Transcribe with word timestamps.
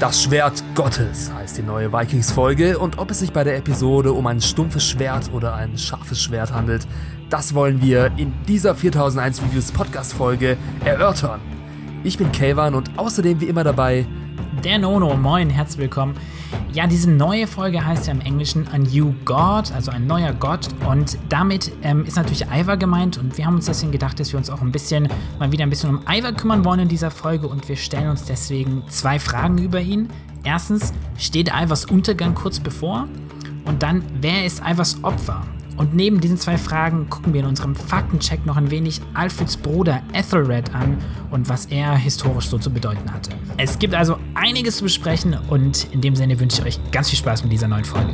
Das 0.00 0.22
Schwert 0.22 0.62
Gottes 0.76 1.28
heißt 1.32 1.58
die 1.58 1.62
neue 1.62 1.92
Vikings-Folge 1.92 2.78
und 2.78 2.98
ob 2.98 3.10
es 3.10 3.18
sich 3.18 3.32
bei 3.32 3.42
der 3.42 3.56
Episode 3.56 4.12
um 4.12 4.28
ein 4.28 4.40
stumpfes 4.40 4.84
Schwert 4.86 5.28
oder 5.32 5.56
ein 5.56 5.76
scharfes 5.76 6.22
Schwert 6.22 6.52
handelt, 6.52 6.86
das 7.30 7.52
wollen 7.52 7.82
wir 7.82 8.12
in 8.16 8.32
dieser 8.46 8.76
4001 8.76 9.42
Reviews 9.42 9.72
Podcast-Folge 9.72 10.56
erörtern. 10.84 11.40
Ich 12.04 12.16
bin 12.16 12.30
Kelvan 12.30 12.76
und 12.76 12.96
außerdem 12.96 13.40
wie 13.40 13.46
immer 13.46 13.64
dabei 13.64 14.06
der 14.62 14.78
Nono. 14.78 15.16
Moin, 15.16 15.50
herzlich 15.50 15.78
willkommen. 15.80 16.14
Ja, 16.72 16.86
diese 16.86 17.10
neue 17.10 17.46
Folge 17.46 17.84
heißt 17.84 18.06
ja 18.06 18.12
im 18.12 18.20
Englischen 18.20 18.68
A 18.68 18.78
New 18.78 19.14
God, 19.24 19.72
also 19.72 19.90
ein 19.90 20.06
neuer 20.06 20.32
Gott. 20.32 20.68
Und 20.88 21.18
damit 21.28 21.72
ähm, 21.82 22.04
ist 22.04 22.16
natürlich 22.16 22.46
Ivar 22.52 22.76
gemeint. 22.76 23.18
Und 23.18 23.36
wir 23.36 23.46
haben 23.46 23.56
uns 23.56 23.66
deswegen 23.66 23.92
gedacht, 23.92 24.20
dass 24.20 24.32
wir 24.32 24.38
uns 24.38 24.50
auch 24.50 24.60
ein 24.60 24.72
bisschen, 24.72 25.08
mal 25.38 25.50
wieder 25.50 25.64
ein 25.64 25.70
bisschen 25.70 25.90
um 25.90 26.00
Ivar 26.08 26.32
kümmern 26.32 26.64
wollen 26.64 26.80
in 26.80 26.88
dieser 26.88 27.10
Folge. 27.10 27.48
Und 27.48 27.68
wir 27.68 27.76
stellen 27.76 28.10
uns 28.10 28.24
deswegen 28.24 28.82
zwei 28.88 29.18
Fragen 29.18 29.58
über 29.58 29.80
ihn. 29.80 30.08
Erstens, 30.44 30.92
steht 31.16 31.48
Ivars 31.48 31.84
Untergang 31.84 32.34
kurz 32.34 32.60
bevor? 32.60 33.08
Und 33.64 33.82
dann, 33.82 34.04
wer 34.20 34.44
ist 34.46 34.62
Ivars 34.64 35.02
Opfer? 35.02 35.42
Und 35.78 35.94
neben 35.94 36.20
diesen 36.20 36.36
zwei 36.36 36.58
Fragen 36.58 37.08
gucken 37.08 37.32
wir 37.32 37.40
in 37.40 37.46
unserem 37.46 37.76
Faktencheck 37.76 38.44
noch 38.44 38.56
ein 38.56 38.68
wenig 38.72 39.00
Alfreds 39.14 39.56
Bruder 39.56 40.02
Ethelred 40.12 40.74
an 40.74 40.98
und 41.30 41.48
was 41.48 41.66
er 41.66 41.96
historisch 41.96 42.48
so 42.48 42.58
zu 42.58 42.70
bedeuten 42.70 43.12
hatte. 43.12 43.30
Es 43.58 43.78
gibt 43.78 43.94
also 43.94 44.18
einiges 44.34 44.78
zu 44.78 44.82
besprechen 44.82 45.38
und 45.48 45.86
in 45.94 46.00
dem 46.00 46.16
Sinne 46.16 46.40
wünsche 46.40 46.62
ich 46.62 46.66
euch 46.66 46.90
ganz 46.90 47.10
viel 47.10 47.18
Spaß 47.20 47.44
mit 47.44 47.52
dieser 47.52 47.68
neuen 47.68 47.84
Folge. 47.84 48.12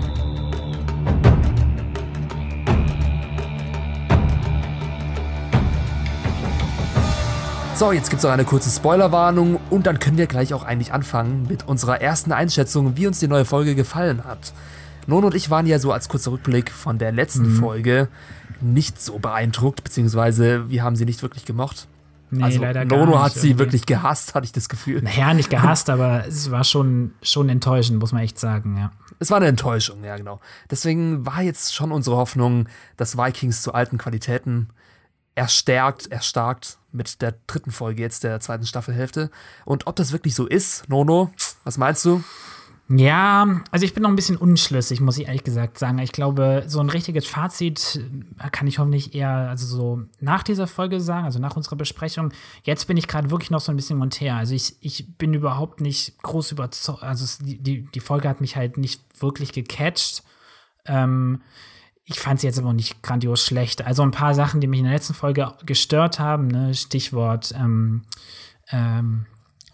So, 7.77 7.93
jetzt 7.93 8.11
gibt 8.11 8.19
es 8.19 8.25
noch 8.25 8.31
eine 8.31 8.45
kurze 8.45 8.71
Spoilerwarnung 8.71 9.59
und 9.71 9.87
dann 9.87 9.99
können 9.99 10.19
wir 10.19 10.27
gleich 10.27 10.53
auch 10.53 10.65
eigentlich 10.65 10.93
anfangen 10.93 11.47
mit 11.49 11.67
unserer 11.67 12.01
ersten 12.03 12.31
Einschätzung, 12.31 12.99
wie 12.99 13.07
uns 13.07 13.21
die 13.21 13.27
neue 13.27 13.47
Folge 13.47 13.75
gefallen 13.75 14.23
hat. 14.25 14.53
Non 15.07 15.25
und 15.25 15.35
ich 15.35 15.51
waren 15.51 15.67
ja 15.67 15.79
so 15.79 15.93
als 15.93 16.09
kurzer 16.09 16.33
Rückblick 16.33 16.71
von 16.71 16.99
der 16.99 17.13
letzten 17.13 17.55
mhm. 17.55 17.57
Folge 17.57 18.09
nicht 18.61 19.01
so 19.01 19.19
beeindruckt, 19.19 19.85
beziehungsweise 19.85 20.69
wir 20.71 20.83
haben 20.83 20.97
sie 20.97 21.05
nicht 21.05 21.23
wirklich 21.23 21.45
gemocht. 21.45 21.89
Nee, 22.31 22.43
also 22.43 22.61
leider 22.63 22.85
Nono 22.85 23.13
nicht, 23.13 23.19
hat 23.19 23.33
sie 23.33 23.49
irgendwie. 23.49 23.59
wirklich 23.59 23.87
gehasst, 23.87 24.35
hatte 24.35 24.45
ich 24.45 24.53
das 24.53 24.69
Gefühl. 24.69 25.03
Naja, 25.03 25.35
nicht 25.35 25.51
gehasst, 25.51 25.91
aber 25.91 26.27
es 26.27 26.51
war 26.51 26.65
schon, 26.65 27.13
schon 27.23 27.49
enttäuschend, 27.49 27.99
muss 27.99 28.13
man 28.13 28.23
echt 28.23 28.39
sagen, 28.39 28.77
ja. 28.77 28.93
Es 29.21 29.31
war 29.31 29.37
eine 29.37 29.47
Enttäuschung, 29.47 30.03
ja, 30.03 30.17
genau. 30.17 30.41
Deswegen 30.71 31.25
war 31.25 31.43
jetzt 31.43 31.75
schon 31.75 31.93
unsere 31.93 32.17
Hoffnung, 32.17 32.69
dass 32.97 33.17
Vikings 33.17 33.63
zu 33.63 33.73
alten 33.73 33.99
Qualitäten 33.99 34.71
erstärkt, 35.37 36.11
erstarkt 36.11 36.79
mit 36.93 37.23
der 37.23 37.35
dritten 37.47 37.71
Folge 37.71 38.03
jetzt 38.03 38.25
der 38.25 38.41
zweiten 38.41 38.67
Staffelhälfte. 38.67 39.31
Und 39.65 39.87
ob 39.87 39.97
das 39.97 40.13
wirklich 40.13 40.35
so 40.35 40.47
ist, 40.47 40.89
Nono, 40.89 41.31
was 41.65 41.79
meinst 41.79 42.05
du? 42.05 42.23
Ja, 42.89 43.63
also 43.71 43.87
ich 43.87 43.95
bin 43.95 44.03
noch 44.03 44.11
ein 44.11 44.17
bisschen 44.17 44.37
unschlüssig, 44.37 45.01
muss 45.01 45.17
ich 45.17 45.27
ehrlich 45.27 45.43
gesagt 45.43 45.79
sagen. 45.79 45.99
Ich 46.01 46.13
glaube, 46.13 46.65
so 46.67 46.81
ein 46.81 46.91
richtiges 46.91 47.27
Fazit 47.27 48.05
äh, 48.39 48.51
kann 48.51 48.67
ich 48.67 48.79
hoffentlich 48.79 49.15
eher, 49.15 49.31
also 49.31 49.67
so 49.67 50.03
nach 50.21 50.43
dieser 50.43 50.67
Folge 50.67 51.01
sagen, 51.01 51.25
also 51.25 51.39
nach 51.39 51.57
unserer 51.57 51.77
Besprechung. 51.77 52.33
Jetzt 52.63 52.87
bin 52.87 52.99
ich 52.99 53.09
gerade 53.09 53.31
wirklich 53.31 53.51
noch 53.51 53.61
so 53.61 53.73
ein 53.73 53.77
bisschen 53.77 53.99
monter. 53.99 54.35
Also 54.35 54.55
ich, 54.55 54.77
ich 54.81 55.17
bin 55.17 55.33
überhaupt 55.33 55.81
nicht 55.81 56.23
groß 56.23 56.53
überzeugt. 56.53 57.03
Also 57.03 57.43
die, 57.43 57.87
die 57.87 58.01
Folge 58.01 58.29
hat 58.29 58.43
mich 58.43 58.55
halt 58.55 58.77
nicht 58.77 59.01
wirklich 59.19 59.53
gecatcht. 59.53 60.23
Ähm, 60.85 61.41
ich 62.05 62.21
fand 62.21 62.41
sie 62.41 62.47
jetzt 62.47 62.59
aber 62.59 62.69
auch 62.69 62.75
nicht 62.75 63.03
grandios 63.03 63.47
schlecht. 63.47 63.87
Also 63.87 64.03
ein 64.03 64.11
paar 64.11 64.35
Sachen, 64.35 64.61
die 64.61 64.67
mich 64.67 64.81
in 64.81 64.85
der 64.85 64.95
letzten 64.95 65.15
Folge 65.15 65.55
gestört 65.65 66.21
haben, 66.21 66.49
ne? 66.49 66.75
Stichwort 66.75 67.55
ähm, 67.57 68.03
ähm, 68.71 69.25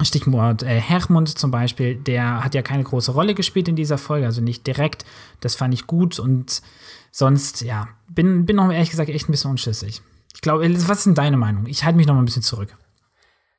Stichwort 0.04 0.62
äh, 0.62 0.80
Hermund 0.80 1.38
zum 1.38 1.50
Beispiel, 1.50 1.96
der 1.96 2.44
hat 2.44 2.54
ja 2.54 2.62
keine 2.62 2.84
große 2.84 3.12
Rolle 3.12 3.34
gespielt 3.34 3.68
in 3.68 3.76
dieser 3.76 3.98
Folge, 3.98 4.26
also 4.26 4.40
nicht 4.40 4.66
direkt. 4.66 5.04
Das 5.40 5.54
fand 5.54 5.74
ich 5.74 5.86
gut 5.86 6.18
und 6.18 6.62
sonst, 7.10 7.62
ja, 7.62 7.88
bin, 8.08 8.47
bin 8.47 8.56
noch 8.56 8.70
ehrlich 8.70 8.91
gesagt 8.91 9.10
echt 9.10 9.28
ein 9.28 9.32
bisschen 9.32 9.50
unschlüssig. 9.50 10.02
Ich 10.34 10.41
glaube, 10.41 10.69
was 10.88 10.98
ist 10.98 11.06
denn 11.06 11.14
deine 11.14 11.36
Meinung? 11.36 11.66
Ich 11.66 11.84
halte 11.84 11.97
mich 11.97 12.06
noch 12.06 12.14
mal 12.14 12.22
ein 12.22 12.26
bisschen 12.26 12.42
zurück. 12.42 12.76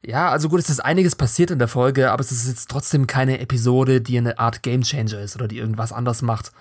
Ja, 0.04 0.30
also 0.30 0.50
gut, 0.50 0.60
es 0.60 0.70
ist 0.70 0.80
einiges 0.80 1.16
passiert 1.16 1.52
in 1.52 1.60
der 1.60 1.68
Folge, 1.68 2.12
aber 2.12 2.22
es 2.22 2.32
ist 2.32 2.48
jetzt 2.48 2.72
trotzdem 2.72 3.06
keine 3.06 3.40
Episode, 3.40 4.02
die 4.02 4.18
eine 4.18 4.40
Art 4.40 4.64
Gamechanger 4.64 5.20
ist 5.20 5.36
oder 5.36 5.48
die 5.48 5.58
irgendwas 5.58 5.94
anders 5.94 6.24
macht. 6.24 6.52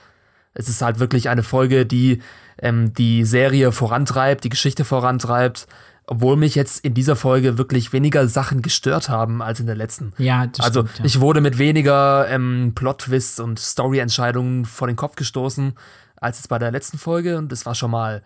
Es 0.55 0.69
ist 0.69 0.83
halt 0.83 0.99
wirklich 0.99 1.29
eine 1.29 1.43
Folge, 1.43 1.87
die 1.87 2.23
ähm, 2.59 2.93
die 2.95 3.25
Serie 3.25 3.73
vorantreibt, 3.73 4.45
die 4.45 4.49
Geschichte 4.49 4.85
vorantreibt 4.85 5.67
obwohl 6.11 6.35
mich 6.35 6.57
jetzt 6.57 6.85
in 6.85 6.93
dieser 6.93 7.15
Folge 7.15 7.57
wirklich 7.57 7.93
weniger 7.93 8.27
Sachen 8.27 8.63
gestört 8.63 9.09
haben 9.09 9.43
als 9.43 9.61
in 9.61 9.67
der 9.67 9.77
letzten. 9.77 10.13
Ja, 10.19 10.49
das 10.49 10.67
Also 10.67 10.81
stimmt, 10.81 10.99
ja. 10.99 11.05
ich 11.05 11.21
wurde 11.21 11.41
mit 11.41 11.57
weniger 11.57 12.29
ähm, 12.29 12.73
Plot-Twists 12.75 13.39
und 13.39 13.61
Story-Entscheidungen 13.61 14.65
vor 14.65 14.89
den 14.89 14.97
Kopf 14.97 15.15
gestoßen 15.15 15.75
als 16.17 16.39
jetzt 16.39 16.49
bei 16.49 16.59
der 16.59 16.73
letzten 16.73 16.99
Folge 16.99 17.39
und 17.39 17.53
das 17.53 17.65
war 17.65 17.77
schon 17.77 17.93
mal 17.93 18.25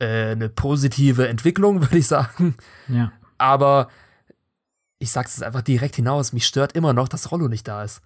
äh, 0.00 0.30
eine 0.30 0.48
positive 0.48 1.28
Entwicklung, 1.28 1.80
würde 1.82 1.98
ich 1.98 2.06
sagen. 2.06 2.56
Ja. 2.88 3.12
Aber 3.36 3.88
ich 4.98 5.10
sag's 5.10 5.36
jetzt 5.36 5.44
einfach 5.44 5.60
direkt 5.62 5.96
hinaus, 5.96 6.32
mich 6.32 6.46
stört 6.46 6.72
immer 6.72 6.94
noch, 6.94 7.06
dass 7.06 7.30
Rollo 7.30 7.48
nicht 7.48 7.68
da 7.68 7.84
ist. 7.84 8.00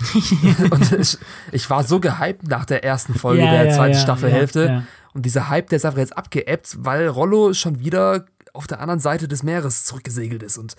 und 0.70 0.92
ich, 0.92 1.18
ich, 1.52 1.70
war 1.70 1.84
so 1.84 2.00
gehypt 2.00 2.46
nach 2.48 2.64
der 2.64 2.84
ersten 2.84 3.14
Folge 3.14 3.42
ja, 3.42 3.50
der 3.50 3.64
ja, 3.66 3.74
zweiten 3.74 3.94
ja, 3.94 4.00
Staffelhälfte. 4.00 4.86
Und 5.12 5.26
dieser 5.26 5.48
Hype, 5.48 5.68
der 5.68 5.76
ist 5.76 5.84
einfach 5.84 5.98
jetzt 5.98 6.16
abgeebbt, 6.16 6.76
weil 6.80 7.08
Rollo 7.08 7.52
schon 7.52 7.80
wieder 7.80 8.26
auf 8.52 8.66
der 8.66 8.80
anderen 8.80 9.00
Seite 9.00 9.28
des 9.28 9.42
Meeres 9.42 9.84
zurückgesegelt 9.84 10.42
ist. 10.42 10.58
Und 10.58 10.76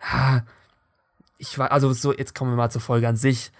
ha, 0.00 0.44
ich 1.38 1.58
war, 1.58 1.72
also 1.72 1.92
so, 1.92 2.14
jetzt 2.14 2.34
kommen 2.34 2.52
wir 2.52 2.56
mal 2.56 2.70
zur 2.70 2.80
Folge 2.80 3.08
an 3.08 3.16
sich. 3.16 3.50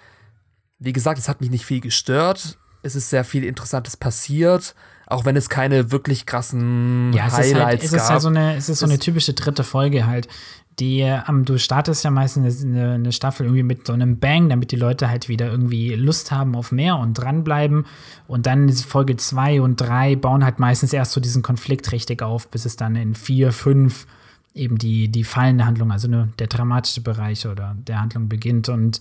Wie 0.79 0.93
gesagt, 0.93 1.19
es 1.19 1.29
hat 1.29 1.41
mich 1.41 1.51
nicht 1.51 1.65
viel 1.65 1.81
gestört. 1.81 2.59
Es 2.83 2.95
ist 2.95 3.11
sehr 3.11 3.25
viel 3.25 3.45
Interessantes 3.45 3.97
passiert, 3.97 4.75
auch 5.07 5.25
wenn 5.25 5.37
es 5.37 5.49
keine 5.49 5.91
wirklich 5.91 6.25
krassen 6.25 7.13
ja, 7.13 7.27
es 7.27 7.33
Highlights 7.33 7.53
ist 7.53 7.61
halt, 7.61 7.83
es 7.83 7.91
gab. 7.91 8.01
Ist 8.01 8.11
halt 8.11 8.23
so 8.23 8.29
eine, 8.29 8.57
es 8.57 8.69
ist 8.69 8.79
so 8.79 8.87
eine 8.87 8.99
typische 8.99 9.33
dritte 9.33 9.65
Folge 9.65 10.07
halt. 10.07 10.29
Die, 10.79 11.01
ähm, 11.01 11.45
du 11.47 11.59
startest 11.59 12.05
ja 12.05 12.11
meistens 12.11 12.63
eine, 12.63 12.93
eine, 12.93 13.13
Staffel 13.13 13.47
irgendwie 13.47 13.63
mit 13.63 13.87
so 13.87 13.95
einem 13.95 14.19
Bang, 14.19 14.51
damit 14.51 14.73
die 14.73 14.77
Leute 14.77 15.09
halt 15.09 15.29
wieder 15.29 15.51
irgendwie 15.51 15.95
Lust 15.95 16.31
haben 16.31 16.55
auf 16.55 16.71
mehr 16.71 16.97
und 16.97 17.15
dranbleiben. 17.15 17.87
Und 18.29 18.45
dann 18.45 18.71
Folge 18.71 19.17
2 19.17 19.63
und 19.63 19.77
3 19.77 20.17
bauen 20.17 20.45
halt 20.45 20.59
meistens 20.59 20.93
erst 20.93 21.13
so 21.13 21.21
diesen 21.21 21.43
Konflikt 21.43 21.93
richtig 21.93 22.23
auf, 22.23 22.49
bis 22.49 22.67
es 22.67 22.77
dann 22.77 22.95
in 22.95 23.15
4, 23.15 23.53
5 23.53 24.07
eben 24.53 24.77
die, 24.77 25.09
die 25.09 25.25
fallende 25.25 25.65
Handlung, 25.65 25.93
also 25.93 26.09
nur 26.09 26.29
der 26.39 26.47
dramatische 26.47 27.01
Bereich 27.01 27.47
oder 27.47 27.75
der 27.87 28.01
Handlung 28.01 28.29
beginnt. 28.29 28.69
Und 28.69 29.01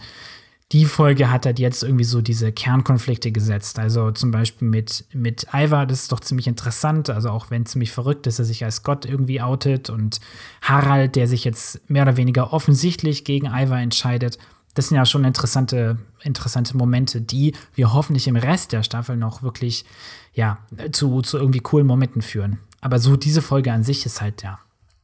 die 0.76 0.84
Folge 0.84 1.32
hat 1.32 1.46
halt 1.46 1.58
jetzt 1.58 1.84
irgendwie 1.84 2.04
so 2.04 2.20
diese 2.20 2.52
Kernkonflikte 2.52 3.32
gesetzt. 3.32 3.80
Also 3.80 4.12
zum 4.12 4.32
Beispiel 4.32 4.68
mit, 4.68 5.06
mit 5.14 5.48
Ivar, 5.54 5.86
das 5.86 6.02
ist 6.02 6.12
doch 6.12 6.20
ziemlich 6.20 6.48
interessant. 6.48 7.10
Also 7.10 7.30
auch 7.30 7.50
wenn 7.50 7.66
ziemlich 7.66 7.94
verrückt 7.94 8.28
ist, 8.28 8.40
dass 8.40 8.46
er 8.46 8.50
sich 8.50 8.66
als 8.66 8.84
Gott 8.84 9.06
irgendwie 9.06 9.42
outet 9.42 9.90
und 9.90 10.20
Harald, 10.62 11.16
der 11.16 11.30
sich 11.30 11.46
jetzt 11.46 11.90
mehr 11.90 12.04
oder 12.04 12.18
weniger 12.18 12.52
offensichtlich 12.52 13.24
gegen 13.24 13.48
Ivar 13.48 13.80
entscheidet. 13.80 14.38
Das 14.74 14.90
sind 14.90 14.98
ja 14.98 15.06
schon 15.06 15.24
interessante, 15.24 15.98
interessante 16.22 16.76
Momente, 16.76 17.22
die 17.22 17.56
wir 17.74 17.94
hoffentlich 17.94 18.28
im 18.28 18.36
Rest 18.36 18.74
der 18.74 18.84
Staffel 18.84 19.16
noch 19.16 19.44
wirklich, 19.44 19.86
ja, 20.34 20.58
zu, 20.92 21.22
zu 21.22 21.38
irgendwie 21.38 21.62
coolen 21.62 21.88
Momenten 21.88 22.22
führen. 22.22 22.60
Aber 22.82 23.00
so 23.00 23.16
diese 23.16 23.42
Folge 23.42 23.72
an 23.72 23.86
sich 23.86 24.06
ist 24.06 24.20
halt, 24.20 24.44
ja, 24.44 24.60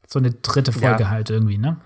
so 0.06 0.20
eine 0.20 0.32
dritte 0.32 0.74
Folge 0.74 1.04
ja. 1.04 1.10
halt 1.10 1.30
irgendwie, 1.30 1.58
ne? 1.58 1.78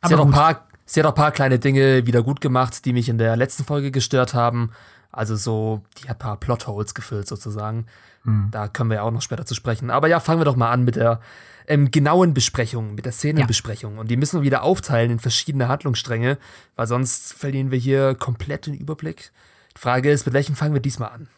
Aber 0.00 0.12
ja 0.12 0.16
noch 0.16 0.26
ein 0.26 0.32
paar 0.32 0.67
Sie 0.90 1.00
hat 1.00 1.06
auch 1.06 1.12
ein 1.12 1.16
paar 1.16 1.32
kleine 1.32 1.58
Dinge 1.58 2.06
wieder 2.06 2.22
gut 2.22 2.40
gemacht, 2.40 2.86
die 2.86 2.94
mich 2.94 3.10
in 3.10 3.18
der 3.18 3.36
letzten 3.36 3.62
Folge 3.62 3.90
gestört 3.90 4.32
haben. 4.32 4.70
Also 5.12 5.36
so, 5.36 5.82
die 5.98 6.08
hat 6.08 6.16
ein 6.16 6.18
paar 6.18 6.38
Plotholes 6.38 6.94
gefüllt 6.94 7.28
sozusagen. 7.28 7.84
Hm. 8.22 8.48
Da 8.50 8.68
können 8.68 8.88
wir 8.88 8.96
ja 8.96 9.02
auch 9.02 9.10
noch 9.10 9.20
später 9.20 9.44
zu 9.44 9.54
sprechen. 9.54 9.90
Aber 9.90 10.08
ja, 10.08 10.18
fangen 10.18 10.40
wir 10.40 10.46
doch 10.46 10.56
mal 10.56 10.70
an 10.70 10.84
mit 10.84 10.96
der 10.96 11.20
ähm, 11.66 11.90
genauen 11.90 12.32
Besprechung, 12.32 12.94
mit 12.94 13.04
der 13.04 13.12
Szenenbesprechung. 13.12 13.96
Ja. 13.96 14.00
Und 14.00 14.10
die 14.10 14.16
müssen 14.16 14.40
wir 14.40 14.44
wieder 14.44 14.62
aufteilen 14.62 15.10
in 15.10 15.18
verschiedene 15.18 15.68
Handlungsstränge, 15.68 16.38
weil 16.74 16.86
sonst 16.86 17.34
verlieren 17.34 17.70
wir 17.70 17.78
hier 17.78 18.14
komplett 18.14 18.66
den 18.66 18.72
Überblick. 18.74 19.30
Die 19.76 19.80
Frage 19.80 20.10
ist, 20.10 20.24
mit 20.24 20.32
welchem 20.32 20.56
fangen 20.56 20.72
wir 20.72 20.80
diesmal 20.80 21.10
an? 21.10 21.28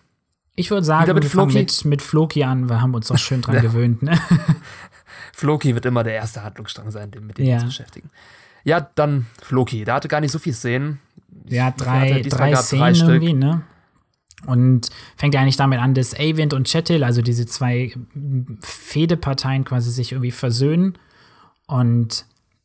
Ich 0.54 0.70
würde 0.70 0.84
sagen, 0.84 1.12
mit 1.12 1.24
wir 1.24 1.30
fangen 1.30 1.52
mit, 1.52 1.84
mit 1.84 2.02
Floki 2.02 2.44
an, 2.44 2.68
wir 2.68 2.80
haben 2.80 2.94
uns 2.94 3.08
doch 3.08 3.18
schön 3.18 3.42
dran 3.42 3.60
gewöhnt. 3.62 4.02
Ne? 4.02 4.16
Floki 5.32 5.74
wird 5.74 5.86
immer 5.86 6.04
der 6.04 6.14
erste 6.14 6.44
Handlungsstrang 6.44 6.92
sein, 6.92 7.10
mit 7.20 7.38
dem 7.38 7.46
ja. 7.46 7.52
wir 7.52 7.54
uns 7.56 7.64
beschäftigen. 7.64 8.10
Ja, 8.64 8.80
dann 8.80 9.26
Floki. 9.42 9.84
Der 9.84 9.94
hatte 9.94 10.08
gar 10.08 10.20
nicht 10.20 10.32
so 10.32 10.38
viel 10.38 10.54
Szenen. 10.54 11.00
Ja, 11.48 11.70
drei, 11.70 12.22
drei 12.22 12.54
Szenen 12.56 12.94
drei 12.94 13.12
irgendwie, 13.12 13.32
ne? 13.32 13.62
Und 14.46 14.88
fängt 15.16 15.34
ja 15.34 15.40
eigentlich 15.40 15.56
damit 15.56 15.80
an, 15.80 15.94
dass 15.94 16.14
Avind 16.14 16.54
und 16.54 16.66
Chetil, 16.66 17.04
also 17.04 17.20
diese 17.20 17.44
zwei 17.46 17.92
Fehdeparteien 18.62 19.64
quasi 19.64 19.90
sich 19.90 20.12
irgendwie 20.12 20.30
versöhnen. 20.30 20.96
Und 21.66 22.24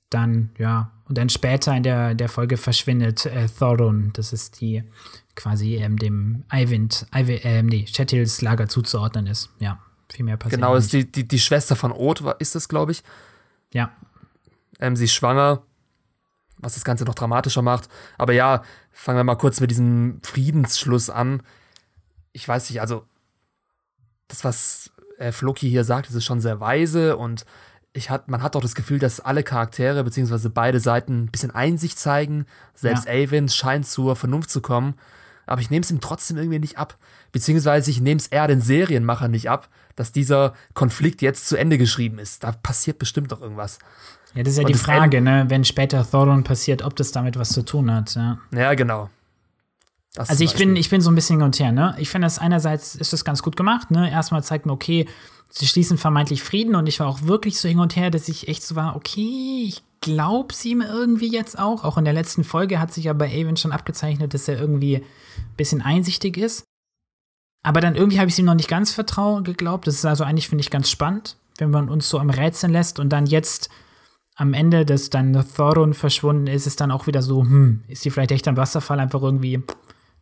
dann, 0.10 0.52
ja, 0.58 0.92
und 1.08 1.18
dann 1.18 1.30
später 1.30 1.76
in 1.76 1.84
der, 1.84 2.16
der 2.16 2.30
Folge 2.30 2.58
verschwindet 2.58 3.26
äh, 3.26 3.48
Thoron. 3.48 4.12
Das 4.14 4.32
ist 4.32 4.62
die 4.62 4.84
quasi 5.36 5.76
ähm, 5.76 5.98
dem 5.98 6.44
Eivind, 6.50 7.06
Eivind 7.12 7.44
äh, 7.44 7.62
nee, 7.62 7.86
Chetils 7.86 8.42
Lager 8.42 8.70
zuzuordnen 8.70 9.28
ist. 9.28 9.50
Ja, 9.60 9.80
viel 10.10 10.24
mehr 10.26 10.38
passiert. 10.38 10.62
Genau, 10.62 10.76
ist 10.76 10.94
die, 10.94 11.12
die, 11.12 11.28
die 11.28 11.40
Schwester 11.40 11.76
von 11.76 11.92
Oth, 11.92 12.24
ist 12.40 12.56
das, 12.56 12.70
glaube 12.70 12.94
ich. 12.94 13.04
Ja. 13.74 13.92
Ähm, 14.80 14.96
sie 14.96 15.06
ist 15.06 15.14
schwanger 15.14 15.62
was 16.58 16.76
das 16.76 16.84
Ganze 16.84 17.06
noch 17.06 17.16
dramatischer 17.16 17.62
macht. 17.62 17.90
Aber 18.18 18.34
ja, 18.34 18.64
fangen 18.92 19.18
wir 19.20 19.24
mal 19.24 19.36
kurz 19.36 19.60
mit 19.60 19.72
diesem 19.72 20.20
Friedensschluss 20.24 21.10
an. 21.10 21.44
Ich 22.32 22.48
weiß 22.48 22.70
nicht, 22.70 22.82
also 22.82 23.06
das, 24.28 24.44
was 24.44 24.92
äh, 25.18 25.32
Floki 25.32 25.70
hier 25.70 25.84
sagt, 25.84 26.08
das 26.08 26.16
ist 26.16 26.26
schon 26.26 26.42
sehr 26.42 26.60
weise 26.60 27.18
und 27.18 27.46
ich 27.94 28.10
hat, 28.10 28.28
man 28.28 28.44
hat 28.44 28.56
auch 28.56 28.62
das 28.62 28.76
Gefühl, 28.76 29.00
dass 29.00 29.22
alle 29.22 29.44
Charaktere 29.44 30.04
beziehungsweise 30.04 30.50
beide 30.50 30.82
Seiten 30.82 31.24
ein 31.24 31.32
bisschen 31.32 31.52
Einsicht 31.52 31.98
zeigen. 31.98 32.46
Selbst 32.74 33.06
ja. 33.06 33.14
Avon 33.14 33.48
scheint 33.48 33.88
zur 33.88 34.18
Vernunft 34.18 34.50
zu 34.50 34.62
kommen. 34.62 34.96
Aber 35.46 35.62
ich 35.62 35.70
nehme 35.70 35.84
es 35.84 35.92
ihm 35.92 36.02
trotzdem 36.02 36.38
irgendwie 36.38 36.60
nicht 36.60 36.78
ab. 36.78 36.98
Beziehungsweise 37.32 37.92
ich 37.92 38.02
nehme 38.02 38.20
es 38.20 38.28
eher 38.28 38.48
den 38.48 38.62
Serienmachern 38.62 39.32
nicht 39.32 39.50
ab, 39.50 39.70
dass 39.96 40.12
dieser 40.12 40.56
Konflikt 40.74 41.22
jetzt 41.22 41.48
zu 41.48 41.56
Ende 41.56 41.78
geschrieben 41.78 42.20
ist. 42.20 42.44
Da 42.44 42.52
passiert 42.52 43.00
bestimmt 43.00 43.32
doch 43.32 43.42
irgendwas. 43.42 43.80
Ja, 44.36 44.44
das 44.44 44.54
ist 44.54 44.58
ja 44.58 44.64
Und 44.64 44.70
die 44.70 44.78
Frage, 44.78 45.22
ne? 45.22 45.46
wenn 45.48 45.64
später 45.64 46.06
Thoron 46.10 46.44
passiert, 46.44 46.84
ob 46.84 46.96
das 46.96 47.12
damit 47.12 47.40
was 47.40 47.50
zu 47.50 47.64
tun 47.64 47.92
hat. 47.92 48.16
Ja, 48.16 48.38
ja 48.52 48.74
genau. 48.74 49.10
Das 50.14 50.30
also 50.30 50.44
ich 50.44 50.56
bin, 50.56 50.76
ich 50.76 50.90
bin 50.90 51.02
so 51.02 51.10
ein 51.10 51.16
bisschen 51.16 51.38
hin 51.38 51.46
und 51.46 51.60
her, 51.60 51.72
ne? 51.72 51.96
Ich 51.98 52.10
finde 52.10 52.26
das 52.26 52.40
einerseits 52.40 52.96
ist 52.96 53.12
das 53.12 53.26
ganz 53.26 53.44
gut 53.44 53.58
gemacht, 53.58 53.92
ne? 53.92 54.10
Erstmal 54.10 54.44
zeigt 54.44 54.66
mir, 54.66 54.72
okay, 54.72 55.08
sie 55.50 55.68
schließen 55.68 55.98
vermeintlich 55.98 56.44
Frieden 56.44 56.76
und 56.76 56.88
ich 56.88 57.00
war 57.00 57.08
auch 57.08 57.24
wirklich 57.24 57.60
so 57.60 57.68
hin 57.68 57.80
und 57.80 57.96
her, 57.96 58.12
dass 58.12 58.30
ich 58.30 58.48
echt 58.48 58.64
so 58.64 58.76
war, 58.76 58.96
okay, 58.96 59.66
ich 59.68 59.84
glaube 60.02 60.54
sie 60.54 60.76
mir 60.76 60.88
irgendwie 60.88 61.32
jetzt 61.32 61.58
auch. 61.58 61.84
Auch 61.84 61.98
in 61.98 62.06
der 62.06 62.14
letzten 62.14 62.44
Folge 62.44 62.80
hat 62.80 62.94
sich 62.94 63.06
ja 63.06 63.14
bei 63.14 63.28
Avon 63.28 63.58
schon 63.58 63.72
abgezeichnet, 63.72 64.34
dass 64.34 64.48
er 64.48 64.60
irgendwie 64.60 64.98
ein 64.98 65.04
bisschen 65.58 65.82
einsichtig 65.82 66.38
ist. 66.38 66.64
Aber 67.64 67.82
dann 67.82 67.96
irgendwie 67.96 68.20
habe 68.20 68.30
ich 68.30 68.38
ihm 68.38 68.46
noch 68.46 68.54
nicht 68.54 68.70
ganz 68.70 68.92
vertraut 68.92 69.44
geglaubt. 69.44 69.88
Das 69.88 69.96
ist 69.96 70.06
also 70.06 70.24
eigentlich, 70.24 70.48
finde 70.48 70.62
ich, 70.62 70.70
ganz 70.70 70.90
spannend, 70.90 71.36
wenn 71.58 71.72
man 71.72 71.90
uns 71.90 72.08
so 72.08 72.20
am 72.20 72.30
Rätseln 72.30 72.72
lässt 72.72 73.00
und 73.00 73.10
dann 73.10 73.26
jetzt 73.26 73.70
am 74.36 74.54
Ende, 74.54 74.86
dass 74.86 75.10
dann 75.10 75.46
Thoron 75.56 75.94
verschwunden 75.94 76.48
ist, 76.48 76.68
ist 76.68 76.82
dann 76.82 76.92
auch 76.92 77.08
wieder 77.08 77.22
so, 77.22 77.42
hm, 77.42 77.84
ist 77.88 78.04
die 78.04 78.12
vielleicht 78.12 78.32
echt 78.32 78.48
am 78.48 78.58
Wasserfall 78.58 79.00
einfach 79.00 79.22
irgendwie 79.22 79.64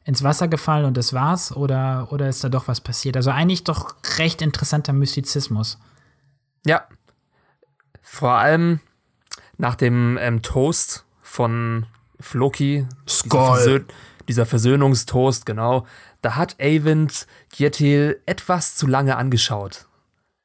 ins 0.05 0.23
Wasser 0.23 0.47
gefallen 0.47 0.85
und 0.85 0.97
das 0.97 1.13
war's? 1.13 1.55
Oder, 1.55 2.07
oder 2.11 2.29
ist 2.29 2.43
da 2.43 2.49
doch 2.49 2.67
was 2.67 2.81
passiert? 2.81 3.17
Also 3.17 3.31
eigentlich 3.31 3.63
doch 3.63 3.95
recht 4.19 4.41
interessanter 4.41 4.93
Mystizismus. 4.93 5.79
Ja. 6.65 6.87
Vor 8.01 8.33
allem 8.33 8.79
nach 9.57 9.75
dem 9.75 10.17
ähm, 10.21 10.41
Toast 10.41 11.05
von 11.21 11.87
Floki, 12.19 12.85
dieser, 13.07 13.45
Versö 13.45 13.79
dieser, 14.27 14.45
Versöhnungstoast, 14.45 15.45
genau, 15.45 15.85
da 16.21 16.35
hat 16.35 16.55
Avent 16.61 17.27
Gietil 17.49 18.21
etwas 18.25 18.75
zu 18.75 18.87
lange 18.87 19.17
angeschaut. 19.17 19.87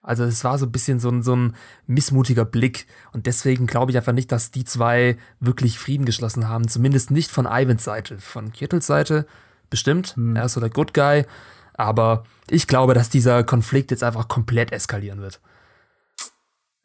Also 0.09 0.25
es 0.25 0.43
war 0.43 0.57
so 0.57 0.65
ein 0.65 0.73
bisschen 0.73 1.01
so 1.01 1.11
ein, 1.11 1.23
so 1.23 1.37
ein 1.37 1.55
missmutiger 1.87 2.47
Blick. 2.47 2.87
Und 3.13 3.27
deswegen 3.27 3.67
glaube 3.67 3.93
ich 3.93 3.97
einfach 3.99 4.15
nicht, 4.15 4.33
dass 4.33 4.51
die 4.51 4.65
zwei 4.65 5.19
wirklich 5.39 5.79
Frieden 5.79 6.07
geschlossen 6.07 6.49
haben. 6.49 6.67
Zumindest 6.67 7.11
nicht 7.11 7.31
von 7.31 7.45
Ivans 7.45 7.85
Seite. 7.85 8.19
Von 8.19 8.51
Kittels 8.51 8.87
Seite 8.87 9.27
bestimmt. 9.69 10.17
Hm. 10.17 10.35
Er 10.35 10.47
ist 10.47 10.55
so 10.55 10.61
der 10.61 10.71
Good 10.71 10.95
Guy. 10.95 11.27
Aber 11.75 12.25
ich 12.49 12.67
glaube, 12.67 12.95
dass 12.95 13.11
dieser 13.11 13.45
Konflikt 13.45 13.91
jetzt 13.91 14.03
einfach 14.03 14.29
komplett 14.29 14.73
eskalieren 14.73 15.21
wird. 15.21 15.41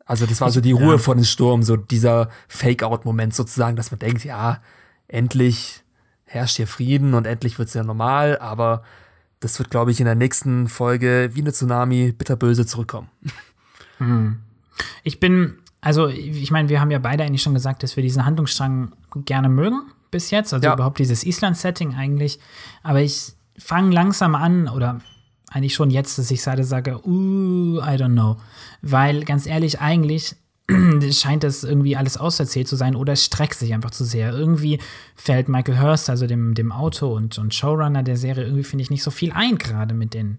Also 0.06 0.26
das 0.26 0.42
war 0.42 0.52
so 0.52 0.60
die 0.60 0.74
Ruhe 0.74 0.96
ja. 0.96 0.98
vor 0.98 1.16
dem 1.16 1.24
Sturm, 1.24 1.64
so 1.64 1.78
dieser 1.78 2.28
Fake-out-Moment 2.50 3.34
sozusagen, 3.34 3.78
dass 3.78 3.90
man 3.90 4.00
denkt, 4.00 4.26
ja, 4.26 4.62
endlich 5.08 5.82
herrscht 6.26 6.58
hier 6.58 6.68
Frieden 6.68 7.14
und 7.14 7.26
endlich 7.26 7.58
wird 7.58 7.70
es 7.70 7.74
ja 7.74 7.84
normal, 7.84 8.38
aber 8.40 8.84
das 9.44 9.60
wird, 9.60 9.70
glaube 9.70 9.92
ich, 9.92 10.00
in 10.00 10.06
der 10.06 10.16
nächsten 10.16 10.68
Folge 10.68 11.32
wie 11.34 11.42
eine 11.42 11.52
Tsunami 11.52 12.12
bitterböse 12.12 12.66
zurückkommen. 12.66 13.10
Hm. 13.98 14.38
Ich 15.04 15.20
bin, 15.20 15.56
also 15.82 16.08
ich 16.08 16.50
meine, 16.52 16.70
wir 16.70 16.80
haben 16.82 16.92
ja 16.92 17.00
beide 17.00 17.24
eigentlich 17.24 17.42
schon 17.42 17.54
gesagt, 17.54 17.84
dass 17.84 17.96
wir 17.96 18.04
diesen 18.04 18.26
Handlungsstrang 18.26 18.94
gerne 19.26 19.50
mögen 19.50 19.82
bis 20.12 20.32
jetzt, 20.32 20.54
also 20.54 20.66
ja. 20.66 20.74
überhaupt 20.74 21.00
dieses 21.00 21.26
Island-Setting 21.26 21.96
eigentlich. 21.96 22.40
Aber 22.84 23.02
ich 23.02 23.34
fange 23.58 23.92
langsam 23.92 24.36
an, 24.36 24.68
oder 24.68 25.02
eigentlich 25.52 25.74
schon 25.74 25.92
jetzt, 25.92 26.18
dass 26.18 26.32
ich 26.32 26.42
sage, 26.42 26.64
sage, 26.64 27.00
uh, 27.06 27.80
I 27.80 27.96
don't 27.98 28.14
know. 28.14 28.38
Weil 28.82 29.24
ganz 29.26 29.46
ehrlich, 29.46 29.82
eigentlich 29.82 30.36
scheint 31.12 31.44
das 31.44 31.64
irgendwie 31.64 31.98
alles 31.98 32.18
auserzählt 32.18 32.68
zu 32.68 32.76
sein 32.76 32.96
oder 32.96 33.16
streckt 33.16 33.56
sich 33.56 33.74
einfach 33.74 33.92
zu 33.92 34.06
sehr. 34.06 34.34
Irgendwie 34.34 34.80
fällt 35.16 35.50
Michael 35.50 35.80
Hurst, 35.82 36.10
also 36.10 36.26
dem, 36.28 36.54
dem 36.54 36.72
Autor 36.72 37.14
und, 37.14 37.38
und 37.38 37.54
Showrunner 37.54 38.04
der 38.04 38.18
Serie, 38.18 38.46
irgendwie 38.46 38.64
finde 38.64 38.84
ich 38.84 38.90
nicht 38.90 39.04
so 39.04 39.12
viel 39.12 39.32
ein, 39.32 39.58
gerade 39.58 39.94
mit 39.94 40.14
den. 40.14 40.38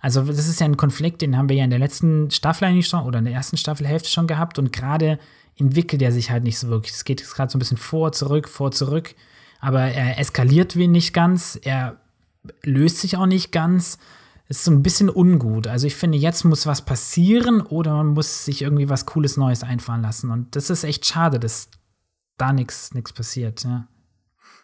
Also, 0.00 0.22
das 0.22 0.48
ist 0.48 0.60
ja 0.60 0.66
ein 0.66 0.76
Konflikt, 0.76 1.22
den 1.22 1.36
haben 1.36 1.48
wir 1.48 1.56
ja 1.56 1.64
in 1.64 1.70
der 1.70 1.78
letzten 1.78 2.30
Staffel 2.30 2.66
eigentlich 2.66 2.88
schon 2.88 3.04
oder 3.04 3.20
in 3.20 3.24
der 3.24 3.34
ersten 3.34 3.56
Staffelhälfte 3.56 4.10
schon 4.10 4.26
gehabt 4.26 4.58
und 4.58 4.70
gerade 4.70 5.18
entwickelt 5.58 6.02
er 6.02 6.12
sich 6.12 6.30
halt 6.30 6.44
nicht 6.44 6.58
so 6.58 6.68
wirklich. 6.68 6.92
Es 6.92 7.04
geht 7.04 7.24
gerade 7.24 7.50
so 7.50 7.56
ein 7.56 7.60
bisschen 7.60 7.78
vor, 7.78 8.12
zurück, 8.12 8.48
vor, 8.48 8.70
zurück. 8.70 9.14
Aber 9.60 9.80
er 9.80 10.18
eskaliert 10.18 10.76
wie 10.76 10.88
nicht 10.88 11.14
ganz, 11.14 11.58
er 11.62 11.96
löst 12.62 12.98
sich 12.98 13.16
auch 13.16 13.26
nicht 13.26 13.50
ganz. 13.50 13.98
Es 14.48 14.58
ist 14.58 14.64
so 14.64 14.70
ein 14.70 14.82
bisschen 14.82 15.08
ungut. 15.08 15.66
Also 15.66 15.86
ich 15.86 15.96
finde, 15.96 16.18
jetzt 16.18 16.44
muss 16.44 16.66
was 16.66 16.82
passieren 16.82 17.62
oder 17.62 17.94
man 17.94 18.08
muss 18.08 18.44
sich 18.44 18.62
irgendwie 18.62 18.88
was 18.88 19.06
Cooles 19.06 19.36
Neues 19.36 19.62
einfallen 19.62 20.02
lassen. 20.02 20.30
Und 20.30 20.54
das 20.54 20.70
ist 20.70 20.84
echt 20.84 21.06
schade, 21.06 21.38
dass 21.40 21.68
da 22.36 22.52
nichts 22.52 22.90
passiert, 23.14 23.64
ja. 23.64 23.88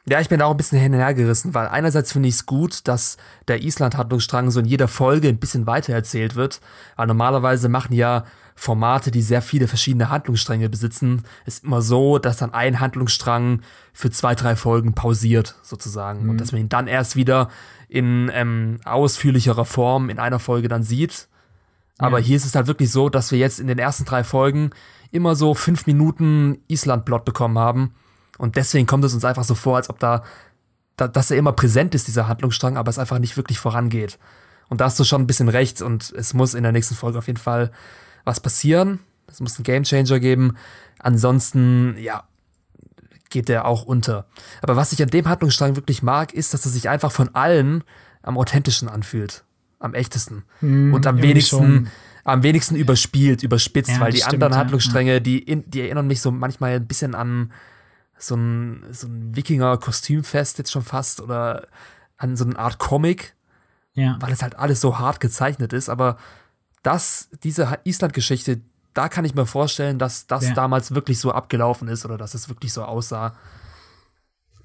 Ja, 0.09 0.19
ich 0.19 0.31
bin 0.31 0.41
auch 0.41 0.51
ein 0.51 0.57
bisschen 0.57 0.81
hin 0.81 0.95
und 0.95 0.99
her 0.99 1.13
gerissen, 1.13 1.53
weil 1.53 1.69
einerseits 1.69 2.13
finde 2.13 2.29
ich 2.29 2.37
es 2.37 2.47
gut, 2.47 2.89
dass 2.89 3.19
der 3.49 3.63
Island-Handlungsstrang 3.63 4.51
so 4.51 4.61
in 4.61 4.67
jeder 4.67 4.89
Folge 4.89 5.29
ein 5.29 5.39
bisschen 5.39 5.67
weiter 5.67 5.93
erzählt 5.93 6.37
wird. 6.37 6.61
Weil 6.97 7.07
normalerweise 7.07 7.69
machen 7.69 7.93
ja 7.93 8.25
Formate, 8.55 9.11
die 9.11 9.23
sehr 9.23 9.43
viele 9.43 9.69
verschiedene 9.69 10.09
Handlungsstränge 10.09 10.69
besitzen, 10.69 11.23
ist 11.45 11.65
immer 11.65 11.83
so, 11.83 12.19
dass 12.19 12.39
dann 12.39 12.55
ein 12.55 12.81
Handlungsstrang 12.81 13.61
für 13.93 14.11
zwei, 14.11 14.35
drei 14.35 14.57
Folgen 14.57 14.95
pausiert, 14.95 15.57
sozusagen. 15.63 16.25
Mhm. 16.25 16.31
Und 16.31 16.41
dass 16.41 16.53
man 16.53 16.63
ihn 16.63 16.69
dann 16.69 16.87
erst 16.87 17.15
wieder 17.15 17.49
in 17.91 18.31
ähm, 18.33 18.79
ausführlicherer 18.85 19.65
Form 19.65 20.11
in 20.11 20.19
einer 20.19 20.39
Folge 20.39 20.69
dann 20.69 20.85
sieht. 20.85 21.29
Aber 21.99 22.21
ja. 22.21 22.25
hier 22.25 22.37
ist 22.37 22.47
es 22.47 22.55
halt 22.55 22.69
wirklich 22.69 22.91
so, 22.91 23.09
dass 23.09 23.33
wir 23.33 23.39
jetzt 23.39 23.59
in 23.59 23.67
den 23.67 23.79
ersten 23.79 24.05
drei 24.05 24.25
Folgen 24.25 24.71
immer 25.11 25.35
so 25.35 25.55
fünf 25.55 25.87
Minuten 25.87 26.59
Island-Plot 26.69 27.25
bekommen 27.25 27.59
haben. 27.59 27.95
Und 28.39 28.57
deswegen 28.57 28.87
kommt 28.87 29.05
es 29.05 29.13
uns 29.13 29.25
einfach 29.25 29.45
so 29.45 29.57
vor, 29.57 29.77
als 29.77 29.91
ob 29.91 29.99
da, 29.99 30.23
da, 30.97 31.09
dass 31.09 31.33
er 31.33 31.37
immer 31.37 31.53
präsent 31.53 31.95
ist, 31.97 32.07
dieser 32.07 32.29
Handlungsstrang, 32.29 32.77
aber 32.77 32.89
es 32.89 32.99
einfach 32.99 33.19
nicht 33.19 33.37
wirklich 33.37 33.59
vorangeht. 33.59 34.19
Und 34.69 34.81
da 34.81 34.85
hast 34.85 34.99
du 35.01 35.05
schon 35.05 35.23
ein 35.23 35.27
bisschen 35.27 35.49
recht 35.49 35.83
und 35.83 36.13
es 36.17 36.33
muss 36.33 36.55
in 36.55 36.63
der 36.63 36.73
nächsten 36.73 36.95
Folge 36.95 37.19
auf 37.19 37.27
jeden 37.27 37.41
Fall 37.41 37.73
was 38.25 38.39
passieren. 38.39 39.01
Es 39.27 39.41
muss 39.41 39.57
einen 39.57 39.65
Gamechanger 39.65 40.21
geben. 40.21 40.57
Ansonsten, 41.01 41.97
ja, 41.99 42.23
geht 43.31 43.49
der 43.49 43.65
auch 43.67 43.85
unter. 43.85 44.27
Aber 44.63 44.77
was 44.77 44.93
ich 44.93 45.03
an 45.03 45.09
dem 45.09 45.27
Handlungsstrang 45.29 45.77
wirklich 45.77 46.03
mag, 46.03 46.33
ist, 46.33 46.53
dass 46.53 46.65
er 46.65 46.71
sich 46.71 46.89
einfach 46.89 47.13
von 47.13 47.35
allen 47.35 47.85
am 48.23 48.37
authentischen 48.37 48.89
anfühlt. 48.89 49.45
Am 49.79 49.95
echtesten. 49.95 50.45
Hm, 50.61 50.93
und 50.93 51.07
am 51.07 51.23
wenigsten, 51.23 51.57
schon. 51.57 51.89
am 52.25 52.43
wenigsten 52.43 52.77
überspielt, 52.77 53.43
überspitzt, 53.43 53.93
ja, 53.93 54.01
weil 54.01 54.13
die 54.13 54.19
stimmt, 54.19 54.35
anderen 54.35 54.57
Handlungsstränge, 54.57 55.15
ja. 55.15 55.21
die, 55.21 55.39
in, 55.39 55.69
die 55.71 55.81
erinnern 55.81 56.07
mich 56.07 56.21
so 56.21 56.31
manchmal 56.31 56.73
ein 56.73 56.87
bisschen 56.87 57.15
an 57.15 57.51
so 58.19 58.35
ein, 58.35 58.85
so 58.93 59.07
ein 59.07 59.35
Wikinger-Kostümfest 59.35 60.59
jetzt 60.59 60.71
schon 60.71 60.83
fast 60.83 61.23
oder 61.23 61.69
an 62.19 62.37
so 62.37 62.45
eine 62.45 62.59
Art 62.59 62.79
Comic. 62.79 63.35
Ja. 63.95 64.19
Weil 64.21 64.33
es 64.33 64.43
halt 64.43 64.57
alles 64.57 64.81
so 64.81 64.99
hart 64.99 65.21
gezeichnet 65.21 65.73
ist, 65.73 65.89
aber 65.89 66.17
das, 66.83 67.29
diese 67.43 67.79
Island-Geschichte, 67.85 68.61
da 68.95 69.09
kann 69.09 69.25
ich 69.25 69.35
mir 69.35 69.47
vorstellen, 69.47 69.99
dass 69.99 70.27
das 70.27 70.49
ja. 70.49 70.55
damals 70.55 70.95
wirklich 70.95 71.19
so 71.19 71.33
abgelaufen 71.33 71.89
ist 71.89 72.05
oder 72.05 72.19
dass 72.19 72.35
es 72.35 72.49
wirklich 72.49 72.73
so 72.73 72.85
aussah. 72.85 73.35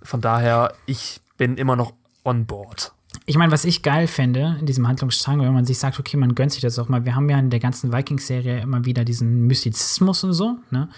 Von 0.01 0.21
daher, 0.21 0.73
ich 0.85 1.21
bin 1.37 1.57
immer 1.57 1.75
noch 1.75 1.93
on 2.23 2.45
board. 2.45 2.94
Ich 3.27 3.37
meine, 3.37 3.51
was 3.51 3.65
ich 3.65 3.81
geil 3.81 4.05
fände 4.05 4.55
in 4.59 4.67
diesem 4.67 4.87
Handlungsstrang, 4.87 5.41
wenn 5.41 5.51
man 5.51 5.65
sich 5.65 5.79
sagt, 5.79 5.99
okay, 5.99 6.15
man 6.15 6.35
gönnt 6.35 6.51
sich 6.51 6.61
das 6.61 6.77
auch 6.77 6.89
mal. 6.89 7.05
Wir 7.05 7.15
haben 7.15 7.27
ja 7.27 7.39
in 7.39 7.49
der 7.49 7.59
ganzen 7.59 7.91
Vikings-Serie 7.91 8.61
immer 8.61 8.85
wieder 8.85 9.03
diesen 9.03 9.47
Mystizismus 9.47 10.23
und 10.23 10.33
so. 10.33 10.57
Ne? 10.69 10.89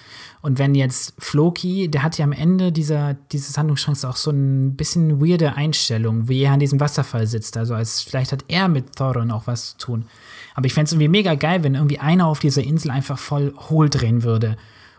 Und 0.42 0.60
wenn 0.60 0.76
jetzt 0.76 1.14
Floki, 1.20 1.88
der 1.88 2.04
hat 2.04 2.18
ja 2.18 2.26
am 2.26 2.34
Ende 2.34 2.74
dieser, 2.74 3.14
dieses 3.32 3.58
Handlungsstrangs 3.58 4.04
auch 4.04 4.18
so 4.18 4.32
ein 4.32 4.76
bisschen 4.76 5.22
weirde 5.22 5.56
Einstellung, 5.56 6.28
wie 6.28 6.42
er 6.42 6.52
an 6.52 6.60
diesem 6.60 6.82
Wasserfall 6.82 7.28
sitzt. 7.28 7.56
Also 7.56 7.76
als 7.76 8.02
vielleicht 8.02 8.34
hat 8.34 8.44
er 8.50 8.68
mit 8.68 8.98
Thorin 8.98 9.32
auch 9.32 9.48
was 9.48 9.78
zu 9.78 9.78
tun. 9.78 10.06
Aber 10.54 10.66
ich 10.66 10.74
fände 10.74 10.88
es 10.88 10.92
irgendwie 10.92 11.08
mega 11.08 11.36
geil, 11.36 11.64
wenn 11.64 11.76
irgendwie 11.76 12.00
einer 12.00 12.28
auf 12.28 12.40
dieser 12.40 12.62
Insel 12.62 12.92
einfach 12.92 13.20
voll 13.20 13.54
hohl 13.70 13.90
drehen 13.90 14.24
würde 14.24 14.58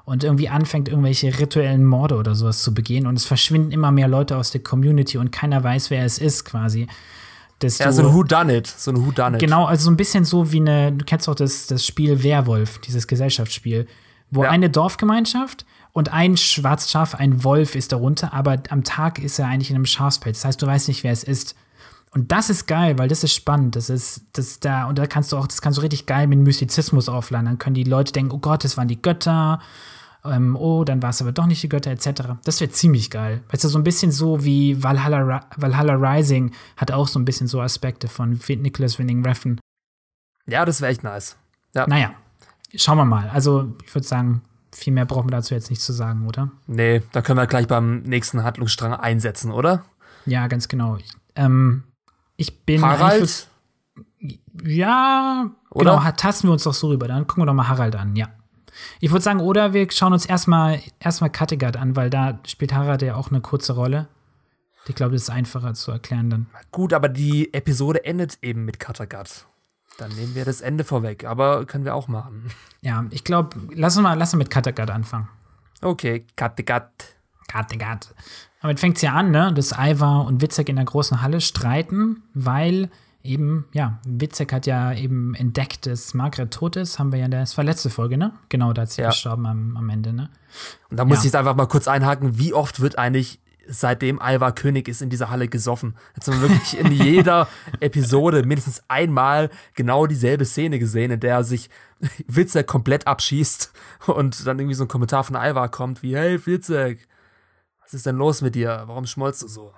und 0.09 0.25
irgendwie 0.25 0.49
anfängt, 0.49 0.89
irgendwelche 0.89 1.39
rituellen 1.39 1.85
Morde 1.85 2.17
oder 2.17 2.35
sowas 2.35 2.63
zu 2.63 2.73
begehen 2.73 3.07
und 3.07 3.17
es 3.17 3.27
verschwinden 3.27 3.73
immer 3.73 3.93
mehr 3.93 4.09
Leute 4.09 4.37
aus 4.37 4.51
der 4.51 4.63
Community 4.63 5.19
und 5.19 5.31
keiner 5.31 5.63
weiß, 5.63 5.91
wer 5.91 6.05
es 6.05 6.19
ist 6.19 6.45
quasi. 6.47 6.87
Ja, 7.63 7.93
so 7.93 8.03
ein 8.03 8.15
Who 8.15 8.23
Done 8.23 8.57
It, 8.57 8.69
so 8.69 8.93
ein 8.93 9.05
Who 9.05 9.11
Done 9.11 9.37
It. 9.37 9.41
Genau, 9.41 9.67
also 9.67 9.85
so 9.85 9.91
ein 9.91 9.97
bisschen 9.97 10.25
so 10.25 10.53
wie 10.53 10.61
eine, 10.61 10.93
du 10.93 11.05
kennst 11.05 11.29
doch 11.29 11.35
das, 11.35 11.67
das 11.67 11.85
Spiel 11.85 12.23
Werwolf, 12.23 12.79
dieses 12.79 13.07
Gesellschaftsspiel, 13.07 13.87
wo 14.31 14.45
ja. 14.45 14.51
eine 14.51 14.71
Dorfgemeinschaft 14.71 15.67
und 15.93 16.13
ein 16.13 16.37
Schwarzschaf, 16.37 17.17
ein 17.17 17.45
Wolf 17.45 17.75
ist 17.75 17.93
darunter, 17.93 18.33
aber 18.33 18.63
am 18.71 18.85
Tag 18.85 19.19
ist 19.19 19.39
er 19.39 19.47
eigentlich 19.47 19.71
in 19.71 19.77
einem 19.77 19.87
Schafspelz. 19.87 20.39
Das 20.39 20.45
heißt, 20.47 20.63
du 20.63 20.67
weißt 20.67 20.89
nicht, 20.89 21.03
wer 21.05 21.13
es 21.13 21.25
ist. 21.25 21.55
Und 22.11 22.33
das 22.33 22.49
ist 22.49 22.67
geil, 22.67 22.99
weil 22.99 23.09
das 23.09 23.25
ist 23.25 23.35
spannend. 23.35 23.77
Das 23.77 23.91
ist, 23.91 24.23
das 24.33 24.61
da, 24.61 24.87
und 24.87 24.99
da 24.99 25.07
kannst 25.07 25.33
du 25.33 25.37
auch, 25.37 25.47
das 25.47 25.61
kannst 25.61 25.79
du 25.79 25.83
richtig 25.83 26.07
geil 26.07 26.27
mit 26.27 26.39
Mystizismus 26.39 27.09
aufladen. 27.09 27.47
Dann 27.47 27.59
können 27.59 27.75
die 27.75 27.85
Leute 27.85 28.13
denken, 28.13 28.33
oh 28.33 28.39
Gott, 28.39 28.65
das 28.65 28.77
waren 28.77 28.89
die 28.89 29.03
Götter. 29.03 29.61
Ähm, 30.31 30.57
oh, 30.57 30.85
dann 30.85 31.03
war 31.03 31.11
es 31.11 31.21
aber 31.21 31.33
doch 31.33 31.47
nicht 31.47 31.63
die 31.63 31.69
Götter, 31.69 31.91
etc. 31.91 32.35
Das 32.45 32.61
wäre 32.61 32.71
ziemlich 32.71 33.11
geil. 33.11 33.43
Weißt 33.51 33.65
du, 33.65 33.69
so 33.69 33.79
ein 33.79 33.85
bisschen 33.85 34.13
so 34.13 34.45
wie 34.45 34.83
Valhalla, 34.83 35.47
Valhalla 35.57 35.95
Rising 35.95 36.53
hat 36.77 36.91
auch 36.91 37.09
so 37.09 37.19
ein 37.19 37.25
bisschen 37.25 37.47
so 37.47 37.61
Aspekte 37.61 38.09
von 38.09 38.41
Nicholas 38.49 38.99
Winning 38.99 39.25
Refn. 39.25 39.61
Ja, 40.47 40.65
das 40.65 40.81
wäre 40.81 40.91
echt 40.91 41.05
nice. 41.05 41.37
Ja. 41.75 41.87
Naja, 41.87 42.13
schauen 42.75 42.97
wir 42.97 43.05
mal. 43.05 43.29
Also, 43.31 43.75
ich 43.85 43.95
würde 43.95 44.07
sagen, 44.07 44.43
viel 44.73 44.93
mehr 44.93 45.05
brauchen 45.05 45.27
wir 45.27 45.33
dazu 45.33 45.55
jetzt 45.55 45.71
nicht 45.71 45.83
zu 45.83 45.93
sagen, 45.93 46.27
oder? 46.27 46.51
Nee, 46.67 47.03
da 47.13 47.23
können 47.23 47.39
wir 47.39 47.47
gleich 47.47 47.67
beim 47.67 48.03
nächsten 48.03 48.43
Handlungsstrang 48.43 48.95
einsetzen, 48.95 49.51
oder? 49.51 49.85
Ja, 50.27 50.47
ganz 50.47 50.69
genau. 50.69 50.99
Ähm, 51.35 51.85
ich 52.37 52.65
bin. 52.65 52.83
Harald? 52.83 53.49
Ja, 54.65 55.51
oder? 55.71 55.97
genau, 55.97 56.11
tasten 56.13 56.49
wir 56.49 56.53
uns 56.53 56.65
doch 56.65 56.75
so 56.75 56.89
rüber. 56.89 57.09
Dann 57.09 57.27
gucken 57.27 57.43
wir 57.43 57.47
doch 57.47 57.55
mal 57.55 57.69
Harald 57.69 57.95
an, 57.97 58.17
ja. 58.17 58.29
Ich 59.01 59.11
würde 59.11 59.23
sagen, 59.23 59.41
oder 59.41 59.73
wir 59.73 59.91
schauen 59.91 60.13
uns 60.13 60.27
erstmal 60.27 60.81
erstmal 61.01 61.31
Kattegat 61.31 61.77
an, 61.77 61.97
weil 61.97 62.11
da 62.11 62.39
spielt 62.47 62.73
Harald 62.73 63.03
ja 63.03 63.17
auch 63.17 63.31
eine 63.31 63.41
kurze 63.41 63.75
Rolle. 63.75 64.09
Ich 64.87 64.95
glaube, 64.95 65.13
das 65.13 65.23
ist 65.23 65.31
einfacher 65.31 65.75
zu 65.75 65.91
erklären 65.91 66.31
dann. 66.31 66.47
Gut, 66.73 66.93
aber 66.93 67.09
die 67.09 67.53
Episode 67.53 68.05
endet 68.05 68.39
eben 68.43 68.65
mit 68.65 68.81
Kattegat. 68.81 69.47
Dann 69.99 70.13
nehmen 70.13 70.35
wir 70.35 70.45
das 70.45 70.61
Ende 70.61 70.85
vorweg, 70.85 71.25
aber 71.25 71.67
können 71.67 71.85
wir 71.85 71.95
auch 71.95 72.09
machen. 72.09 72.51
Ja, 72.81 73.05
ich 73.11 73.25
glaube, 73.25 73.57
lass 73.75 73.97
uns 73.97 74.03
mal 74.05 74.15
lass 74.15 74.33
uns 74.33 74.39
mit 74.39 74.51
Kattegat 74.51 74.91
anfangen. 74.91 75.29
Okay, 75.83 76.25
Kattegat. 76.37 76.91
Kattegat. 77.49 78.15
Damit 78.61 78.79
fängt 78.79 78.97
es 78.97 79.03
ja 79.03 79.15
an, 79.15 79.31
ne? 79.31 79.53
dass 79.55 79.73
Ivar 79.73 80.27
und 80.27 80.41
Witzek 80.43 80.69
in 80.69 80.77
der 80.77 80.85
großen 80.85 81.23
Halle 81.23 81.41
streiten, 81.41 82.23
weil 82.35 82.91
eben, 83.29 83.67
ja, 83.73 84.01
Witzek 84.07 84.53
hat 84.53 84.67
ja 84.67 84.93
eben 84.93 85.35
entdeckt, 85.35 85.87
dass 85.87 86.15
Margret 86.15 86.51
tot 86.51 86.77
ist. 86.77 86.99
Haben 86.99 87.13
wir 87.13 87.19
ja 87.19 87.27
in 87.27 87.31
der, 87.31 87.41
das 87.41 87.57
war 87.57 87.65
letzte 87.65 87.91
Folge, 87.91 88.17
ne? 88.17 88.33
Genau, 88.49 88.73
da 88.73 88.83
ist 88.83 88.95
sie 88.95 89.03
ja. 89.03 89.11
gestorben 89.11 89.47
am, 89.47 89.77
am 89.77 89.89
Ende, 89.91 90.13
ne? 90.13 90.31
Und 90.91 90.97
da 90.97 91.05
muss 91.05 91.19
ja. 91.19 91.21
ich 91.21 91.25
jetzt 91.27 91.37
einfach 91.37 91.55
mal 91.55 91.67
kurz 91.67 91.87
einhaken, 91.87 92.39
wie 92.39 92.55
oft 92.55 92.81
wird 92.81 92.99
eigentlich 92.99 93.41
seitdem 93.71 94.19
Alva 94.19 94.51
König 94.53 94.89
ist 94.89 95.03
in 95.03 95.11
dieser 95.11 95.29
Halle 95.29 95.47
gesoffen. 95.47 95.95
Jetzt 96.17 96.27
haben 96.27 96.41
wir 96.41 96.49
wirklich 96.49 96.79
in 96.79 96.91
jeder 97.05 97.49
Episode 97.81 98.43
mindestens 98.43 98.83
einmal 98.89 99.51
genau 99.75 100.07
dieselbe 100.07 100.47
Szene 100.47 100.79
gesehen, 100.79 101.11
in 101.11 101.21
der 101.21 101.37
er 101.37 101.45
sich 101.45 101.69
Witzek 102.27 102.67
komplett 102.67 103.07
abschießt 103.07 103.73
und 104.07 104.47
dann 104.47 104.59
irgendwie 104.59 104.75
so 104.75 104.85
ein 104.85 104.89
Kommentar 104.89 105.23
von 105.23 105.37
Alva 105.37 105.69
kommt 105.69 106.03
wie, 106.03 106.17
hey 106.17 106.45
Witzek, 106.47 107.07
was 107.83 107.93
ist 107.93 108.07
denn 108.07 108.17
los 108.17 108.41
mit 108.41 108.55
dir? 108.55 108.85
Warum 108.87 109.07
schmolzt 109.07 109.43
du 109.43 109.49
so? 109.49 109.73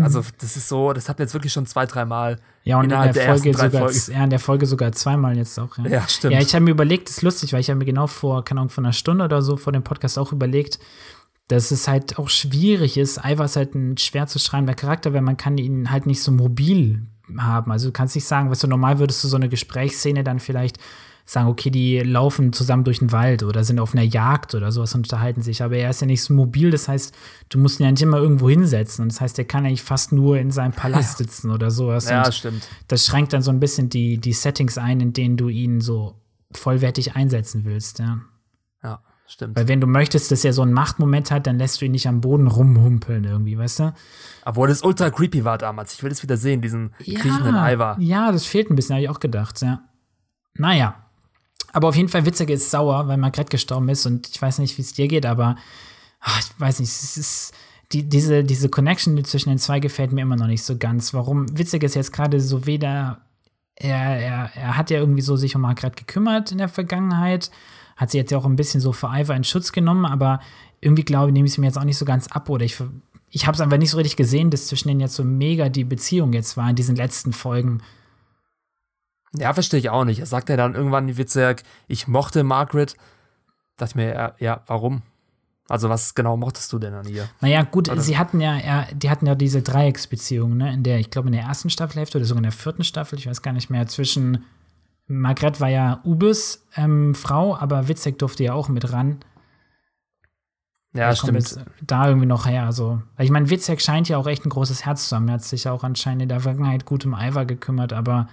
Also, 0.00 0.22
das 0.38 0.56
ist 0.56 0.68
so, 0.68 0.92
das 0.92 1.08
hat 1.08 1.18
jetzt 1.18 1.34
wirklich 1.34 1.52
schon 1.52 1.66
zwei, 1.66 1.86
dreimal. 1.86 2.38
Ja, 2.64 2.78
und 2.78 2.84
in 2.84 2.90
der, 2.90 3.12
der 3.12 3.26
Folge 3.26 3.54
sogar, 3.54 3.90
ja, 3.90 4.24
in 4.24 4.30
der 4.30 4.38
Folge 4.38 4.66
sogar 4.66 4.92
zweimal 4.92 5.36
jetzt 5.36 5.58
auch. 5.58 5.76
Ja, 5.78 5.86
ja 5.86 6.08
stimmt. 6.08 6.34
Ja, 6.34 6.40
ich 6.40 6.54
habe 6.54 6.64
mir 6.64 6.70
überlegt, 6.70 7.08
das 7.08 7.18
ist 7.18 7.22
lustig, 7.22 7.52
weil 7.52 7.60
ich 7.60 7.70
habe 7.70 7.78
mir 7.78 7.84
genau 7.84 8.06
vor, 8.06 8.44
keine 8.44 8.60
Ahnung, 8.60 8.70
vor 8.70 8.84
einer 8.84 8.92
Stunde 8.92 9.24
oder 9.24 9.42
so 9.42 9.56
vor 9.56 9.72
dem 9.72 9.82
Podcast 9.82 10.18
auch 10.18 10.32
überlegt, 10.32 10.78
dass 11.48 11.70
es 11.70 11.88
halt 11.88 12.18
auch 12.18 12.28
schwierig 12.28 12.96
ist. 12.96 13.20
Ivar 13.24 13.46
ist 13.46 13.56
halt 13.56 13.74
ein 13.74 13.96
schwer 13.96 14.26
zu 14.26 14.38
schreibender 14.38 14.74
Charakter, 14.74 15.12
weil 15.12 15.22
man 15.22 15.36
kann 15.36 15.58
ihn 15.58 15.90
halt 15.90 16.06
nicht 16.06 16.22
so 16.22 16.30
mobil 16.30 17.06
haben. 17.38 17.72
Also 17.72 17.88
du 17.88 17.92
kannst 17.92 18.14
nicht 18.14 18.26
sagen, 18.26 18.50
was 18.50 18.60
du 18.60 18.66
normal 18.66 18.98
würdest 18.98 19.24
du 19.24 19.28
so 19.28 19.36
eine 19.36 19.48
Gesprächsszene 19.48 20.24
dann 20.24 20.40
vielleicht 20.40 20.78
sagen, 21.30 21.46
okay, 21.46 21.70
die 21.70 22.00
laufen 22.00 22.52
zusammen 22.52 22.82
durch 22.82 22.98
den 22.98 23.12
Wald 23.12 23.44
oder 23.44 23.62
sind 23.62 23.78
auf 23.78 23.92
einer 23.92 24.02
Jagd 24.02 24.56
oder 24.56 24.72
sowas 24.72 24.96
und 24.96 25.02
unterhalten 25.02 25.42
sich. 25.42 25.62
Aber 25.62 25.76
er 25.76 25.90
ist 25.90 26.00
ja 26.00 26.06
nicht 26.08 26.24
so 26.24 26.34
mobil, 26.34 26.72
das 26.72 26.88
heißt, 26.88 27.14
du 27.50 27.58
musst 27.58 27.78
ihn 27.78 27.84
ja 27.84 27.90
nicht 27.92 28.02
immer 28.02 28.18
irgendwo 28.18 28.50
hinsetzen. 28.50 29.04
Und 29.04 29.12
das 29.12 29.20
heißt, 29.20 29.38
er 29.38 29.44
kann 29.44 29.64
eigentlich 29.64 29.84
fast 29.84 30.10
nur 30.10 30.38
in 30.38 30.50
seinem 30.50 30.72
Palast 30.72 31.18
sitzen 31.18 31.52
oder 31.52 31.70
sowas. 31.70 32.10
Ja, 32.10 32.24
und 32.24 32.34
stimmt. 32.34 32.68
Das 32.88 33.06
schränkt 33.06 33.32
dann 33.32 33.42
so 33.42 33.52
ein 33.52 33.60
bisschen 33.60 33.88
die, 33.88 34.18
die 34.18 34.32
Settings 34.32 34.76
ein, 34.76 34.98
in 34.98 35.12
denen 35.12 35.36
du 35.36 35.48
ihn 35.48 35.80
so 35.80 36.20
vollwertig 36.50 37.14
einsetzen 37.14 37.64
willst, 37.64 38.00
ja. 38.00 38.18
Ja, 38.82 39.00
stimmt. 39.28 39.56
Weil 39.56 39.68
wenn 39.68 39.80
du 39.80 39.86
möchtest, 39.86 40.32
dass 40.32 40.44
er 40.44 40.52
so 40.52 40.62
einen 40.62 40.72
Machtmoment 40.72 41.30
hat, 41.30 41.46
dann 41.46 41.58
lässt 41.58 41.80
du 41.80 41.84
ihn 41.84 41.92
nicht 41.92 42.08
am 42.08 42.20
Boden 42.20 42.48
rumhumpeln 42.48 43.22
irgendwie, 43.22 43.56
weißt 43.56 43.78
du? 43.78 43.94
Obwohl 44.44 44.66
das 44.66 44.82
ultra 44.82 45.10
creepy 45.10 45.44
war 45.44 45.58
damals. 45.58 45.94
Ich 45.94 46.02
will 46.02 46.10
das 46.10 46.24
wieder 46.24 46.36
sehen, 46.36 46.60
diesen 46.60 46.92
ja, 47.04 47.20
kriechenden 47.20 47.54
Eiver. 47.54 47.96
Ja, 48.00 48.32
das 48.32 48.46
fehlt 48.46 48.68
ein 48.68 48.74
bisschen, 48.74 48.96
habe 48.96 49.04
ich 49.04 49.08
auch 49.08 49.20
gedacht, 49.20 49.62
ja. 49.62 49.84
Naja, 50.54 51.06
aber 51.72 51.88
auf 51.88 51.96
jeden 51.96 52.08
Fall 52.08 52.26
Witzig 52.26 52.50
ist 52.50 52.70
sauer, 52.70 53.08
weil 53.08 53.16
Margret 53.16 53.50
gestorben 53.50 53.88
ist 53.88 54.06
und 54.06 54.28
ich 54.28 54.40
weiß 54.40 54.58
nicht, 54.58 54.76
wie 54.78 54.82
es 54.82 54.92
dir 54.92 55.08
geht, 55.08 55.26
aber 55.26 55.56
ach, 56.20 56.40
ich 56.40 56.60
weiß 56.60 56.80
nicht, 56.80 56.90
es 56.90 57.16
ist 57.16 57.54
die, 57.92 58.08
diese, 58.08 58.44
diese 58.44 58.68
Connection 58.68 59.22
zwischen 59.24 59.48
den 59.48 59.58
zwei 59.58 59.80
gefällt 59.80 60.12
mir 60.12 60.22
immer 60.22 60.36
noch 60.36 60.46
nicht 60.46 60.62
so 60.62 60.76
ganz. 60.76 61.12
Warum 61.12 61.46
Witzig 61.58 61.82
ist 61.82 61.94
jetzt 61.94 62.12
gerade 62.12 62.40
so 62.40 62.66
weder, 62.66 63.22
er, 63.74 64.20
er, 64.20 64.50
er 64.54 64.76
hat 64.76 64.90
ja 64.90 64.98
irgendwie 64.98 65.22
so 65.22 65.36
sich 65.36 65.56
um 65.56 65.62
Margret 65.62 65.96
gekümmert 65.96 66.52
in 66.52 66.58
der 66.58 66.68
Vergangenheit, 66.68 67.50
hat 67.96 68.10
sie 68.10 68.18
jetzt 68.18 68.30
ja 68.30 68.38
auch 68.38 68.44
ein 68.44 68.56
bisschen 68.56 68.80
so 68.80 68.92
für 68.92 69.08
Ivar 69.08 69.36
in 69.36 69.44
Schutz 69.44 69.72
genommen, 69.72 70.06
aber 70.06 70.40
irgendwie 70.80 71.04
glaube 71.04 71.28
ich, 71.28 71.32
nehme 71.32 71.46
ich 71.46 71.52
es 71.52 71.58
mir 71.58 71.66
jetzt 71.66 71.78
auch 71.78 71.84
nicht 71.84 71.98
so 71.98 72.04
ganz 72.04 72.28
ab 72.28 72.48
oder 72.48 72.64
ich, 72.64 72.76
ich 73.30 73.46
habe 73.46 73.56
es 73.56 73.60
einfach 73.60 73.78
nicht 73.78 73.90
so 73.90 73.96
richtig 73.96 74.16
gesehen, 74.16 74.50
dass 74.50 74.68
zwischen 74.68 74.88
denen 74.88 75.00
jetzt 75.00 75.14
so 75.14 75.24
mega 75.24 75.68
die 75.68 75.84
Beziehung 75.84 76.32
jetzt 76.32 76.56
war 76.56 76.70
in 76.70 76.76
diesen 76.76 76.96
letzten 76.96 77.32
Folgen. 77.32 77.82
Ja, 79.36 79.52
verstehe 79.52 79.78
ich 79.78 79.90
auch 79.90 80.04
nicht. 80.04 80.20
Er 80.20 80.26
sagt 80.26 80.48
ja 80.48 80.56
dann 80.56 80.74
irgendwann 80.74 81.08
in 81.08 81.16
Witzerk, 81.16 81.62
ich 81.86 82.08
mochte 82.08 82.42
Margaret. 82.42 82.96
Dachte 83.76 83.92
ich 83.92 83.94
mir, 83.96 84.14
ja, 84.14 84.34
ja, 84.38 84.62
warum? 84.66 85.02
Also, 85.68 85.88
was 85.88 86.16
genau 86.16 86.36
mochtest 86.36 86.72
du 86.72 86.80
denn 86.80 86.94
an 86.94 87.06
ihr? 87.06 87.28
Naja, 87.40 87.62
gut, 87.62 87.88
oder? 87.88 88.00
sie 88.00 88.18
hatten 88.18 88.40
ja, 88.40 88.56
ja, 88.56 88.88
die 88.92 89.08
hatten 89.08 89.26
ja 89.26 89.36
diese 89.36 89.62
Dreiecksbeziehung, 89.62 90.56
ne, 90.56 90.74
in 90.74 90.82
der, 90.82 90.98
ich 90.98 91.10
glaube, 91.10 91.28
in 91.28 91.32
der 91.32 91.44
ersten 91.44 91.70
Staffelhälfte 91.70 92.18
oder 92.18 92.24
sogar 92.24 92.40
in 92.40 92.44
der 92.44 92.52
vierten 92.52 92.82
Staffel, 92.82 93.18
ich 93.20 93.28
weiß 93.28 93.40
gar 93.40 93.52
nicht 93.52 93.70
mehr, 93.70 93.86
zwischen 93.86 94.44
Margret 95.06 95.60
war 95.60 95.68
ja 95.68 96.00
Ubes 96.04 96.66
ähm, 96.74 97.14
Frau, 97.14 97.56
aber 97.56 97.86
Witzek 97.86 98.18
durfte 98.18 98.42
ja 98.42 98.54
auch 98.54 98.68
mit 98.68 98.92
ran. 98.92 99.20
Ja, 100.92 101.14
stimmt. 101.14 101.64
Da 101.82 102.08
irgendwie 102.08 102.26
noch 102.26 102.46
her. 102.46 102.64
Also, 102.64 103.00
ich 103.18 103.30
meine, 103.30 103.48
Witzek 103.48 103.80
scheint 103.80 104.08
ja 104.08 104.18
auch 104.18 104.26
echt 104.26 104.44
ein 104.44 104.50
großes 104.50 104.84
Herz 104.84 105.08
zu 105.08 105.14
haben. 105.14 105.28
Er 105.28 105.34
hat 105.34 105.44
sich 105.44 105.64
ja 105.64 105.72
auch 105.72 105.84
anscheinend 105.84 106.22
in 106.22 106.28
der 106.28 106.40
Vergangenheit 106.40 106.84
gut 106.84 107.06
um 107.06 107.14
Ivar 107.14 107.46
gekümmert, 107.46 107.92
aber 107.92 108.26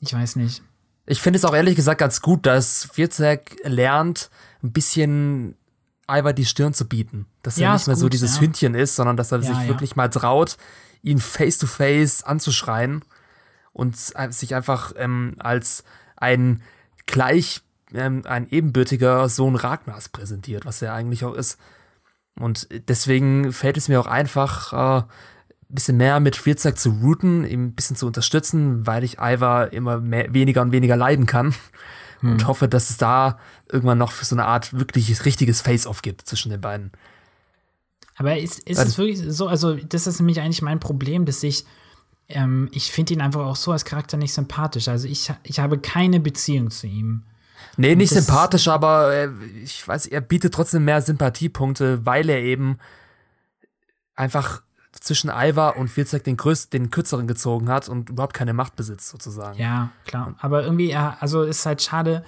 ich 0.00 0.12
weiß 0.12 0.36
nicht. 0.36 0.62
Ich 1.06 1.20
finde 1.20 1.38
es 1.38 1.44
auch 1.44 1.54
ehrlich 1.54 1.76
gesagt 1.76 2.00
ganz 2.00 2.20
gut, 2.20 2.44
dass 2.44 2.88
Vierzek 2.92 3.56
lernt, 3.64 4.30
ein 4.62 4.72
bisschen 4.72 5.56
Ivar 6.10 6.32
die 6.32 6.44
Stirn 6.44 6.74
zu 6.74 6.86
bieten. 6.86 7.26
Dass 7.42 7.56
ja, 7.56 7.70
er 7.70 7.74
nicht 7.74 7.86
mehr 7.86 7.96
gut, 7.96 8.00
so 8.00 8.08
dieses 8.08 8.36
ja. 8.36 8.42
Hündchen 8.42 8.74
ist, 8.74 8.96
sondern 8.96 9.16
dass 9.16 9.32
er 9.32 9.40
ja, 9.40 9.54
sich 9.54 9.68
wirklich 9.68 9.96
mal 9.96 10.08
traut, 10.08 10.56
ihn 11.02 11.18
face 11.18 11.58
to 11.58 11.66
face 11.66 12.22
anzuschreien 12.22 13.04
und 13.72 13.96
sich 13.96 14.54
einfach 14.54 14.92
ähm, 14.96 15.36
als 15.38 15.84
ein 16.16 16.62
gleich, 17.06 17.62
ähm, 17.94 18.22
ein 18.26 18.48
ebenbürtiger 18.48 19.28
Sohn 19.28 19.56
Ragnars 19.56 20.08
präsentiert, 20.08 20.66
was 20.66 20.82
er 20.82 20.94
eigentlich 20.94 21.24
auch 21.24 21.34
ist. 21.34 21.58
Und 22.38 22.68
deswegen 22.88 23.52
fällt 23.52 23.76
es 23.76 23.88
mir 23.88 24.00
auch 24.00 24.06
einfach, 24.06 24.72
äh, 24.72 25.06
bisschen 25.74 25.96
mehr 25.96 26.18
mit 26.20 26.36
Spielzeug 26.36 26.78
zu 26.78 26.90
routen, 26.90 27.44
ihm 27.44 27.66
ein 27.66 27.74
bisschen 27.74 27.96
zu 27.96 28.06
unterstützen, 28.06 28.86
weil 28.86 29.04
ich 29.04 29.18
Ivar 29.18 29.72
immer 29.72 30.00
mehr, 30.00 30.32
weniger 30.32 30.62
und 30.62 30.72
weniger 30.72 30.96
leiden 30.96 31.26
kann. 31.26 31.54
Hm. 32.20 32.32
Und 32.32 32.46
hoffe, 32.46 32.68
dass 32.68 32.90
es 32.90 32.96
da 32.96 33.38
irgendwann 33.70 33.98
noch 33.98 34.12
so 34.12 34.34
eine 34.34 34.46
Art 34.46 34.72
wirklich 34.78 35.24
richtiges 35.24 35.60
Face-Off 35.60 36.02
gibt 36.02 36.26
zwischen 36.26 36.50
den 36.50 36.60
beiden. 36.60 36.92
Aber 38.16 38.36
ist, 38.36 38.58
ist 38.60 38.78
es 38.78 38.98
wirklich 38.98 39.22
so, 39.28 39.46
also 39.46 39.74
das 39.74 40.08
ist 40.08 40.18
nämlich 40.18 40.40
eigentlich 40.40 40.62
mein 40.62 40.80
Problem, 40.80 41.24
dass 41.24 41.42
ich, 41.44 41.64
ähm, 42.28 42.68
ich 42.72 42.90
finde 42.90 43.14
ihn 43.14 43.20
einfach 43.20 43.42
auch 43.42 43.54
so 43.54 43.70
als 43.70 43.84
Charakter 43.84 44.16
nicht 44.16 44.34
sympathisch. 44.34 44.88
Also 44.88 45.06
ich, 45.06 45.32
ich 45.44 45.60
habe 45.60 45.78
keine 45.78 46.18
Beziehung 46.18 46.70
zu 46.70 46.88
ihm. 46.88 47.22
Nee, 47.76 47.94
nicht 47.94 48.10
sympathisch, 48.10 48.66
aber 48.66 49.14
äh, 49.14 49.28
ich 49.62 49.86
weiß, 49.86 50.06
er 50.06 50.20
bietet 50.20 50.52
trotzdem 50.52 50.84
mehr 50.84 51.00
Sympathiepunkte, 51.00 52.04
weil 52.04 52.28
er 52.28 52.40
eben 52.40 52.78
einfach 54.16 54.62
zwischen 55.00 55.30
Ivar 55.30 55.76
und 55.76 55.96
Wirzek 55.96 56.24
den 56.24 56.36
größten, 56.36 56.70
den 56.70 56.90
kürzeren 56.90 57.26
gezogen 57.26 57.68
hat 57.68 57.88
und 57.88 58.10
überhaupt 58.10 58.34
keine 58.34 58.52
Macht 58.52 58.76
besitzt, 58.76 59.08
sozusagen. 59.08 59.58
Ja, 59.58 59.90
klar. 60.06 60.34
Aber 60.40 60.64
irgendwie, 60.64 60.94
also 60.94 61.42
ist 61.42 61.66
halt 61.66 61.82
schade, 61.82 62.24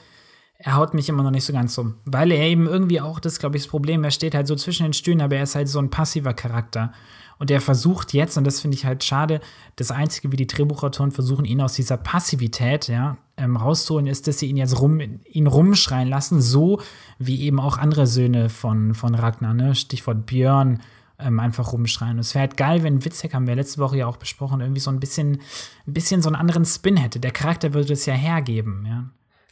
er 0.62 0.76
haut 0.76 0.92
mich 0.92 1.08
immer 1.08 1.22
noch 1.22 1.30
nicht 1.30 1.44
so 1.44 1.52
ganz 1.52 1.76
um. 1.78 1.94
Weil 2.04 2.32
er 2.32 2.46
eben 2.46 2.66
irgendwie 2.66 3.00
auch, 3.00 3.18
das 3.18 3.38
glaube 3.38 3.56
ich, 3.56 3.62
das 3.62 3.70
Problem, 3.70 4.04
er 4.04 4.10
steht 4.10 4.34
halt 4.34 4.46
so 4.46 4.54
zwischen 4.56 4.82
den 4.84 4.92
Stühlen, 4.92 5.22
aber 5.22 5.36
er 5.36 5.44
ist 5.44 5.54
halt 5.54 5.68
so 5.68 5.78
ein 5.78 5.90
passiver 5.90 6.34
Charakter. 6.34 6.92
Und 7.38 7.50
er 7.50 7.62
versucht 7.62 8.12
jetzt, 8.12 8.36
und 8.36 8.44
das 8.44 8.60
finde 8.60 8.76
ich 8.76 8.84
halt 8.84 9.02
schade, 9.02 9.40
das 9.76 9.90
Einzige, 9.90 10.30
wie 10.30 10.36
die 10.36 10.46
Drehbuchautoren 10.46 11.10
versuchen, 11.10 11.46
ihn 11.46 11.62
aus 11.62 11.72
dieser 11.72 11.96
Passivität, 11.96 12.88
ja, 12.88 13.16
ähm, 13.38 13.56
rauszuholen, 13.56 14.06
ist, 14.06 14.28
dass 14.28 14.38
sie 14.38 14.48
ihn 14.48 14.58
jetzt 14.58 14.78
rum, 14.78 15.00
ihn 15.00 15.46
rumschreien 15.46 16.08
lassen, 16.08 16.42
so 16.42 16.82
wie 17.18 17.40
eben 17.40 17.58
auch 17.58 17.78
andere 17.78 18.06
Söhne 18.06 18.50
von, 18.50 18.92
von 18.94 19.14
Ragnar, 19.14 19.54
ne? 19.54 19.74
Stichwort 19.74 20.26
Björn, 20.26 20.82
ähm, 21.22 21.40
einfach 21.40 21.72
rumschreien. 21.72 22.14
Und 22.14 22.20
es 22.20 22.34
wäre 22.34 22.42
halt 22.42 22.56
geil, 22.56 22.82
wenn 22.82 23.04
Witzek, 23.04 23.34
haben 23.34 23.46
wir 23.46 23.54
letzte 23.54 23.78
Woche 23.78 23.98
ja 23.98 24.06
auch 24.06 24.16
besprochen, 24.16 24.60
irgendwie 24.60 24.80
so 24.80 24.90
ein 24.90 25.00
bisschen, 25.00 25.40
ein 25.86 25.92
bisschen 25.92 26.22
so 26.22 26.28
einen 26.28 26.36
anderen 26.36 26.64
Spin 26.64 26.96
hätte. 26.96 27.20
Der 27.20 27.30
Charakter 27.30 27.74
würde 27.74 27.92
es 27.92 28.06
ja 28.06 28.14
hergeben, 28.14 28.86
ja. 28.86 29.04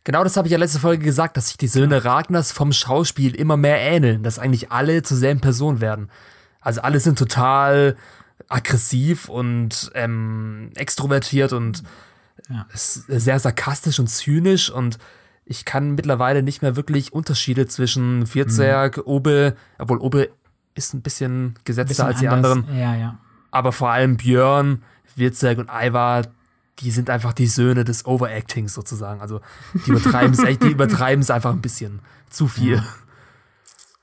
Genau 0.05 0.25
das 0.25 0.39
habe 0.39 0.49
ich 0.49 0.53
ja 0.53 0.59
letzte 0.59 0.81
Folge 0.81 1.05
gesagt, 1.05 1.37
dass 1.37 1.49
sich 1.49 1.59
die 1.59 1.69
Söhne 1.69 1.97
ja. 1.97 2.01
Ragnars 2.01 2.51
vom 2.51 2.73
Schauspiel 2.73 3.35
immer 3.35 3.59
mehr 3.59 3.79
ähneln, 3.79 4.23
dass 4.23 4.39
eigentlich 4.39 4.73
alle 4.73 5.03
zur 5.03 5.19
selben 5.19 5.41
Person 5.41 5.83
werden. 5.83 6.11
Also 6.61 6.81
alle 6.81 6.99
sind 6.99 7.19
total 7.19 7.95
aggressiv 8.49 9.29
und 9.29 9.91
ähm, 9.95 10.71
extrovertiert 10.77 11.53
und 11.53 11.83
ja. 12.49 12.67
sehr 12.73 13.39
sarkastisch 13.39 13.99
und 13.99 14.07
zynisch 14.07 14.71
und 14.71 14.99
ich 15.51 15.65
kann 15.65 15.95
mittlerweile 15.95 16.43
nicht 16.43 16.61
mehr 16.61 16.77
wirklich 16.77 17.13
Unterschiede 17.13 17.67
zwischen 17.67 18.27
Vierzerg, 18.27 18.99
mhm. 18.99 19.03
Obe, 19.07 19.57
obwohl 19.79 19.99
Obe 19.99 20.29
ist 20.79 20.95
ein 20.95 21.03
bisschen 21.03 21.59
gesetzter 21.65 21.89
bisschen 21.89 22.07
als 22.07 22.21
die 22.21 22.29
anderen. 22.29 22.65
Ja, 22.75 22.95
ja. 22.95 23.19
Aber 23.51 23.73
vor 23.73 23.91
allem 23.91 24.17
Björn, 24.17 24.83
Vierzerg 25.05 25.59
und 25.59 25.69
Ivar, 25.71 26.23
die 26.79 26.91
sind 26.91 27.11
einfach 27.11 27.33
die 27.33 27.47
Söhne 27.47 27.85
des 27.85 28.07
Overactings 28.07 28.73
sozusagen. 28.73 29.21
Also 29.21 29.41
die 29.87 29.91
übertreiben 29.91 30.33
es 30.33 30.59
die 30.59 30.71
übertreiben 30.71 31.21
es 31.21 31.31
einfach 31.31 31.53
ein 31.53 31.61
bisschen 31.61 32.01
zu 32.31 32.47
viel. 32.47 32.77
Ja. 32.77 32.85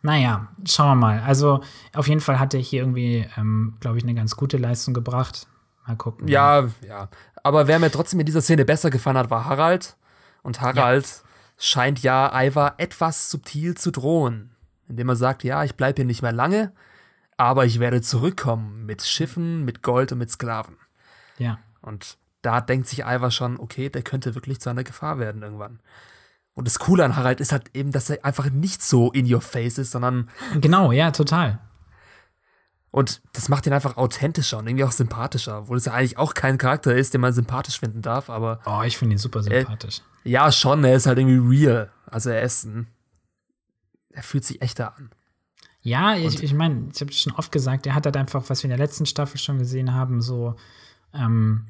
Naja, 0.01 0.47
schauen 0.67 0.89
wir 0.89 0.95
mal. 0.95 1.21
Also 1.21 1.61
auf 1.95 2.07
jeden 2.07 2.21
Fall 2.21 2.39
hat 2.39 2.53
er 2.53 2.59
hier 2.59 2.81
irgendwie, 2.81 3.27
ähm, 3.37 3.75
glaube 3.79 3.97
ich, 3.97 4.03
eine 4.03 4.13
ganz 4.13 4.35
gute 4.35 4.57
Leistung 4.57 4.93
gebracht. 4.93 5.47
Mal 5.87 5.95
gucken. 5.95 6.27
Ja, 6.27 6.67
ja. 6.87 7.09
Aber 7.43 7.67
wer 7.67 7.79
mir 7.79 7.89
trotzdem 7.89 8.19
in 8.19 8.25
dieser 8.25 8.41
Szene 8.41 8.65
besser 8.65 8.89
gefallen 8.89 9.17
hat, 9.17 9.29
war 9.31 9.45
Harald. 9.45 9.95
Und 10.43 10.61
Harald 10.61 11.05
ja. 11.05 11.11
scheint 11.57 12.03
ja 12.03 12.31
Ivar 12.39 12.75
etwas 12.77 13.31
subtil 13.31 13.75
zu 13.75 13.91
drohen. 13.91 14.51
Indem 14.87 15.09
er 15.09 15.15
sagt, 15.15 15.43
ja, 15.43 15.63
ich 15.63 15.75
bleibe 15.75 15.97
hier 15.97 16.05
nicht 16.05 16.21
mehr 16.21 16.31
lange, 16.31 16.71
aber 17.37 17.65
ich 17.65 17.79
werde 17.79 18.01
zurückkommen 18.01 18.85
mit 18.85 19.03
Schiffen, 19.03 19.65
mit 19.65 19.81
Gold 19.81 20.11
und 20.11 20.19
mit 20.19 20.31
Sklaven. 20.31 20.77
Ja. 21.37 21.59
Und 21.81 22.17
da 22.41 22.61
denkt 22.61 22.87
sich 22.87 22.99
Ivar 22.99 23.31
schon, 23.31 23.59
okay, 23.59 23.89
der 23.89 24.03
könnte 24.03 24.35
wirklich 24.35 24.59
zu 24.59 24.69
einer 24.69 24.83
Gefahr 24.83 25.19
werden 25.19 25.41
irgendwann. 25.41 25.79
Und 26.53 26.67
das 26.67 26.79
Coole 26.79 27.03
an 27.03 27.15
Harald 27.15 27.41
ist 27.41 27.51
halt 27.51 27.75
eben, 27.75 27.91
dass 27.91 28.09
er 28.09 28.23
einfach 28.23 28.49
nicht 28.49 28.81
so 28.81 29.11
in 29.11 29.31
your 29.31 29.41
face 29.41 29.77
ist, 29.77 29.91
sondern. 29.91 30.29
Genau, 30.61 30.91
ja, 30.91 31.11
total. 31.11 31.59
Und 32.91 33.21
das 33.33 33.49
macht 33.49 33.67
ihn 33.67 33.73
einfach 33.73 33.97
authentischer 33.97 34.57
und 34.57 34.67
irgendwie 34.67 34.85
auch 34.85 34.93
sympathischer, 34.93 35.59
obwohl 35.59 35.75
es 35.75 35.83
ja 35.83 35.91
eigentlich 35.91 36.17
auch 36.17 36.33
kein 36.33 36.57
Charakter 36.57 36.95
ist, 36.95 37.13
den 37.13 37.19
man 37.19 37.33
sympathisch 37.33 37.77
finden 37.77 38.01
darf, 38.01 38.29
aber. 38.29 38.61
Oh, 38.65 38.83
ich 38.85 38.97
finde 38.97 39.15
ihn 39.15 39.17
super 39.17 39.43
sympathisch. 39.43 40.01
Er, 40.23 40.31
ja, 40.31 40.51
schon, 40.51 40.81
er 40.85 40.95
ist 40.95 41.05
halt 41.05 41.17
irgendwie 41.19 41.57
real. 41.57 41.91
Also 42.05 42.29
er 42.29 42.41
ist 42.41 42.63
ein. 42.63 42.87
Er 44.15 44.23
fühlt 44.23 44.45
sich 44.45 44.61
echter 44.61 44.97
an. 44.97 45.09
Ja, 45.81 46.15
ich, 46.15 46.41
ich 46.41 46.53
meine, 46.53 46.89
ich 46.91 46.99
habe 46.99 47.13
schon 47.13 47.33
oft 47.33 47.51
gesagt, 47.51 47.85
er 47.85 47.93
hat 47.93 48.05
halt 48.05 48.17
einfach, 48.17 48.49
was 48.49 48.63
wir 48.63 48.71
in 48.71 48.77
der 48.77 48.83
letzten 48.83 49.05
Staffel 49.05 49.37
schon 49.37 49.59
gesehen 49.59 49.93
haben, 49.93 50.19
so 50.19 50.55
ähm, 51.13 51.67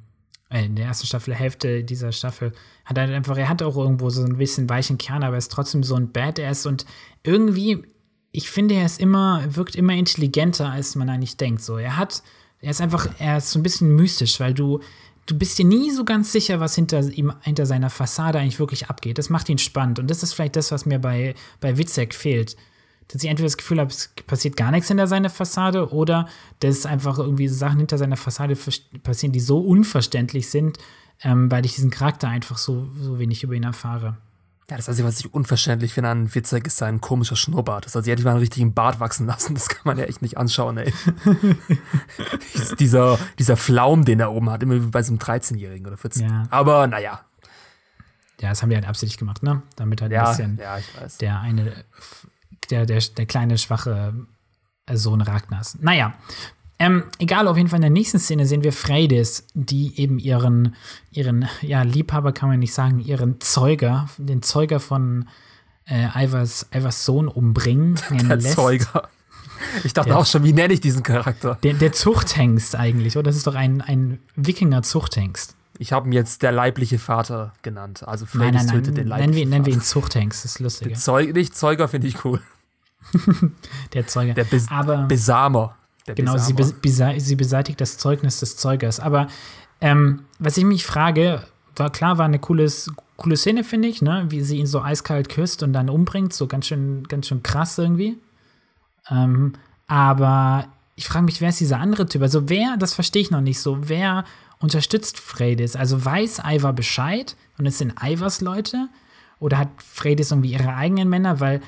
äh, 0.49 0.65
in 0.65 0.75
der 0.77 0.85
ersten 0.85 1.05
Staffel, 1.05 1.35
Hälfte 1.35 1.83
dieser 1.83 2.13
Staffel, 2.13 2.53
hat 2.85 2.97
er 2.97 3.09
einfach, 3.09 3.35
er 3.37 3.49
hat 3.49 3.61
auch 3.61 3.75
irgendwo 3.75 4.09
so 4.09 4.23
ein 4.23 4.37
bisschen 4.37 4.69
weichen 4.69 4.97
Kern, 4.97 5.23
aber 5.23 5.35
er 5.35 5.39
ist 5.39 5.51
trotzdem 5.51 5.83
so 5.83 5.95
ein 5.95 6.13
Badass 6.13 6.65
und 6.65 6.85
irgendwie, 7.23 7.83
ich 8.31 8.49
finde, 8.49 8.75
er 8.75 8.85
ist 8.85 9.01
immer, 9.01 9.43
wirkt 9.49 9.75
immer 9.75 9.93
intelligenter, 9.93 10.69
als 10.69 10.95
man 10.95 11.09
eigentlich 11.09 11.35
denkt. 11.35 11.61
So, 11.61 11.77
er 11.77 11.97
hat, 11.97 12.23
er 12.61 12.71
ist 12.71 12.79
einfach, 12.79 13.09
er 13.19 13.37
ist 13.37 13.51
so 13.51 13.59
ein 13.59 13.63
bisschen 13.63 13.95
mystisch, 13.95 14.39
weil 14.39 14.53
du, 14.53 14.79
du 15.25 15.37
bist 15.37 15.57
dir 15.57 15.65
nie 15.65 15.91
so 15.91 16.05
ganz 16.05 16.31
sicher, 16.31 16.59
was 16.59 16.75
hinter 16.75 17.01
ihm, 17.01 17.33
hinter 17.41 17.65
seiner 17.65 17.89
Fassade 17.89 18.39
eigentlich 18.39 18.59
wirklich 18.59 18.89
abgeht. 18.89 19.17
Das 19.17 19.29
macht 19.29 19.49
ihn 19.49 19.57
spannend 19.57 19.99
und 19.99 20.09
das 20.09 20.23
ist 20.23 20.33
vielleicht 20.33 20.55
das, 20.55 20.71
was 20.71 20.85
mir 20.85 20.99
bei, 20.99 21.35
bei 21.59 21.77
Witzek 21.77 22.13
fehlt 22.13 22.55
dass 23.07 23.23
ich 23.23 23.29
entweder 23.29 23.47
das 23.47 23.57
Gefühl 23.57 23.79
habe, 23.79 23.91
es 23.91 24.13
passiert 24.25 24.57
gar 24.57 24.71
nichts 24.71 24.87
hinter 24.87 25.07
seiner 25.07 25.29
Fassade 25.29 25.91
oder 25.93 26.27
dass 26.59 26.85
einfach 26.85 27.19
irgendwie 27.19 27.47
Sachen 27.47 27.77
hinter 27.77 27.97
seiner 27.97 28.17
Fassade 28.17 28.57
passieren, 29.03 29.31
die 29.31 29.39
so 29.39 29.59
unverständlich 29.59 30.49
sind, 30.49 30.79
ähm, 31.21 31.51
weil 31.51 31.65
ich 31.65 31.75
diesen 31.75 31.91
Charakter 31.91 32.27
einfach 32.27 32.57
so, 32.57 32.87
so 32.99 33.19
wenig 33.19 33.43
über 33.43 33.53
ihn 33.53 33.63
erfahre. 33.63 34.17
Ja, 34.69 34.77
das 34.77 34.89
Einzige, 34.89 35.07
was 35.07 35.19
ich 35.19 35.31
unverständlich 35.31 35.93
finde 35.93 36.09
an 36.09 36.33
Witzek, 36.33 36.65
ist 36.65 36.77
sein 36.77 36.99
komischer 36.99 37.35
Schnurrbart. 37.35 37.85
Das 37.85 37.95
heißt, 37.95 38.05
sie 38.05 38.11
hätte 38.11 38.23
mal 38.23 38.31
einen 38.31 38.39
richtigen 38.39 38.73
Bart 38.73 38.99
wachsen 38.99 39.27
lassen. 39.27 39.53
Das 39.53 39.69
kann 39.69 39.81
man 39.83 39.97
ja 39.99 40.05
echt 40.05 40.23
nicht 40.23 40.37
anschauen, 40.37 40.77
ey. 40.77 40.91
dieser, 42.79 43.19
dieser 43.37 43.57
Flaum, 43.57 44.05
den 44.05 44.19
er 44.19 44.31
oben 44.31 44.49
hat, 44.49 44.63
immer 44.63 44.73
wie 44.75 44.87
bei 44.87 45.03
so 45.03 45.11
einem 45.11 45.19
13-Jährigen 45.19 45.85
oder 45.85 45.97
14. 45.97 46.27
Ja. 46.27 46.43
Aber 46.49 46.87
naja. 46.87 47.21
Ja, 48.41 48.49
das 48.49 48.61
haben 48.61 48.69
die 48.69 48.75
halt 48.75 48.87
absichtlich 48.87 49.17
gemacht, 49.17 49.43
ne? 49.43 49.61
Damit 49.75 50.01
halt 50.01 50.11
ja, 50.11 50.25
ein 50.25 50.29
bisschen 50.29 50.57
ja, 50.57 50.79
der 51.21 51.39
eine 51.39 51.85
der, 52.69 52.85
der, 52.85 52.99
der 52.99 53.25
kleine, 53.25 53.57
schwache 53.57 54.13
Sohn 54.91 55.21
Ragnars. 55.21 55.77
Naja, 55.81 56.13
ähm, 56.77 57.03
egal, 57.19 57.47
auf 57.47 57.55
jeden 57.57 57.69
Fall 57.69 57.77
in 57.77 57.83
der 57.83 57.89
nächsten 57.89 58.19
Szene 58.19 58.45
sehen 58.45 58.63
wir 58.63 58.73
Freydis, 58.73 59.47
die 59.53 59.97
eben 59.99 60.19
ihren, 60.19 60.75
ihren, 61.11 61.47
ja, 61.61 61.83
Liebhaber 61.83 62.33
kann 62.33 62.49
man 62.49 62.59
nicht 62.59 62.73
sagen, 62.73 62.99
ihren 62.99 63.39
Zeuger, 63.39 64.09
den 64.17 64.41
Zeuger 64.41 64.79
von 64.79 65.27
äh, 65.87 66.25
Ivers, 66.25 66.67
Ivers 66.73 67.05
Sohn 67.05 67.27
umbringen. 67.27 67.97
Der 68.11 68.37
lässt. 68.37 68.55
Zeuger. 68.55 69.09
Ich 69.85 69.93
dachte 69.93 70.09
der, 70.09 70.19
auch 70.19 70.25
schon, 70.25 70.43
wie 70.43 70.51
nenne 70.51 70.73
ich 70.73 70.81
diesen 70.81 71.01
Charakter? 71.01 71.57
Der, 71.63 71.73
der 71.73 71.93
Zuchthengst 71.93 72.75
eigentlich, 72.75 73.15
oder? 73.15 73.23
Das 73.23 73.37
ist 73.37 73.47
doch 73.47 73.55
ein, 73.55 73.81
ein 73.81 74.19
Wikinger-Zuchthengst. 74.35 75.55
Ich 75.79 75.93
habe 75.93 76.09
ihn 76.09 76.11
jetzt 76.11 76.43
der 76.43 76.51
leibliche 76.51 76.99
Vater 76.99 77.53
genannt. 77.61 78.05
Also 78.05 78.25
Freydis 78.25 78.67
tötet 78.67 78.97
den 78.97 79.07
leiblichen 79.07 79.31
nennen 79.31 79.33
wir, 79.33 79.45
nennen 79.45 79.65
wir 79.65 79.73
ihn 79.73 79.81
Zuchthengst, 79.81 80.43
das 80.43 80.51
ist 80.51 80.59
lustig. 80.59 80.97
Zeug, 80.97 81.33
nicht 81.33 81.55
Zeuger 81.55 81.87
finde 81.87 82.07
ich 82.07 82.23
cool. 82.25 82.41
der 83.93 84.07
Zeuger. 84.07 84.33
Der 84.33 84.43
Bes 84.43 84.67
Aber, 84.69 85.03
Besamer. 85.03 85.77
Der 86.07 86.15
genau. 86.15 86.37
Sie, 86.37 86.53
sie, 87.17 87.35
beseitigt 87.35 87.81
das 87.81 87.97
Zeugnis 87.97 88.39
des 88.39 88.57
Zeugers. 88.57 88.99
Aber 88.99 89.27
ähm, 89.81 90.25
was 90.39 90.57
ich 90.57 90.63
mich 90.63 90.85
frage, 90.85 91.43
war 91.75 91.91
klar, 91.91 92.17
war 92.17 92.25
eine 92.25 92.39
cooles, 92.39 92.91
coole 93.17 93.37
Szene, 93.37 93.63
finde 93.63 93.87
ich, 93.87 94.01
ne? 94.01 94.25
wie 94.29 94.41
sie 94.41 94.57
ihn 94.57 94.67
so 94.67 94.81
eiskalt 94.81 95.29
küsst 95.29 95.63
und 95.63 95.73
dann 95.73 95.89
umbringt, 95.89 96.33
so 96.33 96.47
ganz 96.47 96.67
schön, 96.67 97.03
ganz 97.05 97.27
schön 97.27 97.43
krass 97.43 97.77
irgendwie. 97.77 98.17
Ähm, 99.09 99.53
aber 99.87 100.67
ich 100.95 101.07
frage 101.07 101.25
mich, 101.25 101.41
wer 101.41 101.49
ist 101.49 101.59
dieser 101.59 101.79
andere 101.79 102.07
Typ? 102.07 102.21
Also 102.21 102.49
wer, 102.49 102.77
das 102.77 102.93
verstehe 102.93 103.21
ich 103.21 103.31
noch 103.31 103.41
nicht 103.41 103.59
so, 103.59 103.89
wer 103.89 104.25
unterstützt 104.59 105.19
Freydis? 105.19 105.75
Also 105.75 106.03
weiß 106.03 106.41
Ivar 106.45 106.73
Bescheid 106.73 107.35
und 107.57 107.65
es 107.65 107.77
sind 107.77 107.93
Ivars 108.01 108.41
Leute? 108.41 108.89
Oder 109.39 109.57
hat 109.57 109.69
Freydis 109.77 110.31
irgendwie 110.31 110.53
ihre 110.53 110.73
eigenen 110.73 111.09
Männer? 111.09 111.39
Weil 111.39 111.61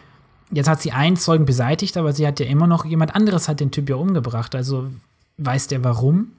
jetzt 0.52 0.68
hat 0.68 0.82
sie 0.82 0.92
einen 0.92 1.18
Zeugen 1.18 1.46
beseitigt, 1.46 1.98
aber 1.98 2.14
sie 2.14 2.26
hat 2.26 2.40
ja 2.40 2.46
immer 2.46 2.68
noch 2.68 2.86
jemand 2.86 3.16
anderes 3.16 3.48
hat 3.48 3.60
den 3.60 3.72
Typ 3.72 3.90
ja 3.90 3.96
umgebracht. 3.96 4.56
Also 4.56 4.90
weiß 5.38 5.68
der 5.68 5.84
warum? 5.84 6.34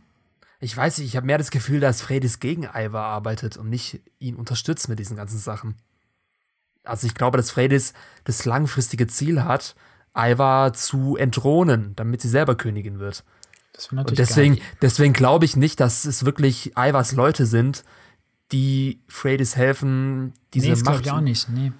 Ich 0.60 0.76
weiß 0.76 0.98
nicht, 0.98 1.08
ich 1.08 1.16
habe 1.16 1.26
mehr 1.26 1.38
das 1.38 1.50
Gefühl, 1.50 1.80
dass 1.80 2.02
Freydis 2.02 2.40
gegen 2.40 2.68
Ivar 2.74 3.04
arbeitet 3.04 3.56
und 3.56 3.68
nicht 3.68 4.00
ihn 4.18 4.34
unterstützt 4.34 4.88
mit 4.88 4.98
diesen 4.98 5.16
ganzen 5.16 5.38
Sachen. 5.38 5.76
Also 6.84 7.06
ich 7.06 7.14
glaube, 7.14 7.36
dass 7.36 7.50
Freydis 7.50 7.92
das 8.24 8.44
langfristige 8.44 9.06
Ziel 9.06 9.44
hat, 9.44 9.76
Ivar 10.16 10.72
zu 10.72 11.16
entthronen, 11.16 11.94
damit 11.94 12.22
sie 12.22 12.28
selber 12.28 12.56
Königin 12.56 12.98
wird. 12.98 13.24
Das 13.72 13.92
natürlich 13.92 14.08
und 14.08 14.18
deswegen, 14.18 14.58
deswegen 14.82 15.12
glaube 15.12 15.44
ich 15.44 15.54
nicht, 15.54 15.78
dass 15.78 16.04
es 16.04 16.24
wirklich 16.24 16.72
Ivars 16.76 17.12
Leute 17.12 17.46
sind, 17.46 17.84
die 18.50 19.00
Freydis 19.06 19.54
helfen, 19.54 20.32
diese 20.54 20.66
nee, 20.66 20.70
das 20.72 20.82
Macht. 20.82 21.06
Ich 21.06 21.12
auch 21.12 21.20
nicht, 21.20 21.48
nee. 21.50 21.72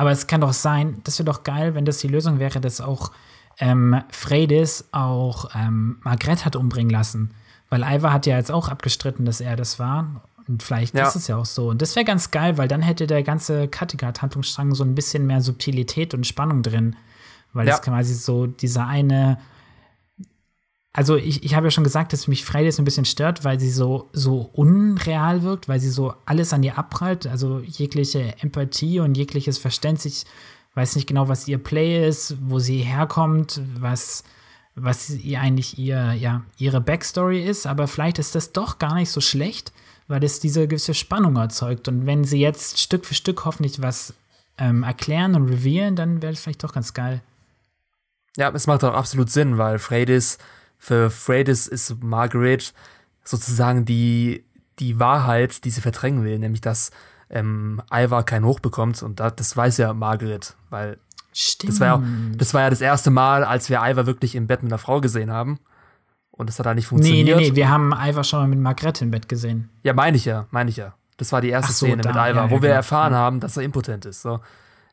Aber 0.00 0.12
es 0.12 0.26
kann 0.26 0.40
doch 0.40 0.54
sein, 0.54 1.02
das 1.04 1.18
wäre 1.18 1.26
doch 1.26 1.44
geil, 1.44 1.74
wenn 1.74 1.84
das 1.84 1.98
die 1.98 2.08
Lösung 2.08 2.38
wäre, 2.38 2.58
dass 2.58 2.80
auch 2.80 3.10
ähm, 3.58 4.02
Freydis 4.08 4.86
auch 4.92 5.50
ähm, 5.54 5.98
Margret 6.02 6.46
hat 6.46 6.56
umbringen 6.56 6.88
lassen. 6.88 7.34
Weil 7.68 7.82
Ivar 7.82 8.14
hat 8.14 8.24
ja 8.24 8.38
jetzt 8.38 8.50
auch 8.50 8.70
abgestritten, 8.70 9.26
dass 9.26 9.42
er 9.42 9.56
das 9.56 9.78
war. 9.78 10.22
Und 10.48 10.62
vielleicht 10.62 10.94
ja. 10.94 11.06
ist 11.06 11.16
es 11.16 11.28
ja 11.28 11.36
auch 11.36 11.44
so. 11.44 11.68
Und 11.68 11.82
das 11.82 11.96
wäre 11.96 12.06
ganz 12.06 12.30
geil, 12.30 12.56
weil 12.56 12.66
dann 12.66 12.80
hätte 12.80 13.06
der 13.06 13.22
ganze 13.22 13.68
Kattegat-Handlungsstrang 13.68 14.74
so 14.74 14.84
ein 14.84 14.94
bisschen 14.94 15.26
mehr 15.26 15.42
Subtilität 15.42 16.14
und 16.14 16.26
Spannung 16.26 16.62
drin. 16.62 16.96
Weil 17.52 17.66
ja. 17.66 17.72
das 17.72 17.82
quasi 17.82 18.14
so 18.14 18.46
dieser 18.46 18.86
eine 18.86 19.36
also 20.92 21.16
ich, 21.16 21.44
ich 21.44 21.54
habe 21.54 21.68
ja 21.68 21.70
schon 21.70 21.84
gesagt, 21.84 22.12
dass 22.12 22.26
mich 22.26 22.44
Fridays 22.44 22.78
ein 22.78 22.84
bisschen 22.84 23.04
stört, 23.04 23.44
weil 23.44 23.60
sie 23.60 23.70
so, 23.70 24.08
so 24.12 24.50
unreal 24.52 25.42
wirkt, 25.42 25.68
weil 25.68 25.78
sie 25.78 25.90
so 25.90 26.14
alles 26.26 26.52
an 26.52 26.64
ihr 26.64 26.78
abprallt, 26.78 27.26
also 27.26 27.60
jegliche 27.60 28.34
Empathie 28.40 28.98
und 28.98 29.16
jegliches 29.16 29.58
Verständnis. 29.58 30.24
Ich 30.24 30.76
weiß 30.76 30.96
nicht 30.96 31.06
genau, 31.06 31.28
was 31.28 31.46
ihr 31.46 31.58
Play 31.58 32.06
ist, 32.08 32.36
wo 32.40 32.58
sie 32.58 32.78
herkommt, 32.78 33.60
was, 33.78 34.24
was 34.74 35.10
ihr 35.10 35.40
eigentlich 35.40 35.78
ihr, 35.78 36.12
ja, 36.14 36.42
ihre 36.58 36.80
Backstory 36.80 37.44
ist, 37.44 37.66
aber 37.66 37.86
vielleicht 37.86 38.18
ist 38.18 38.34
das 38.34 38.52
doch 38.52 38.78
gar 38.78 38.94
nicht 38.94 39.10
so 39.10 39.20
schlecht, 39.20 39.72
weil 40.08 40.24
es 40.24 40.40
diese 40.40 40.66
gewisse 40.66 40.94
Spannung 40.94 41.36
erzeugt. 41.36 41.86
Und 41.86 42.06
wenn 42.06 42.24
sie 42.24 42.40
jetzt 42.40 42.80
Stück 42.80 43.06
für 43.06 43.14
Stück 43.14 43.44
hoffentlich 43.44 43.80
was 43.80 44.12
ähm, 44.58 44.82
erklären 44.82 45.36
und 45.36 45.48
revealen, 45.48 45.94
dann 45.94 46.20
wäre 46.20 46.32
es 46.32 46.40
vielleicht 46.40 46.64
doch 46.64 46.72
ganz 46.72 46.94
geil. 46.94 47.22
Ja, 48.36 48.50
es 48.50 48.66
macht 48.66 48.82
auch 48.82 48.94
absolut 48.94 49.30
Sinn, 49.30 49.56
weil 49.56 49.78
Freydis 49.78 50.38
für 50.80 51.10
Freydis 51.10 51.68
ist 51.68 52.02
Margaret 52.02 52.74
sozusagen 53.22 53.84
die, 53.84 54.44
die 54.80 54.98
Wahrheit, 54.98 55.64
die 55.64 55.70
sie 55.70 55.82
verdrängen 55.82 56.24
will, 56.24 56.38
nämlich 56.38 56.62
dass 56.62 56.90
ähm, 57.28 57.80
Ivar 57.92 58.24
kein 58.24 58.44
Hoch 58.44 58.58
bekommt 58.58 59.00
und 59.04 59.20
das, 59.20 59.36
das 59.36 59.56
weiß 59.56 59.76
ja 59.76 59.94
Margaret, 59.94 60.56
weil 60.70 60.98
Stimmt. 61.32 61.72
Das 61.72 61.80
war, 61.80 61.86
ja, 61.86 62.02
das 62.36 62.54
war 62.54 62.62
ja 62.62 62.70
das 62.70 62.80
erste 62.80 63.10
Mal, 63.10 63.44
als 63.44 63.70
wir 63.70 63.78
Ivar 63.82 64.06
wirklich 64.06 64.34
im 64.34 64.48
Bett 64.48 64.64
mit 64.64 64.72
einer 64.72 64.78
Frau 64.78 65.00
gesehen 65.00 65.30
haben. 65.30 65.60
Und 66.32 66.48
das 66.48 66.58
hat 66.58 66.66
da 66.66 66.74
nicht 66.74 66.86
funktioniert. 66.86 67.26
Nee, 67.26 67.34
nee, 67.34 67.50
nee, 67.50 67.56
wir 67.56 67.68
haben 67.68 67.92
Ivar 67.92 68.24
schon 68.24 68.40
mal 68.40 68.48
mit 68.48 68.58
Margrethe 68.58 69.04
im 69.04 69.10
Bett 69.10 69.28
gesehen. 69.28 69.68
Ja, 69.82 69.92
meine 69.92 70.16
ich 70.16 70.24
ja, 70.24 70.46
meine 70.50 70.70
ich 70.70 70.76
ja. 70.76 70.94
Das 71.18 71.30
war 71.32 71.40
die 71.40 71.50
erste 71.50 71.72
so, 71.72 71.86
Szene 71.86 72.02
da, 72.02 72.08
mit 72.08 72.16
Ivar, 72.16 72.44
ja, 72.44 72.50
wo 72.50 72.56
ja, 72.56 72.62
wir 72.62 72.68
genau. 72.68 72.74
erfahren 72.74 73.14
haben, 73.14 73.38
dass 73.38 73.56
er 73.56 73.62
impotent 73.62 74.06
ist. 74.06 74.22
So. 74.22 74.40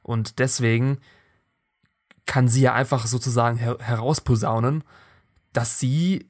Und 0.04 0.40
deswegen 0.40 1.00
kann 2.26 2.50
sie 2.50 2.62
ja 2.62 2.74
einfach 2.74 3.08
sozusagen 3.08 3.58
her 3.58 3.78
herausposaunen, 3.80 4.84
dass 5.54 5.80
sie 5.80 6.28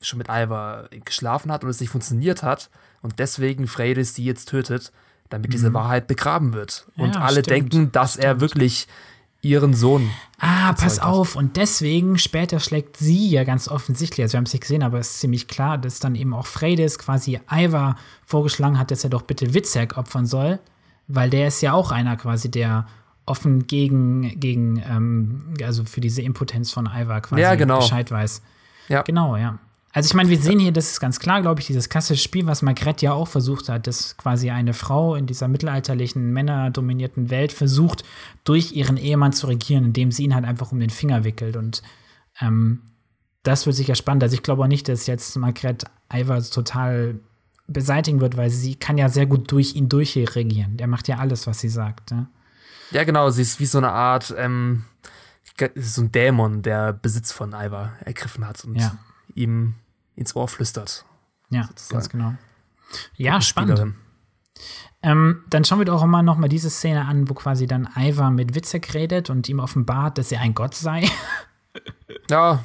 schon 0.00 0.18
mit 0.18 0.30
Alva 0.30 0.88
geschlafen 1.04 1.50
hat 1.50 1.64
und 1.64 1.70
es 1.70 1.80
nicht 1.80 1.90
funktioniert 1.90 2.42
hat 2.42 2.70
und 3.02 3.18
deswegen 3.18 3.66
Freydis 3.66 4.14
sie 4.14 4.24
jetzt 4.24 4.48
tötet, 4.48 4.92
damit 5.28 5.52
diese 5.52 5.70
mhm. 5.70 5.74
Wahrheit 5.74 6.06
begraben 6.06 6.52
wird. 6.52 6.86
Und 6.96 7.14
ja, 7.14 7.20
alle 7.20 7.42
stimmt. 7.42 7.48
denken, 7.48 7.92
dass 7.92 8.12
stimmt. 8.12 8.24
er 8.24 8.40
wirklich 8.40 8.86
ihren 9.40 9.74
Sohn. 9.74 10.10
Ah, 10.38 10.72
pass 10.72 10.98
auf. 10.98 11.36
Und 11.36 11.56
deswegen 11.56 12.18
später 12.18 12.58
schlägt 12.58 12.96
sie 12.96 13.28
ja 13.28 13.44
ganz 13.44 13.68
offensichtlich, 13.68 14.24
also 14.24 14.32
wir 14.32 14.38
haben 14.38 14.46
es 14.46 14.52
nicht 14.52 14.62
gesehen, 14.62 14.82
aber 14.82 14.98
es 14.98 15.10
ist 15.10 15.20
ziemlich 15.20 15.46
klar, 15.46 15.78
dass 15.78 16.00
dann 16.00 16.14
eben 16.14 16.34
auch 16.34 16.46
Freydis 16.46 16.98
quasi 16.98 17.40
Ivar 17.50 17.96
vorgeschlagen 18.24 18.78
hat, 18.78 18.90
dass 18.90 19.04
er 19.04 19.10
doch 19.10 19.22
bitte 19.22 19.54
Witzek 19.54 19.96
opfern 19.96 20.26
soll, 20.26 20.58
weil 21.06 21.30
der 21.30 21.48
ist 21.48 21.60
ja 21.60 21.72
auch 21.72 21.92
einer 21.92 22.16
quasi, 22.16 22.50
der 22.50 22.86
offen 23.26 23.66
gegen, 23.66 24.40
gegen 24.40 24.82
ähm, 24.88 25.54
also 25.62 25.84
für 25.84 26.00
diese 26.00 26.22
Impotenz 26.22 26.72
von 26.72 26.86
Ivar 26.86 27.20
quasi 27.20 27.42
ja, 27.42 27.54
genau. 27.54 27.78
Bescheid 27.78 28.10
weiß. 28.10 28.42
Ja. 28.88 29.02
Genau, 29.02 29.36
ja. 29.36 29.58
Also 29.92 30.08
ich 30.08 30.14
meine, 30.14 30.28
wir 30.28 30.38
sehen 30.38 30.58
hier, 30.58 30.70
das 30.70 30.90
ist 30.90 31.00
ganz 31.00 31.18
klar, 31.18 31.40
glaube 31.40 31.60
ich, 31.60 31.66
dieses 31.66 31.88
klassische 31.88 32.22
Spiel, 32.22 32.46
was 32.46 32.62
Margrethe 32.62 33.06
ja 33.06 33.12
auch 33.12 33.26
versucht 33.26 33.68
hat, 33.68 33.86
dass 33.86 34.16
quasi 34.16 34.50
eine 34.50 34.74
Frau 34.74 35.14
in 35.14 35.26
dieser 35.26 35.48
mittelalterlichen, 35.48 36.30
männerdominierten 36.32 37.30
Welt 37.30 37.52
versucht, 37.52 38.04
durch 38.44 38.72
ihren 38.72 38.96
Ehemann 38.96 39.32
zu 39.32 39.46
regieren, 39.46 39.86
indem 39.86 40.12
sie 40.12 40.24
ihn 40.24 40.34
halt 40.34 40.44
einfach 40.44 40.72
um 40.72 40.80
den 40.80 40.90
Finger 40.90 41.24
wickelt. 41.24 41.56
Und 41.56 41.82
ähm, 42.40 42.82
das 43.42 43.66
wird 43.66 43.76
sicher 43.76 43.94
spannend. 43.94 44.22
Also 44.22 44.34
ich 44.34 44.42
glaube 44.42 44.62
auch 44.62 44.68
nicht, 44.68 44.88
dass 44.88 45.06
jetzt 45.06 45.36
Margrethe 45.36 45.86
Ivar 46.12 46.42
total 46.42 47.18
beseitigen 47.66 48.20
wird, 48.20 48.36
weil 48.36 48.50
sie 48.50 48.74
kann 48.74 48.98
ja 48.98 49.08
sehr 49.08 49.26
gut 49.26 49.50
durch 49.50 49.74
ihn 49.74 49.88
durchregieren. 49.88 50.76
Der 50.76 50.86
macht 50.86 51.08
ja 51.08 51.18
alles, 51.18 51.46
was 51.46 51.60
sie 51.60 51.68
sagt. 51.68 52.10
Ja, 52.10 52.26
ja 52.90 53.04
genau. 53.04 53.30
Sie 53.30 53.42
ist 53.42 53.58
wie 53.58 53.66
so 53.66 53.78
eine 53.78 53.90
Art, 53.90 54.34
ähm, 54.36 54.84
so 55.76 56.02
ein 56.02 56.12
Dämon, 56.12 56.62
der 56.62 56.92
Besitz 56.92 57.32
von 57.32 57.50
Ivar 57.50 57.92
ergriffen 58.04 58.46
hat 58.46 58.64
und 58.64 58.76
ja. 58.76 58.96
ihm 59.34 59.74
ins 60.16 60.34
Ohr 60.36 60.48
flüstert. 60.48 61.04
Ja, 61.50 61.64
sozusagen. 61.64 61.92
ganz 61.92 62.08
genau. 62.08 62.34
Ja, 63.16 63.40
spannend. 63.40 63.94
Ähm, 65.02 65.44
dann 65.48 65.64
schauen 65.64 65.78
wir 65.78 65.84
doch 65.84 66.02
auch 66.02 66.06
mal 66.06 66.22
noch 66.22 66.36
mal 66.36 66.48
diese 66.48 66.70
Szene 66.70 67.06
an, 67.06 67.28
wo 67.28 67.34
quasi 67.34 67.66
dann 67.66 67.88
Ivar 67.96 68.30
mit 68.30 68.54
Witzek 68.54 68.94
redet 68.94 69.30
und 69.30 69.48
ihm 69.48 69.60
offenbart, 69.60 70.18
dass 70.18 70.32
er 70.32 70.40
ein 70.40 70.54
Gott 70.54 70.74
sei. 70.74 71.08
ja, 72.30 72.62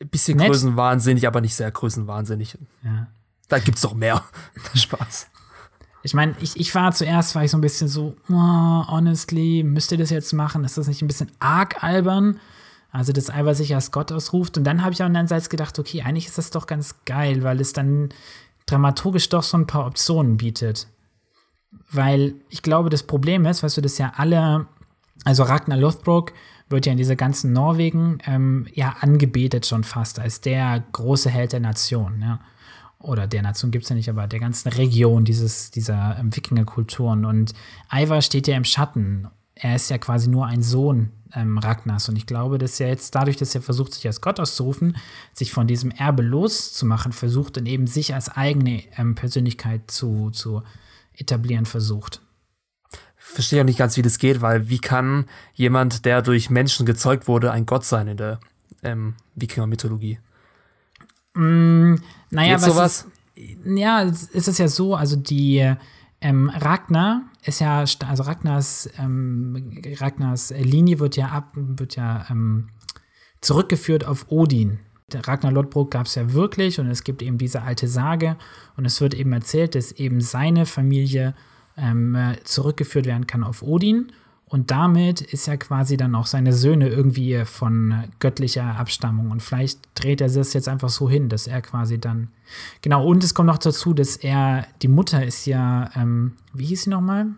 ein 0.00 0.08
bisschen 0.08 0.38
Nett. 0.38 0.48
größenwahnsinnig, 0.48 1.26
aber 1.26 1.40
nicht 1.40 1.54
sehr 1.54 1.70
größenwahnsinnig. 1.70 2.58
Ja. 2.82 3.08
Da 3.48 3.58
gibt's 3.58 3.82
doch 3.82 3.94
mehr. 3.94 4.24
Spaß. 4.74 5.28
Ich 6.04 6.12
meine, 6.12 6.34
ich, 6.40 6.60
ich 6.60 6.74
war 6.74 6.92
zuerst, 6.92 7.34
war 7.34 7.44
ich 7.44 7.50
so 7.50 7.56
ein 7.56 7.62
bisschen 7.62 7.88
so, 7.88 8.14
oh, 8.28 8.86
honestly, 8.88 9.62
müsst 9.64 9.90
ihr 9.90 9.96
das 9.96 10.10
jetzt 10.10 10.34
machen? 10.34 10.62
Ist 10.62 10.76
das 10.76 10.86
nicht 10.86 11.00
ein 11.00 11.08
bisschen 11.08 11.30
arg 11.38 11.82
albern? 11.82 12.38
Also, 12.92 13.12
dass 13.12 13.30
Ivar 13.30 13.54
sich 13.54 13.74
als 13.74 13.90
Gott 13.90 14.12
ausruft. 14.12 14.58
Und 14.58 14.64
dann 14.64 14.82
habe 14.82 14.92
ich 14.92 15.02
auch 15.02 15.06
einerseits 15.06 15.48
gedacht, 15.48 15.78
okay, 15.78 16.02
eigentlich 16.02 16.26
ist 16.26 16.36
das 16.36 16.50
doch 16.50 16.66
ganz 16.66 16.96
geil, 17.06 17.42
weil 17.42 17.58
es 17.58 17.72
dann 17.72 18.10
dramaturgisch 18.66 19.30
doch 19.30 19.42
so 19.42 19.56
ein 19.56 19.66
paar 19.66 19.86
Optionen 19.86 20.36
bietet. 20.36 20.88
Weil 21.90 22.34
ich 22.50 22.60
glaube, 22.60 22.90
das 22.90 23.02
Problem 23.02 23.46
ist, 23.46 23.62
weißt 23.62 23.78
du, 23.78 23.80
dass 23.80 23.96
ja 23.96 24.12
alle, 24.14 24.66
also 25.24 25.42
Ragnar 25.42 25.78
Lothbrok 25.78 26.34
wird 26.68 26.84
ja 26.84 26.92
in 26.92 26.98
dieser 26.98 27.16
ganzen 27.16 27.54
Norwegen 27.54 28.18
ähm, 28.26 28.66
ja 28.74 28.96
angebetet 29.00 29.64
schon 29.64 29.84
fast 29.84 30.20
als 30.20 30.42
der 30.42 30.84
große 30.92 31.30
Held 31.30 31.52
der 31.52 31.60
Nation, 31.60 32.20
ja. 32.20 32.40
Oder 33.04 33.26
der 33.26 33.42
Nation 33.42 33.70
gibt 33.70 33.84
es 33.84 33.90
ja 33.90 33.96
nicht, 33.96 34.08
aber 34.08 34.26
der 34.26 34.40
ganzen 34.40 34.70
Region 34.70 35.24
dieses, 35.24 35.70
dieser 35.70 36.16
ähm, 36.18 36.34
Wikingerkulturen. 36.34 37.26
Und 37.26 37.52
Ivar 37.92 38.22
steht 38.22 38.48
ja 38.48 38.56
im 38.56 38.64
Schatten. 38.64 39.28
Er 39.54 39.76
ist 39.76 39.90
ja 39.90 39.98
quasi 39.98 40.28
nur 40.28 40.46
ein 40.46 40.62
Sohn 40.62 41.10
ähm, 41.34 41.58
Ragnars. 41.58 42.08
Und 42.08 42.16
ich 42.16 42.24
glaube, 42.24 42.56
dass 42.56 42.80
er 42.80 42.88
jetzt 42.88 43.14
dadurch, 43.14 43.36
dass 43.36 43.54
er 43.54 43.60
versucht, 43.60 43.92
sich 43.92 44.06
als 44.06 44.22
Gott 44.22 44.40
auszurufen, 44.40 44.96
sich 45.34 45.52
von 45.52 45.66
diesem 45.66 45.90
Erbe 45.90 46.22
loszumachen, 46.22 47.12
versucht 47.12 47.58
und 47.58 47.66
eben 47.66 47.86
sich 47.86 48.14
als 48.14 48.30
eigene 48.30 48.82
ähm, 48.96 49.14
Persönlichkeit 49.14 49.90
zu, 49.90 50.30
zu 50.30 50.62
etablieren 51.12 51.66
versucht. 51.66 52.22
Verstehe 53.16 53.60
auch 53.60 53.66
nicht 53.66 53.78
ganz, 53.78 53.98
wie 53.98 54.02
das 54.02 54.18
geht, 54.18 54.40
weil 54.40 54.70
wie 54.70 54.78
kann 54.78 55.26
jemand, 55.52 56.06
der 56.06 56.22
durch 56.22 56.48
Menschen 56.48 56.86
gezeugt 56.86 57.28
wurde, 57.28 57.52
ein 57.52 57.66
Gott 57.66 57.84
sein 57.84 58.08
in 58.08 58.16
der 58.16 58.40
ähm, 58.82 59.14
Wikinger-Mythologie? 59.34 60.20
Mm, 61.34 61.96
naja, 62.30 62.54
was 62.54 62.64
sowas? 62.64 63.06
Ist, 63.34 63.56
ja, 63.64 64.02
ist 64.02 64.48
es 64.48 64.58
ja 64.58 64.68
so, 64.68 64.94
also 64.94 65.16
die 65.16 65.74
ähm, 66.20 66.48
Ragnar 66.48 67.22
ist 67.44 67.60
ja, 67.60 67.80
also 67.80 68.22
Ragnars, 68.22 68.88
ähm, 68.98 69.82
Ragnars 69.98 70.54
Linie 70.56 70.98
wird 70.98 71.16
ja 71.16 71.28
ab, 71.28 71.52
wird 71.54 71.96
ja 71.96 72.24
ähm, 72.30 72.68
zurückgeführt 73.40 74.06
auf 74.06 74.30
Odin. 74.30 74.78
Der 75.12 75.26
Ragnar 75.28 75.52
Lodbrok 75.52 75.90
gab 75.90 76.06
es 76.06 76.14
ja 76.14 76.32
wirklich 76.32 76.80
und 76.80 76.86
es 76.86 77.04
gibt 77.04 77.20
eben 77.20 77.36
diese 77.36 77.62
alte 77.62 77.88
Sage 77.88 78.36
und 78.76 78.86
es 78.86 79.00
wird 79.00 79.12
eben 79.12 79.32
erzählt, 79.32 79.74
dass 79.74 79.92
eben 79.92 80.20
seine 80.22 80.64
Familie 80.64 81.34
ähm, 81.76 82.16
zurückgeführt 82.44 83.04
werden 83.04 83.26
kann 83.26 83.44
auf 83.44 83.62
Odin 83.62 84.10
und 84.46 84.70
damit 84.70 85.20
ist 85.20 85.48
er 85.48 85.56
quasi 85.56 85.96
dann 85.96 86.14
auch 86.14 86.26
seine 86.26 86.52
Söhne 86.52 86.88
irgendwie 86.88 87.44
von 87.44 88.04
göttlicher 88.20 88.76
Abstammung. 88.76 89.30
Und 89.30 89.42
vielleicht 89.42 89.80
dreht 89.94 90.20
er 90.20 90.28
das 90.28 90.52
jetzt 90.52 90.68
einfach 90.68 90.90
so 90.90 91.08
hin, 91.08 91.28
dass 91.28 91.46
er 91.46 91.62
quasi 91.62 91.98
dann. 91.98 92.28
Genau, 92.82 93.06
und 93.06 93.24
es 93.24 93.34
kommt 93.34 93.46
noch 93.46 93.58
dazu, 93.58 93.94
dass 93.94 94.16
er, 94.16 94.66
die 94.82 94.88
Mutter 94.88 95.24
ist 95.24 95.46
ja, 95.46 95.90
ähm, 95.96 96.36
wie 96.52 96.66
hieß 96.66 96.84
sie 96.84 96.90
nochmal? 96.90 97.28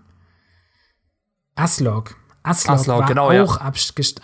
Aslog. 1.55 2.17
Aslog, 2.43 2.75
Aslog 2.75 3.01
war 3.01 3.09
genau, 3.09 3.31
auch, 3.31 3.61
ja. 3.61 3.67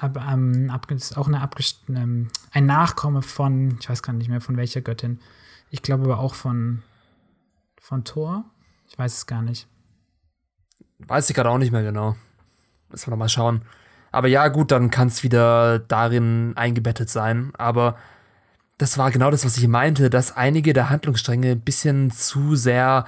ab, 0.01 0.16
ähm, 0.31 0.71
ab, 0.71 0.87
auch 1.16 1.29
eine 1.29 1.49
ähm, 1.88 2.29
ein 2.51 2.66
Nachkomme 2.66 3.23
von, 3.23 3.79
ich 3.81 3.88
weiß 3.88 4.03
gar 4.03 4.12
nicht 4.12 4.29
mehr 4.29 4.40
von 4.40 4.57
welcher 4.57 4.81
Göttin. 4.81 5.21
Ich 5.71 5.83
glaube 5.83 6.05
aber 6.05 6.18
auch 6.18 6.35
von, 6.35 6.83
von 7.81 8.05
Thor. 8.05 8.45
Ich 8.88 8.99
weiß 8.99 9.14
es 9.14 9.27
gar 9.27 9.42
nicht. 9.42 9.66
Weiß 10.99 11.31
ich 11.31 11.35
gerade 11.35 11.51
auch 11.51 11.59
nicht 11.59 11.73
mehr 11.73 11.83
genau. 11.83 12.16
Müssen 12.92 13.07
wir 13.07 13.11
noch 13.12 13.18
mal 13.18 13.28
schauen. 13.28 13.62
Aber 14.12 14.28
ja, 14.28 14.48
gut, 14.48 14.70
dann 14.70 14.90
kann 14.90 15.09
es 15.09 15.22
wieder 15.22 15.78
darin 15.81 16.52
eingebettet 16.55 17.09
sein. 17.09 17.52
Aber 17.57 17.96
das 18.78 18.98
war 18.98 19.11
genau 19.11 19.31
das, 19.31 19.44
was 19.44 19.57
ich 19.57 19.66
meinte, 19.66 20.11
dass 20.11 20.37
einige 20.37 20.72
der 20.72 20.90
Handlungsstränge 20.90 21.52
ein 21.52 21.61
bisschen 21.61 22.11
zu 22.11 22.55
sehr 22.55 23.07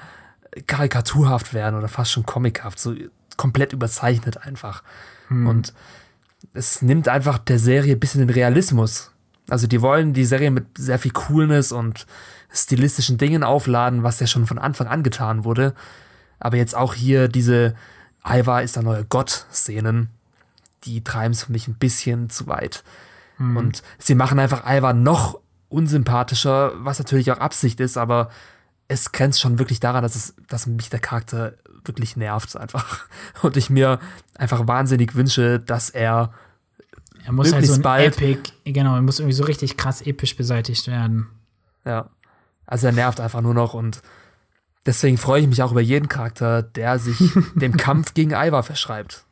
karikaturhaft 0.66 1.53
werden 1.53 1.77
oder 1.77 1.88
fast 1.88 2.12
schon 2.12 2.25
comichaft, 2.25 2.79
so 2.79 2.94
komplett 3.37 3.73
überzeichnet 3.73 4.47
einfach. 4.47 4.83
Hm. 5.29 5.47
Und 5.47 5.75
es 6.53 6.83
nimmt 6.83 7.09
einfach 7.09 7.38
der 7.38 7.59
Serie 7.59 7.94
ein 7.94 8.01
bisschen 8.01 8.20
den 8.20 8.31
Realismus. 8.31 9.11
Also 9.49 9.66
die 9.66 9.83
wollen 9.83 10.12
die 10.12 10.25
Serie 10.25 10.51
mit 10.51 10.66
sehr 10.79 10.99
viel 10.99 11.12
Coolness 11.12 11.73
und 11.73 12.07
stilistischen 12.51 13.18
Dingen 13.18 13.42
aufladen, 13.42 14.03
was 14.03 14.20
ja 14.20 14.27
schon 14.27 14.47
von 14.47 14.59
Anfang 14.59 14.87
an 14.87 15.03
getan 15.03 15.44
wurde. 15.44 15.75
Aber 16.38 16.57
jetzt 16.57 16.77
auch 16.77 16.94
hier 16.94 17.29
diese 17.29 17.75
Ivar 18.27 18.63
ist 18.63 18.77
der 18.77 18.83
neue 18.83 19.05
Gott-Szenen, 19.05 20.11
die 20.85 21.05
treiben 21.05 21.33
es 21.33 21.45
für 21.45 21.53
mich 21.53 21.69
ein 21.69 21.75
bisschen 21.75 22.31
zu 22.31 22.47
weit. 22.47 22.85
Mhm. 23.39 23.57
Und 23.57 23.83
sie 23.99 24.15
machen 24.15 24.39
einfach 24.39 24.65
Ivar 24.67 24.95
noch 24.95 25.41
unsympathischer, 25.69 26.73
was 26.77 26.99
natürlich 26.99 27.31
auch 27.33 27.39
Absicht 27.39 27.81
ist, 27.81 27.97
aber 27.97 28.31
es 28.89 29.13
grenzt 29.13 29.41
schon 29.41 29.59
wirklich 29.59 29.81
daran, 29.81 30.03
dass, 30.03 30.15
es, 30.15 30.35
dass 30.49 30.67
mich 30.67 30.91
der 30.91 31.01
Charakter 31.01 31.55
wirklich 31.85 32.17
nervt 32.17 32.57
einfach. 32.57 33.07
Und 33.43 33.57
ich 33.57 33.71
mir 33.71 33.99
einfach 34.37 34.67
wahnsinnig 34.67 35.15
wünsche, 35.15 35.61
dass 35.61 35.91
er 35.91 36.33
er 37.25 37.33
muss 37.33 37.55
halt 37.55 37.67
so 37.67 37.73
ein 37.73 37.81
bald, 37.81 38.21
Epic, 38.21 38.53
genau, 38.65 38.97
er 38.97 39.03
muss 39.03 39.19
irgendwie 39.19 39.35
so 39.35 39.45
richtig 39.45 39.79
krass 39.79 40.03
episch 40.03 40.37
beseitigt 40.37 40.87
werden. 40.89 41.29
Ja. 41.87 42.11
Also 42.67 42.89
er 42.89 42.93
nervt 42.93 43.19
einfach 43.19 43.41
nur 43.41 43.55
noch 43.55 43.73
und 43.73 44.03
Deswegen 44.87 45.16
freue 45.16 45.40
ich 45.40 45.49
mich 45.49 45.62
auch 45.62 45.73
über 45.73 45.81
jeden 45.81 46.09
Charakter, 46.09 46.62
der 46.62 46.99
sich 46.99 47.16
dem 47.55 47.77
Kampf 47.77 48.14
gegen 48.14 48.33
Ivar 48.33 48.62
verschreibt. 48.62 49.25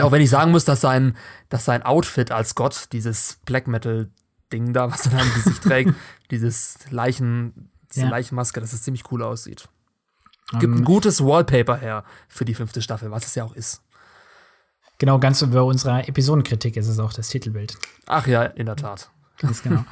Auch 0.00 0.12
wenn 0.12 0.22
ich 0.22 0.30
sagen 0.30 0.50
muss, 0.50 0.64
dass 0.64 0.80
sein, 0.80 1.16
dass 1.48 1.64
sein 1.64 1.82
Outfit 1.82 2.30
als 2.30 2.54
Gott, 2.54 2.88
dieses 2.92 3.38
Black 3.44 3.66
Metal-Ding 3.66 4.72
da, 4.72 4.90
was 4.90 5.06
er 5.06 5.12
dann 5.12 5.26
im 5.26 5.34
Gesicht 5.34 5.62
trägt, 5.62 5.94
dieses 6.30 6.78
Leichen, 6.90 7.70
diese 7.92 8.06
ja. 8.06 8.10
Leichenmaske, 8.10 8.60
dass 8.60 8.72
es 8.72 8.82
ziemlich 8.82 9.10
cool 9.10 9.22
aussieht. 9.22 9.68
Gibt 10.52 10.64
um, 10.64 10.72
ein 10.72 10.78
ähm. 10.78 10.84
gutes 10.84 11.24
Wallpaper 11.24 11.76
her 11.76 12.04
für 12.28 12.44
die 12.44 12.54
fünfte 12.54 12.82
Staffel, 12.82 13.10
was 13.10 13.26
es 13.26 13.34
ja 13.34 13.44
auch 13.44 13.54
ist. 13.54 13.82
Genau, 14.98 15.18
ganz 15.18 15.44
bei 15.44 15.60
unserer 15.60 16.08
Episodenkritik 16.08 16.76
ist 16.76 16.86
es 16.86 16.98
auch 16.98 17.12
das 17.12 17.28
Titelbild. 17.28 17.76
Ach 18.06 18.26
ja, 18.26 18.44
in 18.44 18.66
der 18.66 18.76
Tat. 18.76 19.10
Ganz 19.38 19.62
genau. 19.62 19.84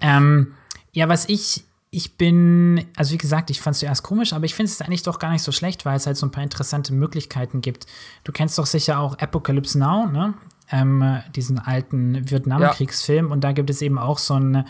ähm, 0.00 0.54
ja, 0.92 1.08
was 1.08 1.28
ich 1.28 1.64
ich 1.96 2.18
bin, 2.18 2.84
also 2.94 3.14
wie 3.14 3.18
gesagt, 3.18 3.48
ich 3.48 3.62
fand 3.62 3.72
es 3.72 3.80
zuerst 3.80 4.02
komisch, 4.02 4.34
aber 4.34 4.44
ich 4.44 4.54
finde 4.54 4.70
es 4.70 4.82
eigentlich 4.82 5.02
doch 5.02 5.18
gar 5.18 5.30
nicht 5.30 5.42
so 5.42 5.50
schlecht, 5.50 5.86
weil 5.86 5.96
es 5.96 6.06
halt 6.06 6.18
so 6.18 6.26
ein 6.26 6.30
paar 6.30 6.42
interessante 6.42 6.92
Möglichkeiten 6.92 7.62
gibt. 7.62 7.86
Du 8.22 8.32
kennst 8.32 8.58
doch 8.58 8.66
sicher 8.66 9.00
auch 9.00 9.18
Apocalypse 9.18 9.78
Now, 9.78 10.06
ne? 10.06 10.34
Ähm, 10.70 11.22
diesen 11.34 11.58
alten 11.58 12.28
Vietnamkriegsfilm. 12.28 13.28
Ja. 13.28 13.32
Und 13.32 13.44
da 13.44 13.52
gibt 13.52 13.70
es 13.70 13.80
eben 13.80 13.98
auch 13.98 14.18
so 14.18 14.34
einen 14.34 14.66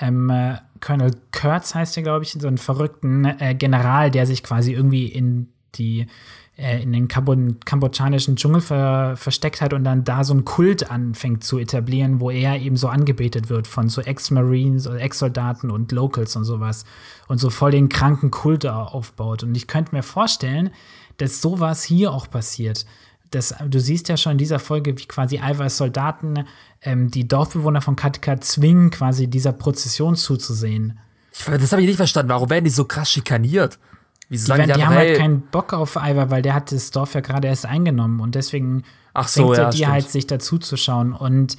ähm, 0.00 0.32
Colonel 0.80 1.12
Kurtz 1.30 1.76
heißt 1.76 1.94
der, 1.94 2.02
glaube 2.02 2.24
ich, 2.24 2.32
so 2.32 2.48
einen 2.48 2.58
verrückten 2.58 3.24
äh, 3.24 3.54
General, 3.54 4.10
der 4.10 4.26
sich 4.26 4.42
quasi 4.42 4.72
irgendwie 4.72 5.06
in 5.06 5.52
die 5.76 6.08
in 6.56 6.92
den 6.92 7.08
kambodschanischen 7.08 8.36
Dschungel 8.36 8.60
ver 8.60 9.16
versteckt 9.16 9.60
hat 9.60 9.72
und 9.72 9.82
dann 9.82 10.04
da 10.04 10.22
so 10.22 10.32
einen 10.32 10.44
Kult 10.44 10.88
anfängt 10.88 11.42
zu 11.42 11.58
etablieren, 11.58 12.20
wo 12.20 12.30
er 12.30 12.60
eben 12.60 12.76
so 12.76 12.86
angebetet 12.86 13.48
wird 13.48 13.66
von 13.66 13.88
so 13.88 14.00
Ex-Marines 14.00 14.86
oder 14.86 15.00
Ex-Soldaten 15.00 15.72
und 15.72 15.90
Locals 15.90 16.36
und 16.36 16.44
sowas 16.44 16.84
und 17.26 17.38
so 17.38 17.50
voll 17.50 17.72
den 17.72 17.88
kranken 17.88 18.30
Kult 18.30 18.64
aufbaut. 18.66 19.42
Und 19.42 19.56
ich 19.56 19.66
könnte 19.66 19.96
mir 19.96 20.04
vorstellen, 20.04 20.70
dass 21.16 21.42
sowas 21.42 21.82
hier 21.82 22.12
auch 22.12 22.30
passiert. 22.30 22.86
Das, 23.32 23.52
du 23.66 23.80
siehst 23.80 24.08
ja 24.08 24.16
schon 24.16 24.32
in 24.32 24.38
dieser 24.38 24.60
Folge, 24.60 24.96
wie 24.96 25.06
quasi 25.06 25.40
Eiweiß 25.40 25.76
Soldaten 25.76 26.44
ähm, 26.82 27.10
die 27.10 27.26
Dorfbewohner 27.26 27.80
von 27.80 27.96
Katka 27.96 28.40
zwingen, 28.40 28.90
quasi 28.90 29.26
dieser 29.26 29.52
Prozession 29.52 30.14
zuzusehen. 30.14 31.00
Ich, 31.32 31.44
das 31.44 31.72
habe 31.72 31.82
ich 31.82 31.88
nicht 31.88 31.96
verstanden. 31.96 32.28
Warum 32.28 32.48
werden 32.48 32.64
die 32.64 32.70
so 32.70 32.84
krass 32.84 33.10
schikaniert? 33.10 33.80
Wieso 34.28 34.46
sagen 34.46 34.62
die, 34.62 34.72
die, 34.72 34.78
die 34.78 34.86
haben 34.86 34.94
halt 34.94 35.18
keinen 35.18 35.40
Bock 35.42 35.72
auf 35.72 35.96
Ivar, 35.96 36.30
weil 36.30 36.42
der 36.42 36.54
hat 36.54 36.72
das 36.72 36.90
Dorf 36.90 37.14
ja 37.14 37.20
gerade 37.20 37.48
erst 37.48 37.66
eingenommen 37.66 38.20
und 38.20 38.34
deswegen 38.34 38.84
Ach 39.12 39.28
so, 39.28 39.54
ja, 39.54 39.70
die 39.70 39.78
stimmt. 39.78 39.92
halt 39.92 40.10
sich 40.10 40.26
dazu 40.26 40.58
zu 40.58 40.76
schauen 40.76 41.12
und 41.12 41.56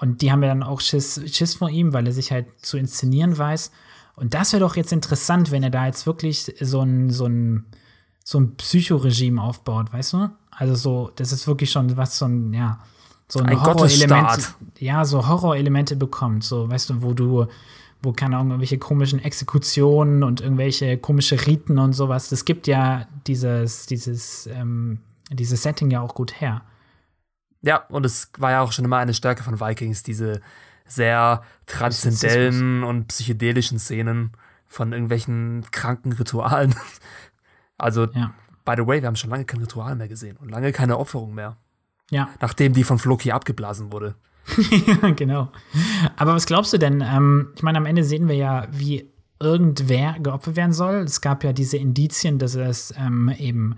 und 0.00 0.22
die 0.22 0.30
haben 0.30 0.42
ja 0.42 0.48
dann 0.48 0.62
auch 0.62 0.80
Schiss, 0.80 1.20
Schiss 1.26 1.56
vor 1.56 1.70
ihm, 1.70 1.92
weil 1.92 2.06
er 2.06 2.12
sich 2.12 2.30
halt 2.30 2.46
zu 2.64 2.78
inszenieren 2.78 3.36
weiß. 3.36 3.72
Und 4.14 4.34
das 4.34 4.52
wäre 4.52 4.60
doch 4.60 4.76
jetzt 4.76 4.92
interessant, 4.92 5.50
wenn 5.50 5.62
er 5.62 5.70
da 5.70 5.86
jetzt 5.86 6.06
wirklich 6.06 6.54
so 6.60 6.82
ein, 6.82 7.10
so 7.10 7.26
ein, 7.26 7.66
so 8.24 8.38
ein 8.38 8.54
Psychoregime 8.56 9.42
aufbaut, 9.42 9.92
weißt 9.92 10.12
du? 10.12 10.30
Also 10.50 10.74
so, 10.76 11.10
das 11.16 11.32
ist 11.32 11.46
wirklich 11.46 11.70
schon 11.70 11.96
was 11.96 12.18
so 12.18 12.26
ein, 12.26 12.52
ja, 12.52 12.78
so 13.26 13.40
ein, 13.40 13.46
ein 13.46 13.60
Horrorelement, 13.60 14.54
ja, 14.78 15.04
so 15.04 15.26
Horrorelemente 15.26 15.96
bekommt, 15.96 16.44
so, 16.44 16.68
weißt 16.68 16.90
du, 16.90 17.02
wo 17.02 17.12
du 17.12 17.46
wo 18.02 18.12
keine 18.12 18.36
Ahnung, 18.36 18.52
irgendwelche 18.52 18.78
komischen 18.78 19.18
Exekutionen 19.18 20.22
und 20.22 20.40
irgendwelche 20.40 20.98
komische 20.98 21.46
Riten 21.46 21.78
und 21.78 21.92
sowas. 21.92 22.28
Das 22.28 22.44
gibt 22.44 22.66
ja 22.66 23.08
dieses, 23.26 23.86
dieses, 23.86 24.46
ähm, 24.46 25.00
dieses 25.30 25.62
Setting 25.62 25.90
ja 25.90 26.00
auch 26.00 26.14
gut 26.14 26.40
her. 26.40 26.62
Ja, 27.62 27.84
und 27.88 28.06
es 28.06 28.30
war 28.38 28.52
ja 28.52 28.60
auch 28.62 28.72
schon 28.72 28.84
immer 28.84 28.98
eine 28.98 29.14
Stärke 29.14 29.42
von 29.42 29.60
Vikings, 29.60 30.02
diese 30.02 30.40
sehr 30.86 31.42
transzendellen 31.66 32.84
und 32.84 33.08
psychedelischen 33.08 33.78
Szenen 33.78 34.32
von 34.66 34.92
irgendwelchen 34.92 35.64
kranken 35.70 36.12
Ritualen. 36.12 36.74
Also, 37.80 38.06
ja. 38.06 38.34
by 38.64 38.74
the 38.76 38.84
way, 38.88 39.00
wir 39.00 39.06
haben 39.06 39.14
schon 39.14 39.30
lange 39.30 39.44
kein 39.44 39.60
Ritual 39.60 39.94
mehr 39.94 40.08
gesehen 40.08 40.36
und 40.36 40.48
lange 40.48 40.72
keine 40.72 40.98
Opferung 40.98 41.32
mehr. 41.32 41.56
Ja. 42.10 42.28
Nachdem 42.40 42.72
die 42.72 42.82
von 42.82 42.98
Floki 42.98 43.30
abgeblasen 43.30 43.92
wurde. 43.92 44.16
ja, 44.86 45.10
genau. 45.10 45.50
Aber 46.16 46.34
was 46.34 46.46
glaubst 46.46 46.72
du 46.72 46.78
denn? 46.78 47.00
Ähm, 47.00 47.52
ich 47.54 47.62
meine, 47.62 47.78
am 47.78 47.86
Ende 47.86 48.04
sehen 48.04 48.28
wir 48.28 48.36
ja, 48.36 48.66
wie 48.70 49.10
irgendwer 49.40 50.16
geopfert 50.20 50.56
werden 50.56 50.72
soll. 50.72 50.96
Es 50.96 51.20
gab 51.20 51.44
ja 51.44 51.52
diese 51.52 51.76
Indizien, 51.76 52.38
dass 52.38 52.54
es 52.54 52.92
ähm, 52.98 53.32
eben 53.38 53.76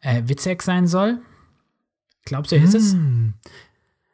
äh, 0.00 0.22
Witzek 0.26 0.62
sein 0.62 0.86
soll. 0.86 1.18
Glaubst 2.24 2.52
du, 2.52 2.56
ist 2.56 2.74
hm. 2.74 3.34
es? 3.44 3.50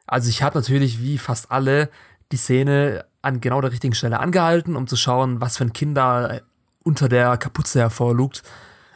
Also 0.05 0.29
ich 0.29 0.43
habe 0.43 0.57
natürlich 0.57 1.01
wie 1.01 1.17
fast 1.17 1.51
alle 1.51 1.89
die 2.31 2.37
Szene 2.37 3.05
an 3.21 3.39
genau 3.39 3.61
der 3.61 3.71
richtigen 3.71 3.93
Stelle 3.93 4.19
angehalten, 4.19 4.75
um 4.75 4.87
zu 4.87 4.97
schauen, 4.97 5.39
was 5.39 5.57
für 5.57 5.63
ein 5.63 5.73
Kinder 5.73 6.41
unter 6.83 7.07
der 7.07 7.37
Kapuze 7.37 7.79
hervorlugt. 7.79 8.43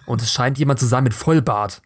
Und 0.06 0.22
es 0.22 0.32
scheint 0.32 0.58
jemand 0.58 0.80
zu 0.80 0.86
sein 0.86 1.04
mit 1.04 1.14
Vollbart. 1.14 1.82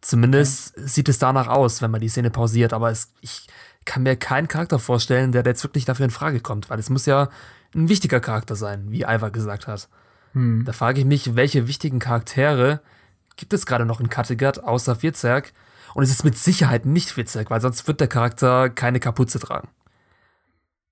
Zumindest 0.00 0.76
okay. 0.76 0.86
sieht 0.88 1.08
es 1.08 1.18
danach 1.18 1.48
aus, 1.48 1.82
wenn 1.82 1.90
man 1.90 2.00
die 2.00 2.08
Szene 2.08 2.30
pausiert. 2.30 2.72
Aber 2.72 2.90
es, 2.90 3.12
ich 3.20 3.46
kann 3.86 4.02
mir 4.02 4.16
keinen 4.16 4.48
Charakter 4.48 4.78
vorstellen, 4.78 5.32
der 5.32 5.44
jetzt 5.44 5.64
wirklich 5.64 5.86
dafür 5.86 6.04
in 6.04 6.10
Frage 6.10 6.40
kommt, 6.40 6.68
weil 6.68 6.78
es 6.78 6.90
muss 6.90 7.06
ja 7.06 7.30
ein 7.74 7.88
wichtiger 7.88 8.20
Charakter 8.20 8.56
sein, 8.56 8.90
wie 8.90 9.02
Ivar 9.02 9.30
gesagt 9.30 9.66
hat. 9.66 9.88
Hm. 10.32 10.64
Da 10.66 10.72
frage 10.72 11.00
ich 11.00 11.06
mich, 11.06 11.34
welche 11.34 11.66
wichtigen 11.66 11.98
Charaktere 11.98 12.80
gibt 13.36 13.52
es 13.52 13.64
gerade 13.64 13.86
noch 13.86 14.00
in 14.00 14.10
Kattegat 14.10 14.62
außer 14.62 14.96
Vierzerg? 14.96 15.52
Und 15.94 16.02
es 16.02 16.10
ist 16.10 16.24
mit 16.24 16.36
Sicherheit 16.36 16.84
nicht 16.84 17.10
Vierzerg, 17.10 17.50
weil 17.50 17.60
sonst 17.62 17.88
wird 17.88 18.00
der 18.00 18.08
Charakter 18.08 18.68
keine 18.68 19.00
Kapuze 19.00 19.38
tragen. 19.38 19.68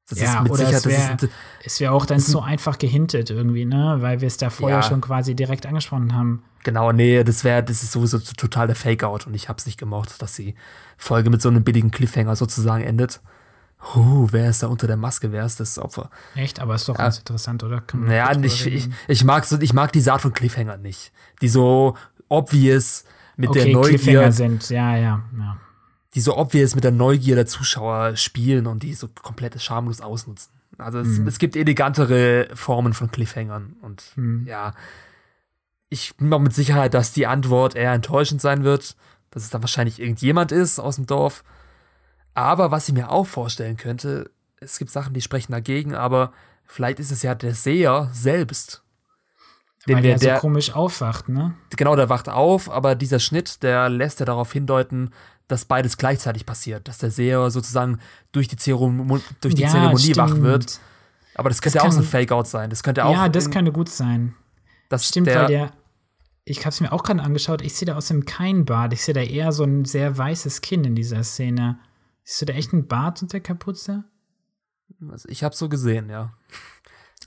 Das 0.09 0.21
ja, 0.21 0.35
ist 0.35 0.43
mit 0.43 0.53
oder 0.53 0.67
Sicherheit, 0.67 1.31
es 1.65 1.81
wäre 1.81 1.91
wär 1.91 1.93
auch 1.95 2.05
dann 2.05 2.21
so 2.21 2.41
einfach 2.41 2.79
gehintet 2.79 3.31
irgendwie, 3.31 3.65
ne? 3.65 3.97
Weil 4.01 4.21
wir 4.21 4.29
es 4.29 4.37
da 4.37 4.51
vorher 4.51 4.79
ja. 4.79 4.83
schon 4.83 5.01
quasi 5.01 5.35
direkt 5.35 5.65
angesprochen 5.65 6.15
haben. 6.15 6.43
Genau, 6.63 6.93
nee, 6.93 7.25
das 7.25 7.43
wäre, 7.43 7.63
das 7.63 7.83
ist 7.83 7.93
sowieso 7.93 8.19
total 8.19 8.67
der 8.67 8.77
Fake-Out 8.77 9.27
und 9.27 9.35
ich 9.35 9.49
hab's 9.49 9.65
nicht 9.65 9.79
gemocht, 9.79 10.21
dass 10.21 10.35
die 10.35 10.55
Folge 10.99 11.31
mit 11.31 11.41
so 11.41 11.49
einem 11.49 11.65
billigen 11.65 11.91
Cliffhanger 11.91 12.37
sozusagen 12.37 12.85
endet. 12.85 13.21
Huh, 13.95 14.29
wer 14.31 14.51
ist 14.51 14.63
da 14.63 14.67
unter 14.67 14.87
der 14.87 14.97
Maske? 14.97 15.33
Wer 15.33 15.45
ist 15.45 15.61
das 15.61 15.79
Opfer? 15.79 16.11
Echt, 16.35 16.61
aber 16.61 16.75
ist 16.75 16.89
doch 16.89 16.99
ja. 16.99 17.05
ganz 17.05 17.19
interessant, 17.19 17.63
oder? 17.65 17.83
Ja, 18.09 18.33
ich, 18.43 18.67
ich, 18.67 18.89
ich, 19.09 19.25
mag 19.25 19.45
so, 19.45 19.59
ich 19.59 19.73
mag 19.73 19.93
die 19.93 20.09
Art 20.09 20.21
von 20.21 20.33
Cliffhanger 20.33 20.77
nicht. 20.77 21.13
Die 21.41 21.49
so 21.49 21.97
obvious 22.29 23.05
mit 23.37 23.51
okay, 23.51 23.65
der 23.65 23.73
Neugier. 23.73 23.99
Cliffhanger 23.99 24.33
sind, 24.33 24.69
ja, 24.69 24.97
ja, 24.97 25.23
ja 25.39 25.57
die 26.15 26.21
so 26.21 26.37
obvious 26.37 26.75
mit 26.75 26.85
der 26.85 26.93
Neugier 26.93 27.35
der 27.35 27.47
Zuschauer 27.47 28.17
spielen 28.17 28.67
und 28.67 28.83
die 28.83 28.95
so 28.95 29.09
komplett 29.09 29.61
schamlos 29.61 30.01
ausnutzen. 30.01 30.53
Also 30.79 30.99
es, 30.99 31.19
mhm. 31.19 31.29
es 31.29 31.39
gibt 31.39 31.57
elegantere 31.57 32.49
Formen 32.55 32.95
von 32.95 33.11
Cliffhangern 33.11 33.77
und 33.81 34.05
mhm. 34.17 34.45
ja, 34.47 34.73
ich 35.89 36.17
bin 36.17 36.29
mir 36.29 36.39
mit 36.39 36.55
Sicherheit, 36.55 36.95
dass 36.95 37.13
die 37.13 37.27
Antwort 37.27 37.77
eher 37.77 37.93
enttäuschend 37.93 38.41
sein 38.41 38.65
wird, 38.65 38.97
dass 39.31 39.45
es 39.45 39.51
dann 39.51 39.63
wahrscheinlich 39.63 40.01
irgendjemand 40.01 40.51
ist 40.53 40.79
aus 40.79 40.97
dem 40.97 41.07
Dorf. 41.07 41.45
Aber 42.35 42.71
was 42.71 42.89
ich 42.89 42.95
mir 42.95 43.11
auch 43.11 43.27
vorstellen 43.27 43.77
könnte, 43.77 44.31
es 44.57 44.79
gibt 44.79 44.91
Sachen, 44.91 45.15
die 45.15 45.21
sprechen 45.21 45.53
dagegen, 45.53 45.95
aber 45.95 46.33
vielleicht 46.65 46.99
ist 46.99 47.13
es 47.13 47.23
ja 47.23 47.35
der 47.35 47.55
Seher 47.55 48.09
selbst. 48.13 48.83
Den 49.87 49.97
Weil 49.97 50.03
der, 50.03 50.19
der 50.19 50.35
so 50.37 50.41
komisch 50.41 50.75
aufwacht, 50.75 51.29
ne? 51.29 51.55
Genau, 51.77 51.95
der 51.95 52.09
wacht 52.09 52.29
auf, 52.29 52.71
aber 52.71 52.95
dieser 52.95 53.19
Schnitt, 53.19 53.63
der 53.63 53.91
lässt 53.91 54.19
ja 54.19 54.27
darauf 54.27 54.53
hindeuten, 54.53 55.11
dass 55.49 55.65
beides 55.65 55.97
gleichzeitig 55.99 56.47
passiert, 56.47 56.89
dass 56.89 56.99
der 56.99 57.11
Seher 57.11 57.51
sozusagen 57.51 57.99
durch 58.33 58.49
die, 58.49 58.57
Zeremonie, 58.57 59.23
durch 59.41 59.55
die 59.55 59.63
ja, 59.63 59.69
Zeremonie 59.69 60.17
wach 60.17 60.37
wird. 60.37 60.81
Aber 61.35 61.49
das 61.49 61.61
könnte 61.61 61.79
das 61.79 61.85
ja 61.85 61.89
auch 61.89 61.93
so 61.93 62.01
ein 62.01 62.07
Fake-Out 62.07 62.47
sein. 62.47 62.71
Das 62.71 62.83
könnte 62.83 63.05
auch. 63.05 63.15
Ja, 63.15 63.29
das 63.29 63.51
könnte 63.51 63.73
gut 63.73 63.89
sein. 63.89 64.35
Das 64.89 65.07
stimmt, 65.09 65.27
der, 65.27 65.41
weil 65.41 65.47
der. 65.49 65.73
Ich 66.45 66.61
habe 66.61 66.71
es 66.71 66.81
mir 66.81 66.93
auch 66.93 67.03
gerade 67.03 67.23
angeschaut. 67.23 67.63
Ich 67.63 67.75
sehe 67.75 67.87
da 67.87 67.97
außerdem 67.97 68.27
keinen 68.27 68.65
Bart. 68.65 68.93
Ich 68.93 69.03
sehe 69.03 69.15
da 69.15 69.21
eher 69.21 69.51
so 69.53 69.65
ein 69.65 69.85
sehr 69.85 70.17
weißes 70.17 70.61
Kinn 70.61 70.85
in 70.85 70.95
dieser 70.95 71.23
Szene. 71.25 71.79
Siehst 72.23 72.43
du 72.43 72.47
da 72.47 72.53
echt 72.55 72.73
einen 72.73 72.87
Bart 72.87 73.23
unter 73.23 73.33
der 73.33 73.41
Kapuze? 73.41 74.05
Also 75.11 75.29
ich 75.29 75.43
habe 75.43 75.55
so 75.55 75.69
gesehen, 75.69 76.11
ja. 76.11 76.33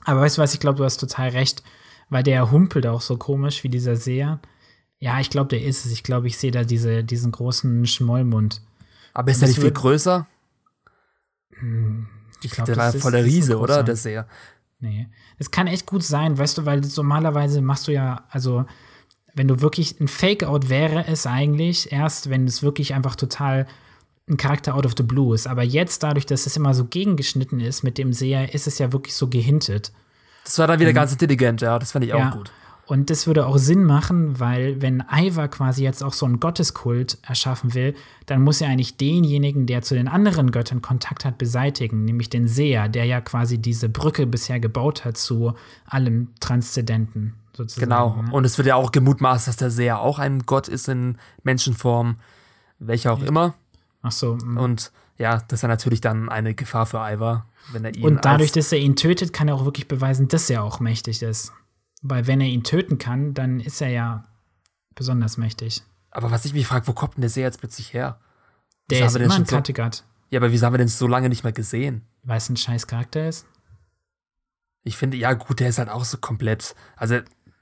Aber 0.06 0.21
weißt 0.21 0.38
du 0.38 0.41
was? 0.41 0.53
Ich 0.53 0.60
glaube, 0.60 0.77
du 0.77 0.86
hast 0.86 0.97
total 0.97 1.30
recht, 1.30 1.63
weil 2.10 2.23
der 2.23 2.51
humpelt 2.51 2.88
auch 2.88 3.01
so 3.01 3.17
komisch 3.17 3.63
wie 3.63 3.69
dieser 3.69 3.95
Seher. 3.95 4.39
Ja, 5.00 5.20
ich 5.20 5.30
glaube, 5.30 5.50
der 5.50 5.64
ist 5.64 5.86
es. 5.86 5.92
Ich 5.92 6.04
glaube, 6.04 6.28
ich 6.28 6.38
sehe 6.38 6.52
da 6.52 6.64
diese, 6.64 7.04
diesen 7.04 7.32
großen 7.32 7.86
Schmollmund. 7.86 8.62
Aber 9.14 9.32
ist 9.32 9.42
der 9.42 9.50
nicht 9.50 9.60
viel 9.60 9.72
größer? 9.72 10.28
Hm, 11.60 12.08
ich 12.42 12.52
glaube, 12.52 12.72
der 12.72 12.78
war 12.78 12.94
voll 12.94 13.12
der 13.12 13.26
Riese, 13.26 13.60
oder? 13.60 13.84
Der 13.84 13.96
Seher. 13.96 14.28
Nee. 14.80 15.08
Es 15.40 15.52
kann 15.52 15.68
echt 15.68 15.86
gut 15.86 16.04
sein, 16.04 16.38
weißt 16.38 16.60
du, 16.60 16.66
weil 16.66 16.82
normalerweise 16.96 17.62
machst 17.62 17.88
du 17.88 17.94
ja, 17.94 18.26
also, 18.30 18.66
wenn 19.34 19.48
du 19.48 19.62
wirklich 19.62 20.00
ein 20.00 20.08
Fake-Out 20.08 20.70
wäre 20.70 21.06
es 21.08 21.26
eigentlich 21.26 21.92
erst, 21.92 22.30
wenn 22.30 22.46
es 22.46 22.64
wirklich 22.64 22.94
einfach 22.94 23.16
total 23.16 23.68
ein 24.30 24.38
Charakter 24.38 24.76
out 24.76 24.86
of 24.86 24.94
the 24.98 25.04
blue 25.04 25.34
ist. 25.34 25.48
Aber 25.48 25.64
jetzt, 25.64 26.04
dadurch, 26.04 26.26
dass 26.26 26.46
es 26.46 26.58
immer 26.58 26.74
so 26.74 26.86
gegengeschnitten 26.86 27.60
ist 27.60 27.84
mit 27.84 27.98
dem 27.98 28.14
Seher, 28.14 28.54
ist 28.54 28.68
es 28.68 28.78
ja 28.78 28.92
wirklich 28.92 29.16
so 29.16 29.28
gehintet. 29.28 29.94
Das 30.44 30.60
war 30.60 30.68
dann 30.68 30.80
wieder 30.80 30.92
mhm. 30.92 30.96
ganz 30.96 31.12
intelligent, 31.12 31.62
ja, 31.62 31.80
das 31.80 31.92
fand 31.92 32.06
ich 32.06 32.10
ja. 32.10 32.30
auch 32.30 32.34
gut. 32.34 32.52
Und 32.88 33.10
das 33.10 33.28
würde 33.28 33.45
auch 33.45 33.58
Sinn 33.58 33.84
machen, 33.84 34.39
weil 34.39 34.82
wenn 34.82 35.04
Ivar 35.12 35.50
quasi 35.50 35.84
jetzt 35.84 36.02
auch 36.02 36.13
so 36.13 36.26
einen 36.26 36.39
Gotteskult 36.39 37.17
erschaffen 37.21 37.73
will, 37.73 37.93
dann 38.28 38.41
muss 38.41 38.62
er 38.62 38.69
eigentlich 38.69 38.95
denjenigen, 38.95 39.65
der 39.65 39.82
zu 39.82 39.93
den 39.93 40.08
anderen 40.08 40.52
Göttern 40.52 40.82
Kontakt 40.82 41.26
hat, 41.26 41.38
beseitigen, 41.38 42.06
nämlich 42.06 42.30
den 42.30 42.47
Seher, 42.47 42.88
der 42.88 43.04
ja 43.04 43.19
quasi 43.19 43.58
diese 43.58 43.89
Brücke 43.89 44.26
bisher 44.26 44.62
gebaut 44.62 45.04
hat 45.04 45.17
zu 45.17 45.54
allem 45.86 46.30
Transzendenten. 46.39 47.34
Sozusagen. 47.58 47.89
Genau. 47.89 48.23
Und 48.32 48.45
es 48.45 48.58
wird 48.58 48.69
ja 48.69 48.76
auch 48.76 48.93
gemutmaßt, 48.93 49.50
dass 49.50 49.58
der 49.58 49.69
Seher 49.69 50.00
auch 50.00 50.17
ein 50.17 50.43
Gott 50.45 50.69
ist 50.69 50.88
in 50.88 51.17
Menschenform, 51.43 52.15
welcher 52.80 53.12
auch 53.12 53.21
immer. 53.21 53.56
Ach 54.02 54.12
so. 54.13 54.38
Mm. 54.38 54.58
Und 54.58 54.91
ja, 55.17 55.41
das 55.47 55.60
ist 55.60 55.62
ja 55.63 55.67
natürlich 55.67 56.00
dann 56.00 56.30
eine 56.30 56.54
Gefahr 56.54 56.86
für 56.86 57.00
Ivar, 57.00 57.47
wenn 57.73 57.84
er 57.84 57.93
ihn. 57.95 58.06
Und 58.06 58.23
dadurch, 58.23 58.54
dass 58.54 58.71
er 58.71 58.80
ihn 58.80 58.95
tötet, 58.95 59.34
kann 59.34 59.50
er 59.50 59.56
auch 59.56 59.65
wirklich 59.65 59.89
beweisen, 59.89 60.30
dass 60.30 60.50
er 60.50 60.63
auch 60.63 60.80
mächtig 60.80 61.21
ist. 61.21 61.52
Weil 62.02 62.28
wenn 62.28 62.42
er 62.42 62.48
ihn 62.48 62.64
töten 62.64 62.98
kann, 62.98 63.34
dann 63.34 63.60
ist 63.60 63.82
er 63.82 63.90
ja 63.90 64.24
besonders 64.96 65.38
mächtig. 65.38 65.82
Aber 66.12 66.32
was 66.32 66.46
ich 66.46 66.54
mich 66.54 66.68
frage, 66.68 66.88
wo 66.88 66.94
kommt 66.94 67.16
denn 67.16 67.22
der 67.22 67.30
See 67.30 67.42
jetzt 67.42 67.60
plötzlich 67.60 67.94
her? 67.94 68.20
Der 68.90 69.06
ist 69.06 69.16
immer 69.16 69.36
in 69.36 69.46
Kattegat. 69.46 69.96
So, 69.96 70.04
ja, 70.30 70.40
aber 70.40 70.52
wieso 70.52 70.66
haben 70.66 70.74
wir 70.74 70.78
denn 70.78 70.88
so 70.88 71.08
lange 71.08 71.30
nicht 71.30 71.44
mehr 71.44 71.54
gesehen? 71.54 72.04
Weil 72.24 72.38
es 72.38 72.50
ein 72.50 72.58
scheiß 72.58 72.88
Charakter 72.88 73.28
ist? 73.28 73.46
Ich 74.84 74.98
finde, 74.98 75.18
ja 75.18 75.34
gut, 75.34 75.60
der 75.60 75.70
ist 75.70 75.80
halt 75.80 75.90
auch 75.90 76.06
so 76.06 76.18
komplett, 76.18 76.76
also 76.96 77.20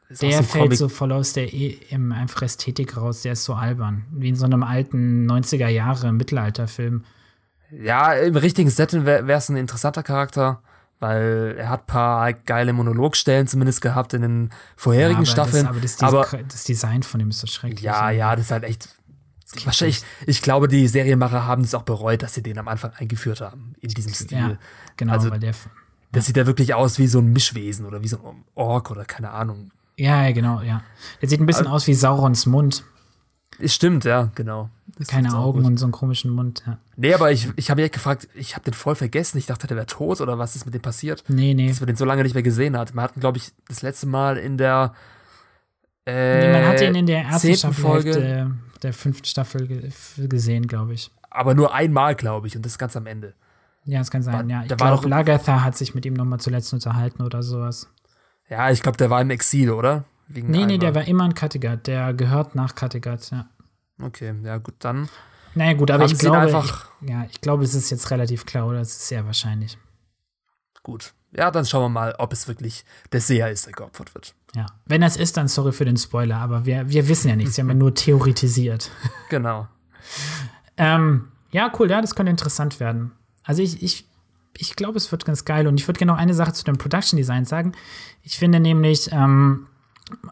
der 0.10 0.44
fällt 0.44 0.64
Comic. 0.64 0.78
so 0.78 0.88
voll 0.88 1.12
aus 1.12 1.34
der 1.34 1.52
e 1.52 1.78
im 1.90 2.12
einfach 2.12 2.44
Ästhetik 2.44 2.96
raus, 2.96 3.24
der 3.24 3.34
ist 3.34 3.44
so 3.44 3.56
albern. 3.56 4.06
Wie 4.12 4.30
in 4.30 4.36
so 4.36 4.46
einem 4.46 4.64
alten 4.64 5.30
90er 5.30 5.68
Jahre 5.68 6.12
Mittelalterfilm. 6.12 7.04
Ja, 7.72 8.14
im 8.14 8.36
richtigen 8.36 8.70
Setting 8.70 9.06
wäre 9.06 9.32
es 9.32 9.50
ein 9.50 9.58
interessanter 9.58 10.04
Charakter. 10.04 10.62
Weil 11.00 11.56
er 11.58 11.70
hat 11.70 11.82
ein 11.82 11.88
paar 11.88 12.34
geile 12.34 12.74
Monologstellen 12.74 13.48
zumindest 13.48 13.82
gehabt 13.82 14.14
in 14.14 14.22
den 14.22 14.50
vorherigen 14.76 15.12
ja, 15.12 15.18
aber 15.18 15.26
Staffeln. 15.26 15.64
Das, 15.82 16.02
aber, 16.02 16.22
das, 16.22 16.34
aber 16.34 16.44
das, 16.44 16.64
Design 16.64 17.04
von 17.04 17.20
ihm 17.20 17.30
ist 17.30 17.40
so 17.40 17.48
schrecklich. 17.48 17.82
Ja, 17.82 18.10
ja, 18.10 18.36
das 18.36 18.46
ist 18.46 18.52
halt 18.52 18.64
echt. 18.64 18.90
Wahrscheinlich, 19.64 20.04
ich 20.26 20.42
glaube, 20.42 20.68
die 20.68 20.88
Serienmacher 20.88 21.46
haben 21.46 21.64
es 21.64 21.76
auch 21.76 21.84
bereut, 21.84 22.24
dass 22.24 22.34
sie 22.34 22.44
den 22.44 22.58
am 22.58 22.68
Anfang 22.68 22.92
eingeführt 22.98 23.42
haben, 23.42 23.74
in 23.80 23.90
diesem 23.90 24.14
Stil. 24.14 24.38
Ja, 24.38 24.58
genau, 24.98 25.14
also, 25.14 25.32
weil 25.32 25.40
der. 25.40 25.54
Das 26.12 26.26
sieht 26.26 26.38
ja 26.38 26.46
wirklich 26.46 26.74
aus 26.74 26.98
wie 26.98 27.08
so 27.08 27.20
ein 27.20 27.32
Mischwesen 27.32 27.86
oder 27.86 28.02
wie 28.02 28.08
so 28.08 28.18
ein 28.18 28.44
Ork 28.56 28.90
oder 28.90 29.06
keine 29.06 29.32
Ahnung. 29.32 29.72
Ja, 29.98 30.26
ja, 30.26 30.32
genau, 30.32 30.62
ja. 30.62 30.82
Der 31.22 31.30
sieht 31.30 31.40
ein 31.40 31.46
bisschen 31.46 31.68
also, 31.68 31.76
aus 31.76 31.88
wie 31.88 31.94
Saurons 31.94 32.46
Mund. 32.46 32.84
Stimmt, 33.64 34.06
ja, 34.06 34.32
genau. 34.36 34.70
Das 34.98 35.08
Keine 35.08 35.38
Augen 35.38 35.60
gut. 35.60 35.68
und 35.68 35.78
so 35.78 35.86
einen 35.86 35.92
komischen 35.92 36.32
Mund, 36.32 36.64
ja. 36.66 36.78
Nee, 36.96 37.14
aber 37.14 37.32
ich, 37.32 37.50
ich 37.58 37.70
habe 37.70 37.82
mich 37.82 37.92
gefragt, 37.92 38.30
ich 38.34 38.56
habe 38.56 38.64
den 38.64 38.74
voll 38.74 38.96
vergessen. 38.96 39.38
Ich 39.38 39.46
dachte, 39.46 39.68
der 39.68 39.76
wäre 39.76 39.88
tot 39.88 40.22
oder 40.22 40.40
was 40.40 40.56
ist 40.56 40.66
mit 40.66 40.74
dem 40.74 40.82
passiert? 40.82 41.24
Nee, 41.28 41.54
nee. 41.54 41.68
Dass 41.68 41.82
man 41.82 41.88
den 41.88 41.98
so 41.98 42.06
lange 42.06 42.24
nicht 42.24 42.34
mehr 42.34 42.44
gesehen 42.44 42.78
hat. 42.78 42.94
Man 42.94 43.04
hat 43.04 43.18
ihn, 43.18 43.20
glaube 43.20 43.38
ich, 43.38 43.52
das 43.68 43.82
letzte 43.82 44.08
Mal 44.08 44.38
in 44.38 44.58
der 44.58 44.94
äh, 46.06 46.48
nee, 46.48 46.54
man 46.54 46.68
hat 46.68 46.82
ihn 46.82 46.96
in 46.96 47.06
der 47.08 47.24
ersten 47.24 47.56
Staffel 47.56 47.84
Folge 47.84 48.12
der, 48.12 48.52
der 48.84 48.94
fünften 48.94 49.26
Staffel 49.26 49.92
gesehen, 50.18 50.68
glaube 50.68 50.94
ich. 50.94 51.12
Aber 51.30 51.56
nur 51.56 51.74
einmal, 51.74 52.16
glaube 52.16 52.48
ich, 52.48 52.56
und 52.56 52.66
das 52.66 52.78
ganz 52.78 52.96
am 52.96 53.08
Ende. 53.08 53.34
Ja, 53.86 54.00
das 54.00 54.12
kann 54.12 54.24
sein, 54.24 54.34
war, 54.34 54.46
ja. 54.46 54.62
Ich 54.62 54.76
glaube, 54.76 55.10
Lagatha 55.10 55.64
hat 55.64 55.76
sich 55.76 55.94
mit 55.94 56.06
ihm 56.06 56.14
nochmal 56.14 56.40
zuletzt 56.40 56.74
unterhalten 56.74 57.22
oder 57.22 57.44
sowas. 57.44 57.90
Ja, 58.50 58.70
ich 58.70 58.82
glaube, 58.82 58.98
der 58.98 59.10
war 59.10 59.22
im 59.22 59.30
Exil, 59.32 59.72
oder? 59.72 60.06
Wegen 60.28 60.50
nee, 60.50 60.66
nee, 60.66 60.78
der 60.78 60.96
war 60.96 61.08
immer 61.08 61.26
in 61.26 61.34
Kattegat. 61.34 61.88
Der 61.88 62.14
gehört 62.14 62.56
nach 62.56 62.76
Kattegat, 62.76 63.30
ja. 63.32 63.48
Okay, 64.02 64.34
ja, 64.44 64.58
gut, 64.58 64.76
dann. 64.80 65.10
Naja, 65.54 65.74
gut, 65.74 65.90
aber 65.90 66.06
ich 66.06 66.18
glaube, 66.18 66.38
einfach 66.38 66.90
ich, 67.02 67.10
ja, 67.10 67.26
ich 67.32 67.40
glaube, 67.40 67.64
es 67.64 67.74
ist 67.74 67.90
jetzt 67.90 68.12
relativ 68.12 68.46
klar, 68.46 68.68
oder? 68.68 68.82
Es 68.82 68.90
ist 68.90 69.08
sehr 69.08 69.26
wahrscheinlich. 69.26 69.78
Gut. 70.84 71.14
Ja, 71.32 71.52
dann 71.52 71.66
schauen 71.66 71.84
wir 71.84 71.90
mal, 71.90 72.16
ob 72.18 72.32
es 72.34 72.48
wirklich 72.48 72.86
der 73.12 73.22
Seher 73.22 73.52
ist, 73.52 73.66
der 73.66 73.74
geopfert 73.74 74.14
wird. 74.14 74.36
Ja. 74.54 74.68
Wenn 74.86 75.02
das 75.02 75.18
ist, 75.18 75.36
dann 75.38 75.48
sorry 75.48 75.72
für 75.72 75.86
den 75.86 75.98
Spoiler, 75.98 76.38
aber 76.38 76.66
wir, 76.66 76.90
wir 76.90 77.08
wissen 77.08 77.28
ja 77.30 77.36
nichts. 77.36 77.58
wir 77.58 77.64
haben 77.64 77.70
ja 77.70 77.76
nur 77.76 77.94
theoretisiert. 77.96 78.92
Genau. 79.30 79.68
ähm, 80.78 81.30
ja, 81.52 81.72
cool, 81.80 81.90
ja, 81.90 82.02
das 82.02 82.16
könnte 82.16 82.30
interessant 82.30 82.80
werden. 82.80 83.12
Also 83.44 83.62
ich, 83.62 83.82
ich, 83.82 84.08
ich 84.58 84.76
glaube, 84.76 84.98
es 84.98 85.12
wird 85.12 85.26
ganz 85.26 85.46
geil. 85.46 85.68
Und 85.68 85.80
ich 85.80 85.88
würde 85.88 85.98
gerne 85.98 86.12
noch 86.12 86.20
eine 86.20 86.34
Sache 86.34 86.54
zu 86.54 86.64
dem 86.64 86.78
Production 86.78 87.18
Design 87.18 87.46
sagen. 87.46 87.74
Ich 88.24 88.38
finde 88.38 88.60
nämlich, 88.60 89.12
ähm, 89.12 89.68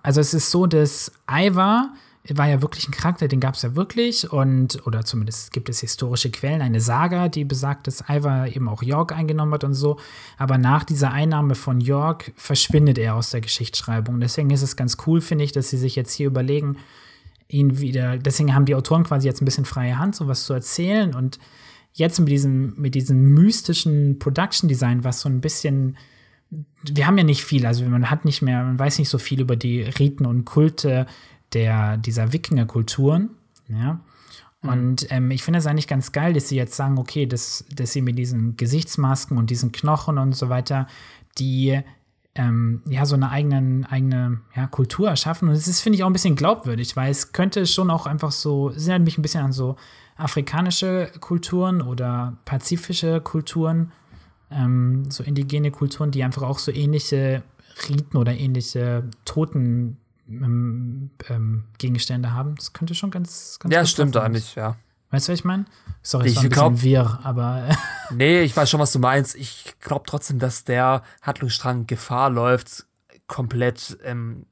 also 0.01 0.21
es 0.21 0.33
ist 0.33 0.51
so, 0.51 0.67
dass 0.67 1.11
Ivar 1.29 1.93
war 2.29 2.47
ja 2.47 2.61
wirklich 2.61 2.87
ein 2.87 2.91
Charakter, 2.91 3.27
den 3.27 3.41
gab 3.41 3.55
es 3.55 3.63
ja 3.63 3.75
wirklich 3.75 4.31
und 4.31 4.87
oder 4.87 5.03
zumindest 5.03 5.51
gibt 5.51 5.67
es 5.67 5.81
historische 5.81 6.31
Quellen, 6.31 6.61
eine 6.61 6.79
Saga, 6.79 7.27
die 7.27 7.43
besagt, 7.43 7.85
dass 7.87 8.05
Ivar 8.07 8.47
eben 8.47 8.69
auch 8.69 8.81
York 8.81 9.11
eingenommen 9.11 9.53
hat 9.53 9.65
und 9.65 9.73
so. 9.73 9.97
Aber 10.37 10.57
nach 10.57 10.85
dieser 10.85 11.11
Einnahme 11.11 11.55
von 11.55 11.81
York 11.81 12.31
verschwindet 12.37 12.97
er 12.97 13.15
aus 13.15 13.31
der 13.31 13.41
Geschichtsschreibung. 13.41 14.21
Deswegen 14.21 14.51
ist 14.51 14.61
es 14.61 14.77
ganz 14.77 14.97
cool, 15.05 15.19
finde 15.19 15.43
ich, 15.43 15.51
dass 15.51 15.69
sie 15.69 15.77
sich 15.77 15.97
jetzt 15.97 16.13
hier 16.13 16.27
überlegen, 16.27 16.77
ihn 17.49 17.79
wieder. 17.79 18.17
Deswegen 18.17 18.55
haben 18.55 18.65
die 18.65 18.75
Autoren 18.75 19.03
quasi 19.03 19.27
jetzt 19.27 19.41
ein 19.41 19.45
bisschen 19.45 19.65
freie 19.65 19.99
Hand, 19.99 20.15
sowas 20.15 20.45
zu 20.45 20.53
erzählen 20.53 21.13
und 21.13 21.39
jetzt 21.91 22.19
mit 22.19 22.29
diesem 22.29 22.73
mit 22.77 22.95
diesem 22.95 23.33
mystischen 23.33 24.17
Production 24.17 24.69
Design, 24.69 25.03
was 25.03 25.19
so 25.19 25.29
ein 25.29 25.41
bisschen 25.41 25.97
wir 26.83 27.07
haben 27.07 27.17
ja 27.17 27.23
nicht 27.23 27.43
viel, 27.43 27.65
also 27.65 27.83
man 27.85 28.09
hat 28.09 28.25
nicht 28.25 28.41
mehr, 28.41 28.63
man 28.63 28.77
weiß 28.77 28.99
nicht 28.99 29.09
so 29.09 29.17
viel 29.17 29.41
über 29.41 29.55
die 29.55 29.81
Riten 29.81 30.25
und 30.25 30.45
Kulte 30.45 31.07
der, 31.53 31.97
dieser 31.97 32.33
Wikingerkulturen. 32.33 33.29
Ja. 33.67 33.99
Mhm. 34.61 34.69
Und 34.69 35.07
ähm, 35.11 35.31
ich 35.31 35.43
finde 35.43 35.59
es 35.59 35.67
eigentlich 35.67 35.87
ganz 35.87 36.11
geil, 36.11 36.33
dass 36.33 36.49
sie 36.49 36.55
jetzt 36.55 36.75
sagen, 36.75 36.97
okay, 36.97 37.25
dass, 37.25 37.65
dass 37.75 37.93
sie 37.93 38.01
mit 38.01 38.17
diesen 38.17 38.57
Gesichtsmasken 38.57 39.37
und 39.37 39.49
diesen 39.49 39.71
Knochen 39.71 40.17
und 40.17 40.33
so 40.33 40.49
weiter, 40.49 40.87
die 41.37 41.81
ähm, 42.35 42.81
ja 42.87 43.05
so 43.05 43.15
eine 43.15 43.29
eigenen, 43.29 43.85
eigene 43.85 44.39
ja, 44.55 44.67
Kultur 44.67 45.09
erschaffen. 45.09 45.49
Und 45.49 45.55
das 45.55 45.67
ist, 45.67 45.81
finde 45.81 45.97
ich, 45.97 46.03
auch 46.03 46.07
ein 46.07 46.13
bisschen 46.13 46.35
glaubwürdig, 46.35 46.95
weil 46.95 47.11
es 47.11 47.31
könnte 47.31 47.65
schon 47.65 47.89
auch 47.89 48.05
einfach 48.05 48.31
so, 48.31 48.69
es 48.69 48.87
erinnert 48.87 49.05
mich 49.05 49.17
ein 49.17 49.21
bisschen 49.21 49.43
an 49.43 49.53
so 49.53 49.75
afrikanische 50.15 51.11
Kulturen 51.19 51.81
oder 51.81 52.37
pazifische 52.45 53.21
Kulturen, 53.21 53.91
ähm, 54.51 55.09
so 55.09 55.23
indigene 55.23 55.71
Kulturen, 55.71 56.11
die 56.11 56.23
einfach 56.23 56.43
auch 56.43 56.59
so 56.59 56.71
ähnliche 56.71 57.43
Riten 57.89 58.17
oder 58.17 58.33
ähnliche 58.33 59.03
Toten 59.25 59.97
ähm, 60.27 61.11
ähm, 61.29 61.65
Gegenstände 61.77 62.33
haben. 62.33 62.55
Das 62.55 62.73
könnte 62.73 62.95
schon 62.95 63.11
ganz, 63.11 63.57
ganz 63.59 63.73
Ja, 63.73 63.85
stimmt 63.85 64.17
eigentlich, 64.17 64.55
ja. 64.55 64.75
Weißt 65.13 65.27
du, 65.27 65.31
was 65.31 65.39
ich 65.39 65.45
meine? 65.45 65.65
Sorry, 66.01 66.29
ich 66.29 66.37
war 66.37 66.43
ein 66.43 66.49
glaub, 66.49 66.81
wirr, 66.81 67.19
aber. 67.23 67.69
nee, 68.11 68.41
ich 68.41 68.57
weiß 68.57 68.69
schon, 68.69 68.79
was 68.79 68.91
du 68.91 68.99
meinst. 68.99 69.35
Ich 69.35 69.75
glaube 69.79 70.05
trotzdem, 70.07 70.39
dass 70.39 70.63
der 70.63 71.03
Handlungsstrang 71.21 71.85
Gefahr 71.85 72.31
läuft, 72.31 72.87
komplett 73.27 73.97
ähm, 74.03 74.47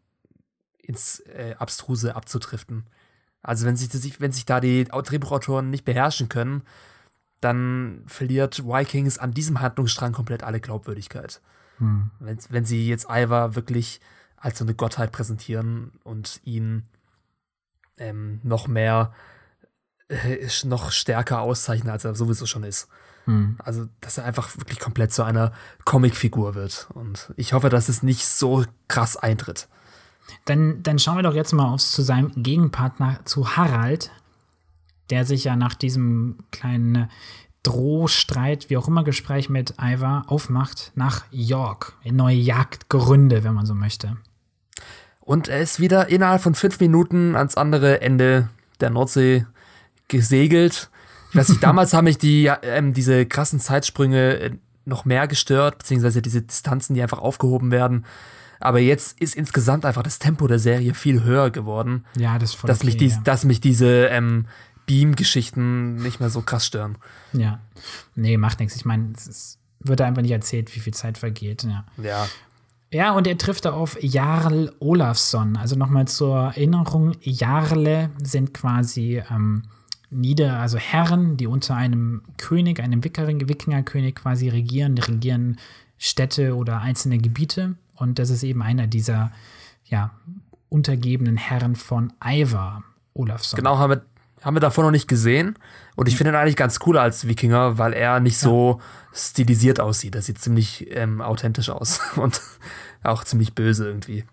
ins 0.78 1.20
äh, 1.22 1.56
Abstruse 1.58 2.16
abzutriften. 2.16 2.86
Also, 3.42 3.66
wenn 3.66 3.76
sich, 3.76 4.22
wenn 4.22 4.32
sich 4.32 4.46
da 4.46 4.60
die 4.60 4.84
Drehbuchautoren 4.84 5.72
nicht 5.72 5.84
beherrschen 5.84 6.30
können, 6.30 6.62
dann 7.40 8.04
verliert 8.06 8.64
Vikings 8.64 9.18
an 9.18 9.34
diesem 9.34 9.62
Handlungsstrang 9.62 10.14
komplett 10.14 10.44
alle 10.44 10.60
Glaubwürdigkeit. 10.60 11.42
Hm. 11.80 12.12
Wenn, 12.20 12.38
wenn 12.50 12.66
sie 12.66 12.88
jetzt 12.88 13.08
Ivar 13.10 13.56
wirklich 13.56 14.00
als 14.42 14.58
so 14.58 14.66
eine 14.66 14.74
Gottheit 14.74 15.12
präsentieren 15.12 15.92
und 16.04 16.42
ihn 16.44 16.88
ähm, 17.98 18.40
noch 18.44 18.68
mehr, 18.68 19.14
äh, 20.10 20.48
noch 20.66 20.92
stärker 20.92 21.42
auszeichnen, 21.42 21.92
als 21.92 22.04
er 22.04 22.16
sowieso 22.16 22.46
schon 22.46 22.64
ist. 22.64 22.88
Mhm. 23.28 23.58
Also, 23.64 23.88
dass 24.02 24.18
er 24.18 24.26
einfach 24.26 24.58
wirklich 24.58 24.80
komplett 24.80 25.14
zu 25.14 25.24
einer 25.24 25.54
Comicfigur 25.86 26.56
wird. 26.56 26.88
Und 26.94 27.32
ich 27.38 27.54
hoffe, 27.54 27.70
dass 27.70 27.88
es 27.88 28.04
nicht 28.04 28.26
so 28.26 28.66
krass 28.88 29.16
eintritt. 29.16 29.68
Dann, 30.46 30.82
dann 30.82 30.98
schauen 30.98 31.18
wir 31.18 31.24
doch 31.24 31.36
jetzt 31.36 31.54
mal 31.54 31.72
aufs, 31.72 31.92
zu 31.92 32.02
seinem 32.02 32.32
Gegenpartner, 32.36 33.20
zu 33.26 33.56
Harald, 33.56 34.12
der 35.10 35.26
sich 35.26 35.44
ja 35.44 35.56
nach 35.56 35.76
diesem 35.76 36.38
kleinen 36.52 37.10
Drohstreit, 37.64 38.70
wie 38.70 38.78
auch 38.78 38.88
immer, 38.88 39.04
Gespräch 39.04 39.50
mit 39.50 39.76
Ivar 39.80 40.26
aufmacht 40.28 40.92
nach 40.96 41.26
York, 41.30 41.94
in 42.04 42.16
neue 42.16 42.38
Jagdgründe, 42.38 43.44
wenn 43.44 43.54
man 43.54 43.68
so 43.68 43.76
möchte. 43.76 44.18
Und 45.22 45.48
er 45.48 45.62
ist 45.62 45.80
wieder 45.80 46.10
innerhalb 46.10 46.42
von 46.42 46.56
fünf 46.56 46.80
Minuten 46.80 47.36
ans 47.36 47.56
andere 47.56 48.02
Ende 48.02 48.50
der 48.80 48.90
Nordsee 48.90 49.46
gesegelt. 50.08 50.90
Ich 51.30 51.36
weiß 51.36 51.50
nicht, 51.50 51.64
damals 51.64 51.94
haben 51.94 52.06
mich 52.06 52.18
die, 52.18 52.52
ähm, 52.64 52.94
diese 52.94 53.26
krassen 53.26 53.60
Zeitsprünge 53.60 54.40
äh, 54.40 54.52
noch 54.86 55.06
mehr 55.06 55.28
gestört, 55.28 55.78
beziehungsweise 55.78 56.22
diese 56.22 56.42
Distanzen, 56.42 56.96
die 56.96 57.02
einfach 57.02 57.20
aufgehoben 57.20 57.72
werden. 57.72 58.06
Aber 58.60 58.80
jetzt 58.80 59.20
ist 59.20 59.36
insgesamt 59.36 59.86
einfach 59.86 60.04
das 60.04 60.20
Tempo 60.20 60.48
der 60.48 60.60
Serie 60.60 60.94
viel 60.94 61.24
höher 61.24 61.50
geworden. 61.50 62.06
Ja, 62.18 62.38
das 62.38 62.52
ist 62.52 62.56
voll 62.56 62.68
dass 62.68 62.80
okay, 62.80 62.88
mich 62.88 62.98
dies, 62.98 63.16
ja. 63.16 63.22
Dass 63.24 63.44
mich 63.44 63.62
diese 63.62 64.06
ähm, 64.08 64.46
Beam-Geschichten 64.86 65.96
nicht 65.96 66.20
mehr 66.20 66.30
so 66.30 66.42
krass 66.42 66.66
stören. 66.66 66.98
Ja. 67.34 67.60
Nee, 68.16 68.38
macht 68.38 68.60
nichts. 68.60 68.76
Ich 68.76 68.86
meine, 68.86 69.14
es 69.16 69.58
wird 69.80 70.02
einfach 70.02 70.22
nicht 70.22 70.32
erzählt, 70.32 70.76
wie 70.76 70.80
viel 70.80 70.94
Zeit 70.94 71.18
vergeht. 71.18 71.64
Ja. 71.64 71.86
Ja. 72.02 72.28
Ja, 72.94 73.14
und 73.14 73.26
er 73.26 73.38
trifft 73.38 73.66
da 73.66 73.72
auf 73.72 73.98
Jarl 74.02 74.74
Olafsson. 74.80 75.56
Also 75.56 75.78
nochmal 75.78 76.08
zur 76.08 76.38
Erinnerung, 76.38 77.16
Jarle 77.22 78.10
sind 78.22 78.54
quasi 78.54 79.24
ähm, 79.32 79.64
Nieder, 80.10 80.60
also 80.60 80.78
Herren, 80.78 81.38
die 81.38 81.48
unter 81.48 81.76
einem 81.76 82.22
König, 82.38 82.82
einem 82.82 83.02
Wikingerkönig 83.02 84.16
quasi 84.16 84.50
regieren, 84.50 84.96
die 84.96 85.04
regieren 85.04 85.58
Städte 85.98 86.56
oder 86.56 86.82
einzelne 86.82 87.18
Gebiete. 87.18 87.76
Und 87.96 88.20
das 88.20 88.30
ist 88.30 88.44
eben 88.44 88.62
einer 88.62 88.88
dieser 88.88 89.32
ja, 89.86 90.12
untergebenen 90.68 91.38
Herren 91.38 91.78
von 91.78 92.12
Ivar 92.22 92.84
Olafsson. 93.14 93.58
Genau, 93.58 93.78
haben 93.78 93.92
wir, 93.92 94.02
haben 94.42 94.56
wir 94.58 94.62
davor 94.62 94.84
noch 94.84 94.92
nicht 94.92 95.08
gesehen. 95.08 95.56
Und 96.02 96.08
ich 96.08 96.18
finde 96.18 96.32
ihn 96.32 96.36
eigentlich 96.36 96.56
ganz 96.56 96.80
cool 96.88 96.98
als 96.98 97.28
Wikinger, 97.28 97.78
weil 97.78 97.94
er 97.94 98.20
nicht 98.20 98.42
ja. 98.42 98.50
so 98.50 98.82
stilisiert 99.14 99.80
aussieht. 99.80 100.16
Er 100.16 100.24
sieht 100.24 100.40
ziemlich 100.40 100.88
ähm, 100.90 101.22
authentisch 101.22 101.70
aus 101.70 102.00
und 102.16 102.42
auch 103.04 103.24
ziemlich 103.24 103.54
böse 103.54 103.86
irgendwie. 103.86 104.24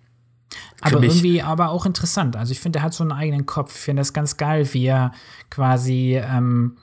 Aber 0.80 1.02
irgendwie, 1.02 1.42
aber 1.42 1.68
auch 1.68 1.84
interessant. 1.84 2.36
Also 2.36 2.52
ich 2.52 2.60
finde, 2.60 2.78
er 2.78 2.84
hat 2.84 2.94
so 2.94 3.04
einen 3.04 3.12
eigenen 3.12 3.44
Kopf. 3.44 3.74
Ich 3.76 3.82
finde 3.82 4.00
das 4.00 4.14
ganz 4.14 4.38
geil, 4.38 4.66
wie 4.72 4.86
er 4.86 5.12
quasi 5.50 6.18
ähm, 6.18 6.78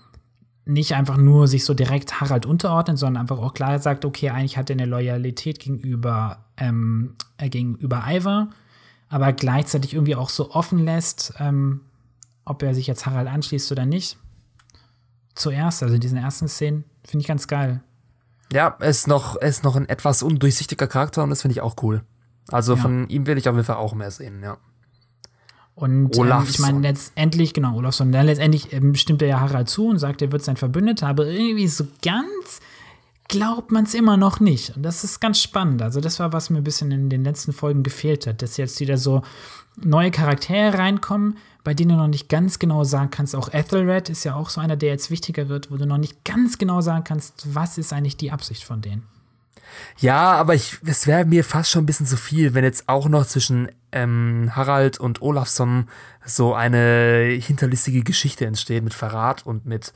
nicht 0.65 0.93
einfach 0.93 1.17
nur 1.17 1.47
sich 1.47 1.65
so 1.65 1.73
direkt 1.73 2.21
Harald 2.21 2.45
unterordnet, 2.45 2.99
sondern 2.99 3.21
einfach 3.21 3.39
auch 3.39 3.55
klar 3.55 3.79
sagt, 3.79 4.05
okay, 4.05 4.29
eigentlich 4.29 4.55
hat 4.55 4.69
er 4.69 4.75
eine 4.75 4.85
Loyalität 4.85 5.59
gegenüber, 5.59 6.45
ähm, 6.57 7.15
äh, 7.39 7.49
gegenüber 7.49 8.03
Ivar, 8.07 8.51
aber 9.09 9.33
gleichzeitig 9.33 9.95
irgendwie 9.95 10.15
auch 10.15 10.29
so 10.29 10.51
offen 10.51 10.77
lässt, 10.77 11.33
ähm, 11.39 11.81
ob 12.45 12.61
er 12.61 12.75
sich 12.75 12.85
jetzt 12.85 13.07
Harald 13.07 13.27
anschließt 13.27 13.71
oder 13.71 13.87
nicht. 13.87 14.19
Zuerst, 15.35 15.83
also 15.83 15.95
in 15.95 16.01
diesen 16.01 16.17
ersten 16.17 16.47
Szenen, 16.47 16.85
finde 17.05 17.21
ich 17.21 17.27
ganz 17.27 17.47
geil. 17.47 17.81
Ja, 18.51 18.75
er 18.79 18.89
ist 18.89 19.07
noch, 19.07 19.35
er 19.35 19.47
ist 19.49 19.63
noch 19.63 19.75
ein 19.75 19.89
etwas 19.89 20.23
undurchsichtiger 20.23 20.87
Charakter 20.87 21.23
und 21.23 21.29
das 21.29 21.41
finde 21.41 21.53
ich 21.53 21.61
auch 21.61 21.75
cool. 21.81 22.03
Also 22.51 22.75
ja. 22.75 22.81
von 22.81 23.09
ihm 23.09 23.27
will 23.27 23.37
ich 23.37 23.49
auf 23.49 23.55
jeden 23.55 23.65
Fall 23.65 23.77
auch 23.77 23.93
mehr 23.93 24.11
sehen, 24.11 24.41
ja. 24.43 24.57
Und 25.73 26.17
ähm, 26.17 26.43
ich 26.47 26.59
meine, 26.59 26.79
letztendlich, 26.79 27.53
genau, 27.53 27.75
Olafsson, 27.75 28.13
dann 28.13 28.27
letztendlich 28.27 28.71
ähm, 28.71 28.95
stimmt 28.95 29.21
er 29.21 29.27
ja 29.27 29.39
Harald 29.41 29.67
zu 29.67 29.87
und 29.87 29.99
sagt, 29.99 30.21
er 30.21 30.31
wird 30.31 30.41
sein 30.41 30.55
Verbündeter, 30.55 31.07
aber 31.07 31.27
irgendwie 31.27 31.67
so 31.67 31.85
ganz 32.01 32.61
glaubt 33.27 33.71
man 33.71 33.83
es 33.83 33.93
immer 33.93 34.15
noch 34.15 34.39
nicht. 34.39 34.75
Und 34.77 34.83
das 34.83 35.03
ist 35.03 35.19
ganz 35.19 35.41
spannend. 35.41 35.81
Also, 35.81 35.99
das 35.99 36.19
war, 36.19 36.31
was 36.31 36.49
mir 36.49 36.59
ein 36.59 36.63
bisschen 36.63 36.91
in 36.91 37.09
den 37.09 37.25
letzten 37.25 37.51
Folgen 37.51 37.83
gefehlt 37.83 38.25
hat, 38.25 38.41
dass 38.41 38.55
jetzt 38.55 38.79
wieder 38.79 38.97
so 38.97 39.21
neue 39.81 40.11
Charaktere 40.11 40.77
reinkommen, 40.77 41.37
bei 41.65 41.73
denen 41.73 41.89
du 41.89 41.95
noch 41.95 42.07
nicht 42.07 42.29
ganz 42.29 42.59
genau 42.59 42.83
sagen 42.83 43.09
kannst. 43.09 43.35
Auch 43.35 43.51
Ethelred 43.51 44.09
ist 44.09 44.23
ja 44.23 44.35
auch 44.35 44.49
so 44.49 44.61
einer, 44.61 44.77
der 44.77 44.89
jetzt 44.89 45.09
wichtiger 45.09 45.49
wird, 45.49 45.71
wo 45.71 45.77
du 45.77 45.85
noch 45.85 45.97
nicht 45.97 46.23
ganz 46.23 46.59
genau 46.59 46.79
sagen 46.79 47.03
kannst, 47.03 47.53
was 47.53 47.77
ist 47.77 47.91
eigentlich 47.91 48.15
die 48.15 48.31
Absicht 48.31 48.63
von 48.63 48.81
denen. 48.81 49.03
Ja, 49.97 50.33
aber 50.33 50.53
ich, 50.53 50.77
es 50.85 51.07
wäre 51.07 51.25
mir 51.25 51.43
fast 51.43 51.71
schon 51.71 51.83
ein 51.83 51.85
bisschen 51.87 52.05
zu 52.05 52.17
viel, 52.17 52.53
wenn 52.53 52.63
jetzt 52.63 52.87
auch 52.87 53.09
noch 53.09 53.25
zwischen 53.25 53.69
ähm, 53.91 54.51
Harald 54.55 54.99
und 54.99 55.23
Olafsson 55.23 55.89
so 56.23 56.53
eine 56.53 57.39
hinterlistige 57.41 58.03
Geschichte 58.03 58.45
entsteht 58.45 58.83
mit 58.83 58.93
Verrat 58.93 59.45
und 59.45 59.65
mit 59.65 59.91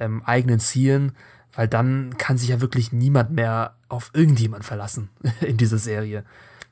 ähm, 0.00 0.22
eigenen 0.24 0.58
Zielen, 0.58 1.12
weil 1.52 1.68
dann 1.68 2.16
kann 2.16 2.38
sich 2.38 2.48
ja 2.48 2.62
wirklich 2.62 2.92
niemand 2.92 3.30
mehr 3.30 3.74
auf 3.90 4.10
irgendjemand 4.14 4.64
verlassen 4.64 5.10
in 5.42 5.58
dieser 5.58 5.78
Serie. 5.78 6.24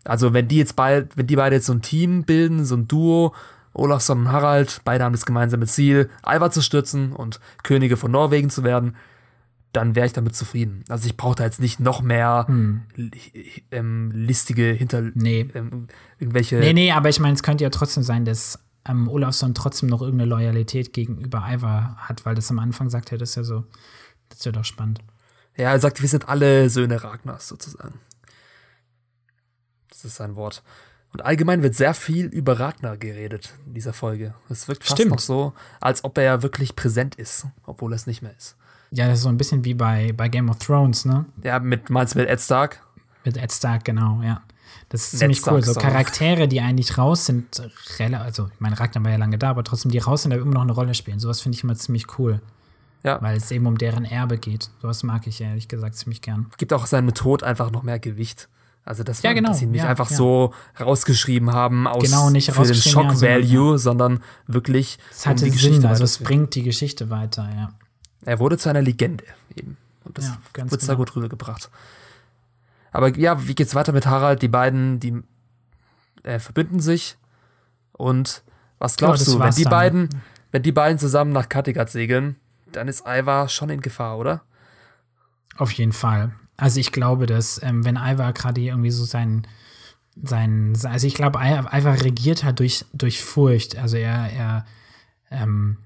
Also 0.04 0.32
wenn 0.32 0.48
die 0.48 0.56
jetzt 0.56 0.74
bald, 0.74 1.16
wenn 1.18 1.26
die 1.26 1.36
beide 1.36 1.56
jetzt 1.56 1.66
so 1.66 1.74
ein 1.74 1.82
Team 1.82 2.24
bilden, 2.24 2.64
so 2.64 2.76
ein 2.76 2.88
Duo, 2.88 3.34
Olafsson 3.78 4.20
und 4.20 4.32
Harald, 4.32 4.80
beide 4.84 5.04
haben 5.04 5.12
das 5.12 5.26
gemeinsame 5.26 5.66
Ziel, 5.66 6.10
Alva 6.22 6.50
zu 6.50 6.62
stürzen 6.62 7.12
und 7.12 7.40
Könige 7.62 7.96
von 7.96 8.10
Norwegen 8.10 8.50
zu 8.50 8.64
werden, 8.64 8.96
dann 9.72 9.94
wäre 9.94 10.06
ich 10.06 10.12
damit 10.12 10.34
zufrieden. 10.34 10.84
Also 10.88 11.06
ich 11.06 11.16
brauche 11.16 11.36
da 11.36 11.44
jetzt 11.44 11.60
nicht 11.60 11.78
noch 11.78 12.00
mehr 12.00 12.46
hm. 12.48 12.82
ähm, 13.70 14.10
listige 14.12 14.64
hinter 14.64 15.02
nee. 15.14 15.48
ähm, 15.54 15.88
irgendwelche. 16.18 16.56
Nee, 16.56 16.72
nee, 16.72 16.92
aber 16.92 17.08
ich 17.08 17.20
meine, 17.20 17.34
es 17.34 17.42
könnte 17.42 17.64
ja 17.64 17.70
trotzdem 17.70 18.02
sein, 18.02 18.24
dass 18.24 18.58
ähm, 18.86 19.08
Olafsson 19.08 19.54
trotzdem 19.54 19.88
noch 19.88 20.00
irgendeine 20.00 20.30
Loyalität 20.30 20.92
gegenüber 20.92 21.46
Ivar 21.50 21.96
hat, 21.96 22.24
weil 22.24 22.34
das 22.34 22.50
am 22.50 22.58
Anfang 22.58 22.88
sagt 22.90 23.12
er 23.12 23.18
das 23.18 23.34
ja 23.34 23.44
so. 23.44 23.64
Das 24.30 24.44
wird 24.44 24.56
doch 24.56 24.64
spannend. 24.64 25.00
Ja, 25.56 25.72
er 25.72 25.80
sagt, 25.80 26.00
wir 26.00 26.08
sind 26.08 26.28
alle 26.28 26.70
Söhne 26.70 27.02
Ragnars 27.02 27.48
sozusagen. 27.48 28.00
Das 29.90 30.04
ist 30.04 30.16
sein 30.16 30.36
Wort. 30.36 30.62
Und 31.12 31.24
allgemein 31.24 31.62
wird 31.62 31.74
sehr 31.74 31.94
viel 31.94 32.26
über 32.26 32.60
Ragnar 32.60 32.96
geredet 32.96 33.54
in 33.66 33.74
dieser 33.74 33.92
Folge. 33.92 34.34
Es 34.50 34.68
wirkt 34.68 34.84
fast 34.84 34.98
Stimmt. 34.98 35.12
noch 35.12 35.18
so, 35.18 35.54
als 35.80 36.04
ob 36.04 36.18
er 36.18 36.24
ja 36.24 36.42
wirklich 36.42 36.76
präsent 36.76 37.14
ist, 37.14 37.46
obwohl 37.64 37.92
er 37.92 37.96
es 37.96 38.06
nicht 38.06 38.22
mehr 38.22 38.34
ist. 38.36 38.56
Ja, 38.90 39.06
das 39.06 39.18
ist 39.18 39.22
so 39.22 39.28
ein 39.28 39.38
bisschen 39.38 39.64
wie 39.64 39.74
bei, 39.74 40.12
bei 40.16 40.28
Game 40.28 40.48
of 40.48 40.58
Thrones, 40.58 41.04
ne? 41.04 41.26
Ja, 41.42 41.58
mit, 41.58 41.90
meinst 41.90 42.14
du 42.14 42.18
mit 42.18 42.28
Ed 42.28 42.40
Stark? 42.40 42.82
Mit 43.24 43.36
Ed 43.36 43.52
Stark, 43.52 43.84
genau, 43.84 44.20
ja. 44.22 44.42
Das 44.90 45.02
ist 45.02 45.14
Ed 45.14 45.18
ziemlich 45.18 45.38
Stark 45.38 45.56
cool. 45.56 45.62
So 45.62 45.74
Charaktere, 45.74 46.48
die 46.48 46.60
eigentlich 46.60 46.96
raus 46.96 47.26
sind, 47.26 47.62
also 47.98 48.48
ich 48.52 48.60
meine, 48.60 48.78
Ragnar 48.78 49.04
war 49.04 49.10
ja 49.10 49.18
lange 49.18 49.38
da, 49.38 49.50
aber 49.50 49.64
trotzdem, 49.64 49.90
die 49.90 49.98
raus 49.98 50.22
sind, 50.22 50.32
aber 50.32 50.42
immer 50.42 50.54
noch 50.54 50.62
eine 50.62 50.72
Rolle 50.72 50.94
spielen. 50.94 51.18
Sowas 51.18 51.40
finde 51.40 51.56
ich 51.56 51.64
immer 51.64 51.74
ziemlich 51.74 52.18
cool. 52.18 52.40
Ja. 53.02 53.20
Weil 53.22 53.36
es 53.36 53.50
eben 53.50 53.66
um 53.66 53.78
deren 53.78 54.04
Erbe 54.04 54.38
geht. 54.38 54.70
Sowas 54.82 55.02
mag 55.02 55.26
ich 55.26 55.40
ehrlich 55.40 55.68
gesagt 55.68 55.94
ziemlich 55.94 56.20
gern. 56.20 56.50
Gibt 56.56 56.72
auch 56.72 56.86
seinem 56.86 57.14
Tod 57.14 57.42
einfach 57.42 57.70
noch 57.70 57.82
mehr 57.82 57.98
Gewicht. 57.98 58.48
Also, 58.88 59.02
dass, 59.02 59.20
ja, 59.20 59.34
genau. 59.34 59.50
dass 59.50 59.58
sie 59.58 59.66
nicht 59.66 59.82
ja, 59.82 59.88
einfach 59.90 60.10
ja. 60.10 60.16
so 60.16 60.54
rausgeschrieben 60.80 61.52
haben 61.52 61.86
aus 61.86 62.04
genau, 62.04 62.30
nicht 62.30 62.50
für 62.52 62.62
den 62.62 62.74
Shock-Value, 62.74 63.78
sondern 63.78 64.22
wirklich. 64.46 64.98
Es 65.10 65.26
hatte 65.26 65.44
um 65.44 65.52
Sinn, 65.52 65.84
also 65.84 66.04
es 66.04 66.16
bringt 66.16 66.54
die 66.54 66.62
Geschichte 66.62 67.10
weiter, 67.10 67.50
ja. 67.54 67.74
Er 68.24 68.38
wurde 68.38 68.56
zu 68.56 68.70
einer 68.70 68.80
Legende 68.80 69.24
eben. 69.54 69.76
Und 70.04 70.16
das 70.16 70.30
wird 70.30 70.54
genau. 70.54 70.76
sehr 70.78 70.96
gut 70.96 71.14
rübergebracht. 71.14 71.68
Aber 72.90 73.14
ja, 73.18 73.46
wie 73.46 73.54
geht's 73.54 73.74
weiter 73.74 73.92
mit 73.92 74.06
Harald? 74.06 74.40
Die 74.40 74.48
beiden, 74.48 75.00
die 75.00 75.22
äh, 76.22 76.38
verbünden 76.38 76.80
sich. 76.80 77.18
Und 77.92 78.42
was 78.78 78.96
glaubst 78.96 79.28
du, 79.28 79.38
wenn 79.38 79.50
die 79.50 79.64
dann. 79.64 79.70
beiden, 79.70 80.08
wenn 80.50 80.62
die 80.62 80.72
beiden 80.72 80.98
zusammen 80.98 81.32
nach 81.32 81.50
Kattegat 81.50 81.90
segeln, 81.90 82.36
dann 82.72 82.88
ist 82.88 83.04
Ivar 83.06 83.50
schon 83.50 83.68
in 83.68 83.82
Gefahr, 83.82 84.16
oder? 84.16 84.40
Auf 85.58 85.72
jeden 85.72 85.92
Fall. 85.92 86.32
Also 86.58 86.80
ich 86.80 86.92
glaube, 86.92 87.26
dass 87.26 87.62
ähm, 87.62 87.84
wenn 87.84 87.96
Ivar 87.96 88.32
gerade 88.32 88.60
irgendwie 88.60 88.90
so 88.90 89.04
sein, 89.04 89.46
sein, 90.20 90.76
also 90.82 91.06
ich 91.06 91.14
glaube, 91.14 91.38
Ivar 91.38 92.02
regiert 92.02 92.44
halt 92.44 92.58
durch, 92.58 92.84
durch 92.92 93.22
Furcht. 93.22 93.78
Also 93.78 93.96
er, 93.96 94.30
er, 94.32 94.66
ähm, 95.30 95.78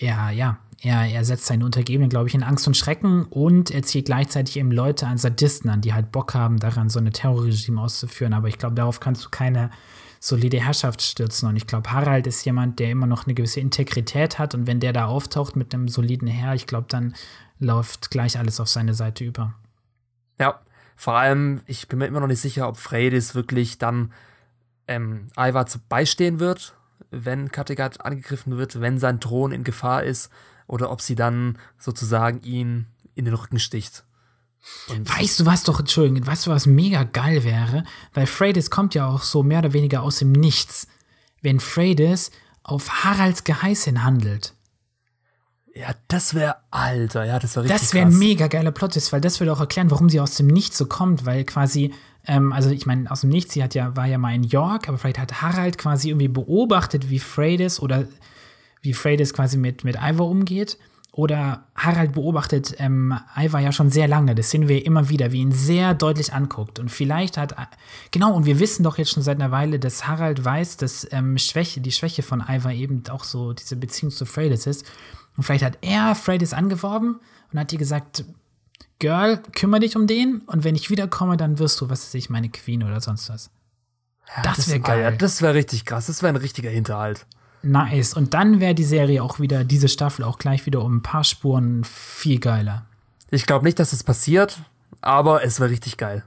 er, 0.00 0.30
ja, 0.30 0.58
er, 0.80 1.06
er 1.06 1.24
setzt 1.24 1.46
seine 1.46 1.66
Untergebenen, 1.66 2.08
glaube 2.08 2.28
ich, 2.28 2.34
in 2.34 2.42
Angst 2.42 2.66
und 2.66 2.76
Schrecken 2.76 3.24
und 3.24 3.70
er 3.70 3.82
zieht 3.82 4.06
gleichzeitig 4.06 4.56
eben 4.56 4.70
Leute 4.70 5.06
an 5.06 5.18
Sadisten 5.18 5.68
an, 5.68 5.82
die 5.82 5.92
halt 5.92 6.12
Bock 6.12 6.32
haben, 6.32 6.58
daran 6.58 6.88
so 6.88 6.98
eine 6.98 7.12
Terrorregime 7.12 7.80
auszuführen. 7.80 8.32
Aber 8.32 8.48
ich 8.48 8.58
glaube, 8.58 8.74
darauf 8.74 9.00
kannst 9.00 9.26
du 9.26 9.28
keine 9.28 9.70
solide 10.18 10.64
Herrschaft 10.64 11.02
stürzen. 11.02 11.46
Und 11.50 11.56
ich 11.56 11.66
glaube, 11.66 11.92
Harald 11.92 12.26
ist 12.26 12.42
jemand, 12.46 12.78
der 12.78 12.90
immer 12.90 13.06
noch 13.06 13.26
eine 13.26 13.34
gewisse 13.34 13.60
Integrität 13.60 14.38
hat. 14.38 14.54
Und 14.54 14.66
wenn 14.66 14.80
der 14.80 14.94
da 14.94 15.06
auftaucht 15.06 15.56
mit 15.56 15.74
einem 15.74 15.88
soliden 15.88 16.28
Herr, 16.28 16.54
ich 16.54 16.66
glaube, 16.66 16.86
dann 16.88 17.14
läuft 17.58 18.10
gleich 18.10 18.38
alles 18.38 18.60
auf 18.60 18.68
seine 18.68 18.94
Seite 18.94 19.24
über. 19.24 19.52
Ja, 20.38 20.60
vor 20.96 21.14
allem, 21.14 21.62
ich 21.66 21.88
bin 21.88 21.98
mir 21.98 22.06
immer 22.06 22.20
noch 22.20 22.26
nicht 22.26 22.40
sicher, 22.40 22.68
ob 22.68 22.76
Freydis 22.76 23.34
wirklich 23.34 23.78
dann 23.78 24.12
ähm, 24.86 25.28
Ivar 25.36 25.66
beistehen 25.88 26.40
wird, 26.40 26.76
wenn 27.10 27.50
Kattegat 27.50 28.00
angegriffen 28.00 28.56
wird, 28.56 28.80
wenn 28.80 28.98
sein 28.98 29.20
Thron 29.20 29.52
in 29.52 29.64
Gefahr 29.64 30.02
ist 30.02 30.30
oder 30.66 30.90
ob 30.90 31.00
sie 31.00 31.14
dann 31.14 31.58
sozusagen 31.78 32.40
ihn 32.42 32.86
in 33.14 33.24
den 33.24 33.34
Rücken 33.34 33.58
sticht. 33.58 34.04
Und 34.88 35.08
weißt 35.08 35.40
du 35.40 35.46
was 35.46 35.64
doch, 35.64 35.80
Entschuldigung, 35.80 36.26
weißt 36.26 36.46
du 36.46 36.50
was 36.50 36.66
mega 36.66 37.04
geil 37.04 37.44
wäre? 37.44 37.84
Weil 38.14 38.26
Freydis 38.26 38.70
kommt 38.70 38.94
ja 38.94 39.06
auch 39.06 39.22
so 39.22 39.42
mehr 39.42 39.58
oder 39.58 39.72
weniger 39.72 40.02
aus 40.02 40.18
dem 40.18 40.32
Nichts. 40.32 40.86
Wenn 41.42 41.60
Freydis 41.60 42.30
auf 42.62 43.04
Haralds 43.04 43.44
Geheiß 43.44 43.84
hin 43.84 44.04
handelt. 44.04 44.54
Ja, 45.76 45.88
das 46.06 46.34
wäre, 46.34 46.56
Alter, 46.70 47.24
ja, 47.24 47.40
das 47.40 47.56
wäre 47.56 47.64
richtig 47.64 47.80
Das 47.80 47.94
wäre 47.94 48.06
ein 48.06 48.16
mega 48.16 48.46
geiler 48.46 48.70
Plot 48.70 48.94
weil 49.12 49.20
das 49.20 49.40
würde 49.40 49.52
auch 49.52 49.60
erklären, 49.60 49.90
warum 49.90 50.08
sie 50.08 50.20
aus 50.20 50.36
dem 50.36 50.46
Nichts 50.46 50.78
so 50.78 50.86
kommt, 50.86 51.26
weil 51.26 51.42
quasi, 51.44 51.92
ähm, 52.26 52.52
also 52.52 52.70
ich 52.70 52.86
meine, 52.86 53.10
aus 53.10 53.22
dem 53.22 53.30
Nichts, 53.30 53.54
sie 53.54 53.62
hat 53.62 53.74
ja, 53.74 53.96
war 53.96 54.06
ja 54.06 54.18
mal 54.18 54.34
in 54.34 54.44
York, 54.44 54.88
aber 54.88 54.98
vielleicht 54.98 55.18
hat 55.18 55.42
Harald 55.42 55.76
quasi 55.76 56.10
irgendwie 56.10 56.28
beobachtet, 56.28 57.10
wie 57.10 57.18
Freydis 57.18 57.80
oder 57.80 58.04
wie 58.82 58.92
Freydis 58.92 59.34
quasi 59.34 59.56
mit, 59.56 59.82
mit 59.82 59.96
Ivor 60.00 60.28
umgeht. 60.28 60.78
Oder 61.10 61.68
Harald 61.76 62.12
beobachtet 62.12 62.74
ähm, 62.78 63.16
Ivor 63.36 63.60
ja 63.60 63.70
schon 63.70 63.88
sehr 63.88 64.08
lange. 64.08 64.34
Das 64.34 64.50
sehen 64.50 64.68
wir 64.68 64.84
immer 64.84 65.08
wieder, 65.08 65.30
wie 65.30 65.42
ihn 65.42 65.52
sehr 65.52 65.94
deutlich 65.94 66.32
anguckt. 66.32 66.80
Und 66.80 66.90
vielleicht 66.90 67.36
hat, 67.36 67.54
genau, 68.10 68.34
und 68.34 68.46
wir 68.46 68.58
wissen 68.58 68.82
doch 68.82 68.98
jetzt 68.98 69.12
schon 69.12 69.22
seit 69.22 69.40
einer 69.40 69.52
Weile, 69.52 69.78
dass 69.78 70.08
Harald 70.08 70.44
weiß, 70.44 70.76
dass 70.76 71.06
ähm, 71.12 71.38
Schwäche, 71.38 71.80
die 71.80 71.92
Schwäche 71.92 72.24
von 72.24 72.42
Ivor 72.48 72.72
eben 72.72 73.04
auch 73.10 73.22
so 73.22 73.52
diese 73.52 73.76
Beziehung 73.76 74.10
zu 74.10 74.26
Freydis 74.26 74.66
ist. 74.66 74.84
Und 75.36 75.42
vielleicht 75.42 75.64
hat 75.64 75.78
er 75.80 76.14
Freydis 76.14 76.52
angeworben 76.52 77.20
und 77.52 77.58
hat 77.58 77.72
ihr 77.72 77.78
gesagt, 77.78 78.24
Girl, 78.98 79.38
kümmere 79.52 79.80
dich 79.80 79.96
um 79.96 80.06
den 80.06 80.42
und 80.46 80.64
wenn 80.64 80.76
ich 80.76 80.90
wiederkomme, 80.90 81.36
dann 81.36 81.58
wirst 81.58 81.80
du, 81.80 81.90
was 81.90 82.06
weiß 82.06 82.14
ich, 82.14 82.30
meine 82.30 82.48
Queen 82.48 82.82
oder 82.82 83.00
sonst 83.00 83.28
was. 83.28 83.50
Ja, 84.36 84.42
das 84.42 84.68
wäre 84.68 84.80
geil. 84.80 85.02
Ja, 85.02 85.10
das 85.10 85.42
wäre 85.42 85.54
richtig 85.54 85.84
krass. 85.84 86.06
Das 86.06 86.22
wäre 86.22 86.32
ein 86.32 86.36
richtiger 86.36 86.70
Hinterhalt. 86.70 87.26
Nice. 87.62 88.14
Und 88.14 88.34
dann 88.34 88.60
wäre 88.60 88.74
die 88.74 88.84
Serie 88.84 89.22
auch 89.22 89.40
wieder, 89.40 89.64
diese 89.64 89.88
Staffel 89.88 90.24
auch 90.24 90.38
gleich 90.38 90.66
wieder 90.66 90.82
um 90.82 90.96
ein 90.96 91.02
paar 91.02 91.24
Spuren 91.24 91.84
viel 91.84 92.38
geiler. 92.38 92.86
Ich 93.30 93.46
glaube 93.46 93.64
nicht, 93.64 93.78
dass 93.78 93.92
es 93.92 94.00
das 94.00 94.04
passiert, 94.04 94.58
aber 95.00 95.44
es 95.44 95.60
wäre 95.60 95.70
richtig 95.70 95.96
geil. 95.96 96.24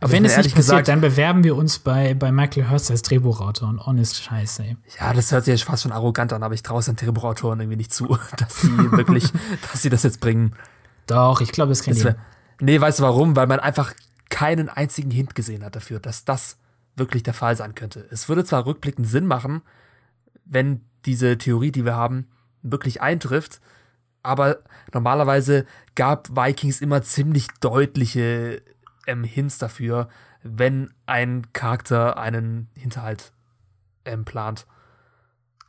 Aber 0.00 0.12
wenn 0.12 0.24
es 0.24 0.36
nicht 0.36 0.54
passiert, 0.54 0.56
gesagt, 0.56 0.88
dann 0.88 1.00
bewerben 1.00 1.44
wir 1.44 1.56
uns 1.56 1.78
bei, 1.78 2.14
bei 2.14 2.32
Michael 2.32 2.70
Hurst 2.70 2.90
als 2.90 3.02
Drehbuchautor 3.02 3.68
und 3.68 3.84
honest 3.84 4.22
Scheiße. 4.22 4.62
Ey. 4.62 4.76
Ja, 4.98 5.12
das 5.12 5.30
hört 5.30 5.44
sich 5.44 5.64
fast 5.64 5.82
schon 5.82 5.92
arrogant 5.92 6.32
an, 6.32 6.42
aber 6.42 6.54
ich 6.54 6.62
traue 6.62 6.80
es 6.80 6.86
den 6.86 6.96
Drehbuchautoren 6.96 7.60
irgendwie 7.60 7.76
nicht 7.76 7.92
zu, 7.92 8.18
dass 8.38 8.62
sie 8.62 8.68
wirklich, 8.92 9.30
dass 9.70 9.82
sie 9.82 9.90
das 9.90 10.02
jetzt 10.02 10.20
bringen. 10.20 10.56
Doch, 11.06 11.40
ich 11.40 11.52
glaube, 11.52 11.72
es 11.72 11.82
kann 11.82 12.02
wär, 12.02 12.16
Nee, 12.60 12.80
weißt 12.80 13.00
du 13.00 13.02
warum? 13.02 13.36
Weil 13.36 13.46
man 13.46 13.60
einfach 13.60 13.94
keinen 14.28 14.68
einzigen 14.68 15.10
Hint 15.10 15.34
gesehen 15.34 15.64
hat 15.64 15.76
dafür, 15.76 15.98
dass 15.98 16.24
das 16.24 16.58
wirklich 16.96 17.22
der 17.22 17.34
Fall 17.34 17.56
sein 17.56 17.74
könnte. 17.74 18.06
Es 18.10 18.28
würde 18.28 18.44
zwar 18.44 18.66
rückblickend 18.66 19.06
Sinn 19.06 19.26
machen, 19.26 19.62
wenn 20.44 20.82
diese 21.04 21.38
Theorie, 21.38 21.72
die 21.72 21.84
wir 21.84 21.96
haben, 21.96 22.28
wirklich 22.62 23.00
eintrifft. 23.00 23.60
Aber 24.22 24.58
normalerweise 24.92 25.64
gab 25.94 26.28
Vikings 26.36 26.80
immer 26.80 27.02
ziemlich 27.02 27.48
deutliche 27.60 28.62
ähm, 29.06 29.24
Hints 29.24 29.58
dafür, 29.58 30.08
wenn 30.42 30.92
ein 31.06 31.52
Charakter 31.52 32.18
einen 32.18 32.68
Hinterhalt 32.76 33.32
ähm, 34.04 34.24
plant. 34.24 34.66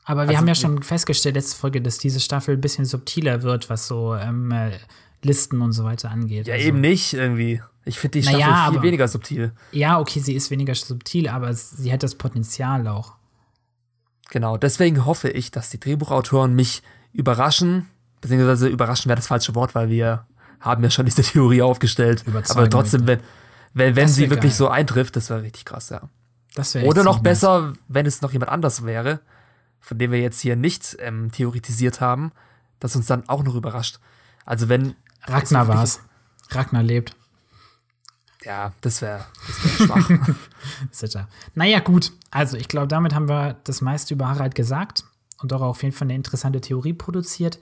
Aber 0.03 0.23
wir 0.23 0.29
also, 0.29 0.37
haben 0.39 0.47
ja 0.47 0.55
schon 0.55 0.83
festgestellt, 0.83 1.35
letzte 1.35 1.57
Folge, 1.57 1.81
dass 1.81 1.97
diese 1.97 2.19
Staffel 2.19 2.55
ein 2.55 2.61
bisschen 2.61 2.85
subtiler 2.85 3.43
wird, 3.43 3.69
was 3.69 3.87
so 3.87 4.15
ähm, 4.15 4.51
äh, 4.51 4.71
Listen 5.23 5.61
und 5.61 5.73
so 5.73 5.83
weiter 5.83 6.09
angeht. 6.09 6.47
Ja, 6.47 6.55
also, 6.55 6.67
eben 6.67 6.81
nicht 6.81 7.13
irgendwie. 7.13 7.61
Ich 7.85 7.99
finde 7.99 8.19
die 8.19 8.23
Staffel 8.23 8.39
naja, 8.39 8.67
viel 8.67 8.77
aber, 8.77 8.83
weniger 8.83 9.07
subtil. 9.07 9.53
Ja, 9.71 9.99
okay, 9.99 10.19
sie 10.19 10.33
ist 10.33 10.51
weniger 10.51 10.75
subtil, 10.75 11.27
aber 11.27 11.53
sie 11.53 11.91
hat 11.91 12.03
das 12.03 12.15
Potenzial 12.15 12.87
auch. 12.87 13.15
Genau, 14.29 14.57
deswegen 14.57 15.05
hoffe 15.05 15.29
ich, 15.29 15.51
dass 15.51 15.69
die 15.69 15.79
Drehbuchautoren 15.79 16.55
mich 16.55 16.83
überraschen, 17.11 17.87
beziehungsweise 18.21 18.67
überraschen 18.67 19.09
wäre 19.09 19.17
das 19.17 19.27
falsche 19.27 19.55
Wort, 19.55 19.75
weil 19.75 19.89
wir 19.89 20.25
haben 20.61 20.83
ja 20.83 20.89
schon 20.89 21.05
diese 21.05 21.23
Theorie 21.23 21.61
aufgestellt. 21.61 22.23
Aber 22.49 22.69
trotzdem, 22.69 23.07
wenn, 23.07 23.19
wenn, 23.73 23.95
wenn 23.95 24.07
sie 24.07 24.29
wirklich 24.29 24.53
geil. 24.53 24.57
so 24.57 24.69
eintrifft, 24.69 25.15
das 25.15 25.29
wäre 25.29 25.41
richtig 25.41 25.65
krass, 25.65 25.89
ja. 25.89 26.01
Oder 26.83 27.03
noch 27.03 27.19
besser, 27.19 27.61
nice. 27.61 27.77
wenn 27.87 28.05
es 28.05 28.21
noch 28.21 28.33
jemand 28.33 28.51
anders 28.51 28.85
wäre, 28.85 29.21
von 29.79 29.97
dem 29.97 30.11
wir 30.11 30.19
jetzt 30.19 30.41
hier 30.41 30.55
nicht 30.55 30.97
ähm, 30.99 31.31
theoretisiert 31.31 32.01
haben, 32.01 32.31
dass 32.79 32.95
uns 32.95 33.07
dann 33.07 33.27
auch 33.29 33.43
noch 33.43 33.55
überrascht. 33.55 33.99
Also 34.45 34.69
wenn. 34.69 34.95
Ragnar 35.23 35.67
war's. 35.67 36.01
Ragnar 36.49 36.83
lebt. 36.83 37.15
Ja, 38.43 38.73
das 38.81 39.01
wäre 39.01 39.23
das 39.47 39.79
wär 39.79 39.87
schwach. 39.87 40.09
Sicher. 40.91 41.27
naja, 41.53 41.79
gut. 41.79 42.11
Also, 42.31 42.57
ich 42.57 42.67
glaube, 42.67 42.87
damit 42.87 43.13
haben 43.13 43.29
wir 43.29 43.55
das 43.63 43.81
meiste 43.81 44.13
über 44.15 44.29
Harald 44.29 44.55
gesagt 44.55 45.03
und 45.41 45.53
auch 45.53 45.61
auf 45.61 45.83
jeden 45.83 45.95
Fall 45.95 46.07
eine 46.07 46.15
interessante 46.15 46.59
Theorie 46.59 46.93
produziert. 46.93 47.59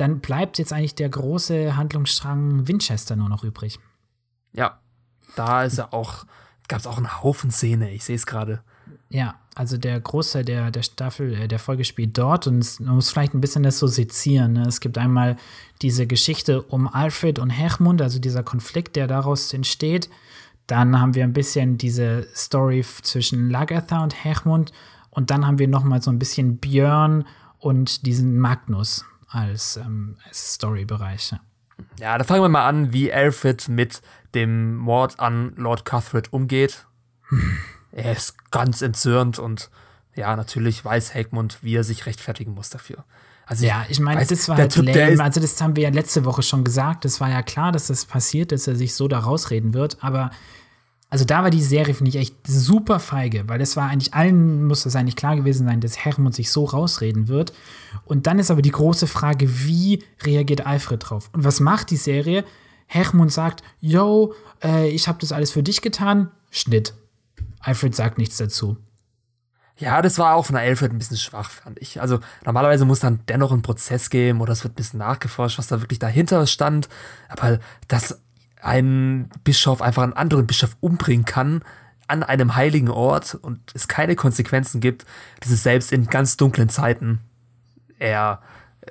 Dann 0.00 0.20
bleibt 0.20 0.58
jetzt 0.58 0.72
eigentlich 0.72 0.94
der 0.94 1.10
große 1.10 1.76
Handlungsstrang 1.76 2.66
Winchester 2.66 3.16
nur 3.16 3.28
noch 3.28 3.44
übrig. 3.44 3.78
Ja, 4.54 4.80
da 5.36 5.62
ist 5.64 5.76
er 5.76 5.92
auch, 5.92 6.24
gab 6.68 6.80
es 6.80 6.86
auch 6.86 6.96
einen 6.96 7.22
Haufen 7.22 7.50
Szene, 7.50 7.90
ich 7.90 8.04
sehe 8.04 8.16
es 8.16 8.24
gerade. 8.24 8.62
Ja, 9.10 9.34
also 9.54 9.76
der 9.76 10.00
Großteil 10.00 10.46
der, 10.46 10.70
der 10.70 10.84
Staffel, 10.84 11.34
äh, 11.34 11.48
der 11.48 11.58
Folge 11.58 11.84
spielt 11.84 12.16
dort 12.16 12.46
und 12.46 12.60
es, 12.60 12.80
man 12.80 12.94
muss 12.94 13.10
vielleicht 13.10 13.34
ein 13.34 13.42
bisschen 13.42 13.62
das 13.62 13.78
so 13.78 13.86
sezieren. 13.88 14.54
Ne? 14.54 14.62
Es 14.62 14.80
gibt 14.80 14.96
einmal 14.96 15.36
diese 15.82 16.06
Geschichte 16.06 16.62
um 16.62 16.88
Alfred 16.88 17.38
und 17.38 17.50
Hermund, 17.50 18.00
also 18.00 18.18
dieser 18.18 18.42
Konflikt, 18.42 18.96
der 18.96 19.06
daraus 19.06 19.52
entsteht. 19.52 20.08
Dann 20.66 20.98
haben 20.98 21.14
wir 21.14 21.24
ein 21.24 21.34
bisschen 21.34 21.76
diese 21.76 22.26
Story 22.34 22.82
zwischen 23.02 23.50
Lagertha 23.50 24.02
und 24.02 24.24
Hermund 24.24 24.72
und 25.10 25.30
dann 25.30 25.46
haben 25.46 25.58
wir 25.58 25.68
noch 25.68 25.84
mal 25.84 26.00
so 26.00 26.10
ein 26.10 26.18
bisschen 26.18 26.56
Björn 26.56 27.26
und 27.58 28.06
diesen 28.06 28.38
Magnus 28.38 29.04
als, 29.30 29.76
ähm, 29.76 30.18
als 30.26 30.54
Storybereich. 30.54 31.32
Ja. 31.32 31.40
ja, 31.98 32.18
da 32.18 32.24
fangen 32.24 32.42
wir 32.42 32.48
mal 32.48 32.68
an, 32.68 32.92
wie 32.92 33.12
Alfred 33.12 33.68
mit 33.68 34.02
dem 34.34 34.76
Mord 34.76 35.18
an 35.18 35.54
Lord 35.56 35.84
Cuthred 35.84 36.32
umgeht. 36.32 36.86
Hm 37.28 37.58
er 37.92 38.12
ist 38.12 38.50
ganz 38.50 38.82
entzürnt 38.82 39.38
und 39.38 39.70
ja, 40.14 40.34
natürlich 40.36 40.84
weiß 40.84 41.14
Hegmund, 41.14 41.58
wie 41.62 41.76
er 41.76 41.84
sich 41.84 42.06
rechtfertigen 42.06 42.54
muss 42.54 42.70
dafür. 42.70 43.04
Also 43.46 43.66
ja, 43.66 43.84
ich 43.88 43.98
meine, 43.98 44.24
das 44.24 44.48
war 44.48 44.56
halt 44.56 44.72
typ, 44.72 44.86
lame. 44.86 45.22
Also, 45.22 45.40
das 45.40 45.60
haben 45.60 45.74
wir 45.74 45.82
ja 45.84 45.88
letzte 45.90 46.24
Woche 46.24 46.42
schon 46.42 46.62
gesagt. 46.62 47.04
Es 47.04 47.20
war 47.20 47.28
ja 47.30 47.42
klar, 47.42 47.72
dass 47.72 47.88
das 47.88 48.04
passiert, 48.04 48.52
dass 48.52 48.68
er 48.68 48.76
sich 48.76 48.94
so 48.94 49.08
da 49.08 49.18
rausreden 49.18 49.74
wird. 49.74 49.98
Aber 50.02 50.30
also 51.10 51.24
da 51.24 51.42
war 51.42 51.50
die 51.50 51.62
Serie, 51.62 51.92
finde 51.92 52.10
ich, 52.10 52.16
echt 52.16 52.36
super 52.46 53.00
feige, 53.00 53.48
weil 53.48 53.58
das 53.58 53.76
war 53.76 53.88
eigentlich 53.88 54.14
allen, 54.14 54.64
muss 54.64 54.84
das 54.84 54.94
eigentlich 54.94 55.16
klar 55.16 55.34
gewesen 55.34 55.66
sein, 55.66 55.80
dass 55.80 55.98
Hermund 55.98 56.36
sich 56.36 56.52
so 56.52 56.64
rausreden 56.64 57.26
wird. 57.26 57.52
Und 58.04 58.28
dann 58.28 58.38
ist 58.38 58.52
aber 58.52 58.62
die 58.62 58.70
große 58.70 59.08
Frage, 59.08 59.66
wie 59.66 60.04
reagiert 60.22 60.64
Alfred 60.64 61.10
drauf? 61.10 61.28
Und 61.32 61.42
was 61.42 61.58
macht 61.58 61.90
die 61.90 61.96
Serie? 61.96 62.44
Hermund 62.86 63.32
sagt, 63.32 63.64
yo, 63.80 64.34
äh, 64.62 64.88
ich 64.88 65.08
habe 65.08 65.18
das 65.20 65.32
alles 65.32 65.50
für 65.50 65.64
dich 65.64 65.82
getan. 65.82 66.30
Schnitt. 66.50 66.94
Alfred 67.58 67.94
sagt 67.94 68.16
nichts 68.16 68.36
dazu. 68.36 68.76
Ja, 69.78 70.02
das 70.02 70.18
war 70.18 70.34
auch 70.34 70.44
von 70.44 70.54
der 70.54 70.64
Alfred 70.64 70.92
ein 70.92 70.98
bisschen 70.98 71.16
schwach, 71.16 71.50
fand 71.50 71.80
ich. 71.80 72.00
Also 72.00 72.20
normalerweise 72.44 72.84
muss 72.84 73.00
dann 73.00 73.20
dennoch 73.28 73.50
ein 73.50 73.62
Prozess 73.62 74.10
geben 74.10 74.40
oder 74.42 74.52
es 74.52 74.62
wird 74.62 74.74
ein 74.74 74.76
bisschen 74.76 74.98
nachgeforscht, 74.98 75.58
was 75.58 75.68
da 75.68 75.80
wirklich 75.80 75.98
dahinter 75.98 76.46
stand. 76.46 76.88
Aber 77.28 77.58
dass 77.88 78.20
ein 78.62 79.30
Bischof 79.44 79.82
einfach 79.82 80.02
einen 80.02 80.12
anderen 80.12 80.46
Bischof 80.46 80.76
umbringen 80.80 81.24
kann 81.24 81.62
an 82.06 82.22
einem 82.22 82.56
heiligen 82.56 82.88
Ort 82.88 83.36
und 83.36 83.60
es 83.72 83.86
keine 83.86 84.16
Konsequenzen 84.16 84.80
gibt, 84.80 85.06
das 85.40 85.50
ist 85.50 85.62
selbst 85.62 85.92
in 85.92 86.06
ganz 86.06 86.36
dunklen 86.36 86.68
Zeiten 86.68 87.20
eher 88.00 88.40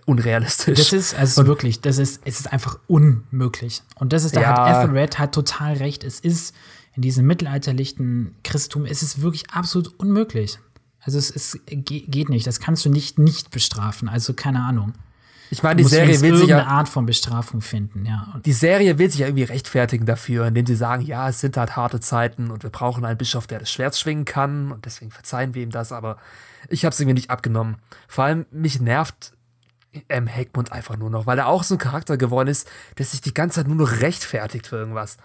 unrealistisch. 0.05 0.77
Das 0.77 0.93
ist 0.93 1.15
also 1.15 1.41
und 1.41 1.47
wirklich, 1.47 1.81
das 1.81 1.97
ist, 1.97 2.21
es 2.25 2.39
ist 2.39 2.51
einfach 2.53 2.79
unmöglich. 2.87 3.83
Und 3.95 4.13
das 4.13 4.23
ist, 4.23 4.35
da 4.35 4.41
ja, 4.41 4.49
hat 4.49 4.85
Ethelred 4.85 5.19
hat 5.19 5.33
total 5.33 5.73
recht. 5.73 6.03
Es 6.03 6.19
ist 6.19 6.55
in 6.95 7.01
diesem 7.01 7.27
mittelalterlichen 7.27 8.35
Christentum 8.43 8.85
ist 8.85 9.03
es 9.03 9.21
wirklich 9.21 9.49
absolut 9.51 9.99
unmöglich. 9.99 10.59
Also 11.01 11.17
es, 11.17 11.31
es 11.31 11.59
geht 11.65 12.29
nicht. 12.29 12.45
Das 12.47 12.59
kannst 12.59 12.85
du 12.85 12.89
nicht 12.89 13.19
nicht 13.19 13.51
bestrafen. 13.51 14.09
Also 14.09 14.33
keine 14.33 14.61
Ahnung. 14.61 14.93
Ich 15.51 15.63
meine, 15.63 15.81
die 15.81 15.87
Serie 15.87 16.21
will 16.21 16.37
sich 16.37 16.47
ja 16.47 16.65
Art 16.65 16.87
von 16.87 17.05
Bestrafung 17.05 17.61
finden, 17.61 18.05
ja. 18.05 18.27
Und 18.33 18.45
die 18.45 18.53
Serie 18.53 18.99
will 18.99 19.09
sich 19.09 19.21
ja 19.21 19.27
irgendwie 19.27 19.43
rechtfertigen 19.43 20.05
dafür, 20.05 20.45
indem 20.45 20.65
sie 20.65 20.75
sagen, 20.75 21.01
ja, 21.01 21.27
es 21.29 21.39
sind 21.39 21.57
halt 21.57 21.75
harte 21.75 21.99
Zeiten 21.99 22.51
und 22.51 22.63
wir 22.63 22.69
brauchen 22.69 23.03
einen 23.03 23.17
Bischof, 23.17 23.47
der 23.47 23.59
das 23.59 23.71
Schwert 23.71 23.95
schwingen 23.95 24.25
kann 24.25 24.71
und 24.71 24.85
deswegen 24.85 25.11
verzeihen 25.11 25.55
wir 25.55 25.63
ihm 25.63 25.71
das, 25.71 25.91
aber 25.91 26.17
ich 26.67 26.85
habe 26.85 26.93
es 26.93 26.99
irgendwie 26.99 27.15
nicht 27.15 27.31
abgenommen. 27.31 27.77
Vor 28.07 28.25
allem 28.25 28.45
mich 28.51 28.79
nervt 28.79 29.33
M. 30.07 30.27
Heckmund 30.27 30.71
einfach 30.71 30.97
nur 30.97 31.09
noch, 31.09 31.25
weil 31.25 31.39
er 31.39 31.47
auch 31.47 31.63
so 31.63 31.75
ein 31.75 31.79
Charakter 31.79 32.17
geworden 32.17 32.47
ist, 32.47 32.69
der 32.97 33.05
sich 33.05 33.21
die 33.21 33.33
ganze 33.33 33.55
Zeit 33.55 33.67
nur 33.67 33.75
noch 33.75 34.01
rechtfertigt 34.01 34.67
für 34.67 34.75
irgendwas. 34.75 35.17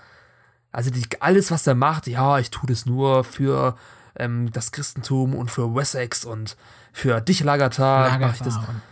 Also 0.73 0.91
die, 0.91 1.07
alles, 1.21 1.51
was 1.51 1.67
er 1.67 1.75
macht, 1.75 2.07
ja, 2.07 2.39
ich 2.39 2.51
tue 2.51 2.69
das 2.69 2.87
nur 2.87 3.25
für 3.25 3.77
ähm, 4.17 4.51
das 4.53 4.73
Christentum 4.73 5.35
und 5.35 5.51
für 5.51 5.75
Wessex 5.75 6.25
und 6.25 6.57
für 6.93 7.21
dich, 7.21 7.45
Lagertha. 7.45 8.09
Lagertha 8.09 8.45
das. 8.45 8.57
Und. 8.57 8.83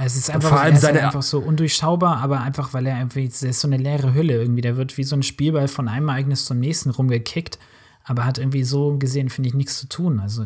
Also 0.00 0.16
es 0.16 0.16
ist 0.16 0.30
einfach, 0.30 0.50
vor 0.50 0.60
allem 0.60 0.76
seine, 0.76 1.04
einfach 1.04 1.22
so 1.22 1.40
undurchschaubar, 1.40 2.18
aber 2.18 2.40
einfach, 2.40 2.72
weil 2.72 2.86
er 2.86 2.98
irgendwie, 2.98 3.28
das 3.28 3.42
ist 3.42 3.60
so 3.60 3.68
eine 3.68 3.76
leere 3.76 4.14
Hülle 4.14 4.34
irgendwie. 4.34 4.62
Der 4.62 4.76
wird 4.76 4.96
wie 4.96 5.04
so 5.04 5.14
ein 5.14 5.22
Spielball 5.22 5.68
von 5.68 5.88
einem 5.88 6.08
Ereignis 6.08 6.46
zum 6.46 6.58
nächsten 6.58 6.90
rumgekickt, 6.90 7.58
aber 8.04 8.24
hat 8.24 8.38
irgendwie 8.38 8.64
so 8.64 8.96
gesehen, 8.96 9.28
finde 9.28 9.48
ich, 9.48 9.54
nichts 9.54 9.78
zu 9.78 9.88
tun. 9.88 10.20
Also, 10.20 10.44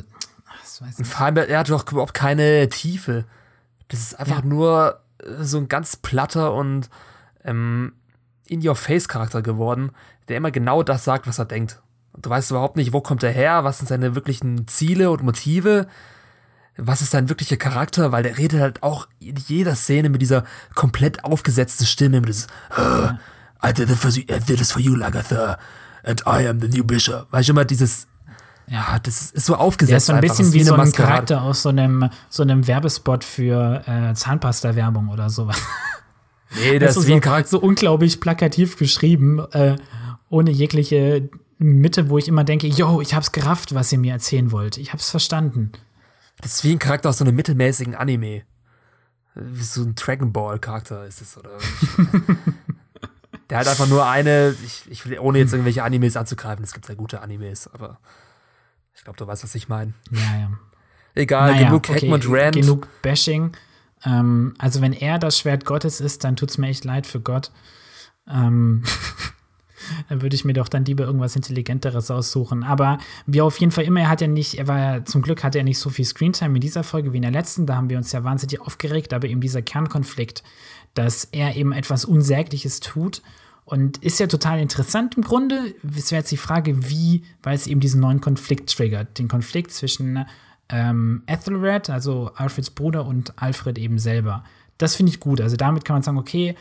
das 0.61 0.83
weiß 0.83 0.99
ich 0.99 1.07
vor 1.07 1.27
allem, 1.27 1.37
er 1.37 1.59
hat 1.59 1.71
doch 1.71 1.91
überhaupt 1.91 2.15
keine 2.15 2.69
Tiefe. 2.69 3.27
Das 3.89 4.01
ist 4.01 4.19
einfach 4.19 4.41
ja. 4.43 4.45
nur 4.45 5.01
so 5.41 5.59
ein 5.59 5.69
ganz 5.69 5.97
platter 5.97 6.53
und 6.55 6.91
ähm, 7.45 7.93
in-your-face-Charakter 8.47 9.43
geworden, 9.43 9.93
der 10.29 10.37
immer 10.39 10.51
genau 10.51 10.83
das 10.83 11.05
sagt, 11.05 11.27
was 11.27 11.39
er 11.39 11.45
denkt. 11.45 11.81
Und 12.13 12.27
du 12.27 12.31
weißt 12.31 12.51
überhaupt 12.51 12.77
nicht, 12.77 12.93
wo 12.93 13.01
kommt 13.01 13.23
er 13.23 13.31
her, 13.31 13.65
was 13.65 13.79
sind 13.79 13.89
seine 13.89 14.15
wirklichen 14.15 14.67
Ziele 14.67 15.11
und 15.11 15.23
Motive, 15.23 15.87
was 16.77 17.03
ist 17.03 17.13
sein 17.13 17.29
wirklicher 17.29 17.57
Charakter, 17.57 18.13
weil 18.13 18.23
der 18.23 18.37
redet 18.37 18.61
halt 18.61 18.83
auch 18.83 19.07
in 19.21 19.37
jeder 19.37 19.75
Szene 19.75 20.09
mit 20.09 20.23
dieser 20.23 20.45
komplett 20.75 21.25
aufgesetzten 21.25 21.87
Stimme, 21.87 22.21
mit 22.21 22.29
dieses 22.29 22.49
I 23.65 23.73
did 23.73 23.91
it 23.91 23.97
for 23.97 24.11
you, 24.11 24.23
I 24.23 24.41
did 24.41 24.59
this 24.59 24.73
for 24.73 24.81
you, 24.81 24.95
Lagatha, 24.95 25.59
and 26.03 26.23
I 26.27 26.47
am 26.49 26.61
the 26.61 26.69
new 26.69 26.85
bishop. 26.85 27.29
Weißt 27.31 27.49
du 27.49 27.53
immer 27.53 27.65
dieses 27.65 28.07
ja, 28.67 28.99
das 29.03 29.31
ist 29.31 29.45
so 29.45 29.57
aufgesetzt. 29.57 29.91
Der 29.91 29.97
ist 29.99 30.07
so 30.07 30.13
ein 30.15 30.21
bisschen 30.21 30.53
wie, 30.53 30.61
wie 30.61 30.65
so 30.65 30.75
ein 30.75 30.91
Charakter 30.93 31.43
aus 31.43 31.63
so 31.63 31.69
einem, 31.69 32.09
so 32.31 32.43
einem 32.43 32.67
Werbespot 32.67 33.23
für 33.23 33.83
äh, 33.87 34.15
Zahnpasta-Werbung 34.15 35.09
oder 35.09 35.31
sowas. 35.31 35.61
Nee, 36.57 36.79
das, 36.79 36.95
das 36.95 37.05
ist 37.09 37.25
so, 37.25 37.59
so 37.59 37.61
unglaublich 37.61 38.21
plakativ 38.21 38.77
geschrieben, 38.77 39.41
äh, 39.51 39.75
ohne 40.29 40.53
jegliche 40.53 41.29
Mitte, 41.59 42.11
wo 42.11 42.19
ich 42.19 42.29
immer 42.29 42.45
denke, 42.45 42.69
yo, 42.69 43.01
ich 43.01 43.13
hab's 43.15 43.33
gerafft, 43.33 43.75
was 43.75 43.93
ihr 43.93 43.99
mir 43.99 44.13
erzählen 44.13 44.53
wollt. 44.53 44.79
Ich 44.79 44.93
hab's 44.93 45.11
verstanden. 45.11 45.73
Das 46.41 46.55
ist 46.55 46.65
wie 46.65 46.73
ein 46.73 46.79
Charakter 46.79 47.09
aus 47.09 47.19
so 47.19 47.25
einem 47.25 47.37
mittelmäßigen 47.37 47.95
Anime. 47.95 48.43
Wie 49.35 49.63
so 49.63 49.83
ein 49.83 49.95
Dragon 49.95 50.33
Ball 50.33 50.59
Charakter 50.59 51.07
ist 51.07 51.21
es, 51.21 51.37
oder? 51.37 51.59
Der 53.51 53.59
hat 53.59 53.69
einfach 53.69 53.89
nur 53.89 54.07
eine, 54.07 54.55
ich, 54.65 54.91
ich 54.91 55.07
will, 55.07 55.19
ohne 55.19 55.39
jetzt 55.39 55.53
irgendwelche 55.53 55.83
Animes 55.83 56.17
anzugreifen, 56.17 56.65
es 56.65 56.73
gibt 56.73 56.87
sehr 56.87 56.97
gute 56.97 57.21
Animes, 57.21 57.69
aber 57.69 57.99
ich 58.95 59.05
glaube, 59.05 59.19
du 59.19 59.27
weißt, 59.27 59.45
was 59.45 59.55
ich 59.55 59.69
meine. 59.69 59.93
Ja, 60.11 60.39
ja. 60.39 60.51
Egal, 61.15 61.53
naja, 61.53 61.67
genug 61.67 61.89
okay, 61.89 61.95
Heckmund 61.95 62.25
Rand. 62.29 62.57
Genug 62.57 62.89
Bashing. 63.03 63.53
Ähm, 64.05 64.55
also 64.59 64.81
wenn 64.81 64.93
er 64.93 65.19
das 65.19 65.39
Schwert 65.39 65.65
Gottes 65.65 66.01
ist, 66.01 66.25
dann 66.25 66.37
tut 66.37 66.51
es 66.51 66.59
mir 66.59 66.69
echt 66.69 66.85
leid 66.85 67.07
für 67.07 67.21
Gott. 67.21 67.53
Ähm, 68.29 68.83
dann 70.09 70.23
würde 70.23 70.35
ich 70.35 70.45
mir 70.45 70.53
doch 70.53 70.69
dann 70.69 70.85
lieber 70.85 71.05
irgendwas 71.05 71.37
Intelligenteres 71.37 72.11
aussuchen. 72.11 72.63
Aber 72.63 72.99
wie 73.27 73.41
auf 73.41 73.59
jeden 73.59 73.73
Fall 73.73 73.85
immer, 73.85 74.01
er 74.01 74.09
hat 74.09 74.21
ja 74.21 74.27
nicht, 74.27 74.55
er 74.55 74.69
war 74.69 74.79
ja, 74.79 75.05
zum 75.05 75.23
Glück 75.23 75.45
hatte 75.45 75.59
er 75.59 75.65
nicht 75.65 75.79
so 75.79 75.91
viel 75.91 76.05
Screentime 76.05 76.55
in 76.55 76.61
dieser 76.61 76.85
Folge 76.85 77.13
wie 77.13 77.17
in 77.17 77.23
der 77.23 77.31
letzten. 77.31 77.67
Da 77.67 77.77
haben 77.77 77.91
wir 77.91 77.97
uns 77.97 78.13
ja 78.13 78.25
wahnsinnig 78.25 78.61
aufgeregt, 78.61 79.13
aber 79.13 79.29
eben 79.29 79.41
dieser 79.41 79.63
Kernkonflikt, 79.63 80.43
dass 80.95 81.25
er 81.25 81.57
eben 81.57 81.73
etwas 81.73 82.05
Unsägliches 82.05 82.81
tut. 82.81 83.23
Und 83.67 83.97
ist 83.99 84.21
ja 84.21 84.27
total 84.27 84.61
interessant 84.61 85.17
im 85.17 85.23
Grunde. 85.23 85.75
Es 85.97 86.11
wäre 86.11 86.21
jetzt 86.21 86.31
die 86.31 86.37
Frage, 86.37 86.91
wie, 86.91 87.25
weil 87.43 87.55
es 87.55 87.67
eben 87.67 87.81
diesen 87.81 87.99
neuen 87.99 88.21
Konflikt 88.21 88.77
triggert. 88.77 89.19
Den 89.19 89.27
Konflikt 89.27 89.71
zwischen 89.71 90.27
ähm, 90.69 91.23
Ethelred, 91.27 91.89
also 91.89 92.31
Alfreds 92.35 92.71
Bruder, 92.71 93.07
und 93.07 93.33
Alfred 93.41 93.79
eben 93.79 93.99
selber. 93.99 94.45
Das 94.77 94.97
finde 94.97 95.13
ich 95.13 95.21
gut. 95.21 95.41
Also 95.41 95.57
damit 95.57 95.85
kann 95.85 95.95
man 95.95 96.03
sagen, 96.03 96.19
okay, 96.19 96.57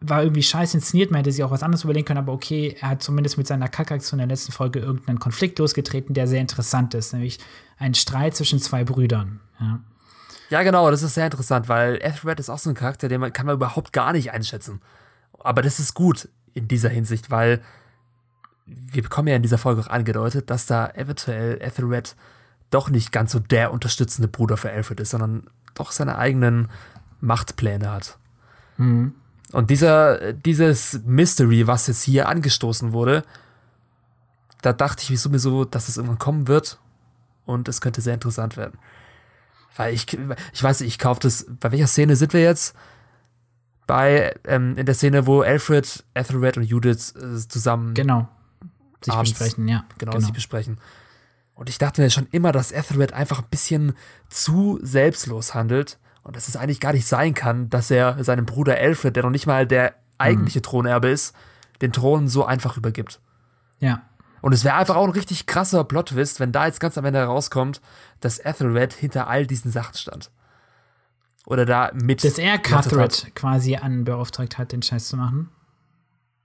war 0.00 0.22
irgendwie 0.22 0.42
scheiße 0.42 0.76
inszeniert, 0.76 1.10
man 1.10 1.18
hätte 1.18 1.32
sich 1.32 1.42
auch 1.42 1.50
was 1.50 1.62
anderes 1.62 1.84
überlegen 1.84 2.06
können, 2.06 2.18
aber 2.18 2.32
okay, 2.32 2.76
er 2.80 2.90
hat 2.90 3.02
zumindest 3.02 3.36
mit 3.36 3.46
seiner 3.46 3.68
Kackaktion 3.68 4.20
in 4.20 4.28
der 4.28 4.36
letzten 4.36 4.52
Folge 4.52 4.78
irgendeinen 4.78 5.18
Konflikt 5.18 5.58
losgetreten, 5.58 6.14
der 6.14 6.28
sehr 6.28 6.40
interessant 6.40 6.94
ist, 6.94 7.12
nämlich 7.12 7.38
ein 7.78 7.94
Streit 7.94 8.36
zwischen 8.36 8.60
zwei 8.60 8.84
Brüdern. 8.84 9.40
Ja. 9.60 9.80
Ja, 10.50 10.62
genau, 10.62 10.90
das 10.90 11.02
ist 11.02 11.14
sehr 11.14 11.26
interessant, 11.26 11.68
weil 11.68 11.96
Ethelred 11.96 12.40
ist 12.40 12.48
auch 12.48 12.58
so 12.58 12.70
ein 12.70 12.74
Charakter, 12.74 13.08
den 13.08 13.20
man 13.20 13.32
kann 13.32 13.44
man 13.44 13.56
überhaupt 13.56 13.92
gar 13.92 14.12
nicht 14.12 14.32
einschätzen. 14.32 14.80
Aber 15.38 15.60
das 15.62 15.78
ist 15.78 15.94
gut 15.94 16.28
in 16.54 16.68
dieser 16.68 16.88
Hinsicht, 16.88 17.30
weil 17.30 17.60
wir 18.64 19.02
bekommen 19.02 19.28
ja 19.28 19.36
in 19.36 19.42
dieser 19.42 19.58
Folge 19.58 19.82
auch 19.82 19.88
angedeutet, 19.88 20.48
dass 20.48 20.66
da 20.66 20.88
eventuell 20.90 21.60
Ethelred 21.60 22.16
doch 22.70 22.90
nicht 22.90 23.12
ganz 23.12 23.32
so 23.32 23.38
der 23.38 23.72
unterstützende 23.72 24.28
Bruder 24.28 24.56
für 24.56 24.70
Alfred 24.70 25.00
ist, 25.00 25.10
sondern 25.10 25.48
doch 25.74 25.90
seine 25.90 26.16
eigenen 26.18 26.68
Machtpläne 27.20 27.90
hat. 27.90 28.18
Mhm. 28.76 29.14
Und 29.52 29.70
dieser, 29.70 30.32
dieses 30.32 31.00
Mystery, 31.04 31.66
was 31.66 31.86
jetzt 31.86 32.02
hier 32.02 32.28
angestoßen 32.28 32.92
wurde, 32.92 33.24
da 34.62 34.72
dachte 34.72 35.12
ich 35.12 35.20
sowieso, 35.20 35.64
dass 35.64 35.88
es 35.88 35.96
irgendwann 35.96 36.18
kommen 36.18 36.48
wird 36.48 36.78
und 37.46 37.68
es 37.68 37.80
könnte 37.80 38.00
sehr 38.00 38.14
interessant 38.14 38.56
werden. 38.56 38.78
Weil 39.76 39.94
ich, 39.94 40.06
ich 40.52 40.62
weiß 40.62 40.80
nicht, 40.80 40.88
ich 40.88 40.98
kaufe 40.98 41.20
das, 41.20 41.46
bei 41.60 41.72
welcher 41.72 41.86
Szene 41.86 42.16
sind 42.16 42.32
wir 42.32 42.42
jetzt? 42.42 42.74
bei 43.88 44.34
ähm, 44.44 44.76
in 44.76 44.86
der 44.86 44.94
Szene, 44.94 45.26
wo 45.26 45.40
Alfred, 45.40 46.04
Ethelred 46.14 46.58
und 46.58 46.62
Judith 46.62 47.14
äh, 47.16 47.36
zusammen 47.48 47.94
genau 47.94 48.28
sich 49.02 49.12
abends, 49.12 49.32
besprechen, 49.32 49.66
ja. 49.66 49.84
Genau, 49.98 50.12
genau, 50.12 50.24
sich 50.24 50.34
besprechen. 50.34 50.78
Und 51.54 51.68
ich 51.68 51.78
dachte 51.78 52.02
mir 52.02 52.10
schon 52.10 52.28
immer, 52.30 52.52
dass 52.52 52.70
Ethelred 52.70 53.12
einfach 53.12 53.40
ein 53.40 53.48
bisschen 53.50 53.94
zu 54.28 54.78
selbstlos 54.82 55.54
handelt 55.54 55.98
und 56.28 56.36
dass 56.36 56.46
es 56.46 56.56
eigentlich 56.56 56.78
gar 56.78 56.92
nicht 56.92 57.06
sein 57.06 57.32
kann, 57.32 57.70
dass 57.70 57.90
er 57.90 58.22
seinem 58.22 58.44
Bruder 58.44 58.76
Alfred, 58.76 59.16
der 59.16 59.22
noch 59.22 59.30
nicht 59.30 59.46
mal 59.46 59.66
der 59.66 59.94
eigentliche 60.18 60.58
mhm. 60.58 60.64
Thronerbe 60.64 61.08
ist, 61.08 61.34
den 61.80 61.90
Thron 61.90 62.28
so 62.28 62.44
einfach 62.44 62.76
übergibt. 62.76 63.18
Ja. 63.78 64.02
Und 64.42 64.52
es 64.52 64.62
wäre 64.62 64.74
einfach 64.74 64.96
auch 64.96 65.06
ein 65.06 65.12
richtig 65.12 65.46
krasser 65.46 65.84
Plot-Twist, 65.84 66.38
wenn 66.38 66.52
da 66.52 66.66
jetzt 66.66 66.80
ganz 66.80 66.98
am 66.98 67.06
Ende 67.06 67.20
herauskommt, 67.20 67.80
dass 68.20 68.40
Ethelred 68.40 68.92
hinter 68.92 69.26
all 69.26 69.46
diesen 69.46 69.72
Sachen 69.72 69.94
stand. 69.96 70.30
Oder 71.46 71.64
da 71.64 71.92
mit. 71.94 72.22
Dass 72.22 72.36
er 72.36 72.58
Cuthred 72.58 73.34
quasi 73.34 73.76
anbeauftragt 73.76 74.58
hat, 74.58 74.72
den 74.72 74.82
Scheiß 74.82 75.08
zu 75.08 75.16
machen. 75.16 75.48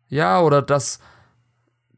Ja, 0.08 0.40
oder 0.40 0.62
dass. 0.62 1.00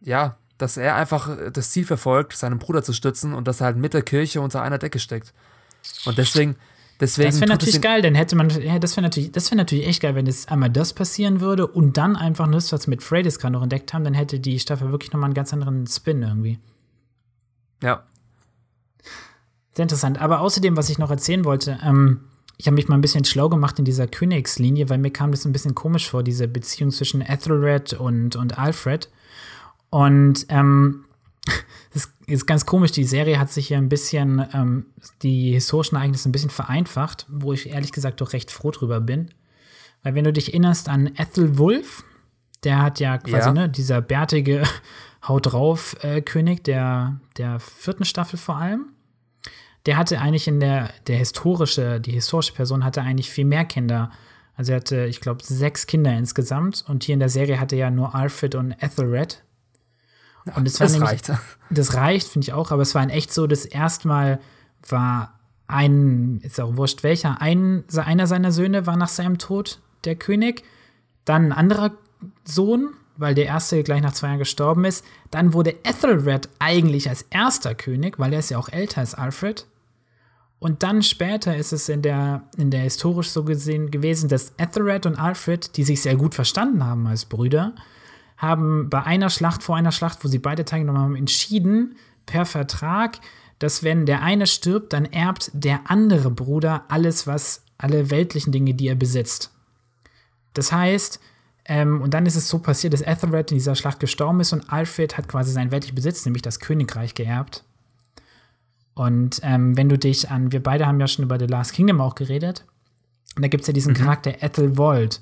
Ja, 0.02 0.38
dass 0.58 0.78
er 0.78 0.96
einfach 0.96 1.30
das 1.54 1.70
Ziel 1.70 1.86
verfolgt, 1.86 2.34
seinen 2.34 2.58
Bruder 2.58 2.82
zu 2.82 2.94
stützen 2.94 3.36
und 3.36 3.48
dass 3.48 3.62
er 3.62 3.66
halt 3.66 3.78
mit 3.78 3.94
der 3.94 4.02
Kirche 4.02 4.42
unter 4.42 4.64
einer 4.64 4.80
Decke 4.80 4.98
steckt. 4.98 5.36
Und 6.06 6.18
deswegen. 6.18 6.56
Deswegen 7.00 7.30
das 7.30 7.42
wäre 7.42 7.50
natürlich 7.50 7.82
geil, 7.82 8.02
dann 8.02 8.16
hätte 8.16 8.38
man, 8.38 8.50
ja, 8.50 8.80
das 8.80 8.96
wäre 8.96 9.02
natürlich, 9.02 9.32
das 9.32 9.52
wäre 9.52 9.58
natürlich 9.58 9.86
echt 9.86 10.02
geil, 10.02 10.16
wenn 10.16 10.28
jetzt 10.28 10.50
einmal 10.50 10.70
das 10.70 10.94
passieren 10.94 11.42
würde 11.42 11.68
und 11.68 11.98
dann 11.98 12.16
einfach 12.16 12.48
nur 12.48 12.62
was 12.62 12.88
mit 12.88 13.04
Freydis 13.04 13.38
gerade 13.38 13.52
noch 13.54 13.64
entdeckt 13.64 13.94
haben, 13.94 14.06
dann 14.06 14.14
hätte 14.14 14.40
die 14.40 14.60
Staffel 14.60 14.92
wirklich 14.92 15.12
nochmal 15.12 15.28
einen 15.28 15.34
ganz 15.34 15.52
anderen 15.52 15.86
Spin 15.88 16.22
irgendwie. 16.22 16.58
Ja. 17.84 18.04
Sehr 19.74 19.84
interessant. 19.84 20.22
Aber 20.22 20.40
außerdem, 20.40 20.78
was 20.78 20.90
ich 20.90 20.98
noch 20.98 21.12
erzählen 21.12 21.44
wollte, 21.44 21.78
ähm, 21.84 22.22
ich 22.58 22.68
habe 22.68 22.76
mich 22.76 22.88
mal 22.88 22.96
ein 22.96 23.02
bisschen 23.02 23.26
schlau 23.26 23.50
gemacht 23.50 23.78
in 23.80 23.86
dieser 23.86 24.08
Königslinie, 24.08 24.90
weil 24.90 24.98
mir 24.98 25.12
kam 25.12 25.32
das 25.32 25.46
ein 25.46 25.52
bisschen 25.52 25.76
komisch 25.76 26.10
vor, 26.10 26.24
diese 26.24 26.48
Beziehung 26.48 26.92
zwischen 26.92 27.20
Ethelred 27.20 27.94
und, 27.94 28.38
und 28.38 28.58
Alfred. 28.58 29.10
Und 29.90 30.46
ähm, 30.48 31.04
das 31.94 32.14
ist 32.28 32.46
ganz 32.46 32.66
komisch, 32.66 32.92
die 32.92 33.04
Serie 33.04 33.40
hat 33.40 33.52
sich 33.52 33.68
hier 33.68 33.78
ein 33.78 33.90
bisschen, 33.90 34.46
ähm, 34.54 34.86
die 35.22 35.54
historischen 35.54 35.96
Ereignisse 35.96 36.30
ein 36.30 36.32
bisschen 36.32 36.50
vereinfacht, 36.50 37.26
wo 37.30 37.54
ich 37.54 37.70
ehrlich 37.70 37.92
gesagt 37.92 38.22
doch 38.22 38.34
recht 38.34 38.52
froh 38.52 38.72
drüber 38.72 39.00
bin. 39.00 39.30
Weil 40.04 40.16
wenn 40.16 40.24
du 40.24 40.34
dich 40.34 40.50
erinnerst 40.50 40.90
an 40.90 41.08
Ethelwulf, 41.16 42.04
der 42.64 42.82
hat 42.82 43.00
ja 43.00 43.18
quasi, 43.18 43.48
ja. 43.48 43.54
ne, 43.54 43.70
dieser 43.70 44.02
bärtige 44.02 44.64
Haut 45.28 45.52
drauf 45.52 45.96
äh, 46.04 46.22
König 46.22 46.64
der, 46.64 47.20
der 47.38 47.60
vierten 47.60 48.06
Staffel 48.06 48.38
vor 48.38 48.58
allem. 48.58 48.90
Der 49.86 49.98
hatte 49.98 50.20
eigentlich 50.20 50.48
in 50.48 50.60
der, 50.60 50.90
der 51.08 51.18
historische, 51.18 52.00
die 52.00 52.12
historische 52.12 52.54
Person 52.54 52.84
hatte 52.84 53.02
eigentlich 53.02 53.30
viel 53.30 53.46
mehr 53.46 53.66
Kinder. 53.66 54.12
Also 54.56 54.72
er 54.72 54.78
hatte, 54.78 55.06
ich 55.06 55.22
glaube, 55.22 55.44
sechs 55.44 55.88
Kinder 55.88 56.16
insgesamt. 56.16 56.86
Und 56.88 57.04
hier 57.04 57.14
in 57.14 57.20
der 57.20 57.30
Serie 57.30 57.60
hatte 57.60 57.76
er 57.76 57.88
ja 57.88 57.92
nur 57.92 58.16
Alfred 58.16 58.56
und 58.56 58.72
Ethelred. 58.72 59.44
Und 60.54 60.66
das, 60.66 60.74
das 60.76 60.92
nämlich, 60.92 61.10
reicht. 61.10 61.32
Das 61.70 61.96
reicht, 61.96 62.28
finde 62.28 62.46
ich 62.46 62.54
auch, 62.54 62.72
aber 62.72 62.84
es 62.84 62.94
war 62.94 63.02
ein 63.02 63.10
echt 63.10 63.34
so, 63.34 63.48
das 63.48 63.66
erste 63.66 64.08
Mal 64.08 64.40
war 64.88 65.40
ein, 65.68 66.40
ist 66.44 66.60
auch 66.60 66.78
wurscht 66.78 67.02
welcher, 67.02 67.42
ein, 67.42 67.84
einer 67.96 68.28
seiner 68.28 68.52
Söhne 68.52 68.86
war 68.86 68.98
nach 68.98 69.08
seinem 69.08 69.40
Tod 69.40 69.80
der 70.04 70.16
König, 70.16 70.64
dann 71.26 71.46
ein 71.46 71.52
anderer 71.52 71.92
Sohn, 72.44 72.94
weil 73.18 73.34
der 73.34 73.46
erste 73.46 73.82
gleich 73.84 74.02
nach 74.02 74.14
zwei 74.14 74.28
Jahren 74.28 74.40
gestorben 74.40 74.86
ist. 74.86 75.04
Dann 75.32 75.54
wurde 75.54 75.76
Ethelred 75.84 76.50
eigentlich 76.60 77.10
als 77.10 77.24
erster 77.30 77.74
König, 77.74 78.20
weil 78.20 78.34
er 78.34 78.40
ist 78.40 78.50
ja 78.50 78.58
auch 78.58 78.70
älter 78.70 79.02
als 79.02 79.16
Alfred. 79.16 79.66
Und 80.60 80.84
dann 80.84 81.04
später 81.04 81.56
ist 81.56 81.74
es 81.74 81.90
in 81.90 82.02
der, 82.02 82.44
in 82.58 82.72
der 82.72 82.82
historisch 82.82 83.30
so 83.30 83.44
gesehen 83.44 83.92
gewesen, 83.92 84.30
dass 84.30 84.54
Ethelred 84.58 85.06
und 85.06 85.16
Alfred, 85.16 85.78
die 85.78 85.84
sich 85.84 86.02
sehr 86.02 86.16
gut 86.16 86.36
verstanden 86.36 86.84
haben 86.84 87.08
als 87.08 87.26
Brüder, 87.26 87.74
haben 88.38 88.90
bei 88.90 89.04
einer 89.04 89.30
Schlacht, 89.30 89.64
vor 89.64 89.76
einer 89.76 89.92
Schlacht, 89.92 90.24
wo 90.24 90.28
sie 90.28 90.40
beide 90.40 90.66
teilgenommen 90.66 91.02
haben, 91.02 91.16
entschieden, 91.16 91.96
per 92.26 92.46
Vertrag, 92.46 93.20
dass 93.60 93.84
wenn 93.84 94.06
der 94.06 94.22
eine 94.22 94.48
stirbt, 94.48 94.94
dann 94.94 95.06
erbt 95.06 95.52
der 95.54 95.90
andere 95.90 96.32
Bruder 96.32 96.84
alles, 96.90 97.28
was, 97.28 97.64
alle 97.78 98.10
weltlichen 98.10 98.52
Dinge, 98.52 98.74
die 98.74 98.88
er 98.88 98.96
besitzt. 98.96 99.52
Das 100.54 100.72
heißt, 100.72 101.20
ähm, 101.66 102.02
und 102.02 102.14
dann 102.14 102.26
ist 102.26 102.36
es 102.36 102.48
so 102.48 102.60
passiert, 102.60 102.94
dass 102.94 103.02
Ethelred 103.02 103.52
in 103.52 103.58
dieser 103.58 103.76
Schlacht 103.76 104.00
gestorben 104.00 104.40
ist 104.40 104.54
und 104.54 104.72
Alfred 104.72 105.18
hat 105.18 105.28
quasi 105.28 105.52
seinen 105.52 105.72
weltlichen 105.72 105.96
Besitz, 105.96 106.26
nämlich 106.26 106.44
das 106.44 106.60
Königreich, 106.60 107.16
geerbt. 107.16 107.64
Und 108.94 109.40
ähm, 109.44 109.76
wenn 109.76 109.90
du 109.90 109.98
dich 109.98 110.30
an, 110.30 110.52
wir 110.52 110.64
beide 110.64 110.86
haben 110.86 111.00
ja 111.00 111.08
schon 111.08 111.26
über 111.26 111.40
The 111.40 111.48
Last 111.48 111.74
Kingdom 111.74 112.02
auch 112.02 112.16
geredet, 112.16 112.66
und 113.36 113.42
da 113.42 113.50
gibt 113.50 113.62
es 113.62 113.68
ja 113.68 113.74
diesen 113.74 113.94
mhm. 113.94 113.98
Charakter 113.98 114.42
Ethelwold, 114.42 115.22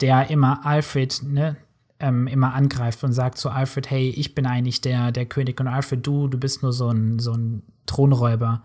der 0.00 0.30
immer 0.30 0.66
Alfred, 0.66 1.22
ne, 1.22 1.56
ähm, 2.04 2.26
immer 2.26 2.52
angreift 2.52 3.02
und 3.02 3.12
sagt 3.12 3.38
zu 3.38 3.48
Alfred, 3.48 3.90
hey, 3.90 4.10
ich 4.10 4.34
bin 4.34 4.46
eigentlich 4.46 4.82
der, 4.82 5.10
der 5.10 5.24
König 5.24 5.58
und 5.58 5.68
Alfred, 5.68 6.06
du, 6.06 6.28
du 6.28 6.38
bist 6.38 6.62
nur 6.62 6.72
so 6.72 6.90
ein, 6.90 7.18
so 7.18 7.32
ein 7.32 7.62
Thronräuber. 7.86 8.62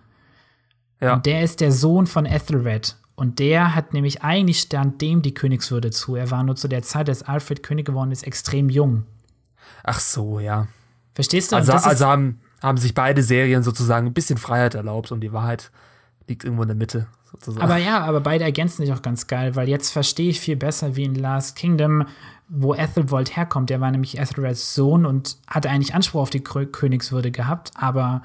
Ja. 1.00 1.14
Und 1.14 1.26
der 1.26 1.44
ist 1.44 1.62
der 1.62 1.72
Sohn 1.72 2.06
von 2.06 2.26
Ethelred. 2.26 2.98
Und 3.16 3.40
der 3.40 3.76
hat 3.76 3.94
nämlich 3.94 4.24
eigentlich 4.24 4.60
stand 4.60 5.02
dem 5.02 5.22
die 5.22 5.34
Königswürde 5.34 5.92
zu. 5.92 6.16
Er 6.16 6.32
war 6.32 6.44
nur 6.44 6.56
zu 6.56 6.68
der 6.68 6.84
Zeit, 6.84 7.08
als 7.10 7.24
Alfred 7.24 7.64
König 7.64 7.86
geworden 7.86 8.12
ist, 8.12 8.24
extrem 8.24 8.70
jung. 8.70 9.04
Ach 9.84 10.00
so, 10.00 10.40
ja. 10.40 10.68
Verstehst 11.16 11.52
du? 11.52 11.56
Also, 11.56 11.74
also 11.74 12.06
haben, 12.06 12.42
haben 12.62 12.78
sich 12.78 12.94
beide 12.94 13.24
Serien 13.24 13.64
sozusagen 13.64 14.08
ein 14.08 14.14
bisschen 14.14 14.38
Freiheit 14.38 14.76
erlaubt 14.76 15.12
und 15.12 15.22
die 15.22 15.32
Wahrheit 15.32 15.72
liegt 16.28 16.44
irgendwo 16.44 16.64
in 16.64 16.70
der 16.70 16.78
Mitte. 16.78 17.08
Sozusagen. 17.32 17.64
Aber 17.64 17.78
ja, 17.78 18.00
aber 18.04 18.22
beide 18.22 18.44
ergänzen 18.44 18.84
sich 18.84 18.94
auch 18.94 19.02
ganz 19.02 19.28
geil, 19.28 19.56
weil 19.56 19.70
jetzt 19.70 19.92
verstehe 19.92 20.30
ich 20.30 20.40
viel 20.40 20.56
besser, 20.56 20.96
wie 20.96 21.04
in 21.04 21.16
Last 21.16 21.56
Kingdom 21.56 22.06
wo 22.50 22.74
Ethelwold 22.74 23.36
herkommt. 23.36 23.70
Der 23.70 23.80
war 23.80 23.92
nämlich 23.92 24.18
Ethelreds 24.18 24.74
Sohn 24.74 25.06
und 25.06 25.38
hatte 25.48 25.70
eigentlich 25.70 25.94
Anspruch 25.94 26.22
auf 26.22 26.30
die 26.30 26.44
Königswürde 26.44 27.32
gehabt, 27.32 27.72
aber 27.76 28.24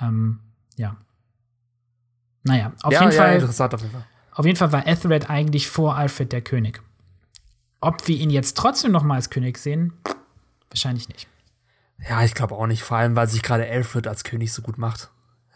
ähm, 0.00 0.38
ja. 0.76 0.96
Naja, 2.44 2.72
auf, 2.82 2.92
ja, 2.92 3.00
jeden 3.00 3.12
ja, 3.12 3.18
Fall, 3.18 3.34
interessant 3.34 3.74
auf 3.74 3.80
jeden 3.80 3.92
Fall. 3.92 4.06
Auf 4.32 4.46
jeden 4.46 4.56
Fall 4.56 4.72
war 4.72 4.86
Ethelred 4.86 5.28
eigentlich 5.28 5.68
vor 5.68 5.96
Alfred 5.96 6.32
der 6.32 6.40
König. 6.40 6.80
Ob 7.80 8.06
wir 8.06 8.16
ihn 8.16 8.30
jetzt 8.30 8.56
trotzdem 8.56 8.92
noch 8.92 9.02
mal 9.02 9.16
als 9.16 9.30
König 9.30 9.58
sehen, 9.58 9.92
wahrscheinlich 10.70 11.08
nicht. 11.08 11.28
Ja, 12.08 12.22
ich 12.24 12.34
glaube 12.34 12.54
auch 12.54 12.66
nicht. 12.66 12.82
Vor 12.82 12.96
allem, 12.96 13.16
weil 13.16 13.28
sich 13.28 13.42
gerade 13.42 13.68
Alfred 13.68 14.06
als 14.06 14.24
König 14.24 14.52
so 14.52 14.62
gut 14.62 14.78
macht. 14.78 15.10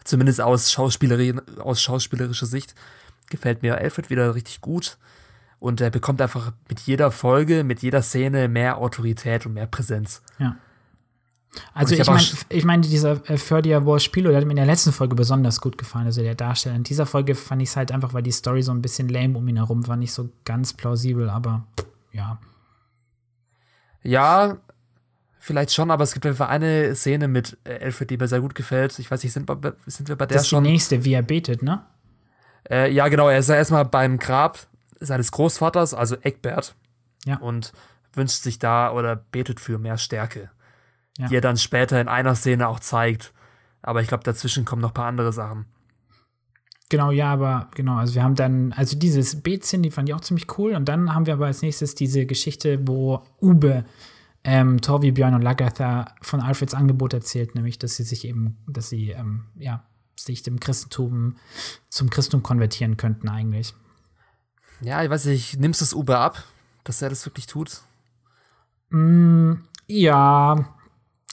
Zumindest 0.04 0.40
aus, 0.40 0.70
Schauspielerin, 0.70 1.40
aus 1.58 1.80
schauspielerischer 1.80 2.46
Sicht 2.46 2.74
gefällt 3.30 3.62
mir 3.62 3.78
Alfred 3.78 4.10
wieder 4.10 4.34
richtig 4.34 4.60
gut. 4.60 4.98
Und 5.64 5.80
er 5.80 5.88
bekommt 5.88 6.20
einfach 6.20 6.52
mit 6.68 6.80
jeder 6.80 7.10
Folge, 7.10 7.64
mit 7.64 7.80
jeder 7.80 8.02
Szene 8.02 8.48
mehr 8.48 8.76
Autorität 8.76 9.46
und 9.46 9.54
mehr 9.54 9.66
Präsenz. 9.66 10.20
Ja. 10.38 10.56
Also 11.72 11.94
ich, 11.94 12.00
ich 12.00 12.06
meine, 12.06 12.22
ich 12.50 12.64
mein, 12.66 12.82
dieser 12.82 13.30
äh, 13.30 13.38
Ferdia 13.38 13.86
War 13.86 13.98
Spilo, 13.98 14.28
der 14.28 14.40
hat 14.40 14.44
mir 14.44 14.50
in 14.50 14.56
der 14.56 14.66
letzten 14.66 14.92
Folge 14.92 15.14
besonders 15.14 15.62
gut 15.62 15.78
gefallen, 15.78 16.04
also 16.04 16.20
der 16.20 16.34
Darsteller. 16.34 16.76
In 16.76 16.82
dieser 16.82 17.06
Folge 17.06 17.34
fand 17.34 17.62
ich 17.62 17.70
es 17.70 17.76
halt 17.76 17.92
einfach, 17.92 18.12
weil 18.12 18.22
die 18.22 18.30
Story 18.30 18.60
so 18.60 18.72
ein 18.72 18.82
bisschen 18.82 19.08
lame 19.08 19.38
um 19.38 19.48
ihn 19.48 19.56
herum 19.56 19.88
war, 19.88 19.96
nicht 19.96 20.12
so 20.12 20.28
ganz 20.44 20.74
plausibel, 20.74 21.30
aber 21.30 21.66
ja. 22.12 22.38
Ja, 24.02 24.58
vielleicht 25.38 25.72
schon, 25.72 25.90
aber 25.90 26.04
es 26.04 26.12
gibt 26.12 26.26
einfach 26.26 26.50
eine 26.50 26.94
Szene 26.94 27.26
mit 27.26 27.56
äh, 27.64 27.82
Alfred, 27.82 28.10
die 28.10 28.18
mir 28.18 28.28
sehr 28.28 28.42
gut 28.42 28.54
gefällt. 28.54 28.98
Ich 28.98 29.10
weiß 29.10 29.22
nicht, 29.22 29.32
sind, 29.32 29.50
sind 29.86 30.10
wir 30.10 30.16
bei 30.16 30.26
der 30.26 30.34
das 30.34 30.42
ist 30.42 30.48
schon? 30.50 30.64
Die 30.64 30.72
nächste, 30.72 31.06
wie 31.06 31.14
er 31.14 31.22
betet, 31.22 31.62
ne? 31.62 31.86
Äh, 32.68 32.92
ja, 32.92 33.08
genau. 33.08 33.30
Er 33.30 33.38
ist 33.38 33.48
ja 33.48 33.54
erstmal 33.54 33.86
beim 33.86 34.18
Grab 34.18 34.58
seines 35.04 35.32
Großvaters, 35.32 35.94
also 35.94 36.16
Egbert, 36.22 36.74
ja. 37.24 37.38
und 37.38 37.72
wünscht 38.12 38.42
sich 38.42 38.58
da 38.58 38.92
oder 38.92 39.16
betet 39.16 39.60
für 39.60 39.78
mehr 39.78 39.98
Stärke, 39.98 40.50
ja. 41.18 41.28
die 41.28 41.36
er 41.36 41.40
dann 41.40 41.56
später 41.56 42.00
in 42.00 42.08
einer 42.08 42.34
Szene 42.34 42.68
auch 42.68 42.80
zeigt. 42.80 43.32
Aber 43.82 44.00
ich 44.00 44.08
glaube, 44.08 44.24
dazwischen 44.24 44.64
kommen 44.64 44.82
noch 44.82 44.90
ein 44.90 44.94
paar 44.94 45.06
andere 45.06 45.32
Sachen. 45.32 45.66
Genau, 46.90 47.10
ja, 47.10 47.32
aber 47.32 47.70
genau, 47.74 47.96
also 47.96 48.14
wir 48.14 48.22
haben 48.22 48.34
dann, 48.34 48.72
also 48.72 48.96
dieses 48.96 49.42
Betchen, 49.42 49.82
die 49.82 49.90
fand 49.90 50.08
ich 50.08 50.14
auch 50.14 50.20
ziemlich 50.20 50.58
cool. 50.58 50.74
Und 50.74 50.88
dann 50.88 51.14
haben 51.14 51.26
wir 51.26 51.34
aber 51.34 51.46
als 51.46 51.62
nächstes 51.62 51.94
diese 51.94 52.26
Geschichte, 52.26 52.86
wo 52.86 53.22
Ube 53.40 53.84
ähm, 54.44 54.80
Torvi, 54.80 55.10
Björn 55.10 55.34
und 55.34 55.42
Lagatha 55.42 56.14
von 56.20 56.40
Alfreds 56.40 56.74
Angebot 56.74 57.14
erzählt, 57.14 57.54
nämlich, 57.54 57.78
dass 57.78 57.96
sie 57.96 58.02
sich 58.02 58.26
eben, 58.26 58.58
dass 58.66 58.90
sie, 58.90 59.10
ähm, 59.10 59.46
ja, 59.56 59.84
sich 60.16 60.42
dem 60.42 60.60
Christentum 60.60 61.36
zum 61.88 62.10
Christentum 62.10 62.42
konvertieren 62.42 62.96
könnten 62.96 63.28
eigentlich. 63.28 63.74
Ja, 64.84 65.02
ich 65.02 65.10
weiß 65.10 65.24
nicht, 65.26 65.58
nimmst 65.58 65.80
du 65.80 65.84
es 65.84 65.94
Uber 65.94 66.20
ab, 66.20 66.44
dass 66.84 67.02
er 67.02 67.08
das 67.08 67.24
wirklich 67.26 67.46
tut? 67.46 67.80
Mm, 68.90 69.54
ja, 69.86 70.74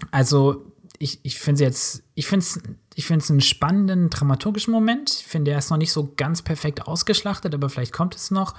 also 0.09 0.65
ich, 0.97 1.19
ich 1.23 1.39
finde 1.39 1.63
jetzt, 1.63 2.03
ich 2.15 2.27
finde 2.27 2.45
es 2.45 2.61
ich 2.95 3.05
find's 3.05 3.29
einen 3.29 3.41
spannenden 3.41 4.09
dramaturgischen 4.09 4.73
Moment. 4.73 5.11
Ich 5.11 5.25
finde, 5.25 5.51
er 5.51 5.57
ist 5.57 5.69
noch 5.69 5.77
nicht 5.77 5.91
so 5.93 6.13
ganz 6.17 6.41
perfekt 6.41 6.87
ausgeschlachtet, 6.87 7.53
aber 7.53 7.69
vielleicht 7.69 7.93
kommt 7.93 8.15
es 8.15 8.31
noch. 8.31 8.53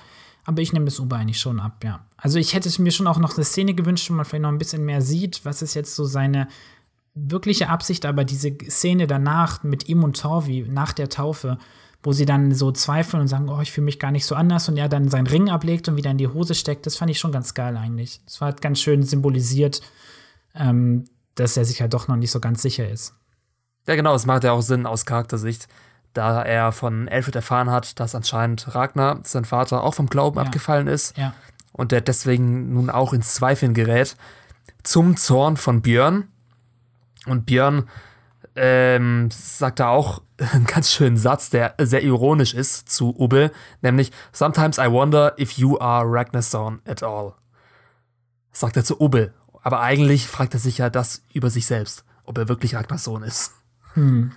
Aber 0.45 0.61
ich 0.63 0.73
nehme 0.73 0.87
das 0.87 0.99
Uber 0.99 1.17
eigentlich 1.17 1.39
schon 1.39 1.61
ab, 1.61 1.85
ja. 1.85 2.05
Also 2.17 2.39
ich 2.39 2.55
hätte 2.55 2.83
mir 2.83 2.91
schon 2.91 3.07
auch 3.07 3.19
noch 3.19 3.37
eine 3.37 3.45
Szene 3.45 3.75
gewünscht, 3.75 4.11
wo 4.11 4.15
man 4.15 4.25
vielleicht 4.25 4.43
noch 4.43 4.49
ein 4.49 4.59
bisschen 4.59 4.85
mehr 4.85 5.03
sieht, 5.03 5.45
was 5.45 5.63
ist 5.63 5.75
jetzt 5.75 5.95
so 5.95 6.05
seine 6.05 6.49
wirkliche 7.15 7.69
Absicht, 7.69 8.07
aber 8.07 8.25
diese 8.25 8.57
Szene 8.69 9.07
danach 9.07 9.63
mit 9.63 9.89
ihm 9.89 10.03
und 10.03 10.19
Torvi 10.19 10.67
nach 10.69 10.93
der 10.93 11.11
Taufe, 11.11 11.59
wo 12.03 12.13
sie 12.13 12.27
dann 12.27 12.53
so 12.53 12.73
zweifeln 12.73 13.21
und 13.21 13.29
sagen, 13.29 13.49
oh, 13.49 13.61
ich 13.61 13.71
fühle 13.71 13.85
mich 13.85 13.99
gar 13.99 14.11
nicht 14.11 14.27
so 14.27 14.35
anders 14.35 14.69
und 14.69 14.77
er 14.77 14.89
dann 14.89 15.09
seinen 15.09 15.27
Ring 15.27 15.51
ablegt 15.51 15.89
und 15.89 15.97
wieder 15.97 16.11
in 16.11 16.19
die 16.19 16.29
Hose 16.29 16.55
steckt, 16.55 16.87
das 16.87 16.97
fand 16.97 17.11
ich 17.11 17.19
schon 17.19 17.33
ganz 17.33 17.55
geil 17.55 17.77
eigentlich. 17.77 18.21
Das 18.25 18.41
war 18.41 18.47
halt 18.47 18.61
ganz 18.61 18.81
schön 18.81 19.03
symbolisiert, 19.05 19.83
ähm, 20.55 21.07
dass 21.37 21.57
er 21.57 21.65
sich 21.65 21.81
halt 21.81 21.95
doch 21.95 22.09
noch 22.09 22.17
nicht 22.17 22.33
so 22.33 22.41
ganz 22.41 22.61
sicher 22.61 22.89
ist. 22.89 23.15
Ja, 23.87 23.95
genau, 23.95 24.15
es 24.15 24.27
macht 24.27 24.45
ja 24.45 24.53
auch 24.53 24.63
Sinn 24.63 24.87
aus 24.87 25.07
Charaktersicht, 25.07 25.69
da 26.13 26.43
er 26.43 26.73
von 26.73 27.09
Alfred 27.09 27.37
erfahren 27.37 27.71
hat, 27.71 27.99
dass 28.01 28.15
anscheinend 28.15 28.75
Ragnar, 28.75 29.21
sein 29.23 29.45
Vater, 29.45 29.83
auch 29.83 29.95
vom 29.95 30.09
Glauben 30.09 30.39
ja. 30.39 30.45
abgefallen 30.45 30.89
ist 30.89 31.17
ja. 31.17 31.35
und 31.73 31.93
der 31.93 32.01
deswegen 32.01 32.73
nun 32.73 32.91
auch 32.91 33.13
ins 33.13 33.35
Zweifeln 33.35 33.75
gerät, 33.75 34.17
zum 34.83 35.17
Zorn 35.17 35.57
von 35.57 35.83
Björn. 35.83 36.29
Und 37.27 37.47
Björn 37.47 37.89
ähm, 38.57 39.31
sagt 39.31 39.81
da 39.81 39.89
auch 39.89 40.23
einen 40.53 40.65
ganz 40.65 40.93
schönen 40.93 41.17
Satz, 41.17 41.51
der 41.51 41.75
sehr 41.79 42.03
ironisch 42.03 42.55
ist 42.55 42.89
zu 42.89 43.15
Ubbe, 43.19 43.51
nämlich 43.81 44.13
Sometimes 44.33 44.79
I 44.79 44.91
wonder 44.91 45.39
if 45.39 45.53
you 45.53 45.79
are 45.79 46.05
Ragnarson 46.07 46.81
at 46.87 47.03
all. 47.03 47.35
sagt 48.53 48.77
er 48.77 48.85
zu 48.85 49.01
Ubbe. 49.01 49.33
Aber 49.63 49.81
eigentlich 49.81 50.27
fragt 50.27 50.55
er 50.55 50.61
sich 50.61 50.79
ja 50.79 50.91
das 50.91 51.25
über 51.33 51.49
sich 51.49 51.67
selbst, 51.67 52.05
ob 52.25 52.37
er 52.37 52.49
wirklich 52.49 52.75
Ragnars 52.75 53.05
Sohn 53.05 53.23
ist. 53.23 53.53
Hm. 53.95 54.33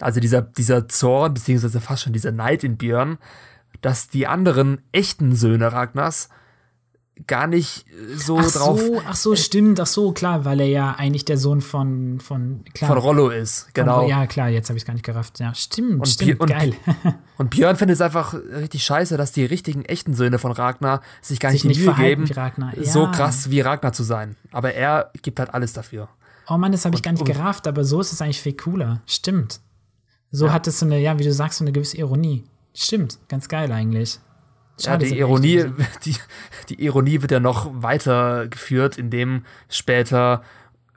Also 0.00 0.18
dieser, 0.18 0.42
dieser 0.42 0.88
Zorn, 0.88 1.34
beziehungsweise 1.34 1.80
fast 1.80 2.02
schon 2.02 2.12
dieser 2.12 2.32
Neid 2.32 2.64
in 2.64 2.76
Björn, 2.76 3.18
dass 3.80 4.08
die 4.08 4.26
anderen 4.26 4.82
echten 4.90 5.36
Söhne 5.36 5.72
Ragnars 5.72 6.28
gar 7.26 7.46
nicht 7.46 7.86
äh, 7.88 8.16
so 8.16 8.38
ach 8.38 8.50
drauf. 8.50 8.80
So, 8.80 9.02
ach 9.06 9.16
so, 9.16 9.36
stimmt, 9.36 9.80
ach 9.80 9.86
so, 9.86 10.12
klar, 10.12 10.44
weil 10.44 10.60
er 10.60 10.66
ja 10.66 10.92
eigentlich 10.92 11.24
der 11.24 11.38
Sohn 11.38 11.60
von, 11.60 12.20
von, 12.20 12.64
klar, 12.74 12.88
von 12.88 12.98
Rollo 12.98 13.28
ist, 13.28 13.72
genau. 13.74 14.00
Von, 14.00 14.08
ja, 14.08 14.26
klar, 14.26 14.48
jetzt 14.48 14.68
habe 14.68 14.76
ich 14.76 14.82
es 14.82 14.86
gar 14.86 14.94
nicht 14.94 15.04
gerafft. 15.04 15.40
Ja, 15.40 15.54
stimmt, 15.54 16.00
und 16.00 16.08
stimmt, 16.08 16.40
und, 16.40 16.48
geil. 16.48 16.74
und 17.38 17.50
Björn 17.50 17.76
findet 17.76 17.94
es 17.94 18.00
einfach 18.00 18.34
richtig 18.34 18.84
scheiße, 18.84 19.16
dass 19.16 19.32
die 19.32 19.44
richtigen, 19.44 19.84
echten 19.84 20.14
Söhne 20.14 20.38
von 20.38 20.52
Ragnar 20.52 21.00
sich 21.22 21.40
gar 21.40 21.52
sich 21.52 21.64
nicht 21.64 21.80
die 21.80 21.84
Mühe 21.84 21.94
geben, 21.94 22.26
ja. 22.26 22.52
so 22.82 23.10
krass 23.10 23.50
wie 23.50 23.60
Ragnar 23.60 23.92
zu 23.92 24.02
sein. 24.02 24.36
Aber 24.50 24.74
er 24.74 25.10
gibt 25.22 25.38
halt 25.38 25.54
alles 25.54 25.72
dafür. 25.72 26.08
Oh 26.48 26.58
Mann, 26.58 26.72
das 26.72 26.84
habe 26.84 26.94
ich 26.94 27.02
gar 27.02 27.12
nicht 27.12 27.24
gerafft, 27.24 27.66
aber 27.66 27.84
so 27.84 28.00
ist 28.00 28.12
es 28.12 28.20
eigentlich 28.20 28.40
viel 28.40 28.56
cooler. 28.56 29.00
Stimmt. 29.06 29.60
So 30.30 30.46
ja. 30.46 30.52
hat 30.52 30.66
es 30.66 30.80
so 30.80 30.86
eine, 30.86 30.98
ja, 30.98 31.18
wie 31.18 31.24
du 31.24 31.32
sagst, 31.32 31.58
so 31.58 31.64
eine 31.64 31.72
gewisse 31.72 31.96
Ironie. 31.96 32.44
Stimmt, 32.74 33.18
ganz 33.28 33.48
geil 33.48 33.70
eigentlich. 33.70 34.18
Schade, 34.80 35.06
ja, 35.06 35.12
die 35.12 35.18
Ironie, 35.18 35.64
die, 36.04 36.16
die 36.68 36.84
Ironie 36.84 37.22
wird 37.22 37.30
ja 37.30 37.40
noch 37.40 37.70
weiter 37.72 38.48
geführt, 38.48 38.98
indem 38.98 39.44
später 39.68 40.42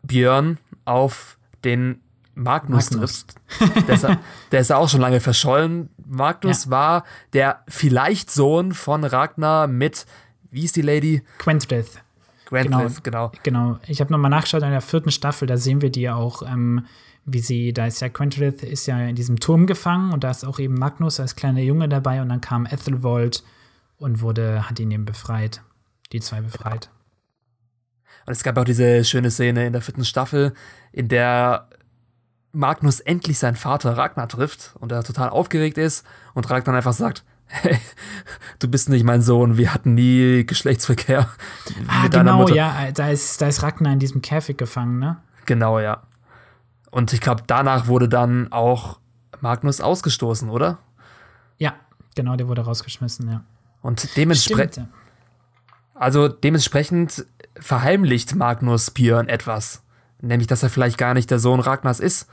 Björn 0.03 0.57
auf 0.85 1.37
den 1.63 2.01
Magnus, 2.33 2.91
Magnus. 2.91 3.25
trifft. 3.25 3.87
Der 3.87 3.95
ist, 3.95 4.07
der 4.51 4.59
ist 4.61 4.69
ja 4.69 4.77
auch 4.77 4.87
schon 4.87 5.01
lange 5.01 5.19
verschollen. 5.19 5.89
Magnus 6.05 6.65
ja. 6.65 6.71
war 6.71 7.03
der 7.33 7.63
vielleicht 7.67 8.29
Sohn 8.29 8.73
von 8.73 9.03
Ragnar 9.03 9.67
mit, 9.67 10.05
wie 10.51 10.63
ist 10.63 10.75
die 10.75 10.83
Lady? 10.83 11.23
Quenthrith. 11.39 11.99
Quenthrith, 12.45 13.03
genau. 13.03 13.31
Genau. 13.43 13.71
genau. 13.71 13.79
Ich 13.87 13.99
habe 13.99 14.11
nochmal 14.11 14.29
nachgeschaut 14.29 14.61
in 14.61 14.69
der 14.69 14.81
vierten 14.81 15.11
Staffel, 15.11 15.47
da 15.47 15.57
sehen 15.57 15.81
wir 15.81 15.89
die 15.89 16.09
auch, 16.09 16.43
ähm, 16.43 16.85
wie 17.25 17.39
sie, 17.39 17.73
da 17.73 17.87
ist 17.87 17.99
ja 18.01 18.07
Quenthrith 18.07 18.63
ist 18.63 18.85
ja 18.85 18.99
in 18.99 19.15
diesem 19.15 19.39
Turm 19.39 19.65
gefangen 19.65 20.13
und 20.13 20.23
da 20.23 20.31
ist 20.31 20.45
auch 20.45 20.59
eben 20.59 20.75
Magnus 20.75 21.19
als 21.19 21.35
kleiner 21.35 21.59
Junge 21.59 21.89
dabei 21.89 22.21
und 22.21 22.29
dann 22.29 22.39
kam 22.39 22.65
Ethelwold 22.65 23.43
und 23.97 24.21
wurde, 24.21 24.69
hat 24.69 24.79
ihn 24.79 24.91
eben 24.91 25.05
befreit. 25.05 25.61
Die 26.11 26.19
zwei 26.19 26.41
befreit. 26.41 26.89
Und 28.25 28.33
es 28.33 28.43
gab 28.43 28.57
auch 28.57 28.63
diese 28.63 29.03
schöne 29.03 29.31
Szene 29.31 29.67
in 29.67 29.73
der 29.73 29.81
vierten 29.81 30.05
Staffel, 30.05 30.53
in 30.91 31.07
der 31.07 31.69
Magnus 32.51 32.99
endlich 32.99 33.39
seinen 33.39 33.55
Vater 33.55 33.97
Ragnar 33.97 34.27
trifft 34.27 34.75
und 34.79 34.91
er 34.91 35.03
total 35.03 35.29
aufgeregt 35.29 35.77
ist 35.77 36.05
und 36.33 36.49
Ragnar 36.49 36.75
einfach 36.75 36.93
sagt, 36.93 37.23
hey, 37.45 37.77
du 38.59 38.67
bist 38.67 38.89
nicht 38.89 39.03
mein 39.03 39.21
Sohn, 39.21 39.57
wir 39.57 39.73
hatten 39.73 39.93
nie 39.93 40.45
Geschlechtsverkehr 40.45 41.29
ah, 41.87 42.03
mit 42.03 42.13
deiner 42.13 42.31
genau, 42.31 42.37
Mutter. 42.39 42.55
ja, 42.55 42.91
da 42.91 43.09
ist, 43.09 43.41
da 43.41 43.47
ist 43.47 43.63
Ragnar 43.63 43.93
in 43.93 43.99
diesem 43.99 44.21
Käfig 44.21 44.57
gefangen, 44.57 44.99
ne? 44.99 45.17
Genau, 45.45 45.79
ja. 45.79 46.03
Und 46.91 47.13
ich 47.13 47.21
glaube, 47.21 47.43
danach 47.47 47.87
wurde 47.87 48.09
dann 48.09 48.51
auch 48.51 48.99
Magnus 49.39 49.81
ausgestoßen, 49.81 50.49
oder? 50.49 50.79
Ja, 51.57 51.75
genau, 52.15 52.35
der 52.35 52.47
wurde 52.47 52.61
rausgeschmissen, 52.61 53.29
ja. 53.29 53.43
Und 53.87 54.17
dementsprechend. 54.17 54.85
Also 55.93 56.27
dementsprechend 56.27 57.25
verheimlicht 57.57 58.35
Magnus 58.35 58.91
Björn 58.91 59.29
etwas. 59.29 59.81
Nämlich, 60.19 60.47
dass 60.47 60.61
er 60.61 60.69
vielleicht 60.69 60.97
gar 60.97 61.13
nicht 61.13 61.31
der 61.31 61.39
Sohn 61.39 61.61
Ragnars 61.61 62.01
ist. 62.01 62.27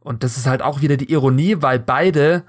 Und 0.00 0.24
das 0.24 0.38
ist 0.38 0.46
halt 0.46 0.62
auch 0.62 0.80
wieder 0.80 0.96
die 0.96 1.12
Ironie, 1.12 1.60
weil 1.60 1.78
beide 1.78 2.44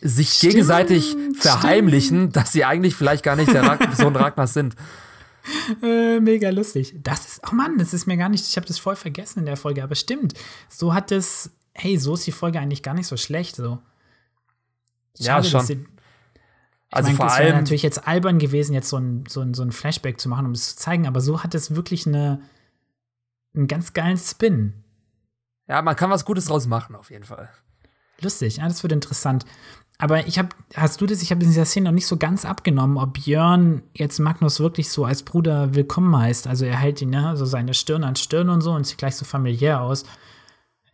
sich 0.00 0.34
stimmt, 0.34 0.52
gegenseitig 0.52 1.16
verheimlichen, 1.40 2.18
stimmt. 2.18 2.36
dass 2.36 2.52
sie 2.52 2.64
eigentlich 2.64 2.94
vielleicht 2.94 3.24
gar 3.24 3.34
nicht 3.34 3.52
der 3.52 3.64
Rag 3.64 3.80
Sohn 3.96 4.14
Ragnars 4.14 4.54
sind. 4.54 4.76
Äh, 5.82 6.20
mega 6.20 6.50
lustig. 6.50 6.94
Das 7.02 7.26
ist, 7.26 7.40
oh 7.50 7.52
Mann, 7.52 7.78
das 7.78 7.92
ist 7.92 8.06
mir 8.06 8.16
gar 8.16 8.28
nicht, 8.28 8.46
ich 8.46 8.56
habe 8.56 8.66
das 8.68 8.78
voll 8.78 8.94
vergessen 8.94 9.40
in 9.40 9.46
der 9.46 9.56
Folge, 9.56 9.82
aber 9.82 9.96
stimmt. 9.96 10.34
So 10.68 10.94
hat 10.94 11.10
es, 11.10 11.50
hey, 11.72 11.98
so 11.98 12.14
ist 12.14 12.28
die 12.28 12.32
Folge 12.32 12.60
eigentlich 12.60 12.84
gar 12.84 12.94
nicht 12.94 13.08
so 13.08 13.16
schlecht. 13.16 13.56
So. 13.56 13.80
Schade, 15.20 15.44
ja, 15.44 15.50
schon. 15.50 15.66
Sie, 15.66 15.84
also 16.90 17.10
ich 17.10 17.18
mein, 17.18 17.28
vor 17.28 17.34
allem. 17.34 17.42
Es 17.42 17.48
wäre 17.48 17.58
natürlich 17.58 17.82
jetzt 17.82 18.06
albern 18.06 18.38
gewesen, 18.38 18.74
jetzt 18.74 18.88
so 18.88 18.96
ein, 18.96 19.24
so, 19.28 19.40
ein, 19.40 19.54
so 19.54 19.62
ein 19.62 19.72
Flashback 19.72 20.20
zu 20.20 20.28
machen, 20.28 20.46
um 20.46 20.52
es 20.52 20.70
zu 20.70 20.76
zeigen, 20.76 21.06
aber 21.06 21.20
so 21.20 21.42
hat 21.42 21.54
es 21.54 21.74
wirklich 21.74 22.06
eine, 22.06 22.40
einen 23.54 23.68
ganz 23.68 23.92
geilen 23.92 24.16
Spin. 24.16 24.74
Ja, 25.68 25.82
man 25.82 25.96
kann 25.96 26.10
was 26.10 26.24
Gutes 26.24 26.46
draus 26.46 26.66
machen, 26.66 26.96
auf 26.96 27.10
jeden 27.10 27.24
Fall. 27.24 27.48
Lustig, 28.20 28.56
ja, 28.56 28.66
das 28.66 28.82
wird 28.82 28.92
interessant. 28.92 29.46
Aber 29.98 30.26
ich 30.26 30.38
habe, 30.38 30.48
hast 30.74 31.00
du 31.00 31.06
das, 31.06 31.20
ich 31.20 31.30
habe 31.30 31.42
in 31.42 31.48
dieser 31.48 31.66
Szene 31.66 31.84
noch 31.84 31.94
nicht 31.94 32.06
so 32.06 32.16
ganz 32.16 32.46
abgenommen, 32.46 32.96
ob 32.96 33.12
Björn 33.14 33.82
jetzt 33.94 34.18
Magnus 34.18 34.58
wirklich 34.58 34.90
so 34.90 35.04
als 35.04 35.22
Bruder 35.22 35.74
willkommen 35.74 36.16
heißt. 36.16 36.46
Also 36.46 36.64
er 36.64 36.78
hält 36.78 37.02
ihn, 37.02 37.10
ne, 37.10 37.36
so 37.36 37.44
seine 37.44 37.74
Stirn 37.74 38.02
an 38.02 38.16
Stirn 38.16 38.48
und 38.48 38.62
so 38.62 38.72
und 38.72 38.86
sieht 38.86 38.96
gleich 38.96 39.14
so 39.14 39.26
familiär 39.26 39.82
aus. 39.82 40.04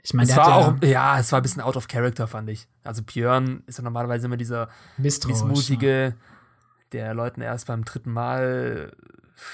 Ich 0.06 0.14
meine, 0.14 0.30
es 0.30 0.36
war 0.36 0.54
auch, 0.54 0.74
ja, 0.84 1.18
es 1.18 1.32
war 1.32 1.40
ein 1.40 1.42
bisschen 1.42 1.62
out 1.62 1.76
of 1.76 1.88
character, 1.88 2.28
fand 2.28 2.48
ich. 2.48 2.68
Also 2.84 3.02
Björn 3.02 3.64
ist 3.66 3.78
ja 3.78 3.82
normalerweise 3.82 4.26
immer 4.26 4.36
dieser 4.36 4.68
missmutige, 4.98 6.14
ja. 6.14 6.14
der 6.92 7.12
Leuten 7.12 7.40
erst 7.40 7.66
beim 7.66 7.84
dritten 7.84 8.12
Mal 8.12 8.92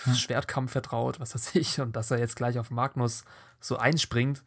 ja. 0.05 0.14
Schwertkampf 0.14 0.72
vertraut, 0.72 1.20
was 1.20 1.34
weiß 1.34 1.55
ich, 1.55 1.80
und 1.80 1.96
dass 1.96 2.11
er 2.11 2.18
jetzt 2.18 2.36
gleich 2.36 2.59
auf 2.59 2.70
Magnus 2.70 3.24
so 3.61 3.78
einspringt, 3.78 4.44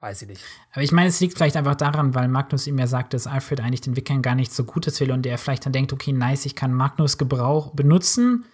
weiß 0.00 0.20
ich 0.20 0.28
nicht. 0.28 0.44
Aber 0.72 0.82
ich 0.82 0.92
meine, 0.92 1.08
es 1.08 1.20
liegt 1.20 1.38
vielleicht 1.38 1.56
einfach 1.56 1.76
daran, 1.76 2.14
weil 2.14 2.28
Magnus 2.28 2.66
ihm 2.66 2.76
ja 2.76 2.86
sagt, 2.86 3.14
dass 3.14 3.26
Alfred 3.26 3.60
eigentlich 3.62 3.80
den 3.80 3.96
Wickeln 3.96 4.20
gar 4.20 4.34
nichts 4.34 4.56
so 4.56 4.64
Gutes 4.64 5.00
will 5.00 5.10
und 5.10 5.24
er 5.24 5.38
vielleicht 5.38 5.64
dann 5.64 5.72
denkt, 5.72 5.94
okay, 5.94 6.12
nice, 6.12 6.44
ich 6.44 6.54
kann 6.54 6.74
Magnus 6.74 7.16
Gebrauch 7.16 7.72
benutzen, 7.72 8.44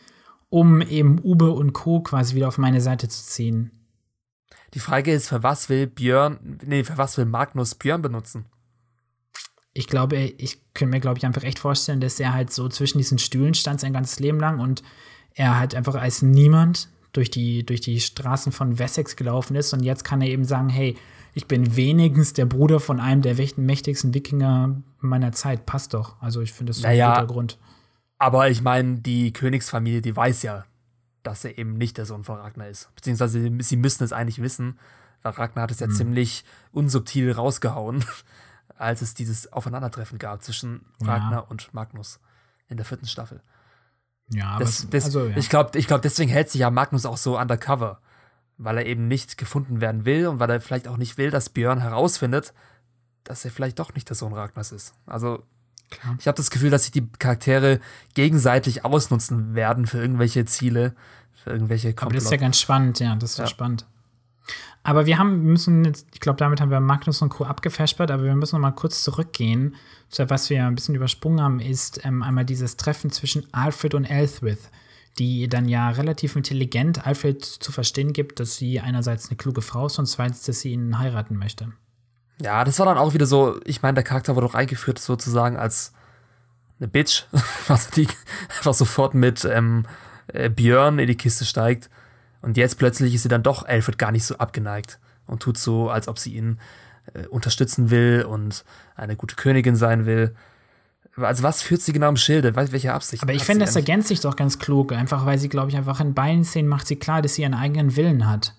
um 0.50 0.82
eben 0.82 1.18
Ube 1.20 1.50
und 1.50 1.72
Co. 1.72 2.00
quasi 2.00 2.36
wieder 2.36 2.46
auf 2.46 2.58
meine 2.58 2.80
Seite 2.80 3.08
zu 3.08 3.24
ziehen. 3.24 3.72
Die 4.74 4.80
Frage 4.80 5.12
ist, 5.12 5.28
für 5.28 5.42
was 5.42 5.68
will 5.68 5.86
Björn, 5.86 6.58
nee, 6.64 6.84
für 6.84 6.98
was 6.98 7.16
will 7.16 7.26
Magnus 7.26 7.74
Björn 7.74 8.02
benutzen? 8.02 8.46
Ich 9.72 9.86
glaube, 9.86 10.16
ich 10.16 10.60
könnte 10.74 10.94
mir, 10.94 11.00
glaube 11.00 11.18
ich, 11.18 11.26
einfach 11.26 11.42
echt 11.42 11.58
vorstellen, 11.58 12.00
dass 12.00 12.20
er 12.20 12.32
halt 12.32 12.52
so 12.52 12.68
zwischen 12.68 12.98
diesen 12.98 13.18
Stühlen 13.18 13.54
stand 13.54 13.80
sein 13.80 13.92
ganzes 13.92 14.20
Leben 14.20 14.38
lang 14.38 14.60
und 14.60 14.82
er 15.34 15.58
halt 15.58 15.74
einfach 15.74 15.94
als 15.96 16.22
niemand 16.22 16.88
durch 17.12 17.30
die, 17.30 17.64
durch 17.64 17.80
die 17.80 18.00
Straßen 18.00 18.52
von 18.52 18.78
Wessex 18.78 19.16
gelaufen 19.16 19.56
ist 19.56 19.72
und 19.72 19.82
jetzt 19.82 20.04
kann 20.04 20.20
er 20.20 20.28
eben 20.28 20.44
sagen, 20.44 20.68
hey, 20.68 20.96
ich 21.34 21.46
bin 21.46 21.76
wenigstens 21.76 22.32
der 22.32 22.46
Bruder 22.46 22.78
von 22.78 23.00
einem 23.00 23.22
der 23.22 23.36
mächtigsten 23.56 24.14
Wikinger 24.14 24.82
meiner 25.00 25.32
Zeit. 25.32 25.66
Passt 25.66 25.92
doch. 25.92 26.20
Also 26.20 26.40
ich 26.40 26.52
finde 26.52 26.70
das 26.70 26.78
so 26.78 26.86
naja, 26.86 27.12
ein 27.12 27.20
guter 27.22 27.32
Grund. 27.32 27.58
Aber 28.18 28.48
ich 28.48 28.62
meine, 28.62 29.00
die 29.00 29.32
Königsfamilie, 29.32 30.00
die 30.00 30.14
weiß 30.14 30.42
ja, 30.42 30.64
dass 31.24 31.44
er 31.44 31.58
eben 31.58 31.76
nicht 31.76 31.98
der 31.98 32.06
Sohn 32.06 32.22
von 32.22 32.38
Ragnar 32.38 32.68
ist. 32.68 32.94
Beziehungsweise 32.94 33.50
sie 33.60 33.76
müssen 33.76 34.04
es 34.04 34.12
eigentlich 34.12 34.40
wissen, 34.40 34.78
weil 35.22 35.32
Ragnar 35.32 35.64
hat 35.64 35.70
es 35.70 35.80
ja 35.80 35.88
mhm. 35.88 35.92
ziemlich 35.92 36.44
unsubtil 36.70 37.32
rausgehauen, 37.32 38.04
als 38.76 39.02
es 39.02 39.14
dieses 39.14 39.52
Aufeinandertreffen 39.52 40.18
gab 40.18 40.42
zwischen 40.42 40.84
Ragnar 41.00 41.32
ja. 41.32 41.38
und 41.40 41.72
Magnus 41.74 42.20
in 42.68 42.76
der 42.76 42.86
vierten 42.86 43.06
Staffel. 43.06 43.42
Ja, 44.28 44.50
aber 44.50 44.64
das, 44.64 44.88
das, 44.88 45.04
also, 45.06 45.26
ja. 45.26 45.36
ich 45.36 45.48
glaube, 45.48 45.78
ich 45.78 45.86
glaub, 45.86 46.02
deswegen 46.02 46.30
hält 46.30 46.50
sich 46.50 46.60
ja 46.60 46.70
Magnus 46.70 47.06
auch 47.06 47.16
so 47.16 47.38
undercover, 47.38 48.00
weil 48.56 48.78
er 48.78 48.86
eben 48.86 49.08
nicht 49.08 49.36
gefunden 49.36 49.80
werden 49.80 50.04
will 50.04 50.26
und 50.28 50.38
weil 50.38 50.50
er 50.50 50.60
vielleicht 50.60 50.88
auch 50.88 50.96
nicht 50.96 51.18
will, 51.18 51.30
dass 51.30 51.50
Björn 51.50 51.80
herausfindet, 51.80 52.54
dass 53.24 53.44
er 53.44 53.50
vielleicht 53.50 53.78
doch 53.78 53.94
nicht 53.94 54.08
der 54.08 54.16
Sohn 54.16 54.32
Ragnars 54.32 54.72
ist. 54.72 54.94
Also 55.06 55.42
Klar. 56.04 56.16
Ich 56.18 56.26
habe 56.26 56.36
das 56.36 56.50
Gefühl, 56.50 56.70
dass 56.70 56.82
sich 56.82 56.92
die 56.92 57.06
Charaktere 57.18 57.80
gegenseitig 58.12 58.84
ausnutzen 58.84 59.54
werden 59.54 59.86
für 59.86 59.98
irgendwelche 59.98 60.44
Ziele, 60.44 60.94
für 61.32 61.50
irgendwelche 61.50 61.94
Komplott. 61.94 62.02
Aber 62.02 62.14
das 62.14 62.24
ist 62.24 62.30
ja 62.30 62.36
ganz 62.36 62.60
spannend, 62.60 63.00
ja, 63.00 63.16
das 63.16 63.32
ist 63.32 63.38
ja, 63.38 63.44
ja 63.44 63.48
spannend. 63.48 63.86
Aber 64.82 65.06
wir 65.06 65.18
haben, 65.18 65.44
müssen 65.44 65.86
jetzt, 65.86 66.06
ich 66.12 66.20
glaube, 66.20 66.36
damit 66.36 66.60
haben 66.60 66.70
wir 66.70 66.78
Magnus 66.78 67.22
und 67.22 67.30
Co. 67.30 67.44
abgefespert, 67.44 68.10
aber 68.10 68.24
wir 68.24 68.34
müssen 68.34 68.56
noch 68.56 68.60
mal 68.60 68.72
kurz 68.72 69.02
zurückgehen. 69.02 69.76
Zu 70.10 70.28
was 70.28 70.50
wir 70.50 70.66
ein 70.66 70.74
bisschen 70.74 70.94
übersprungen 70.94 71.40
haben, 71.40 71.58
ist 71.58 72.04
ähm, 72.04 72.22
einmal 72.22 72.44
dieses 72.44 72.76
Treffen 72.76 73.10
zwischen 73.10 73.46
Alfred 73.54 73.94
und 73.94 74.04
Elthwith, 74.04 74.70
die 75.18 75.48
dann 75.48 75.68
ja 75.68 75.88
relativ 75.88 76.36
intelligent 76.36 77.06
Alfred 77.06 77.42
zu 77.42 77.72
verstehen 77.72 78.12
gibt, 78.12 78.40
dass 78.40 78.56
sie 78.56 78.78
einerseits 78.78 79.28
eine 79.28 79.38
kluge 79.38 79.62
Frau 79.62 79.86
ist 79.86 79.98
und 79.98 80.04
zweitens, 80.04 80.42
dass 80.42 80.60
sie 80.60 80.72
ihn 80.72 80.98
heiraten 80.98 81.38
möchte. 81.38 81.72
Ja, 82.40 82.64
das 82.64 82.78
war 82.78 82.86
dann 82.86 82.98
auch 82.98 83.14
wieder 83.14 83.26
so, 83.26 83.60
ich 83.64 83.82
meine, 83.82 83.94
der 83.94 84.04
Charakter 84.04 84.34
wurde 84.34 84.46
auch 84.46 84.54
eingeführt 84.54 84.98
sozusagen 84.98 85.56
als 85.56 85.92
eine 86.80 86.88
Bitch, 86.88 87.24
also 87.68 87.90
die 87.94 88.08
einfach 88.56 88.74
sofort 88.74 89.14
mit 89.14 89.44
ähm, 89.44 89.86
äh, 90.28 90.50
Björn 90.50 90.98
in 90.98 91.06
die 91.06 91.16
Kiste 91.16 91.44
steigt. 91.44 91.90
Und 92.42 92.56
jetzt 92.56 92.78
plötzlich 92.78 93.14
ist 93.14 93.22
sie 93.22 93.28
dann 93.28 93.42
doch 93.42 93.64
Alfred 93.64 93.98
gar 93.98 94.12
nicht 94.12 94.24
so 94.24 94.36
abgeneigt 94.36 94.98
und 95.26 95.40
tut 95.40 95.56
so, 95.56 95.88
als 95.88 96.08
ob 96.08 96.18
sie 96.18 96.34
ihn 96.34 96.58
äh, 97.14 97.26
unterstützen 97.26 97.90
will 97.90 98.26
und 98.28 98.64
eine 98.96 99.16
gute 99.16 99.36
Königin 99.36 99.76
sein 99.76 100.04
will. 100.04 100.34
Also 101.16 101.44
was 101.44 101.62
führt 101.62 101.80
sie 101.80 101.92
genau 101.92 102.08
im 102.08 102.16
Schilde? 102.16 102.56
Welche 102.56 102.92
Absicht? 102.92 103.22
Aber 103.22 103.32
ich 103.32 103.44
finde, 103.44 103.64
das 103.64 103.76
ergänzt 103.76 104.08
sich 104.08 104.20
doch 104.20 104.34
ganz 104.34 104.58
klug, 104.58 104.92
einfach 104.92 105.24
weil 105.24 105.38
sie, 105.38 105.48
glaube 105.48 105.70
ich, 105.70 105.76
einfach 105.76 106.00
in 106.00 106.12
beiden 106.12 106.44
Szenen 106.44 106.68
macht 106.68 106.88
sie 106.88 106.96
klar, 106.96 107.22
dass 107.22 107.36
sie 107.36 107.42
ihren 107.42 107.54
eigenen 107.54 107.94
Willen 107.96 108.28
hat. 108.28 108.54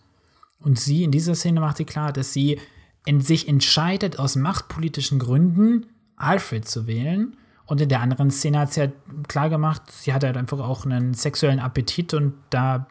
Und 0.59 0.79
sie 0.79 1.03
in 1.03 1.11
dieser 1.11 1.35
Szene 1.35 1.59
macht 1.59 1.77
sie 1.77 1.85
klar, 1.85 2.13
dass 2.13 2.31
sie 2.31 2.59
in 3.05 3.21
sich 3.21 3.47
entscheidet, 3.47 4.19
aus 4.19 4.35
machtpolitischen 4.35 5.19
Gründen 5.19 5.85
Alfred 6.17 6.67
zu 6.67 6.87
wählen. 6.87 7.37
Und 7.65 7.81
in 7.81 7.89
der 7.89 8.01
anderen 8.01 8.29
Szene 8.29 8.59
hat 8.59 8.73
sie 8.73 8.81
halt 8.81 8.93
klar 9.27 9.49
gemacht, 9.49 9.81
sie 9.89 10.13
hat 10.13 10.23
halt 10.23 10.37
einfach 10.37 10.59
auch 10.59 10.85
einen 10.85 11.13
sexuellen 11.13 11.59
Appetit 11.59 12.13
und 12.13 12.33
da 12.49 12.87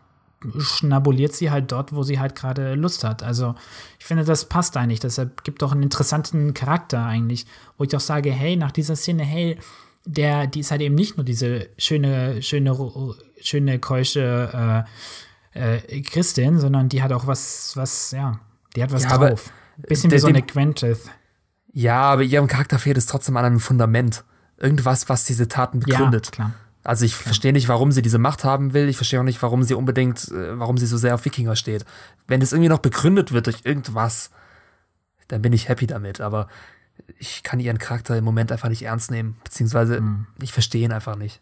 schnabuliert 0.58 1.32
sie 1.32 1.50
halt 1.50 1.72
dort, 1.72 1.94
wo 1.94 2.02
sie 2.02 2.18
halt 2.18 2.34
gerade 2.34 2.74
Lust 2.74 3.04
hat. 3.04 3.22
Also 3.22 3.54
ich 3.98 4.04
finde, 4.04 4.24
das 4.24 4.46
passt 4.46 4.76
eigentlich. 4.76 5.00
Deshalb 5.00 5.44
gibt 5.44 5.62
doch 5.62 5.72
einen 5.72 5.82
interessanten 5.82 6.54
Charakter 6.54 7.04
eigentlich, 7.04 7.46
wo 7.78 7.84
ich 7.84 7.96
auch 7.96 8.00
sage, 8.00 8.30
hey, 8.32 8.56
nach 8.56 8.72
dieser 8.72 8.96
Szene, 8.96 9.22
hey, 9.22 9.58
der, 10.04 10.46
die 10.46 10.60
ist 10.60 10.70
halt 10.70 10.82
eben 10.82 10.94
nicht 10.94 11.16
nur 11.16 11.24
diese 11.24 11.68
schöne, 11.78 12.42
schöne, 12.42 13.14
schöne, 13.40 13.78
keusche 13.78 14.84
äh, 15.54 15.78
äh, 15.78 16.02
Christin, 16.02 16.58
sondern 16.58 16.88
die 16.88 17.02
hat 17.02 17.12
auch 17.12 17.26
was, 17.26 17.72
was, 17.76 18.10
ja, 18.10 18.38
die 18.76 18.82
hat 18.82 18.92
was 18.92 19.04
ja, 19.04 19.16
drauf. 19.16 19.50
Bisschen 19.76 20.10
wie 20.10 20.18
so 20.18 20.28
eine 20.28 20.42
Quentith. 20.42 21.10
Ja, 21.72 22.02
aber 22.02 22.22
ihrem 22.22 22.46
Charakter 22.46 22.78
fehlt 22.78 22.96
es 22.96 23.06
trotzdem 23.06 23.36
an 23.36 23.44
einem 23.44 23.60
Fundament. 23.60 24.24
Irgendwas, 24.58 25.08
was 25.08 25.24
diese 25.24 25.48
Taten 25.48 25.80
begründet. 25.80 26.26
Ja, 26.26 26.30
klar. 26.30 26.52
Also 26.84 27.06
ich 27.06 27.16
verstehe 27.16 27.52
nicht, 27.52 27.68
warum 27.68 27.92
sie 27.92 28.02
diese 28.02 28.18
Macht 28.18 28.44
haben 28.44 28.74
will. 28.74 28.88
Ich 28.88 28.96
verstehe 28.96 29.18
auch 29.18 29.24
nicht, 29.24 29.42
warum 29.42 29.62
sie 29.62 29.74
unbedingt, 29.74 30.30
äh, 30.30 30.58
warum 30.58 30.76
sie 30.76 30.86
so 30.86 30.98
sehr 30.98 31.14
auf 31.14 31.24
Wikinger 31.24 31.56
steht. 31.56 31.84
Wenn 32.28 32.40
das 32.40 32.52
irgendwie 32.52 32.68
noch 32.68 32.78
begründet 32.78 33.32
wird 33.32 33.46
durch 33.46 33.60
irgendwas, 33.64 34.30
dann 35.28 35.40
bin 35.40 35.54
ich 35.54 35.68
happy 35.68 35.86
damit. 35.86 36.20
Aber 36.20 36.46
ich 37.18 37.42
kann 37.42 37.58
ihren 37.58 37.78
Charakter 37.78 38.16
im 38.16 38.24
Moment 38.24 38.52
einfach 38.52 38.68
nicht 38.68 38.82
ernst 38.82 39.10
nehmen. 39.10 39.38
Beziehungsweise 39.42 40.00
mhm. 40.00 40.26
ich 40.42 40.52
verstehe 40.52 40.84
ihn 40.84 40.92
einfach 40.92 41.16
nicht. 41.16 41.40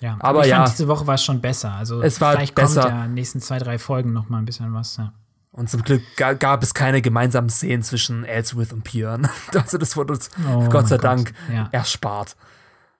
Ja, 0.00 0.12
aber, 0.14 0.24
aber 0.24 0.40
ich 0.42 0.50
ja, 0.50 0.58
fand, 0.58 0.72
diese 0.72 0.88
Woche 0.88 1.06
war 1.06 1.14
es 1.14 1.24
schon 1.24 1.40
besser. 1.40 1.72
Also 1.72 2.02
es 2.02 2.20
war 2.20 2.34
vielleicht 2.34 2.54
besser. 2.54 2.82
kommt 2.82 2.92
ja 2.92 3.00
in 3.04 3.10
den 3.10 3.14
nächsten 3.14 3.40
zwei, 3.40 3.58
drei 3.58 3.78
Folgen 3.78 4.12
noch 4.12 4.28
mal 4.28 4.38
ein 4.38 4.44
bisschen 4.44 4.72
was. 4.74 4.98
Ja. 4.98 5.14
Und 5.56 5.70
zum 5.70 5.82
Glück 5.82 6.02
gab 6.16 6.62
es 6.62 6.74
keine 6.74 7.00
gemeinsamen 7.00 7.48
Szenen 7.48 7.82
zwischen 7.82 8.24
Ellsworth 8.24 8.72
und 8.72 8.84
Björn. 8.84 9.28
Also 9.54 9.78
das 9.78 9.96
wurde 9.96 10.12
uns 10.12 10.30
oh 10.48 10.68
Gott 10.68 10.86
sei 10.86 10.98
Dank 10.98 11.32
ja. 11.52 11.68
erspart. 11.72 12.36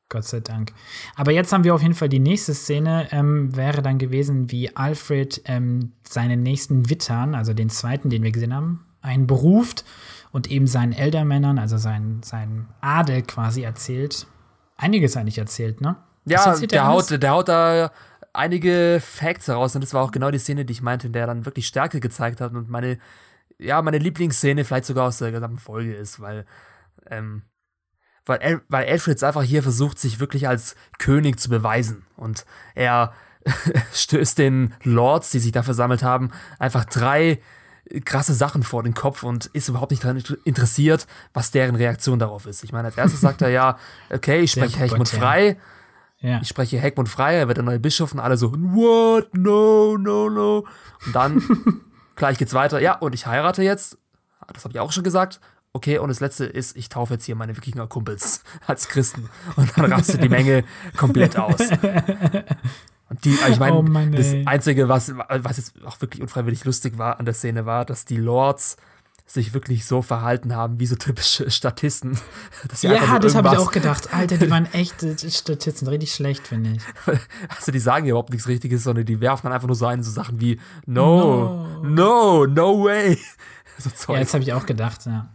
Gott 0.08 0.24
sei 0.24 0.40
Dank. 0.40 0.72
Aber 1.16 1.32
jetzt 1.32 1.52
haben 1.52 1.64
wir 1.64 1.74
auf 1.74 1.82
jeden 1.82 1.94
Fall 1.94 2.08
die 2.08 2.20
nächste 2.20 2.54
Szene, 2.54 3.08
ähm, 3.10 3.54
wäre 3.56 3.82
dann 3.82 3.98
gewesen, 3.98 4.50
wie 4.50 4.74
Alfred 4.74 5.42
ähm, 5.44 5.92
seinen 6.08 6.42
nächsten 6.42 6.88
Wittern, 6.88 7.34
also 7.34 7.52
den 7.52 7.68
zweiten, 7.68 8.08
den 8.08 8.22
wir 8.22 8.30
gesehen 8.30 8.54
haben, 8.54 8.86
einberuft 9.02 9.84
und 10.32 10.50
eben 10.50 10.66
seinen 10.66 10.92
Eldermännern, 10.92 11.58
also 11.58 11.76
seinen, 11.76 12.22
seinen 12.22 12.68
Adel 12.80 13.22
quasi 13.22 13.62
erzählt. 13.62 14.26
Einiges 14.76 15.16
eigentlich 15.16 15.38
erzählt, 15.38 15.80
ne? 15.80 15.96
Ja, 16.24 16.56
der 16.56 16.86
haut, 16.86 17.10
der 17.10 17.30
haut 17.30 17.48
da 17.48 17.90
einige 18.36 19.00
Facts 19.00 19.48
heraus 19.48 19.74
und 19.74 19.82
das 19.82 19.94
war 19.94 20.02
auch 20.02 20.12
genau 20.12 20.30
die 20.30 20.38
Szene, 20.38 20.64
die 20.64 20.72
ich 20.72 20.82
meinte, 20.82 21.06
in 21.08 21.12
der 21.12 21.22
er 21.22 21.26
dann 21.26 21.44
wirklich 21.44 21.66
Stärke 21.66 22.00
gezeigt 22.00 22.40
hat 22.40 22.52
und 22.52 22.68
meine, 22.68 22.98
ja, 23.58 23.80
meine 23.82 23.98
Lieblingsszene 23.98 24.64
vielleicht 24.64 24.84
sogar 24.84 25.08
aus 25.08 25.18
der 25.18 25.32
gesamten 25.32 25.58
Folge 25.58 25.94
ist, 25.94 26.20
weil, 26.20 26.46
ähm, 27.10 27.42
weil, 28.24 28.38
El 28.38 28.60
weil 28.68 28.88
Alfred 28.88 29.22
einfach 29.22 29.42
hier 29.42 29.62
versucht, 29.62 29.98
sich 29.98 30.20
wirklich 30.20 30.48
als 30.48 30.76
König 30.98 31.40
zu 31.40 31.48
beweisen 31.48 32.04
und 32.16 32.44
er 32.74 33.12
stößt 33.92 34.38
den 34.38 34.74
Lords, 34.82 35.30
die 35.30 35.38
sich 35.38 35.52
da 35.52 35.62
versammelt 35.62 36.02
haben, 36.02 36.30
einfach 36.58 36.84
drei 36.84 37.40
krasse 38.04 38.34
Sachen 38.34 38.62
vor 38.62 38.82
den 38.82 38.94
Kopf 38.94 39.22
und 39.22 39.46
ist 39.46 39.68
überhaupt 39.68 39.92
nicht 39.92 40.02
daran 40.02 40.22
interessiert, 40.44 41.06
was 41.32 41.52
deren 41.52 41.76
Reaktion 41.76 42.18
darauf 42.18 42.46
ist. 42.46 42.64
Ich 42.64 42.72
meine, 42.72 42.86
als 42.88 42.96
erstes 42.96 43.20
sagt 43.20 43.42
er 43.42 43.50
ja, 43.50 43.78
okay, 44.10 44.40
ich 44.40 44.52
spreche 44.52 44.78
Hechmund 44.78 45.08
frei. 45.08 45.56
Ja. 46.26 46.40
Ich 46.42 46.48
spreche 46.48 46.80
Heckmund 46.80 47.08
frei, 47.08 47.36
er 47.36 47.46
wird 47.46 47.58
der 47.58 47.64
neue 47.64 47.78
Bischof 47.78 48.12
und 48.12 48.18
alle 48.18 48.36
so, 48.36 48.52
what? 48.52 49.32
No, 49.32 49.96
no, 49.96 50.28
no. 50.28 50.66
Und 51.06 51.14
dann, 51.14 51.40
gleich 52.16 52.36
geht's 52.36 52.52
weiter. 52.52 52.80
Ja, 52.80 52.94
und 52.96 53.14
ich 53.14 53.28
heirate 53.28 53.62
jetzt. 53.62 53.96
Das 54.52 54.64
habe 54.64 54.72
ich 54.72 54.80
auch 54.80 54.90
schon 54.90 55.04
gesagt. 55.04 55.40
Okay, 55.72 55.98
und 55.98 56.08
das 56.08 56.18
letzte 56.18 56.44
ist, 56.44 56.76
ich 56.76 56.88
taufe 56.88 57.14
jetzt 57.14 57.26
hier 57.26 57.36
meine 57.36 57.56
Wikinger-Kumpels 57.56 58.42
als 58.66 58.88
Christen. 58.88 59.30
Und 59.54 59.70
dann 59.78 59.92
rastet 59.92 60.20
die 60.20 60.28
Menge 60.28 60.64
komplett 60.96 61.38
aus. 61.38 61.60
Und 63.08 63.24
die, 63.24 63.38
ich 63.48 63.60
meine, 63.60 63.76
oh 63.76 63.84
das 64.10 64.34
Einzige, 64.46 64.88
was, 64.88 65.14
was 65.16 65.58
jetzt 65.58 65.74
auch 65.84 66.00
wirklich 66.00 66.22
unfreiwillig 66.22 66.64
lustig 66.64 66.98
war 66.98 67.20
an 67.20 67.24
der 67.24 67.34
Szene, 67.34 67.64
war, 67.64 67.84
dass 67.84 68.04
die 68.04 68.16
Lords 68.16 68.78
sich 69.26 69.52
wirklich 69.52 69.84
so 69.84 70.02
verhalten 70.02 70.54
haben 70.54 70.78
wie 70.78 70.86
so 70.86 70.94
typische 70.94 71.50
Statisten. 71.50 72.18
ja, 72.80 73.18
das 73.18 73.34
habe 73.34 73.48
ich 73.48 73.58
auch 73.58 73.72
gedacht. 73.72 74.14
Alter, 74.14 74.38
die 74.38 74.50
waren 74.50 74.66
echt 74.72 75.04
Statisten, 75.30 75.88
richtig 75.88 76.12
schlecht, 76.12 76.46
finde 76.46 76.76
ich. 76.76 76.82
Also 77.48 77.72
die 77.72 77.80
sagen 77.80 78.06
ja 78.06 78.10
überhaupt 78.10 78.30
nichts 78.30 78.46
Richtiges, 78.46 78.84
sondern 78.84 79.04
die 79.04 79.20
werfen 79.20 79.44
dann 79.44 79.52
einfach 79.52 79.66
nur 79.66 79.76
so 79.76 79.86
ein, 79.86 80.02
so 80.02 80.10
Sachen 80.10 80.40
wie 80.40 80.60
No, 80.86 81.66
no, 81.82 81.82
no, 81.82 82.46
no 82.46 82.84
way. 82.84 83.18
So 83.78 84.14
ja, 84.14 84.20
das 84.20 84.32
habe 84.32 84.42
ich 84.42 84.54
auch 84.54 84.64
gedacht, 84.64 85.04
ja. 85.04 85.28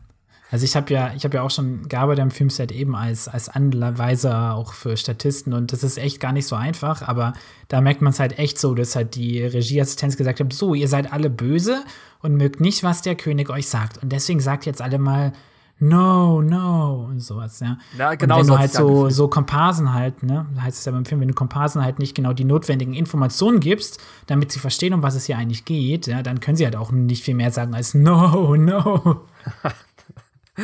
Also 0.52 0.66
ich 0.66 0.76
habe 0.76 0.94
ja, 0.94 1.14
ich 1.16 1.24
habe 1.24 1.38
ja 1.38 1.44
auch 1.44 1.50
schon 1.50 1.88
gearbeitet 1.88 2.22
am 2.22 2.30
Filmset 2.30 2.74
eben 2.74 2.94
als, 2.94 3.30
als 3.30 3.48
Anweiser 3.48 4.54
auch 4.54 4.74
für 4.74 4.98
Statisten 4.98 5.54
und 5.54 5.72
das 5.72 5.82
ist 5.82 5.98
echt 5.98 6.20
gar 6.20 6.34
nicht 6.34 6.46
so 6.46 6.58
einfach, 6.58 7.08
aber 7.08 7.34
da 7.70 7.80
merkt 7.80 8.02
man 8.02 8.12
es 8.12 8.20
halt 8.20 8.38
echt 8.38 8.60
so, 8.60 8.76
dass 8.76 8.98
halt 8.98 9.16
die 9.16 9.42
Regieassistenz 9.42 10.18
gesagt 10.18 10.42
hat, 10.42 10.52
so, 10.52 10.74
ihr 10.74 10.90
seid 10.90 11.14
alle 11.14 11.30
böse 11.30 11.86
und 12.22 12.36
mögt 12.36 12.60
nicht, 12.60 12.84
was 12.84 13.02
der 13.02 13.16
König 13.16 13.50
euch 13.50 13.68
sagt. 13.68 14.04
Und 14.04 14.12
deswegen 14.12 14.42
sagt 14.42 14.66
jetzt 14.66 14.82
alle 14.82 15.00
mal, 15.00 15.32
no, 15.80 16.42
no 16.42 17.06
und 17.10 17.22
sowas, 17.22 17.62
ja. 17.62 17.78
Ja, 17.98 18.16
genau. 18.16 18.36
Und 18.36 18.42
wenn 18.42 18.48
du 18.48 18.60
halt 18.60 18.74
so, 18.74 19.10
so 19.10 19.30
Komparsen 19.30 19.94
halt, 19.94 20.22
ne, 20.22 20.46
heißt 20.60 20.80
es 20.80 20.86
ja 20.86 20.92
beim 20.92 21.06
Film, 21.06 21.22
wenn 21.22 21.30
du 21.30 21.34
Komparsen 21.34 21.82
halt 21.82 21.98
nicht 21.98 22.14
genau 22.14 22.34
die 22.34 22.44
notwendigen 22.44 22.94
Informationen 22.94 23.62
gibst, 23.62 24.02
damit 24.28 24.52
sie 24.52 24.60
verstehen, 24.60 24.94
um 24.94 25.02
was 25.02 25.16
es 25.16 25.28
hier 25.28 25.38
eigentlich 25.38 25.64
geht, 25.64 26.08
ja, 26.08 26.22
dann 26.22 26.42
können 26.42 26.58
sie 26.58 26.66
halt 26.66 26.76
auch 26.76 26.92
nicht 26.92 27.24
viel 27.24 27.36
mehr 27.36 27.52
sagen 27.52 27.74
als 27.74 27.94
no, 27.94 28.58
no. 28.58 29.22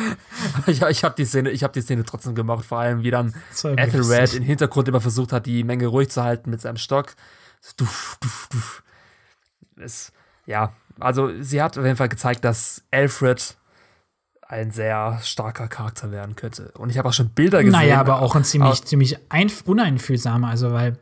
ich, 0.66 0.82
ich 0.82 1.04
habe 1.04 1.14
die 1.16 1.24
Szene, 1.24 1.50
ich 1.50 1.62
habe 1.62 1.72
die 1.72 1.80
Szene 1.80 2.04
trotzdem 2.04 2.34
gemacht, 2.34 2.64
vor 2.64 2.78
allem 2.78 3.02
wie 3.02 3.10
dann 3.10 3.34
Ethelred 3.62 4.34
im 4.34 4.42
Hintergrund 4.42 4.88
immer 4.88 5.00
versucht 5.00 5.32
hat, 5.32 5.46
die 5.46 5.64
Menge 5.64 5.86
ruhig 5.86 6.10
zu 6.10 6.22
halten 6.22 6.50
mit 6.50 6.60
seinem 6.60 6.76
Stock. 6.76 7.14
Duff, 7.76 8.18
duff, 8.20 8.48
duff. 8.50 8.82
Es, 9.76 10.12
ja, 10.46 10.72
also 10.98 11.30
sie 11.40 11.62
hat 11.62 11.78
auf 11.78 11.84
jeden 11.84 11.96
Fall 11.96 12.08
gezeigt, 12.08 12.44
dass 12.44 12.82
Alfred 12.90 13.56
ein 14.42 14.70
sehr 14.70 15.18
starker 15.22 15.68
Charakter 15.68 16.10
werden 16.10 16.34
könnte. 16.34 16.72
Und 16.78 16.90
ich 16.90 16.98
habe 16.98 17.08
auch 17.08 17.12
schon 17.12 17.30
Bilder 17.30 17.62
gesehen. 17.62 17.78
Naja, 17.78 18.00
aber 18.00 18.22
auch 18.22 18.34
ein 18.34 18.44
ziemlich, 18.44 18.82
ziemlich 18.84 19.18
uneinfühlsamer, 19.66 20.48
also 20.48 20.72
weil 20.72 20.98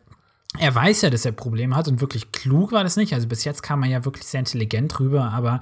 er 0.59 0.74
weiß 0.74 1.03
ja, 1.03 1.11
dass 1.11 1.24
er 1.24 1.32
Probleme 1.32 1.76
hat 1.76 1.86
und 1.88 2.01
wirklich 2.01 2.32
klug 2.32 2.72
war 2.72 2.82
das 2.82 2.97
nicht. 2.97 3.14
Also 3.14 3.28
bis 3.28 3.44
jetzt 3.44 3.62
kam 3.62 3.82
er 3.82 3.88
ja 3.88 4.05
wirklich 4.05 4.26
sehr 4.26 4.40
intelligent 4.40 4.99
rüber, 4.99 5.30
aber 5.32 5.61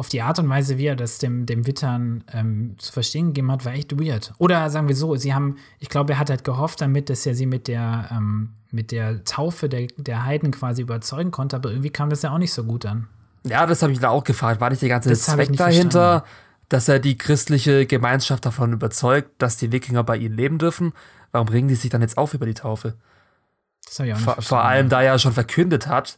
auf 0.00 0.08
die 0.08 0.22
Art 0.22 0.38
und 0.38 0.48
Weise, 0.48 0.78
wie 0.78 0.86
er 0.86 0.96
das 0.96 1.18
dem, 1.18 1.44
dem 1.44 1.66
Wittern 1.66 2.24
ähm, 2.32 2.74
zu 2.78 2.90
verstehen 2.90 3.26
gegeben 3.26 3.52
hat, 3.52 3.66
war 3.66 3.74
echt 3.74 4.00
weird. 4.00 4.32
Oder 4.38 4.70
sagen 4.70 4.88
wir 4.88 4.96
so, 4.96 5.14
sie 5.16 5.34
haben, 5.34 5.58
ich 5.78 5.90
glaube, 5.90 6.14
er 6.14 6.18
hat 6.18 6.30
halt 6.30 6.42
gehofft 6.42 6.80
damit, 6.80 7.10
dass 7.10 7.26
er 7.26 7.34
sie 7.34 7.44
mit 7.44 7.68
der, 7.68 8.08
ähm, 8.10 8.54
mit 8.70 8.92
der 8.92 9.22
Taufe 9.24 9.68
der, 9.68 9.88
der 9.98 10.24
Heiden 10.24 10.52
quasi 10.52 10.80
überzeugen 10.80 11.30
konnte, 11.30 11.56
aber 11.56 11.68
irgendwie 11.68 11.90
kam 11.90 12.08
das 12.08 12.22
ja 12.22 12.32
auch 12.32 12.38
nicht 12.38 12.54
so 12.54 12.64
gut 12.64 12.86
an. 12.86 13.08
Ja, 13.44 13.66
das 13.66 13.82
habe 13.82 13.92
ich 13.92 13.98
da 13.98 14.08
auch 14.08 14.24
gefragt. 14.24 14.62
War 14.62 14.70
nicht 14.70 14.80
der 14.80 14.88
ganze 14.88 15.10
das 15.10 15.26
Zweck 15.26 15.54
dahinter, 15.54 16.24
dass 16.70 16.88
er 16.88 16.98
die 16.98 17.18
christliche 17.18 17.84
Gemeinschaft 17.84 18.46
davon 18.46 18.72
überzeugt, 18.72 19.30
dass 19.36 19.58
die 19.58 19.70
Wikinger 19.70 20.02
bei 20.02 20.16
ihnen 20.16 20.34
leben 20.34 20.56
dürfen? 20.56 20.94
Warum 21.30 21.46
bringen 21.46 21.68
die 21.68 21.74
sich 21.74 21.90
dann 21.90 22.00
jetzt 22.00 22.16
auf 22.16 22.32
über 22.32 22.46
die 22.46 22.54
Taufe? 22.54 22.94
Das 23.84 23.98
habe 23.98 24.08
ich 24.08 24.14
auch 24.14 24.18
nicht 24.18 24.24
vor, 24.24 24.40
vor 24.40 24.64
allem, 24.64 24.88
da 24.88 25.02
er 25.02 25.18
schon 25.18 25.34
verkündet 25.34 25.88
hat, 25.88 26.16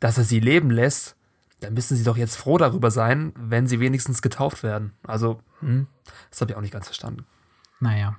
dass 0.00 0.18
er 0.18 0.24
sie 0.24 0.40
leben 0.40 0.68
lässt 0.70 1.15
dann 1.60 1.74
müssen 1.74 1.96
sie 1.96 2.04
doch 2.04 2.16
jetzt 2.16 2.36
froh 2.36 2.58
darüber 2.58 2.90
sein, 2.90 3.32
wenn 3.36 3.66
sie 3.66 3.80
wenigstens 3.80 4.22
getauft 4.22 4.62
werden. 4.62 4.92
Also, 5.06 5.40
hm, 5.60 5.86
das 6.30 6.40
habe 6.40 6.52
ich 6.52 6.56
auch 6.56 6.60
nicht 6.60 6.72
ganz 6.72 6.86
verstanden. 6.86 7.24
Naja. 7.80 8.16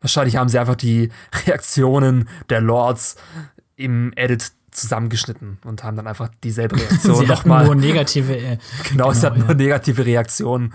Wahrscheinlich 0.00 0.36
haben 0.36 0.48
sie 0.48 0.58
einfach 0.58 0.74
die 0.74 1.10
Reaktionen 1.46 2.28
der 2.50 2.60
Lords 2.60 3.16
im 3.76 4.12
Edit 4.16 4.52
zusammengeschnitten 4.70 5.58
und 5.64 5.84
haben 5.84 5.96
dann 5.96 6.06
einfach 6.06 6.30
dieselbe 6.42 6.76
Reaktion 6.80 7.26
nochmal. 7.26 7.64
Nur 7.64 7.76
negative. 7.76 8.36
Äh, 8.36 8.58
genau, 8.82 8.90
genau, 8.90 9.10
es 9.12 9.22
hat 9.22 9.36
ja. 9.36 9.44
nur 9.44 9.54
negative 9.54 10.04
Reaktionen. 10.04 10.74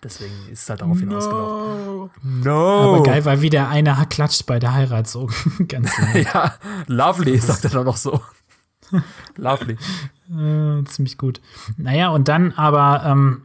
Deswegen 0.00 0.34
ist 0.52 0.62
es 0.62 0.70
halt 0.70 0.80
darauf 0.80 1.00
hinausgelaufen. 1.00 2.10
No. 2.22 2.42
no. 2.44 2.94
Aber 2.94 3.02
geil, 3.02 3.24
weil 3.24 3.40
wieder 3.40 3.68
einer 3.68 4.06
klatscht 4.06 4.46
bei 4.46 4.60
der 4.60 4.72
Heirat 4.72 5.08
so. 5.08 5.28
Ganz 5.66 5.90
ja, 6.14 6.54
lovely, 6.86 7.36
sagt 7.38 7.64
er 7.64 7.70
dann 7.70 7.84
noch 7.84 7.96
so. 7.96 8.20
lovely. 9.36 9.76
Äh, 10.30 10.84
ziemlich 10.84 11.16
gut. 11.18 11.40
Naja, 11.76 12.10
und 12.10 12.28
dann 12.28 12.52
aber 12.52 13.04
ähm, 13.04 13.42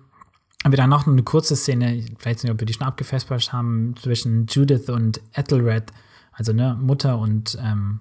haben 0.63 0.71
wir 0.71 0.77
dann 0.77 0.89
noch 0.89 1.07
eine 1.07 1.23
kurze 1.23 1.55
Szene, 1.55 2.05
vielleicht 2.17 2.43
nicht, 2.43 2.51
ob 2.51 2.59
wir 2.59 2.65
die 2.65 2.73
schon 2.73 2.87
abgefespert 2.87 3.51
haben, 3.53 3.95
zwischen 4.01 4.47
Judith 4.47 4.89
und 4.89 5.21
Ethelred, 5.33 5.91
also 6.31 6.53
ne, 6.53 6.77
Mutter 6.79 7.17
und 7.19 7.57
ähm, 7.61 7.99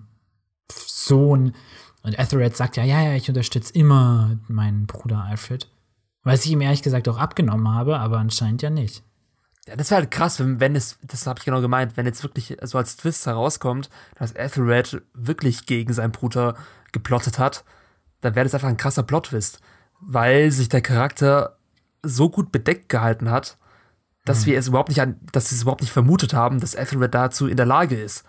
Sohn. 0.70 1.52
Und 2.02 2.18
Ethelred 2.18 2.56
sagt 2.56 2.76
ja, 2.76 2.84
ja, 2.84 3.02
ja, 3.02 3.14
ich 3.14 3.28
unterstütze 3.28 3.72
immer 3.74 4.38
meinen 4.48 4.86
Bruder 4.86 5.24
Alfred. 5.24 5.68
Was 6.24 6.44
ich 6.44 6.52
ihm 6.52 6.60
ehrlich 6.60 6.82
gesagt 6.82 7.08
auch 7.08 7.18
abgenommen 7.18 7.68
habe, 7.68 7.98
aber 7.98 8.18
anscheinend 8.18 8.62
ja 8.62 8.70
nicht. 8.70 9.02
Ja, 9.68 9.76
das 9.76 9.90
wäre 9.90 10.02
halt 10.02 10.10
krass, 10.10 10.40
wenn, 10.40 10.58
wenn 10.58 10.74
es, 10.74 10.98
das 11.02 11.26
habe 11.26 11.38
ich 11.38 11.44
genau 11.44 11.60
gemeint, 11.60 11.96
wenn 11.96 12.06
jetzt 12.06 12.22
wirklich 12.22 12.56
so 12.62 12.78
als 12.78 12.96
Twist 12.96 13.26
herauskommt, 13.26 13.90
dass 14.18 14.32
Ethelred 14.32 15.02
wirklich 15.14 15.66
gegen 15.66 15.92
seinen 15.92 16.12
Bruder 16.12 16.56
geplottet 16.90 17.38
hat, 17.38 17.64
dann 18.22 18.34
wäre 18.34 18.44
das 18.44 18.54
einfach 18.54 18.68
ein 18.68 18.78
krasser 18.78 19.02
Plot-Twist. 19.02 19.60
Weil 20.00 20.50
sich 20.50 20.68
der 20.68 20.80
Charakter 20.80 21.58
so 22.02 22.30
gut 22.30 22.50
bedeckt 22.50 22.88
gehalten 22.88 23.30
hat, 23.30 23.58
dass 24.24 24.40
hm. 24.40 24.46
wir 24.46 24.58
es 24.58 24.68
überhaupt 24.68 24.88
nicht 24.88 25.00
an, 25.00 25.20
dass 25.32 25.50
sie 25.50 25.56
es 25.56 25.62
überhaupt 25.62 25.82
nicht 25.82 25.92
vermutet 25.92 26.32
haben, 26.32 26.60
dass 26.60 26.74
Ethelred 26.74 27.14
dazu 27.14 27.46
in 27.46 27.56
der 27.56 27.66
Lage 27.66 28.00
ist. 28.00 28.24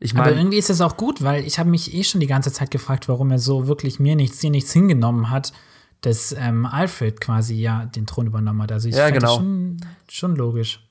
Ich 0.00 0.14
mein, 0.14 0.24
Aber 0.24 0.36
irgendwie 0.36 0.58
ist 0.58 0.68
es 0.70 0.80
auch 0.80 0.96
gut, 0.96 1.22
weil 1.22 1.44
ich 1.44 1.58
habe 1.58 1.70
mich 1.70 1.94
eh 1.94 2.02
schon 2.02 2.20
die 2.20 2.26
ganze 2.26 2.52
Zeit 2.52 2.72
gefragt, 2.72 3.08
warum 3.08 3.30
er 3.30 3.38
so 3.38 3.68
wirklich 3.68 4.00
mir 4.00 4.16
nichts, 4.16 4.38
dir 4.38 4.50
nichts 4.50 4.72
hingenommen 4.72 5.30
hat, 5.30 5.52
dass 6.00 6.32
ähm, 6.32 6.66
Alfred 6.66 7.20
quasi 7.20 7.54
ja 7.54 7.86
den 7.86 8.06
Thron 8.06 8.26
übernommen 8.26 8.62
hat. 8.62 8.72
Also 8.72 8.88
ich 8.88 8.96
ja, 8.96 9.10
genau. 9.10 9.36
schon, 9.36 9.76
schon 10.08 10.34
logisch. 10.34 10.88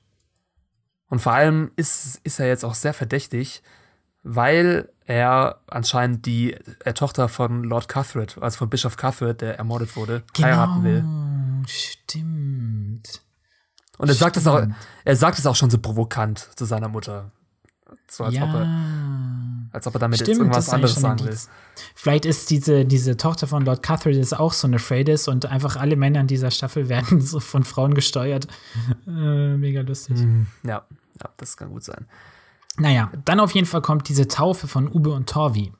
Und 1.08 1.20
vor 1.20 1.32
allem 1.32 1.72
ist, 1.76 2.20
ist 2.24 2.40
er 2.40 2.46
jetzt 2.46 2.64
auch 2.64 2.74
sehr 2.74 2.94
verdächtig, 2.94 3.62
weil 4.22 4.88
er 5.04 5.60
anscheinend 5.66 6.26
die 6.26 6.54
äh, 6.84 6.92
Tochter 6.94 7.28
von 7.28 7.64
Lord 7.64 7.88
Cuthred, 7.88 8.38
also 8.40 8.58
von 8.58 8.70
Bischof 8.70 8.96
Cuthred, 8.96 9.40
der 9.40 9.58
ermordet 9.58 9.96
wurde, 9.96 10.22
genau, 10.32 10.48
heiraten 10.48 10.84
will. 10.84 11.04
Stimmt. 11.66 13.22
Und 13.98 14.08
er 14.08 14.14
sagt 14.14 14.36
es 14.36 14.46
auch, 14.46 14.66
er 15.04 15.16
sagt 15.16 15.38
es 15.38 15.46
auch 15.46 15.56
schon 15.56 15.70
so 15.70 15.78
provokant 15.78 16.38
zu 16.56 16.64
seiner 16.64 16.88
Mutter. 16.88 17.30
So 18.08 18.24
als, 18.24 18.34
ja. 18.34 18.44
ob, 18.44 18.54
er, 18.54 19.70
als 19.72 19.86
ob 19.86 19.94
er 19.94 19.98
damit 20.00 20.16
Stimmt, 20.16 20.28
jetzt 20.28 20.38
irgendwas 20.38 20.68
anderes 20.70 20.94
sagen 20.94 21.24
will. 21.24 21.38
Vielleicht 21.94 22.24
ist 22.24 22.50
diese, 22.50 22.84
diese 22.84 23.16
Tochter 23.16 23.46
von 23.46 23.64
Lord 23.64 23.82
Cuthred 23.82 24.16
ist 24.16 24.32
auch 24.32 24.52
so 24.52 24.66
eine 24.66 24.78
Freydis 24.78 25.28
und 25.28 25.46
einfach 25.46 25.76
alle 25.76 25.96
Männer 25.96 26.20
in 26.20 26.26
dieser 26.26 26.50
Staffel 26.50 26.88
werden 26.88 27.20
so 27.20 27.40
von 27.40 27.64
Frauen 27.64 27.94
gesteuert. 27.94 28.46
Äh, 29.06 29.56
mega 29.56 29.82
lustig. 29.82 30.18
Mhm. 30.18 30.46
Ja, 30.62 30.84
ja, 31.20 31.30
das 31.36 31.56
kann 31.56 31.70
gut 31.70 31.84
sein. 31.84 32.06
Naja, 32.78 33.10
dann 33.24 33.40
auf 33.40 33.52
jeden 33.52 33.66
Fall 33.66 33.82
kommt 33.82 34.08
diese 34.08 34.28
Taufe 34.28 34.66
von 34.66 34.88
Ube 34.88 35.12
und 35.12 35.28
Torvi. 35.28 35.72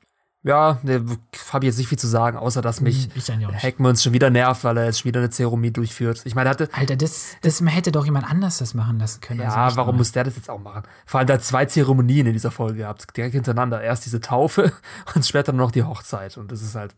Ja, 0.45 0.77
ne, 0.83 1.05
habe 1.53 1.65
ich 1.65 1.69
jetzt 1.69 1.77
nicht 1.77 1.87
viel 1.87 1.97
zu 1.97 2.07
sagen, 2.07 2.37
außer 2.37 2.61
dass 2.61 2.81
mich 2.81 3.07
hm, 3.13 3.47
Hackmans 3.53 4.03
schon 4.03 4.11
wieder 4.11 4.29
nervt, 4.29 4.65
weil 4.65 4.75
er 4.75 4.85
jetzt 4.85 4.99
schon 4.99 5.07
wieder 5.07 5.21
eine 5.21 5.29
Zeremonie 5.29 5.71
durchführt. 5.71 6.21
Ich 6.25 6.35
meine, 6.35 6.49
hatte. 6.49 6.67
Alter, 6.73 6.97
das, 6.97 7.37
das 7.41 7.61
hätte 7.65 7.93
doch 7.93 8.03
jemand 8.03 8.29
anders 8.29 8.57
das 8.57 8.73
machen 8.73 8.99
lassen 8.99 9.21
können. 9.21 9.39
Ja, 9.39 9.55
also 9.55 9.77
warum 9.77 9.95
muss 9.95 10.11
der 10.11 10.25
das 10.25 10.35
jetzt 10.35 10.49
auch 10.49 10.59
machen? 10.59 10.83
Vor 11.05 11.21
allem, 11.21 11.29
hat 11.29 11.43
zwei 11.45 11.65
Zeremonien 11.65 12.27
in 12.27 12.33
dieser 12.33 12.51
Folge 12.51 12.79
gehabt, 12.79 13.15
direkt 13.15 13.35
hintereinander. 13.35 13.81
Erst 13.81 14.05
diese 14.05 14.19
Taufe 14.19 14.73
und 15.15 15.25
später 15.25 15.53
noch 15.53 15.71
die 15.71 15.83
Hochzeit. 15.83 16.35
Und 16.37 16.51
das 16.51 16.61
ist 16.61 16.75
halt. 16.75 16.93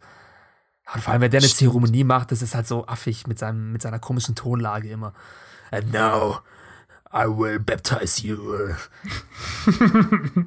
Und 0.92 1.04
vor 1.04 1.14
allem, 1.14 1.22
wenn 1.22 1.32
der 1.32 1.40
eine 1.40 1.48
Stimmt. 1.48 1.72
Zeremonie 1.72 2.04
macht, 2.04 2.32
das 2.32 2.42
ist 2.42 2.56
halt 2.56 2.66
so 2.66 2.88
affig 2.88 3.28
mit, 3.28 3.38
seinem, 3.38 3.72
mit 3.72 3.84
seiner 3.84 4.00
komischen 4.00 4.34
Tonlage 4.34 4.90
immer. 4.90 5.14
And 5.70 5.94
now, 5.94 6.40
I 7.16 7.28
will 7.28 7.60
baptize 7.60 8.26
you. 8.26 8.38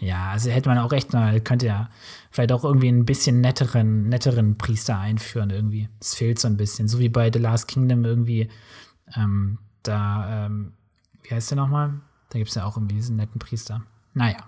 Ja, 0.00 0.30
also 0.30 0.50
hätte 0.50 0.68
man 0.68 0.78
auch 0.78 0.92
echt 0.92 1.12
mal, 1.12 1.40
könnte 1.40 1.66
ja 1.66 1.90
vielleicht 2.30 2.52
auch 2.52 2.64
irgendwie 2.64 2.88
ein 2.88 3.04
bisschen 3.04 3.40
netteren, 3.40 4.08
netteren 4.08 4.56
Priester 4.56 4.98
einführen 4.98 5.50
irgendwie. 5.50 5.88
Es 6.00 6.14
fehlt 6.14 6.38
so 6.38 6.48
ein 6.48 6.56
bisschen. 6.56 6.88
So 6.88 6.98
wie 6.98 7.08
bei 7.08 7.30
The 7.32 7.38
Last 7.38 7.68
Kingdom 7.68 8.04
irgendwie, 8.04 8.48
ähm, 9.16 9.58
da, 9.82 10.46
ähm, 10.46 10.74
wie 11.22 11.34
heißt 11.34 11.50
der 11.50 11.56
nochmal? 11.56 12.00
Da 12.30 12.38
gibt 12.38 12.50
es 12.50 12.54
ja 12.54 12.64
auch 12.64 12.76
irgendwie 12.76 12.96
diesen 12.96 13.16
netten 13.16 13.38
Priester. 13.38 13.82
Naja. 14.14 14.38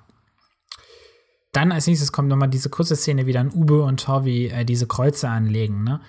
Dann 1.53 1.73
als 1.73 1.87
nächstes 1.87 2.12
kommt 2.12 2.29
nochmal 2.29 2.49
diese 2.49 2.68
kurze 2.68 2.95
Szene, 2.95 3.27
wie 3.27 3.33
dann 3.33 3.51
Ube 3.51 3.83
und 3.83 4.05
Torvi 4.05 4.47
äh, 4.47 4.64
diese 4.64 4.87
Kreuze 4.87 5.29
anlegen, 5.29 5.83
ne? 5.83 6.01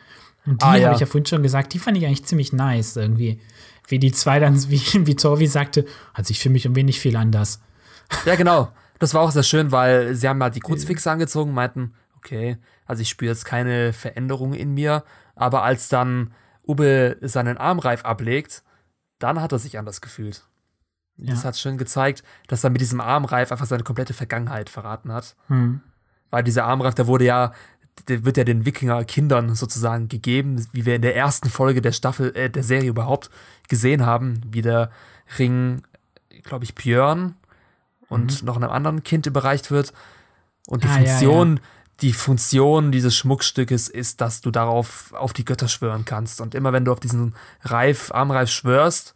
Und 0.46 0.62
die 0.62 0.66
ah, 0.66 0.76
ja. 0.76 0.86
habe 0.86 0.96
ich 0.96 1.02
ja 1.02 1.06
vorhin 1.06 1.26
schon 1.26 1.44
gesagt, 1.44 1.74
die 1.74 1.80
fand 1.80 1.98
ich 1.98 2.06
eigentlich 2.06 2.26
ziemlich 2.26 2.52
nice 2.52 2.96
irgendwie. 2.96 3.40
Wie 3.88 4.00
die 4.00 4.12
zwei 4.12 4.40
dann, 4.40 4.56
wie, 4.70 4.82
wie 5.06 5.16
Torvi 5.16 5.48
sagte, 5.48 5.86
hat 6.14 6.26
sich 6.26 6.40
für 6.40 6.50
mich 6.50 6.68
um 6.68 6.76
wenig 6.76 7.00
viel 7.00 7.16
anders. 7.16 7.62
Ja, 8.26 8.36
genau. 8.36 8.72
Das 9.00 9.14
war 9.14 9.22
auch 9.22 9.32
sehr 9.32 9.44
schön, 9.44 9.72
weil 9.72 10.14
sie 10.16 10.28
haben 10.28 10.44
halt 10.44 10.56
die 10.56 10.60
Kruzfixe 10.60 11.10
angezogen, 11.10 11.54
meinten, 11.54 11.94
okay, 12.18 12.58
also 12.86 13.02
ich 13.02 13.10
spüre 13.10 13.32
jetzt 13.32 13.46
keine 13.46 13.94
Veränderung 13.94 14.54
in 14.54 14.74
mir, 14.74 15.04
aber 15.36 15.64
als 15.64 15.90
dann 15.90 16.34
Ube 16.68 17.18
seinen 17.22 17.58
Armreif 17.58 18.06
ablegt, 18.06 18.64
dann 19.18 19.42
hat 19.42 19.52
er 19.52 19.60
sich 19.60 19.80
anders 19.80 20.02
gefühlt. 20.02 20.44
Ja. 21.18 21.34
Das 21.34 21.46
hat 21.46 21.58
schön 21.58 21.78
gezeigt, 21.78 22.24
dass 22.48 22.64
er 22.64 22.70
mit 22.70 22.82
diesem 22.82 23.02
Armreif 23.02 23.52
einfach 23.52 23.66
seine 23.66 23.84
komplette 23.84 24.14
Vergangenheit 24.14 24.70
verraten 24.70 25.12
hat. 25.12 25.36
Hm. 25.48 25.82
Weil 26.30 26.44
dieser 26.44 26.66
Armreif, 26.66 26.96
der 26.96 27.08
wurde 27.08 27.26
ja, 27.26 27.54
wird 28.08 28.38
ja 28.38 28.44
den 28.44 28.66
Wikinger-Kindern 28.66 29.56
sozusagen 29.56 30.08
gegeben, 30.08 30.66
wie 30.72 30.86
wir 30.86 30.96
in 30.96 31.02
der 31.02 31.16
ersten 31.16 31.50
Folge 31.50 31.82
der 31.82 31.92
Staffel, 31.92 32.36
äh, 32.36 32.50
der 32.50 32.64
Serie 32.64 32.90
überhaupt 32.90 33.30
gesehen 33.70 34.06
haben, 34.06 34.42
wie 34.50 34.62
der 34.62 34.92
Ring, 35.38 35.84
glaube 36.44 36.64
ich, 36.64 36.76
Björn 36.76 37.36
und 38.10 38.42
mhm. 38.42 38.46
noch 38.46 38.56
einem 38.58 38.70
anderen 38.70 39.04
Kind 39.04 39.26
überreicht 39.26 39.72
wird. 39.72 39.94
Und 40.68 40.84
die 40.84 40.88
ah, 40.88 40.94
Funktion, 40.94 41.50
ja, 41.50 41.56
ja. 41.56 41.70
die 42.02 42.14
Funktion 42.14 42.92
dieses 42.92 43.16
Schmuckstückes 43.16 43.88
ist, 43.88 44.22
dass 44.22 44.42
du 44.42 44.52
darauf 44.52 45.14
auf 45.14 45.34
die 45.34 45.46
Götter 45.46 45.68
schwören 45.68 46.06
kannst. 46.06 46.42
Und 46.42 46.56
immer 46.56 46.74
wenn 46.74 46.86
du 46.86 46.92
auf 46.92 47.00
diesen 47.00 47.36
Reif, 47.62 48.12
Armreif 48.12 48.50
schwörst, 48.50 49.16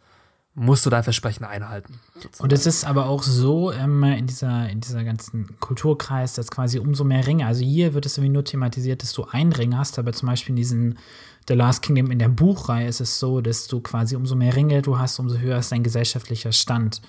musst 0.58 0.86
du 0.86 0.90
dein 0.90 1.04
Versprechen 1.04 1.44
einhalten. 1.44 2.00
Sozusagen. 2.14 2.42
Und 2.42 2.52
es 2.52 2.64
ist 2.64 2.86
aber 2.86 3.06
auch 3.06 3.22
so 3.22 3.72
ähm, 3.72 4.02
in, 4.02 4.26
dieser, 4.26 4.70
in 4.70 4.80
dieser 4.80 5.04
ganzen 5.04 5.60
Kulturkreis, 5.60 6.32
dass 6.32 6.50
quasi 6.50 6.78
umso 6.78 7.04
mehr 7.04 7.26
Ringe, 7.26 7.46
also 7.46 7.62
hier 7.62 7.92
wird 7.92 8.06
es 8.06 8.16
irgendwie 8.16 8.32
nur 8.32 8.44
thematisiert, 8.44 9.02
dass 9.02 9.12
du 9.12 9.24
einen 9.24 9.52
Ring 9.52 9.76
hast, 9.76 9.98
aber 9.98 10.14
zum 10.14 10.28
Beispiel 10.28 10.52
in 10.52 10.56
diesen 10.56 10.98
The 11.46 11.54
Last 11.54 11.82
Kingdom 11.82 12.10
in 12.10 12.18
der 12.18 12.30
Buchreihe 12.30 12.88
ist 12.88 13.00
es 13.00 13.18
so, 13.18 13.42
dass 13.42 13.68
du 13.68 13.80
quasi 13.80 14.16
umso 14.16 14.34
mehr 14.34 14.56
Ringe 14.56 14.80
du 14.80 14.98
hast, 14.98 15.18
umso 15.18 15.36
höher 15.36 15.58
ist 15.58 15.72
dein 15.72 15.84
gesellschaftlicher 15.84 16.52
Stand. 16.52 17.02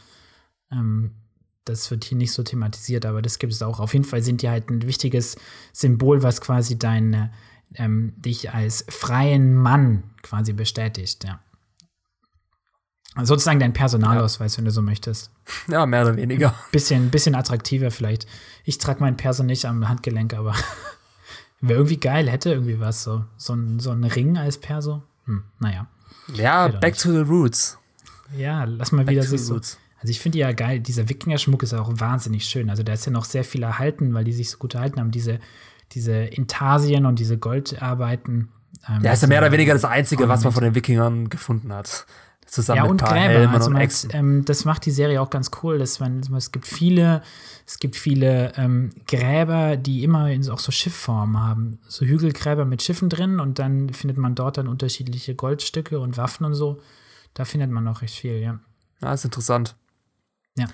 Ähm, 0.70 1.12
das 1.64 1.90
wird 1.90 2.04
hier 2.04 2.18
nicht 2.18 2.34
so 2.34 2.44
thematisiert, 2.44 3.06
aber 3.06 3.22
das 3.22 3.40
gibt 3.40 3.54
es 3.54 3.62
auch. 3.62 3.80
Auf 3.80 3.94
jeden 3.94 4.06
Fall 4.06 4.22
sind 4.22 4.42
die 4.42 4.50
halt 4.50 4.70
ein 4.70 4.82
wichtiges 4.82 5.38
Symbol, 5.72 6.22
was 6.22 6.42
quasi 6.42 6.78
deine, 6.78 7.32
ähm, 7.76 8.14
dich 8.18 8.52
als 8.52 8.86
freien 8.90 9.56
Mann 9.56 10.04
quasi 10.22 10.52
bestätigt, 10.52 11.24
ja. 11.24 11.40
Sozusagen 13.24 13.60
dein 13.60 13.74
Personalausweis, 13.74 14.54
ja. 14.54 14.58
wenn 14.58 14.66
du 14.66 14.72
so 14.72 14.82
möchtest. 14.82 15.32
Ja, 15.68 15.86
mehr 15.86 16.04
oder 16.04 16.18
weniger. 16.18 16.54
Bisschen, 16.72 17.10
bisschen 17.10 17.36
attraktiver 17.36 17.92
vielleicht. 17.92 18.28
Ich 18.64 18.78
trage 18.78 19.00
meinen 19.00 19.18
Perso 19.18 19.44
nicht 19.44 19.66
am 19.66 19.88
Handgelenk, 19.88 20.34
aber 20.34 20.54
wäre 21.62 21.80
irgendwie 21.80 22.00
geil, 22.00 22.30
hätte 22.30 22.52
irgendwie 22.52 22.80
was 22.80 23.04
so. 23.04 23.26
So 23.38 23.54
ein, 23.54 23.80
so 23.80 23.92
ein 23.92 24.04
Ring 24.04 24.38
als 24.38 24.58
Perso. 24.58 25.04
Hm, 25.26 25.44
naja. 25.60 25.88
Ja, 26.34 26.68
back 26.68 26.98
to 26.98 27.12
the 27.12 27.20
roots. 27.20 27.78
Ja, 28.36 28.66
lass 28.66 28.92
mal 28.92 29.06
back 29.06 29.14
wieder 29.14 29.24
sich 29.24 29.42
so. 29.42 29.56
Also 29.56 30.12
ich 30.12 30.20
finde 30.20 30.38
ja 30.38 30.52
geil, 30.52 30.80
dieser 30.80 31.10
Wikinger-Schmuck 31.10 31.64
ist 31.64 31.74
auch 31.74 31.92
wahnsinnig 31.96 32.46
schön. 32.46 32.70
Also 32.70 32.84
da 32.84 32.94
ist 32.94 33.06
ja 33.06 33.12
noch 33.12 33.26
sehr 33.26 33.44
viel 33.44 33.64
erhalten, 33.64 34.14
weil 34.14 34.24
die 34.24 34.34
sich 34.34 34.50
so 34.50 34.58
gut 34.58 34.76
erhalten 34.76 35.00
haben. 35.00 35.12
Diese, 35.12 35.40
diese 35.94 36.14
Intarsien 36.14 37.06
und 37.06 37.20
diese 37.20 37.38
Goldarbeiten. 37.38 38.50
Ähm, 38.88 39.04
ja, 39.04 39.14
ist 39.14 39.22
ja 39.22 39.28
mehr 39.28 39.40
oder 39.40 39.52
weniger 39.52 39.74
das 39.74 39.86
Einzige, 39.86 40.30
was 40.30 40.44
man 40.44 40.54
von 40.54 40.64
den 40.64 40.76
Wikingern 40.76 41.30
gefunden 41.30 41.74
hat. 41.74 42.06
Zusammen 42.48 42.78
ja, 42.78 42.90
und 42.90 43.02
Gräber. 43.02 43.52
Also 43.52 43.70
man, 43.70 43.90
ähm, 44.12 44.46
das 44.46 44.64
macht 44.64 44.86
die 44.86 44.92
Serie 44.92 45.22
auch 45.22 45.30
ganz 45.30 45.52
cool. 45.62 45.78
Dass 45.78 46.00
man, 46.00 46.22
es 46.22 46.52
gibt 46.52 46.66
viele, 46.66 47.22
es 47.66 47.78
gibt 47.78 47.96
viele 47.96 48.54
ähm, 48.56 48.92
Gräber, 49.06 49.76
die 49.76 50.04
immer 50.04 50.30
auch 50.52 50.60
so 50.60 50.72
Schiffformen 50.72 51.40
haben. 51.40 51.80
So 51.88 52.06
Hügelgräber 52.06 52.64
mit 52.66 52.82
Schiffen 52.82 53.10
drin 53.10 53.40
und 53.40 53.60
dann 53.60 53.90
findet 53.90 54.18
man 54.18 54.34
dort 54.34 54.58
dann 54.58 54.68
unterschiedliche 54.68 55.36
Goldstücke 55.36 56.00
und 56.00 56.18
Waffen 56.18 56.46
und 56.46 56.54
so. 56.54 56.82
Da 57.34 57.44
findet 57.44 57.70
man 57.70 57.84
noch 57.84 58.02
recht 58.02 58.16
viel, 58.16 58.40
ja. 58.40 58.60
Ja, 59.02 59.14
ist 59.14 59.26
interessant. 59.26 59.76
Ja. 60.56 60.68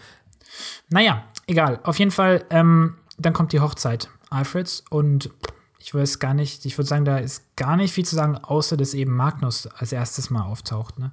Naja, 0.89 1.24
egal. 1.47 1.80
Auf 1.84 1.97
jeden 1.99 2.11
Fall, 2.11 2.45
ähm, 2.51 2.95
dann 3.17 3.34
kommt 3.34 3.51
die 3.51 3.59
Hochzeit 3.59 4.09
Alfreds 4.30 4.84
und 4.89 5.32
ich 5.80 5.93
weiß 5.93 6.19
gar 6.19 6.34
nicht, 6.34 6.65
ich 6.65 6.78
würde 6.78 6.88
sagen, 6.88 7.03
da 7.03 7.17
ist 7.17 7.55
gar 7.57 7.76
nicht 7.76 7.93
viel 7.93 8.05
zu 8.05 8.15
sagen, 8.15 8.38
außer 8.38 8.78
dass 8.78 8.93
eben 8.93 9.13
Magnus 9.15 9.67
als 9.67 9.91
erstes 9.91 10.30
Mal 10.30 10.43
auftaucht, 10.43 10.97
ne? 10.99 11.11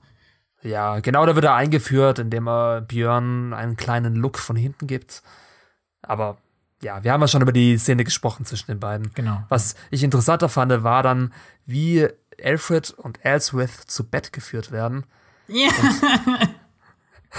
Ja, 0.62 1.00
genau, 1.00 1.24
da 1.24 1.34
wird 1.34 1.44
er 1.44 1.54
eingeführt, 1.54 2.18
indem 2.18 2.48
er 2.48 2.82
Björn 2.82 3.54
einen 3.54 3.76
kleinen 3.76 4.16
Look 4.16 4.38
von 4.38 4.56
hinten 4.56 4.86
gibt. 4.86 5.22
Aber 6.02 6.36
ja, 6.82 7.02
wir 7.04 7.12
haben 7.12 7.20
ja 7.20 7.28
schon 7.28 7.42
über 7.42 7.52
die 7.52 7.78
Szene 7.78 8.04
gesprochen 8.04 8.44
zwischen 8.44 8.66
den 8.66 8.80
beiden. 8.80 9.12
Genau. 9.14 9.42
Was 9.48 9.74
ich 9.90 10.02
interessanter 10.02 10.48
fand, 10.48 10.82
war 10.82 11.02
dann, 11.02 11.32
wie 11.66 12.08
Alfred 12.42 12.90
und 12.90 13.24
Elswith 13.24 13.84
zu 13.86 14.08
Bett 14.08 14.32
geführt 14.32 14.70
werden. 14.72 15.04
Ja. 15.48 15.70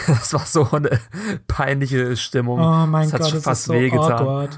Das 0.07 0.34
war 0.34 0.45
so 0.45 0.72
eine 0.72 1.01
peinliche 1.47 2.15
Stimmung. 2.15 2.61
Oh 2.61 2.86
mein 2.88 3.03
das 3.03 3.13
hat 3.13 3.22
Gott, 3.24 3.30
schon 3.32 3.41
fast 3.41 3.65
so 3.65 3.74
wehgetan. 3.74 4.49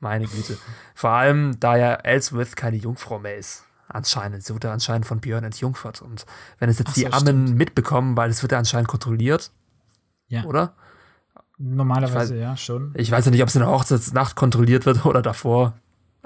Meine 0.00 0.26
Güte. 0.26 0.56
Vor 0.94 1.10
allem, 1.10 1.60
da 1.60 1.76
ja 1.76 1.92
Ellsworth 1.96 2.56
keine 2.56 2.78
Jungfrau 2.78 3.18
mehr 3.18 3.36
ist. 3.36 3.66
Anscheinend. 3.92 4.44
Sie 4.44 4.54
wurde 4.54 4.70
anscheinend 4.70 5.04
von 5.04 5.20
Björn 5.20 5.42
entjungfert. 5.42 6.00
Und 6.00 6.24
wenn 6.58 6.70
es 6.70 6.78
jetzt 6.78 6.94
so, 6.94 7.00
die 7.00 7.12
Ammen 7.12 7.46
stimmt. 7.46 7.56
mitbekommen, 7.56 8.16
weil 8.16 8.30
es 8.30 8.40
wird 8.42 8.52
ja 8.52 8.58
anscheinend 8.58 8.88
kontrolliert. 8.88 9.50
Ja. 10.28 10.44
Oder? 10.44 10.74
Normalerweise, 11.58 12.34
weiß, 12.34 12.40
ja, 12.40 12.56
schon. 12.56 12.94
Ich 12.96 13.10
weiß 13.10 13.24
ja 13.24 13.30
nicht, 13.32 13.42
ob 13.42 13.48
es 13.48 13.56
in 13.56 13.62
der 13.62 13.70
Hochzeitsnacht 13.70 14.36
kontrolliert 14.36 14.86
wird 14.86 15.04
oder 15.04 15.22
davor. 15.22 15.74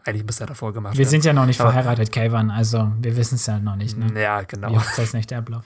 Eigentlich 0.04 0.26
muss 0.26 0.38
er 0.40 0.46
davor 0.46 0.74
gemacht 0.74 0.92
werden. 0.92 0.98
Wir 0.98 1.06
sind 1.06 1.24
ja 1.24 1.32
noch 1.32 1.46
nicht 1.46 1.60
Aber 1.60 1.72
verheiratet, 1.72 2.12
Kayvan, 2.12 2.50
also 2.50 2.92
wir 3.00 3.16
wissen 3.16 3.36
es 3.36 3.46
ja 3.46 3.58
noch 3.58 3.76
nicht. 3.76 3.96
Ne? 3.96 4.20
Ja, 4.20 4.42
genau. 4.42 4.70
Wie 4.70 4.76
Hochzeitsnächte 4.76 5.36
ablaufen. 5.36 5.64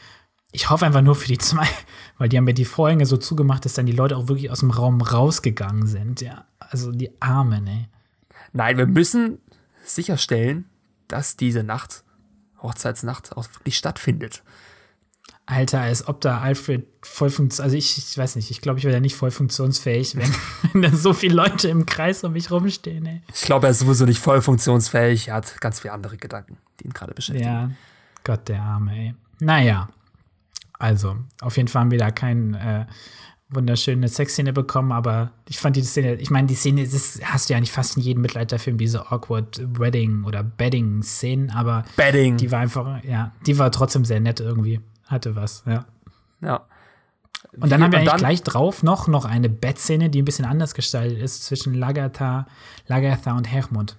Ich 0.52 0.70
hoffe 0.70 0.86
einfach 0.86 1.02
nur 1.02 1.16
für 1.16 1.26
die 1.26 1.38
zwei, 1.38 1.66
weil 2.18 2.28
die 2.28 2.38
haben 2.38 2.46
ja 2.46 2.54
die 2.54 2.64
Vorhänge 2.64 3.04
so 3.04 3.16
zugemacht, 3.16 3.64
dass 3.64 3.74
dann 3.74 3.86
die 3.86 3.92
Leute 3.92 4.16
auch 4.16 4.28
wirklich 4.28 4.50
aus 4.50 4.60
dem 4.60 4.70
Raum 4.70 5.00
rausgegangen 5.00 5.86
sind. 5.86 6.20
Ja, 6.20 6.44
also 6.60 6.92
die 6.92 7.10
Armen, 7.20 7.66
ey. 7.66 7.88
Nein, 8.52 8.78
wir 8.78 8.86
müssen 8.86 9.38
sicherstellen, 9.84 10.66
dass 11.08 11.36
diese 11.36 11.62
Nacht, 11.62 12.04
Hochzeitsnacht, 12.62 13.36
auch 13.36 13.48
wirklich 13.54 13.76
stattfindet. 13.76 14.42
Alter, 15.46 15.80
als 15.80 16.06
ob 16.06 16.20
da 16.20 16.40
Alfred 16.40 16.86
voll 17.02 17.30
funktioniert. 17.30 17.64
Also 17.64 17.76
ich, 17.76 17.96
ich, 17.96 18.18
weiß 18.18 18.36
nicht, 18.36 18.50
ich 18.50 18.60
glaube, 18.60 18.78
ich 18.78 18.84
wäre 18.84 18.94
ja 18.94 19.00
nicht 19.00 19.16
voll 19.16 19.30
funktionsfähig, 19.30 20.14
wenn, 20.16 20.30
wenn 20.72 20.82
da 20.82 20.90
so 20.94 21.14
viele 21.14 21.34
Leute 21.34 21.68
im 21.68 21.86
Kreis 21.86 22.22
um 22.22 22.34
mich 22.34 22.50
rumstehen. 22.50 23.06
Ey. 23.06 23.22
Ich 23.32 23.42
glaube, 23.42 23.66
er 23.66 23.70
ist 23.70 23.78
sowieso 23.78 24.04
nicht 24.04 24.20
voll 24.20 24.42
funktionsfähig. 24.42 25.28
Er 25.28 25.36
hat 25.36 25.60
ganz 25.60 25.80
viele 25.80 25.94
andere 25.94 26.18
Gedanken, 26.18 26.58
die 26.78 26.84
ihn 26.84 26.92
gerade 26.92 27.14
beschäftigen. 27.14 27.48
Ja, 27.48 27.70
Gott 28.24 28.48
der 28.48 28.60
Arme, 28.60 28.92
ey. 28.92 29.14
Naja, 29.40 29.88
also, 30.78 31.16
auf 31.40 31.56
jeden 31.56 31.68
Fall 31.68 31.80
haben 31.80 31.90
wir 31.90 31.98
da 31.98 32.10
keine 32.10 32.86
äh, 32.88 32.92
wunderschöne 33.50 34.08
Sexszene 34.08 34.52
bekommen, 34.52 34.92
aber 34.92 35.30
ich 35.48 35.58
fand 35.58 35.76
die 35.76 35.82
Szene, 35.82 36.14
ich 36.16 36.30
meine, 36.30 36.46
die 36.46 36.54
Szene, 36.54 36.86
das 36.86 37.20
hast 37.24 37.48
du 37.48 37.54
ja 37.54 37.60
nicht 37.60 37.72
fast 37.72 37.96
in 37.96 38.02
jedem 38.02 38.22
Mittelalterfilm, 38.22 38.76
diese 38.76 39.10
awkward 39.10 39.60
Wedding 39.78 40.24
oder 40.24 40.42
Bedding-Szenen, 40.42 41.50
aber 41.50 41.84
Bedding. 41.96 42.36
die 42.36 42.52
war 42.52 42.60
einfach, 42.60 43.02
ja, 43.04 43.32
die 43.46 43.58
war 43.58 43.70
trotzdem 43.70 44.04
sehr 44.04 44.20
nett 44.20 44.40
irgendwie 44.40 44.80
hatte 45.06 45.36
was, 45.36 45.62
ja. 45.66 45.86
Ja. 46.40 46.66
Und 47.58 47.70
dann 47.72 47.80
Wie, 47.80 47.84
haben 47.84 47.92
wir 47.92 47.98
eigentlich 48.00 48.16
gleich 48.16 48.42
drauf 48.42 48.82
noch, 48.82 49.08
noch 49.08 49.24
eine 49.24 49.48
Bettszene, 49.48 50.10
die 50.10 50.20
ein 50.20 50.24
bisschen 50.24 50.44
anders 50.44 50.74
gestaltet 50.74 51.18
ist, 51.18 51.44
zwischen 51.44 51.74
Lagatha, 51.74 52.46
Lagatha 52.86 53.36
und 53.36 53.50
Hermund. 53.50 53.96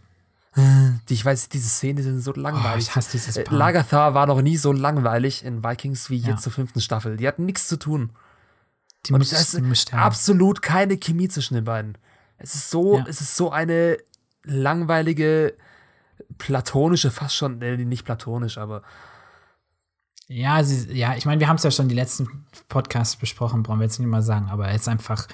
Ich 1.08 1.24
weiß, 1.24 1.50
diese 1.50 1.70
Szene 1.70 2.04
sind 2.04 2.20
so 2.22 2.34
langweilig. 2.34 2.76
Oh, 2.76 2.90
ich 2.90 2.96
hasse 2.96 3.12
dieses 3.12 3.38
äh, 3.38 3.44
Paar. 3.44 3.58
Lagatha 3.58 4.14
war 4.14 4.28
noch 4.28 4.42
nie 4.42 4.58
so 4.58 4.72
langweilig 4.72 5.44
in 5.44 5.64
Vikings 5.64 6.10
wie 6.10 6.18
ja. 6.18 6.30
jetzt 6.30 6.44
zur 6.44 6.52
fünften 6.52 6.82
Staffel. 6.82 7.18
Die 7.18 7.28
hatten 7.28 7.46
nichts 7.46 7.68
zu 7.68 7.78
tun. 7.78 8.10
Die 9.06 9.14
und 9.14 9.22
es 9.22 9.32
ist 9.32 9.94
absolut 9.94 10.62
keine 10.62 10.98
Chemie 10.98 11.30
zwischen 11.30 11.56
den 11.56 11.64
beiden. 11.64 11.98
Es 12.38 12.56
ist 12.56 12.70
so, 12.70 12.98
ja. 12.98 13.06
es 13.08 13.22
ist 13.22 13.36
so 13.36 13.52
eine 13.52 13.98
langweilige, 14.44 15.56
platonische, 16.38 17.12
fast 17.12 17.36
schon, 17.36 17.60
nicht 17.60 18.06
platonisch, 18.06 18.58
aber 18.58 18.84
ja, 20.28 20.64
sie, 20.64 20.94
ja, 20.94 21.16
ich 21.16 21.26
meine, 21.26 21.40
wir 21.40 21.48
haben 21.48 21.56
es 21.56 21.64
ja 21.64 21.72
schon 21.72 21.90
die 21.90 21.96
letzten 21.96 22.46
Podcasts 22.68 23.16
besprochen, 23.16 23.64
brauchen 23.64 23.80
wir 23.80 23.86
jetzt 23.86 24.00
nicht 24.00 24.08
mal 24.08 24.22
sagen, 24.22 24.48
aber 24.50 24.70
es 24.70 24.82
ist 24.82 24.88
einfach, 24.88 25.28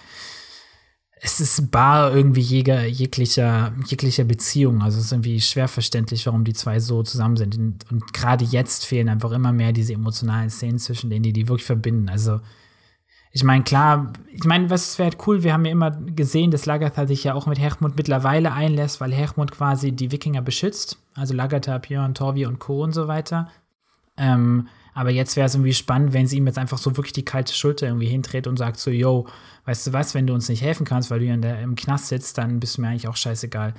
es 1.20 1.40
ist 1.40 1.72
bar 1.72 2.16
irgendwie 2.16 2.42
jeger, 2.42 2.86
jeglicher, 2.86 3.74
jeglicher 3.88 4.24
Beziehung. 4.24 4.82
Also 4.82 5.00
es 5.00 5.06
ist 5.06 5.12
irgendwie 5.12 5.42
schwer 5.42 5.68
verständlich, 5.68 6.26
warum 6.26 6.44
die 6.44 6.54
zwei 6.54 6.80
so 6.80 7.04
zusammen 7.04 7.36
sind. 7.36 7.58
Und, 7.58 7.92
und 7.92 8.14
gerade 8.14 8.46
jetzt 8.46 8.86
fehlen 8.86 9.10
einfach 9.10 9.32
immer 9.32 9.52
mehr 9.52 9.74
diese 9.74 9.94
emotionalen 9.94 10.50
Szenen 10.50 10.80
zwischen 10.80 11.10
denen, 11.10 11.24
die 11.24 11.34
die 11.34 11.48
wirklich 11.48 11.66
verbinden. 11.66 12.10
Also 12.10 12.40
ich 13.36 13.44
meine, 13.44 13.66
klar, 13.66 14.14
ich 14.32 14.46
meine, 14.46 14.70
was 14.70 14.98
wäre 14.98 15.10
halt 15.10 15.28
cool, 15.28 15.44
wir 15.44 15.52
haben 15.52 15.66
ja 15.66 15.72
immer 15.74 15.92
gesehen, 15.92 16.52
dass 16.52 16.66
Lagatha 16.66 17.06
sich 17.06 17.26
ja 17.26 17.34
auch 17.34 17.48
mit 17.48 17.60
Hermund 17.60 17.98
mittlerweile 17.98 18.54
einlässt, 18.54 19.02
weil 19.02 19.12
Hermund 19.12 19.52
quasi 19.52 19.92
die 19.92 20.14
Wikinger 20.14 20.42
beschützt. 20.42 21.00
Also 21.16 21.34
Lagatha, 21.34 21.78
Björn, 21.80 22.14
Torvi 22.14 22.46
und 22.46 22.60
Co. 22.60 22.82
und 22.82 22.94
so 22.94 23.10
weiter. 23.10 23.50
Ähm, 24.16 24.70
aber 24.94 25.10
jetzt 25.10 25.36
wäre 25.36 25.48
es 25.48 25.54
irgendwie 25.54 25.74
spannend, 25.74 26.14
wenn 26.14 26.28
sie 26.28 26.38
ihm 26.38 26.48
jetzt 26.48 26.58
einfach 26.58 26.78
so 26.78 26.96
wirklich 26.96 27.12
die 27.12 27.26
kalte 27.26 27.54
Schulter 27.54 27.88
irgendwie 27.88 28.08
hindreht 28.08 28.48
und 28.48 28.56
sagt 28.56 28.80
so, 28.80 28.90
yo, 28.90 29.28
weißt 29.66 29.88
du 29.88 29.92
was, 29.94 30.16
wenn 30.16 30.28
du 30.28 30.34
uns 30.34 30.48
nicht 30.48 30.62
helfen 30.62 30.86
kannst, 30.86 31.12
weil 31.12 31.20
du 31.20 31.26
hier 31.26 31.36
der, 31.36 31.60
im 31.60 31.76
Knast 31.76 32.08
sitzt, 32.08 32.38
dann 32.38 32.62
bist 32.62 32.78
du 32.78 32.84
mir 32.84 32.88
eigentlich 32.88 33.10
auch 33.10 33.18
scheißegal. 33.18 33.74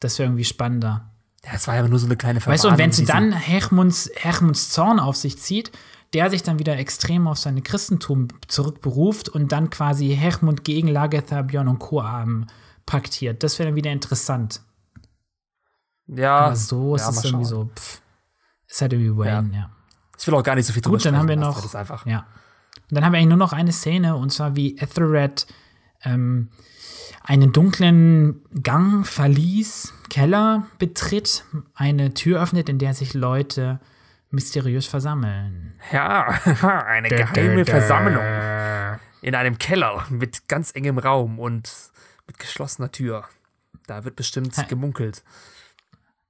Das 0.00 0.18
wäre 0.18 0.30
irgendwie 0.30 0.46
spannender. 0.46 1.10
Ja, 1.44 1.50
es 1.52 1.68
war 1.68 1.74
ja 1.74 1.86
nur 1.86 1.98
so 1.98 2.06
eine 2.06 2.16
kleine 2.16 2.40
Verwarnung. 2.40 2.54
Weißt 2.54 2.64
du, 2.64 2.68
und 2.70 2.78
wenn 2.78 2.92
sie 2.92 3.04
dann 3.04 3.32
Hermunds, 3.32 4.10
Hermunds 4.16 4.70
Zorn 4.70 4.98
auf 4.98 5.16
sich 5.16 5.38
zieht, 5.38 5.72
der 6.14 6.30
sich 6.30 6.42
dann 6.42 6.58
wieder 6.58 6.76
extrem 6.78 7.26
auf 7.26 7.38
seine 7.38 7.60
Christentum 7.60 8.28
zurückberuft 8.46 9.28
und 9.28 9.50
dann 9.50 9.68
quasi 9.68 10.14
Hermund 10.14 10.64
gegen 10.64 10.88
Lagetha, 10.88 11.42
Björn 11.42 11.68
und 11.68 11.80
Co. 11.80 12.02
Paktiert. 12.86 13.42
Das 13.42 13.58
wäre 13.58 13.70
dann 13.70 13.76
wieder 13.76 13.90
interessant. 13.90 14.60
Ja. 16.06 16.38
Aber 16.38 16.56
so 16.56 16.94
ist 16.94 17.02
ja, 17.02 17.10
es 17.10 17.24
irgendwie 17.24 17.44
so, 17.44 17.70
pff, 17.74 18.02
ist 18.68 18.80
halt 18.80 18.92
irgendwie 18.92 19.16
Wayne, 19.16 19.50
ja. 19.52 19.58
ja. 19.58 19.70
Ich 20.18 20.26
will 20.26 20.34
auch 20.34 20.42
gar 20.42 20.54
nicht 20.54 20.66
so 20.66 20.72
viel 20.72 20.82
drüber 20.82 20.96
Gut, 20.96 21.06
dann 21.06 21.16
haben 21.16 21.28
wir 21.28 21.36
noch. 21.36 21.62
Das 21.62 21.74
einfach. 21.74 22.06
Ja. 22.06 22.26
Und 22.90 22.96
dann 22.96 23.04
haben 23.04 23.12
wir 23.12 23.18
eigentlich 23.18 23.30
nur 23.30 23.38
noch 23.38 23.52
eine 23.52 23.72
Szene, 23.72 24.16
und 24.16 24.30
zwar 24.30 24.54
wie 24.54 24.76
Ethelred 24.78 25.46
ähm, 26.02 26.50
einen 27.22 27.52
dunklen 27.52 28.42
Gang, 28.62 29.06
Verlies, 29.06 29.94
Keller 30.10 30.66
betritt, 30.78 31.44
eine 31.74 32.14
Tür 32.14 32.42
öffnet, 32.42 32.68
in 32.68 32.78
der 32.78 32.94
sich 32.94 33.14
Leute 33.14 33.80
mysteriös 34.34 34.86
versammeln. 34.86 35.72
Ja, 35.92 36.26
eine 36.86 37.08
geheime 37.08 37.64
Versammlung. 37.64 38.22
In 39.22 39.34
einem 39.34 39.58
Keller 39.58 40.04
mit 40.10 40.48
ganz 40.48 40.72
engem 40.74 40.98
Raum 40.98 41.38
und 41.38 41.72
mit 42.26 42.38
geschlossener 42.38 42.92
Tür. 42.92 43.24
Da 43.86 44.04
wird 44.04 44.16
bestimmt 44.16 44.68
gemunkelt. 44.68 45.22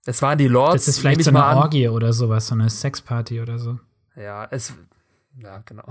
Das 0.04 0.20
waren 0.22 0.38
die 0.38 0.48
Lords. 0.48 0.84
Das 0.84 0.88
ist 0.88 0.98
vielleicht 1.00 1.24
so 1.24 1.30
eine 1.30 1.44
Orgie 1.44 1.88
oder 1.88 2.12
sowas, 2.12 2.48
so 2.48 2.54
eine 2.54 2.68
Sexparty 2.68 3.40
oder 3.40 3.58
so. 3.58 3.78
Ja, 4.16 4.46
es. 4.50 4.74
Ja, 5.38 5.62
genau. 5.64 5.84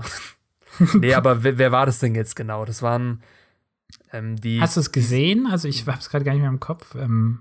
nee, 0.94 1.14
aber 1.14 1.42
wer, 1.42 1.58
wer, 1.58 1.72
war 1.72 1.86
das 1.86 1.98
denn 1.98 2.14
jetzt 2.14 2.36
genau? 2.36 2.64
Das 2.64 2.80
waren 2.82 3.22
ähm, 4.12 4.36
die. 4.40 4.60
Hast 4.60 4.76
du 4.76 4.80
es 4.80 4.92
gesehen? 4.92 5.46
Also, 5.50 5.68
ich 5.68 5.86
hab's 5.86 6.10
gerade 6.10 6.24
gar 6.24 6.32
nicht 6.32 6.42
mehr 6.42 6.50
im 6.50 6.60
Kopf. 6.60 6.94
Ähm. 6.94 7.40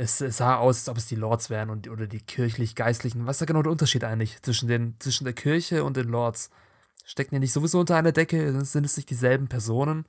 Es, 0.00 0.20
es, 0.20 0.36
sah 0.36 0.56
aus, 0.56 0.78
als 0.78 0.88
ob 0.88 0.96
es 0.96 1.06
die 1.06 1.16
Lords 1.16 1.50
wären 1.50 1.70
und, 1.70 1.88
oder 1.88 2.06
die 2.06 2.20
kirchlich-geistlichen. 2.20 3.26
Was 3.26 3.36
ist 3.36 3.40
da 3.40 3.46
genau 3.46 3.62
der 3.62 3.72
Unterschied 3.72 4.04
eigentlich 4.04 4.40
zwischen, 4.42 4.68
den, 4.68 4.94
zwischen 5.00 5.24
der 5.24 5.32
Kirche 5.34 5.82
und 5.82 5.96
den 5.96 6.08
Lords? 6.08 6.50
Stecken 7.04 7.34
die 7.34 7.40
nicht 7.40 7.52
sowieso 7.52 7.80
unter 7.80 7.96
einer 7.96 8.12
Decke? 8.12 8.64
Sind 8.64 8.86
es 8.86 8.96
nicht 8.96 9.10
dieselben 9.10 9.48
Personen? 9.48 10.04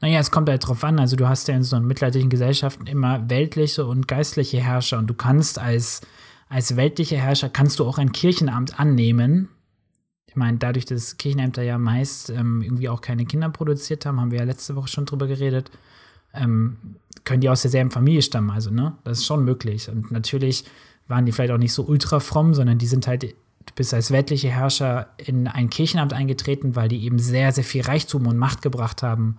Naja, 0.00 0.18
es 0.18 0.32
kommt 0.32 0.48
halt 0.48 0.66
drauf 0.66 0.82
an. 0.82 0.98
Also, 0.98 1.14
du 1.14 1.28
hast 1.28 1.46
ja 1.46 1.54
in 1.54 1.62
so 1.62 1.78
mittelalterlichen 1.78 2.30
Gesellschaften 2.30 2.86
immer 2.86 3.30
weltliche 3.30 3.86
und 3.86 4.08
geistliche 4.08 4.60
Herrscher 4.60 4.98
und 4.98 5.06
du 5.06 5.14
kannst 5.14 5.60
als, 5.60 6.00
als 6.48 6.74
weltlicher 6.74 7.18
Herrscher 7.18 7.48
kannst 7.48 7.78
du 7.78 7.84
auch 7.84 7.98
ein 7.98 8.10
Kirchenamt 8.10 8.80
annehmen. 8.80 9.48
Ich 10.26 10.34
meine, 10.34 10.58
dadurch, 10.58 10.86
dass 10.86 11.16
Kirchenämter 11.18 11.62
ja 11.62 11.78
meist 11.78 12.30
ähm, 12.30 12.62
irgendwie 12.62 12.88
auch 12.88 13.00
keine 13.00 13.26
Kinder 13.26 13.48
produziert 13.48 14.06
haben, 14.06 14.20
haben 14.20 14.32
wir 14.32 14.40
ja 14.40 14.44
letzte 14.44 14.76
Woche 14.76 14.88
schon 14.88 15.06
drüber 15.06 15.26
geredet, 15.26 15.70
ähm, 16.34 16.96
können 17.28 17.42
die 17.42 17.50
aus 17.50 17.62
derselben 17.62 17.90
Familie 17.90 18.22
stammen. 18.22 18.50
Also, 18.50 18.70
ne, 18.70 18.96
das 19.04 19.18
ist 19.18 19.26
schon 19.26 19.44
möglich. 19.44 19.88
Und 19.88 20.10
natürlich 20.10 20.64
waren 21.06 21.26
die 21.26 21.32
vielleicht 21.32 21.52
auch 21.52 21.58
nicht 21.58 21.74
so 21.74 21.84
ultra 21.84 22.20
fromm, 22.20 22.54
sondern 22.54 22.78
die 22.78 22.86
sind 22.86 23.06
halt 23.06 23.22
du 23.22 23.74
bist 23.74 23.92
als 23.92 24.10
weltliche 24.10 24.48
Herrscher 24.48 25.10
in 25.18 25.46
ein 25.46 25.68
Kirchenamt 25.68 26.14
eingetreten, 26.14 26.74
weil 26.74 26.88
die 26.88 27.04
eben 27.04 27.18
sehr, 27.18 27.52
sehr 27.52 27.64
viel 27.64 27.82
Reichtum 27.82 28.26
und 28.26 28.38
Macht 28.38 28.62
gebracht 28.62 29.02
haben 29.02 29.38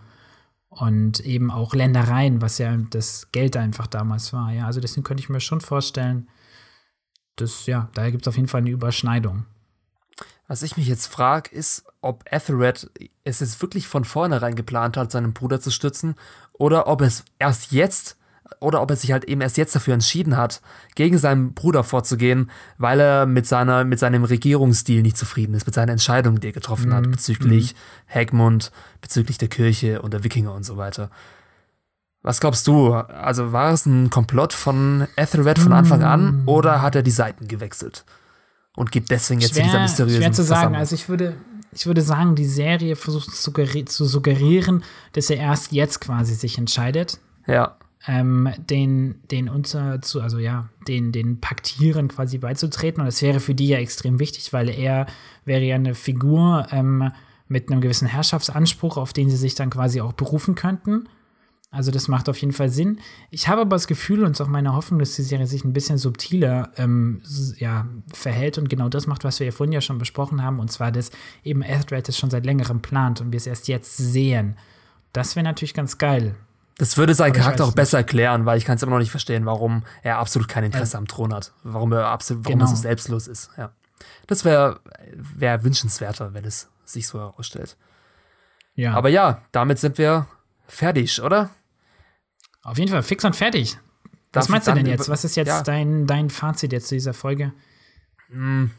und 0.70 1.20
eben 1.22 1.50
auch 1.50 1.74
Ländereien, 1.74 2.42
was 2.42 2.60
ja 2.60 2.78
das 2.92 3.32
Geld 3.32 3.58
einfach 3.58 3.88
damals 3.88 4.32
war. 4.34 4.54
Ja, 4.54 4.68
also 4.68 4.80
deswegen 4.80 5.04
könnte 5.04 5.24
ich 5.24 5.30
mir 5.30 5.40
schon 5.40 5.62
vorstellen, 5.62 6.28
dass 7.38 7.66
ja, 7.66 7.90
da 7.96 8.10
gibt 8.12 8.24
es 8.24 8.28
auf 8.28 8.36
jeden 8.36 8.48
Fall 8.48 8.62
eine 8.62 8.70
Überschneidung. 8.70 9.46
Was 10.50 10.64
ich 10.64 10.78
mich 10.78 10.88
jetzt 10.88 11.06
frage, 11.06 11.52
ist, 11.52 11.84
ob 12.02 12.24
Ethelred 12.26 12.90
es 13.24 13.40
jetzt 13.40 13.62
wirklich 13.62 13.88
von 13.88 14.04
vornherein 14.04 14.56
geplant 14.56 14.98
hat, 14.98 15.12
seinen 15.12 15.34
Bruder 15.34 15.62
zu 15.62 15.70
stützen, 15.70 16.16
oder 16.54 16.88
ob 16.88 17.02
es 17.02 17.24
erst 17.38 17.72
jetzt 17.72 18.18
oder 18.60 18.82
ob 18.82 18.90
er 18.90 18.96
sich 18.96 19.12
halt 19.12 19.26
eben 19.26 19.42
erst 19.42 19.58
jetzt 19.58 19.76
dafür 19.76 19.94
entschieden 19.94 20.36
hat, 20.36 20.62
gegen 20.96 21.20
seinen 21.20 21.54
Bruder 21.54 21.84
vorzugehen, 21.84 22.50
weil 22.80 23.00
er 23.00 23.28
mit, 23.28 23.46
seiner, 23.46 23.84
mit 23.84 24.00
seinem 24.00 24.24
Regierungsstil 24.24 25.04
nicht 25.04 25.18
zufrieden 25.18 25.54
ist, 25.54 25.68
mit 25.68 25.76
seiner 25.76 25.92
Entscheidung, 25.92 26.40
die 26.40 26.48
er 26.48 26.54
getroffen 26.54 26.90
mhm. 26.90 26.94
hat, 26.96 27.12
bezüglich 27.12 27.74
mhm. 27.74 27.78
Hegmund, 28.08 28.72
bezüglich 29.02 29.38
der 29.38 29.50
Kirche 29.50 30.02
und 30.02 30.16
der 30.16 30.24
Wikinger 30.24 30.56
und 30.56 30.64
so 30.64 30.78
weiter. 30.78 31.12
Was 32.24 32.40
glaubst 32.40 32.66
du? 32.66 32.94
Also 32.96 33.52
war 33.52 33.72
es 33.72 33.86
ein 33.86 34.10
Komplott 34.10 34.54
von 34.54 35.08
Ethelred 35.16 35.60
von 35.60 35.74
Anfang 35.74 36.04
an 36.04 36.42
mhm. 36.42 36.48
oder 36.48 36.82
hat 36.82 36.96
er 36.96 37.04
die 37.04 37.12
Seiten 37.12 37.48
gewechselt? 37.48 38.04
Und 38.76 38.92
gibt 38.92 39.10
deswegen 39.10 39.42
jetzt 39.42 39.54
schwer, 39.54 39.64
zu 39.64 39.70
dieser 39.70 39.82
mysteriösen 39.82 40.22
Schwer 40.22 40.32
zu 40.32 40.44
sagen. 40.44 40.76
Also 40.76 40.96
ich 40.96 41.10
würde, 41.10 41.36
ich 41.72 41.86
würde 41.86 42.02
sagen, 42.02 42.36
die 42.36 42.46
Serie 42.46 42.96
versucht 42.96 43.32
zu 43.36 44.06
suggerieren, 44.06 44.84
dass 45.14 45.30
er 45.30 45.38
erst 45.38 45.72
jetzt 45.72 46.02
quasi 46.02 46.34
sich 46.36 46.58
entscheidet. 46.58 47.20
Ja 47.48 47.78
ähm, 48.08 48.50
den, 48.58 49.20
den 49.30 49.50
unter 49.50 50.02
zu, 50.02 50.22
also 50.22 50.38
ja, 50.40 50.70
den, 50.88 51.12
den 51.12 51.42
Paktieren 51.42 52.08
quasi 52.08 52.38
beizutreten. 52.38 53.02
Und 53.02 53.08
das 53.08 53.22
wäre 53.22 53.40
für 53.40 53.54
die 53.54 53.68
ja 53.68 53.78
extrem 53.78 54.20
wichtig, 54.20 54.54
weil 54.54 54.70
er 54.70 55.06
wäre 55.46 55.64
ja 55.64 55.76
eine 55.76 55.96
Figur 55.96 56.68
ähm, 56.72 57.12
mit 57.48 57.70
einem 57.70 57.82
gewissen 57.82 58.08
Herrschaftsanspruch, 58.08 58.98
auf 58.98 59.12
den 59.12 59.30
sie 59.30 59.38
sich 59.38 59.56
dann 59.56 59.70
quasi 59.70 60.02
auch 60.02 60.14
berufen 60.14 60.56
könnten. 60.56 61.10
Also 61.72 61.92
das 61.92 62.08
macht 62.08 62.30
auf 62.30 62.38
jeden 62.38 62.54
Fall 62.54 62.70
Sinn. 62.70 63.00
Ich 63.30 63.48
habe 63.48 63.62
aber 63.62 63.76
das 63.76 63.86
Gefühl 63.86 64.24
und 64.24 64.32
es 64.32 64.40
ist 64.40 64.46
auch 64.46 64.50
meine 64.50 64.74
Hoffnung, 64.74 65.00
dass 65.00 65.16
die 65.16 65.22
Serie 65.22 65.46
sich 65.46 65.64
ein 65.64 65.74
bisschen 65.74 66.00
subtiler 66.00 66.72
ähm, 66.78 67.22
ja, 67.58 67.88
verhält 68.12 68.58
und 68.58 68.70
genau 68.70 68.90
das 68.90 69.06
macht, 69.06 69.24
was 69.24 69.40
wir 69.40 69.46
ja 69.46 69.52
vorhin 69.52 69.74
ja 69.74 69.82
schon 69.82 70.00
besprochen 70.00 70.44
haben, 70.44 70.60
und 70.60 70.72
zwar, 70.72 70.92
dass 70.92 71.12
eben 71.44 71.62
Ethered 71.62 72.10
es 72.10 72.18
schon 72.18 72.32
seit 72.32 72.46
längerem 72.46 72.82
plant 72.82 73.22
und 73.22 73.32
wir 73.32 73.38
es 73.38 73.46
erst 73.46 73.68
jetzt 73.68 73.98
sehen. 73.98 74.58
Das 75.14 75.36
wäre 75.36 75.44
natürlich 75.44 75.76
ganz 75.76 76.00
geil. 76.00 76.36
Das 76.80 76.98
würde 76.98 77.14
seinen 77.14 77.34
Charakter 77.34 77.66
auch 77.66 77.74
besser 77.74 77.98
erklären, 77.98 78.46
weil 78.46 78.58
ich 78.58 78.66
kann 78.66 78.78
es 78.78 78.84
immer 78.84 78.94
noch 78.94 79.00
nicht 79.00 79.12
verstehen, 79.12 79.46
warum 79.46 79.84
er 80.02 80.18
absolut 80.18 80.48
kein 80.48 80.64
Interesse 80.64 80.98
am 80.98 81.08
Thron 81.08 81.34
hat. 81.34 81.52
Warum 81.64 81.92
er 81.92 82.08
absolut, 82.08 82.46
warum 82.46 82.60
genau. 82.60 82.72
er 82.72 82.76
so 82.76 82.82
selbstlos 82.82 83.28
ist. 83.28 83.52
Ja. 83.58 83.74
Das 84.28 84.46
wäre 84.46 84.80
wär 85.14 85.64
wünschenswerter, 85.64 86.34
wenn 86.34 86.46
es 86.46 86.70
sich 86.86 87.06
so 87.06 87.20
herausstellt. 87.20 87.76
Ja. 88.76 88.94
Aber 88.94 89.10
ja, 89.10 89.42
damit 89.52 89.78
sind 89.78 89.98
wir 89.98 90.28
fertig, 90.68 91.22
oder? 91.22 91.50
Auf 92.64 92.78
jeden 92.78 92.92
Fall 92.92 93.04
fix 93.04 93.24
und 93.24 93.36
fertig. 93.36 93.78
Was 94.32 94.46
Darf 94.46 94.50
meinst 94.50 94.68
du 94.68 94.74
denn 94.74 94.86
jetzt? 94.86 95.10
Was 95.10 95.24
ist 95.24 95.36
jetzt 95.36 95.48
ja. 95.48 95.64
dein, 95.64 96.06
dein 96.06 96.30
Fazit 96.30 96.72
jetzt 96.72 96.88
zu 96.88 96.96
dieser 96.96 97.14
Folge? 97.14 97.52
Hm. 98.30 98.72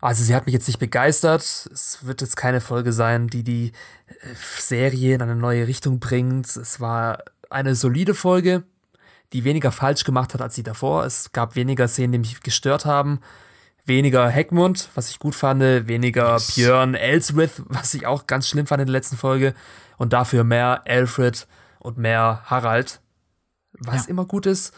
Also 0.00 0.22
sie 0.22 0.34
hat 0.34 0.46
mich 0.46 0.52
jetzt 0.52 0.68
nicht 0.68 0.78
begeistert. 0.78 1.42
Es 1.42 2.00
wird 2.02 2.20
jetzt 2.20 2.36
keine 2.36 2.60
Folge 2.60 2.92
sein, 2.92 3.28
die 3.28 3.42
die 3.42 3.72
äh, 4.06 4.12
Serie 4.58 5.14
in 5.14 5.22
eine 5.22 5.34
neue 5.34 5.66
Richtung 5.66 5.98
bringt. 5.98 6.46
Es 6.56 6.80
war 6.80 7.24
eine 7.50 7.74
solide 7.74 8.14
Folge, 8.14 8.62
die 9.32 9.44
weniger 9.44 9.72
falsch 9.72 10.04
gemacht 10.04 10.34
hat 10.34 10.42
als 10.42 10.54
sie 10.54 10.62
davor. 10.62 11.04
Es 11.04 11.32
gab 11.32 11.56
weniger 11.56 11.88
Szenen, 11.88 12.12
die 12.12 12.18
mich 12.18 12.40
gestört 12.40 12.84
haben. 12.84 13.20
Weniger 13.86 14.28
Heckmund, 14.28 14.90
was 14.94 15.10
ich 15.10 15.18
gut 15.18 15.34
fand. 15.34 15.60
Weniger 15.62 16.34
yes. 16.34 16.54
Björn 16.54 16.94
Elswith, 16.94 17.62
was 17.66 17.94
ich 17.94 18.06
auch 18.06 18.26
ganz 18.26 18.48
schlimm 18.48 18.66
fand 18.66 18.82
in 18.82 18.86
der 18.86 18.92
letzten 18.92 19.16
Folge. 19.16 19.54
Und 19.96 20.12
dafür 20.12 20.44
mehr 20.44 20.82
Alfred 20.86 21.48
und 21.78 21.96
mehr 21.98 22.42
Harald, 22.44 23.00
was 23.80 24.04
ja. 24.04 24.10
immer 24.10 24.24
gut 24.24 24.46
ist. 24.46 24.72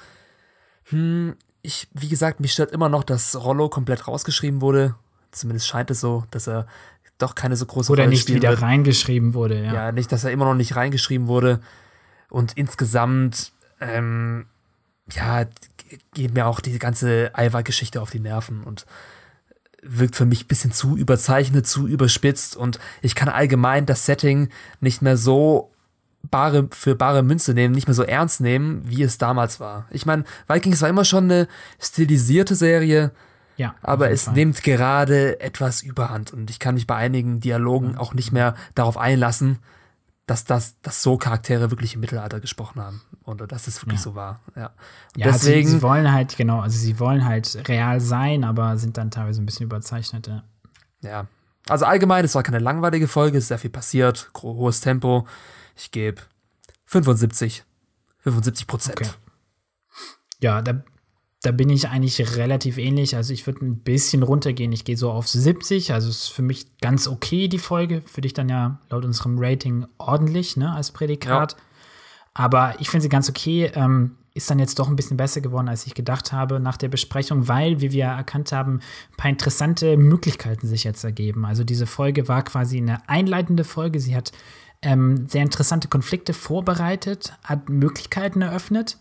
Hm, 0.85 1.37
ich, 1.63 1.89
wie 1.93 2.09
gesagt, 2.09 2.41
mich 2.41 2.53
stört 2.53 2.73
immer 2.73 2.89
noch, 2.89 3.05
dass 3.05 3.37
Rollo 3.37 3.69
komplett 3.69 4.07
rausgeschrieben 4.07 4.61
wurde. 4.61 4.95
Zumindest 5.31 5.67
scheint 5.67 5.91
es 5.91 6.01
so, 6.01 6.25
dass 6.31 6.47
er 6.47 6.67
doch 7.19 7.35
keine 7.35 7.57
so 7.57 7.67
große 7.67 7.93
Oder 7.93 8.05
Rolle 8.05 8.15
nicht 8.15 8.29
wieder 8.29 8.51
wird. 8.51 8.63
reingeschrieben 8.63 9.35
wurde, 9.35 9.65
ja. 9.65 9.75
Ja, 9.75 9.93
nicht, 9.93 10.11
dass 10.13 10.25
er 10.25 10.31
immer 10.31 10.45
noch 10.45 10.55
nicht 10.55 10.77
reingeschrieben 10.77 11.27
wurde. 11.27 11.61
Und 12.31 12.57
insgesamt, 12.57 13.53
ähm, 13.81 14.47
ja, 15.11 15.47
geht 16.15 16.35
mir 16.35 16.47
auch 16.47 16.61
die 16.61 16.79
ganze 16.79 17.31
Alva-Geschichte 17.35 18.01
auf 18.01 18.11
die 18.11 18.21
Nerven 18.21 18.63
und 18.63 18.87
wirkt 19.83 20.17
für 20.17 20.27
mich 20.27 20.45
ein 20.45 20.49
bisschen 20.49 20.73
zu 20.73 20.97
überzeichnet, 20.97 21.67
zu 21.67 21.87
überspitzt 21.87 22.57
und 22.57 22.79
ich 23.01 23.15
kann 23.15 23.29
allgemein 23.29 23.87
das 23.87 24.07
Setting 24.07 24.49
nicht 24.81 25.03
mehr 25.03 25.17
so 25.17 25.71
bare, 26.23 26.69
für 26.73 26.95
bare 26.95 27.23
Münze 27.23 27.55
nehmen, 27.55 27.75
nicht 27.75 27.87
mehr 27.87 27.95
so 27.95 28.03
ernst 28.03 28.41
nehmen, 28.41 28.83
wie 28.85 29.03
es 29.03 29.19
damals 29.19 29.61
war. 29.61 29.87
Ich 29.91 30.07
meine, 30.07 30.25
Vikings 30.49 30.83
war 30.83 30.89
immer 30.89 31.05
schon 31.05 31.25
eine 31.25 31.49
stilisierte 31.79 32.55
Serie, 32.55 33.13
ja, 33.57 33.75
aber 33.83 34.11
es 34.11 34.25
Fall. 34.25 34.35
nimmt 34.35 34.63
gerade 34.63 35.41
etwas 35.41 35.83
überhand 35.83 36.33
und 36.33 36.51
ich 36.51 36.59
kann 36.59 36.75
mich 36.75 36.87
bei 36.87 36.95
einigen 36.95 37.41
Dialogen 37.41 37.97
auch 37.97 38.15
nicht 38.15 38.31
mehr 38.31 38.55
darauf 38.75 38.97
einlassen, 38.97 39.59
dass 40.27 40.45
das 40.45 40.81
dass 40.83 41.03
so 41.03 41.17
Charaktere 41.17 41.71
wirklich 41.71 41.95
im 41.95 42.01
Mittelalter 42.01 42.39
gesprochen 42.39 42.81
haben 42.81 43.03
oder 43.25 43.47
dass 43.47 43.67
es 43.67 43.83
wirklich 43.83 43.99
ja. 43.99 44.05
so 44.05 44.15
war. 44.15 44.41
Ja, 44.55 44.71
ja 45.17 45.27
deswegen 45.27 45.67
sie, 45.67 45.77
sie, 45.77 45.83
wollen 45.83 46.13
halt 46.13 46.37
genau, 46.37 46.61
also 46.61 46.79
sie 46.79 47.01
wollen 47.01 47.25
halt 47.25 47.69
real 47.69 48.01
sein, 48.01 48.45
aber 48.45 48.77
sind 48.77 48.97
dann 48.97 49.11
teilweise 49.11 49.43
ein 49.43 49.47
bisschen 49.47 49.67
überzeichnet. 49.67 50.29
Ja. 50.29 50.43
ja. 51.03 51.27
Also 51.69 51.85
allgemein, 51.85 52.25
es 52.25 52.35
war 52.35 52.43
keine 52.43 52.61
langweilige 52.61 53.09
Folge, 53.09 53.39
es 53.39 53.45
ist 53.45 53.49
sehr 53.49 53.59
viel 53.59 53.71
passiert, 53.71 54.31
hohes 54.41 54.81
Tempo. 54.81 55.27
Ich 55.79 55.93
gebe 55.93 56.21
75. 56.87 57.65
75 58.19 58.67
Prozent. 58.67 59.01
Okay. 59.01 59.11
Ja, 60.43 60.61
da, 60.61 60.83
da 61.43 61.53
bin 61.53 61.71
ich 61.71 61.89
eigentlich 61.89 62.37
relativ 62.37 62.79
ähnlich. 62.79 63.15
Also 63.17 63.33
ich 63.33 63.47
würde 63.47 63.65
ein 63.65 63.79
bisschen 63.79 64.23
runtergehen. 64.23 64.73
Ich 64.73 64.85
gehe 64.85 64.97
so 64.97 65.11
auf 65.11 65.29
70. 65.29 65.93
Also 65.93 66.09
ist 66.09 66.29
für 66.29 66.43
mich 66.43 66.79
ganz 66.81 67.07
okay, 67.07 67.49
die 67.49 67.59
Folge. 67.59 68.03
Für 68.03 68.21
dich 68.21 68.35
dann 68.35 68.49
ja 68.49 68.81
laut 68.91 69.05
unserem 69.05 69.37
Rating 69.39 69.87
ordentlich, 69.99 70.57
ne, 70.57 70.73
als 70.73 70.91
Prädikat. 70.91 71.53
Ja. 71.53 71.59
Aber 72.35 72.75
ich 72.81 72.91
finde 72.91 73.03
sie 73.03 73.09
ganz 73.09 73.29
okay. 73.29 73.71
Ähm, 73.75 74.17
ist 74.35 74.51
dann 74.51 74.59
jetzt 74.61 74.79
doch 74.79 74.89
ein 74.89 74.97
bisschen 74.97 75.17
besser 75.17 75.41
geworden, 75.41 75.69
als 75.69 75.87
ich 75.87 75.95
gedacht 75.95 76.33
habe 76.33 76.61
nach 76.61 76.77
der 76.77 76.89
Besprechung, 76.89 77.49
weil, 77.49 77.81
wie 77.81 77.91
wir 77.91 78.05
erkannt 78.05 78.53
haben, 78.53 78.75
ein 79.11 79.17
paar 79.17 79.31
interessante 79.31 79.97
Möglichkeiten 79.97 80.67
sich 80.67 80.85
jetzt 80.85 81.03
ergeben. 81.03 81.45
Also 81.45 81.65
diese 81.65 81.87
Folge 81.87 82.29
war 82.29 82.45
quasi 82.45 82.79
eine 82.79 83.09
einleitende 83.09 83.65
Folge. 83.65 83.99
Sie 83.99 84.15
hat 84.15 84.31
ähm, 84.83 85.27
sehr 85.29 85.43
interessante 85.43 85.89
Konflikte 85.89 86.33
vorbereitet, 86.33 87.33
hat 87.43 87.69
Möglichkeiten 87.69 88.43
eröffnet. 88.43 88.97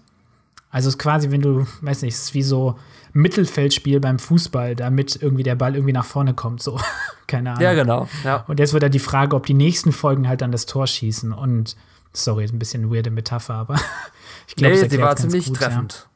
Also 0.70 0.90
es 0.90 0.96
ist 0.96 1.00
quasi, 1.00 1.32
wenn 1.32 1.42
du, 1.42 1.66
weiß 1.82 2.02
nicht, 2.02 2.16
es 2.16 2.24
ist 2.24 2.34
wie 2.34 2.44
so 2.44 2.78
Mittelfeldspiel 3.14 4.00
beim 4.00 4.20
Fußball, 4.20 4.76
damit 4.76 5.16
irgendwie 5.22 5.44
der 5.44 5.56
Ball 5.56 5.76
irgendwie 5.76 5.94
nach 5.94 6.06
vorne 6.06 6.34
kommt, 6.34 6.62
so. 6.62 6.80
Keine 7.28 7.52
Ahnung. 7.52 7.64
Ja, 7.64 7.74
genau. 7.74 8.08
Ja. 8.24 8.44
Und 8.48 8.60
jetzt 8.60 8.74
wird 8.74 8.84
da 8.84 8.90
die 8.90 9.00
Frage, 9.00 9.36
ob 9.36 9.46
die 9.46 9.54
nächsten 9.54 9.92
Folgen 9.92 10.28
halt 10.28 10.44
an 10.44 10.52
das 10.52 10.66
Tor 10.66 10.88
schießen. 10.88 11.34
Und, 11.34 11.76
sorry, 12.14 12.46
ist 12.46 12.54
ein 12.54 12.60
bisschen 12.60 12.84
eine 12.84 12.94
weirde 12.94 13.12
Metapher, 13.12 13.56
aber 13.56 13.76
ich 14.48 14.56
glaube, 14.56 14.76
nee, 14.76 14.88
sie 14.88 15.00
war 15.00 15.16
ziemlich 15.16 15.48
gut, 15.48 15.58
treffend. 15.58 16.08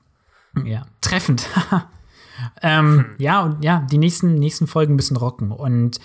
Ja, 0.58 0.64
ja 0.64 0.86
treffend. 1.02 1.48
ähm, 2.62 2.98
hm. 2.98 3.06
Ja, 3.18 3.42
und 3.42 3.64
ja, 3.64 3.86
die 3.90 3.98
nächsten, 3.98 4.36
nächsten 4.36 4.68
Folgen 4.68 4.96
müssen 4.96 5.18
rocken. 5.18 5.52
Und 5.52 6.00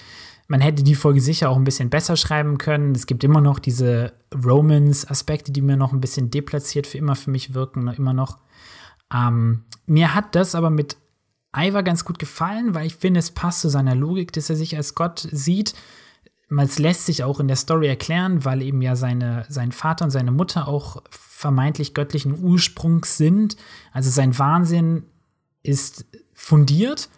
man 0.49 0.61
hätte 0.61 0.83
die 0.83 0.95
Folge 0.95 1.21
sicher 1.21 1.51
auch 1.51 1.57
ein 1.57 1.65
bisschen 1.65 1.91
besser 1.91 2.17
schreiben 2.17 2.59
können. 2.59 2.95
Es 2.95 3.07
gibt 3.07 3.25
immer 3.25 3.41
noch 3.41 3.59
diese 3.59 4.13
Romans-Aspekte, 4.33 5.51
die 5.51 5.63
mir 5.63 5.77
noch 5.77 5.93
ein 5.93 6.01
bisschen 6.01 6.31
deplatziert 6.31 6.87
für 6.87 6.99
immer 6.99 7.17
für 7.17 7.31
mich 7.31 7.55
wirken, 7.55 7.89
immer 7.89 8.13
noch. 8.13 8.39
Ähm, 9.13 9.65
mir 9.87 10.15
hat 10.15 10.35
das 10.35 10.55
aber 10.55 10.71
mit 10.71 10.97
Ivar 11.57 11.83
ganz 11.83 12.05
gut 12.05 12.19
gefallen, 12.19 12.75
weil 12.75 12.87
ich 12.87 12.97
finde, 12.97 13.21
es 13.21 13.31
passt 13.31 13.61
zu 13.61 13.69
seiner 13.69 13.95
Logik, 13.95 14.33
dass 14.33 14.51
er 14.51 14.57
sich 14.57 14.77
als 14.77 14.95
Gott 14.95 15.27
sieht. 15.31 15.75
Es 16.49 16.79
lässt 16.79 17.07
sich 17.07 17.25
auch 17.25 17.41
in 17.41 17.49
der 17.49 17.57
Story 17.57 17.89
erklären, 17.89 18.45
weil 18.45 18.63
eben 18.63 18.83
ja 18.83 18.95
seine, 18.95 19.47
sein 19.49 19.73
Vater 19.73 20.05
und 20.05 20.11
seine 20.13 20.31
Mutter 20.31 20.69
auch 20.69 21.03
vermeintlich 21.11 21.93
göttlichen 21.93 22.39
Ursprungs 22.41 23.17
sind. 23.17 23.57
Also 23.93 24.11
sein 24.11 24.39
Wahnsinn 24.39 25.05
ist 25.65 26.07
fundiert 26.35 27.09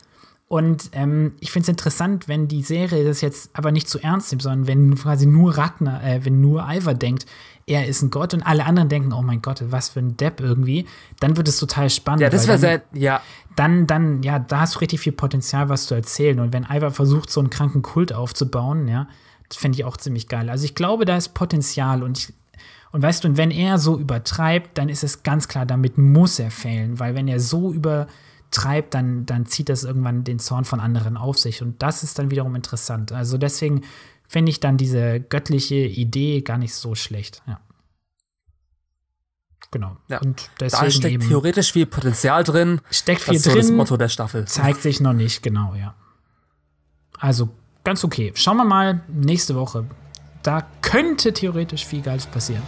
und 0.48 0.90
ähm, 0.92 1.34
ich 1.40 1.52
finde 1.52 1.64
es 1.64 1.68
interessant, 1.68 2.26
wenn 2.26 2.48
die 2.48 2.62
Serie 2.62 3.04
das 3.04 3.20
jetzt 3.20 3.50
aber 3.52 3.70
nicht 3.70 3.86
zu 3.86 3.98
ernst 3.98 4.32
nimmt, 4.32 4.42
sondern 4.42 4.66
wenn 4.66 4.94
quasi 4.94 5.26
nur 5.26 5.58
Ragnar, 5.58 6.02
äh, 6.02 6.24
wenn 6.24 6.40
nur 6.40 6.66
Ivar 6.70 6.94
denkt, 6.94 7.26
er 7.66 7.86
ist 7.86 8.00
ein 8.00 8.10
Gott 8.10 8.32
und 8.32 8.42
alle 8.42 8.64
anderen 8.64 8.88
denken, 8.88 9.12
oh 9.12 9.20
mein 9.20 9.42
Gott, 9.42 9.62
was 9.68 9.90
für 9.90 10.00
ein 10.00 10.16
Depp 10.16 10.40
irgendwie, 10.40 10.86
dann 11.20 11.36
wird 11.36 11.48
es 11.48 11.58
total 11.58 11.90
spannend. 11.90 12.22
Ja, 12.22 12.30
das 12.30 12.48
wäre 12.48 12.56
sehr, 12.56 12.82
ja. 12.94 13.20
Dann, 13.56 13.86
dann, 13.86 14.22
ja, 14.22 14.38
da 14.38 14.60
hast 14.60 14.76
du 14.76 14.78
richtig 14.78 15.00
viel 15.00 15.12
Potenzial, 15.12 15.68
was 15.68 15.86
zu 15.86 15.94
erzählen. 15.94 16.40
Und 16.40 16.54
wenn 16.54 16.64
Ivar 16.64 16.92
versucht, 16.92 17.28
so 17.28 17.40
einen 17.40 17.50
kranken 17.50 17.82
Kult 17.82 18.14
aufzubauen, 18.14 18.88
ja, 18.88 19.06
das 19.50 19.58
fände 19.58 19.76
ich 19.76 19.84
auch 19.84 19.98
ziemlich 19.98 20.28
geil. 20.28 20.48
Also 20.48 20.64
ich 20.64 20.74
glaube, 20.74 21.04
da 21.04 21.18
ist 21.18 21.34
Potenzial 21.34 22.02
und 22.02 22.16
ich, 22.16 22.32
und 22.90 23.02
weißt 23.02 23.22
du, 23.22 23.28
und 23.28 23.36
wenn 23.36 23.50
er 23.50 23.76
so 23.76 23.98
übertreibt, 23.98 24.78
dann 24.78 24.88
ist 24.88 25.04
es 25.04 25.22
ganz 25.22 25.46
klar, 25.46 25.66
damit 25.66 25.98
muss 25.98 26.38
er 26.38 26.50
fehlen, 26.50 26.98
weil 26.98 27.14
wenn 27.14 27.28
er 27.28 27.38
so 27.38 27.70
über 27.70 28.06
treibt, 28.50 28.94
dann, 28.94 29.26
dann 29.26 29.46
zieht 29.46 29.68
das 29.68 29.84
irgendwann 29.84 30.24
den 30.24 30.38
Zorn 30.38 30.64
von 30.64 30.80
anderen 30.80 31.16
auf 31.16 31.38
sich. 31.38 31.62
Und 31.62 31.82
das 31.82 32.02
ist 32.02 32.18
dann 32.18 32.30
wiederum 32.30 32.54
interessant. 32.54 33.12
Also 33.12 33.38
deswegen 33.38 33.82
finde 34.26 34.50
ich 34.50 34.60
dann 34.60 34.76
diese 34.76 35.20
göttliche 35.20 35.76
Idee 35.76 36.42
gar 36.42 36.58
nicht 36.58 36.74
so 36.74 36.94
schlecht. 36.94 37.42
Ja. 37.46 37.60
Genau. 39.70 39.96
Ja. 40.08 40.20
Und 40.20 40.50
deswegen 40.60 40.84
da 40.84 40.90
steckt 40.90 41.22
theoretisch 41.28 41.72
viel 41.72 41.86
Potenzial 41.86 42.42
drin. 42.44 42.80
Steckt 42.90 43.22
viel 43.22 43.34
das 43.34 43.46
ist 43.46 43.46
drin. 43.46 43.62
So 43.62 43.68
das 43.68 43.76
Motto 43.76 43.96
der 43.96 44.08
Staffel. 44.08 44.46
Zeigt 44.46 44.82
sich 44.82 45.00
noch 45.00 45.12
nicht, 45.12 45.42
genau, 45.42 45.74
ja. 45.74 45.94
Also 47.18 47.50
ganz 47.84 48.04
okay. 48.04 48.32
Schauen 48.34 48.56
wir 48.56 48.64
mal 48.64 49.02
nächste 49.08 49.54
Woche. 49.54 49.84
Da 50.42 50.66
könnte 50.80 51.32
theoretisch 51.32 51.84
viel 51.84 52.00
Geiles 52.00 52.26
passieren. 52.26 52.62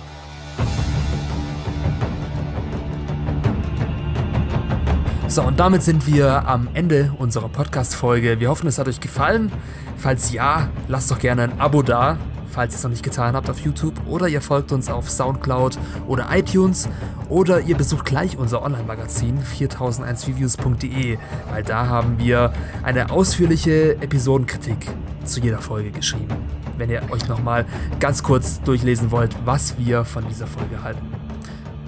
So, 5.31 5.45
und 5.45 5.61
damit 5.61 5.85
sind 5.85 6.09
wir 6.13 6.49
am 6.49 6.67
Ende 6.75 7.13
unserer 7.17 7.49
Podcast-Folge. 7.49 8.41
Wir 8.41 8.51
hoffen, 8.51 8.67
es 8.67 8.79
hat 8.79 8.89
euch 8.89 8.99
gefallen. 8.99 9.53
Falls 9.97 10.33
ja, 10.33 10.71
lasst 10.89 11.09
doch 11.09 11.21
gerne 11.21 11.45
ein 11.45 11.61
Abo 11.61 11.83
da, 11.83 12.19
falls 12.49 12.75
ihr 12.75 12.79
es 12.79 12.83
noch 12.83 12.91
nicht 12.91 13.05
getan 13.05 13.37
habt 13.37 13.49
auf 13.49 13.61
YouTube. 13.61 13.95
Oder 14.09 14.27
ihr 14.27 14.41
folgt 14.41 14.73
uns 14.73 14.91
auf 14.91 15.09
Soundcloud 15.09 15.79
oder 16.09 16.27
iTunes. 16.33 16.89
Oder 17.29 17.61
ihr 17.61 17.77
besucht 17.77 18.07
gleich 18.07 18.39
unser 18.39 18.61
Online-Magazin 18.65 19.39
4001reviews.de, 19.39 21.19
weil 21.53 21.63
da 21.63 21.87
haben 21.87 22.19
wir 22.19 22.53
eine 22.83 23.11
ausführliche 23.11 24.03
Episodenkritik 24.03 24.89
zu 25.23 25.39
jeder 25.39 25.59
Folge 25.59 25.93
geschrieben. 25.93 26.35
Wenn 26.77 26.91
ihr 26.91 27.03
euch 27.13 27.29
nochmal 27.29 27.67
ganz 28.01 28.25
kurz 28.25 28.61
durchlesen 28.63 29.13
wollt, 29.13 29.37
was 29.45 29.79
wir 29.79 30.05
von 30.05 30.27
dieser 30.27 30.49
Folge 30.49 30.83
halten. 30.83 31.20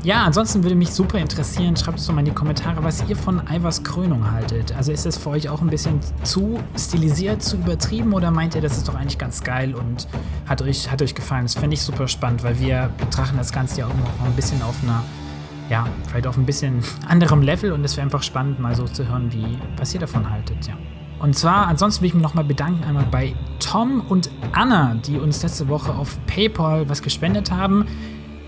Ja, 0.04 0.24
ansonsten 0.24 0.64
würde 0.64 0.74
mich 0.74 0.90
super 0.90 1.18
interessieren, 1.18 1.76
schreibt 1.76 2.00
es 2.00 2.06
doch 2.06 2.12
mal 2.12 2.20
in 2.20 2.24
die 2.24 2.32
Kommentare, 2.32 2.82
was 2.82 3.08
ihr 3.08 3.16
von 3.16 3.40
Ivers 3.48 3.84
Krönung 3.84 4.32
haltet. 4.32 4.74
Also 4.74 4.90
ist 4.90 5.06
es 5.06 5.16
für 5.16 5.30
euch 5.30 5.48
auch 5.48 5.60
ein 5.62 5.70
bisschen 5.70 6.00
zu 6.24 6.58
stilisiert, 6.76 7.42
zu 7.42 7.56
übertrieben 7.56 8.12
oder 8.12 8.32
meint 8.32 8.56
ihr, 8.56 8.60
das 8.60 8.76
ist 8.76 8.88
doch 8.88 8.96
eigentlich 8.96 9.18
ganz 9.18 9.44
geil 9.44 9.74
und 9.76 10.08
hat 10.46 10.60
euch, 10.60 10.90
hat 10.90 11.02
euch 11.02 11.14
gefallen? 11.14 11.44
Das 11.44 11.54
fände 11.54 11.74
ich 11.74 11.82
super 11.82 12.08
spannend, 12.08 12.42
weil 12.42 12.58
wir 12.58 12.90
betrachten 12.98 13.36
das 13.36 13.52
Ganze 13.52 13.80
ja 13.80 13.86
auch 13.86 13.94
noch 13.94 14.26
ein 14.26 14.32
bisschen 14.34 14.60
auf 14.62 14.74
einer, 14.82 15.04
ja, 15.70 15.86
vielleicht 16.08 16.26
auf 16.26 16.36
ein 16.36 16.46
bisschen 16.46 16.82
anderem 17.08 17.40
Level 17.40 17.70
und 17.70 17.84
es 17.84 17.96
wäre 17.96 18.04
einfach 18.04 18.24
spannend, 18.24 18.58
mal 18.58 18.74
so 18.74 18.86
zu 18.86 19.08
hören, 19.08 19.32
wie, 19.32 19.56
was 19.76 19.94
ihr 19.94 20.00
davon 20.00 20.28
haltet, 20.28 20.66
ja. 20.66 20.74
Und 21.20 21.36
zwar, 21.36 21.68
ansonsten 21.68 22.02
will 22.02 22.08
ich 22.08 22.14
mich 22.14 22.22
nochmal 22.24 22.42
bedanken 22.42 22.82
einmal 22.82 23.06
bei 23.08 23.36
Tom 23.60 24.00
und 24.08 24.28
Anna, 24.50 24.96
die 25.06 25.20
uns 25.20 25.40
letzte 25.44 25.68
Woche 25.68 25.94
auf 25.94 26.18
PayPal 26.26 26.88
was 26.88 27.00
gespendet 27.00 27.52
haben. 27.52 27.86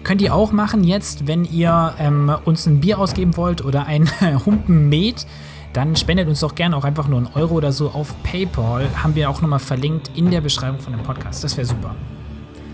Könnt 0.04 0.22
ihr 0.22 0.34
auch 0.34 0.52
machen 0.52 0.84
jetzt, 0.84 1.26
wenn 1.26 1.44
ihr 1.44 1.94
ähm, 1.98 2.32
uns 2.44 2.66
ein 2.66 2.80
Bier 2.80 2.98
ausgeben 2.98 3.36
wollt 3.36 3.64
oder 3.64 3.86
ein 3.86 4.08
Humpen 4.46 4.88
Met, 4.88 5.26
dann 5.72 5.96
spendet 5.96 6.28
uns 6.28 6.40
doch 6.40 6.54
gerne 6.54 6.76
auch 6.76 6.84
einfach 6.84 7.08
nur 7.08 7.18
einen 7.18 7.30
Euro 7.34 7.54
oder 7.54 7.72
so 7.72 7.90
auf 7.90 8.14
PayPal. 8.22 8.86
Haben 9.02 9.14
wir 9.14 9.28
auch 9.28 9.40
nochmal 9.40 9.58
verlinkt 9.58 10.10
in 10.14 10.30
der 10.30 10.40
Beschreibung 10.40 10.78
von 10.78 10.92
dem 10.92 11.02
Podcast. 11.02 11.42
Das 11.42 11.56
wäre 11.56 11.66
super. 11.66 11.94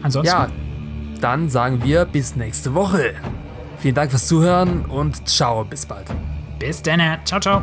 Ansonsten. 0.02 0.35
Ja, 0.35 0.48
dann 1.20 1.48
sagen 1.48 1.82
wir 1.85 2.05
bis 2.05 2.36
nächste 2.36 2.74
Woche. 2.74 3.15
Vielen 3.78 3.94
Dank 3.94 4.11
fürs 4.11 4.27
Zuhören 4.27 4.85
und 4.86 5.27
ciao, 5.28 5.65
bis 5.65 5.86
bald. 5.86 6.07
Bis 6.59 6.82
dann. 6.82 7.01
Ciao, 7.24 7.40
ciao. 7.40 7.62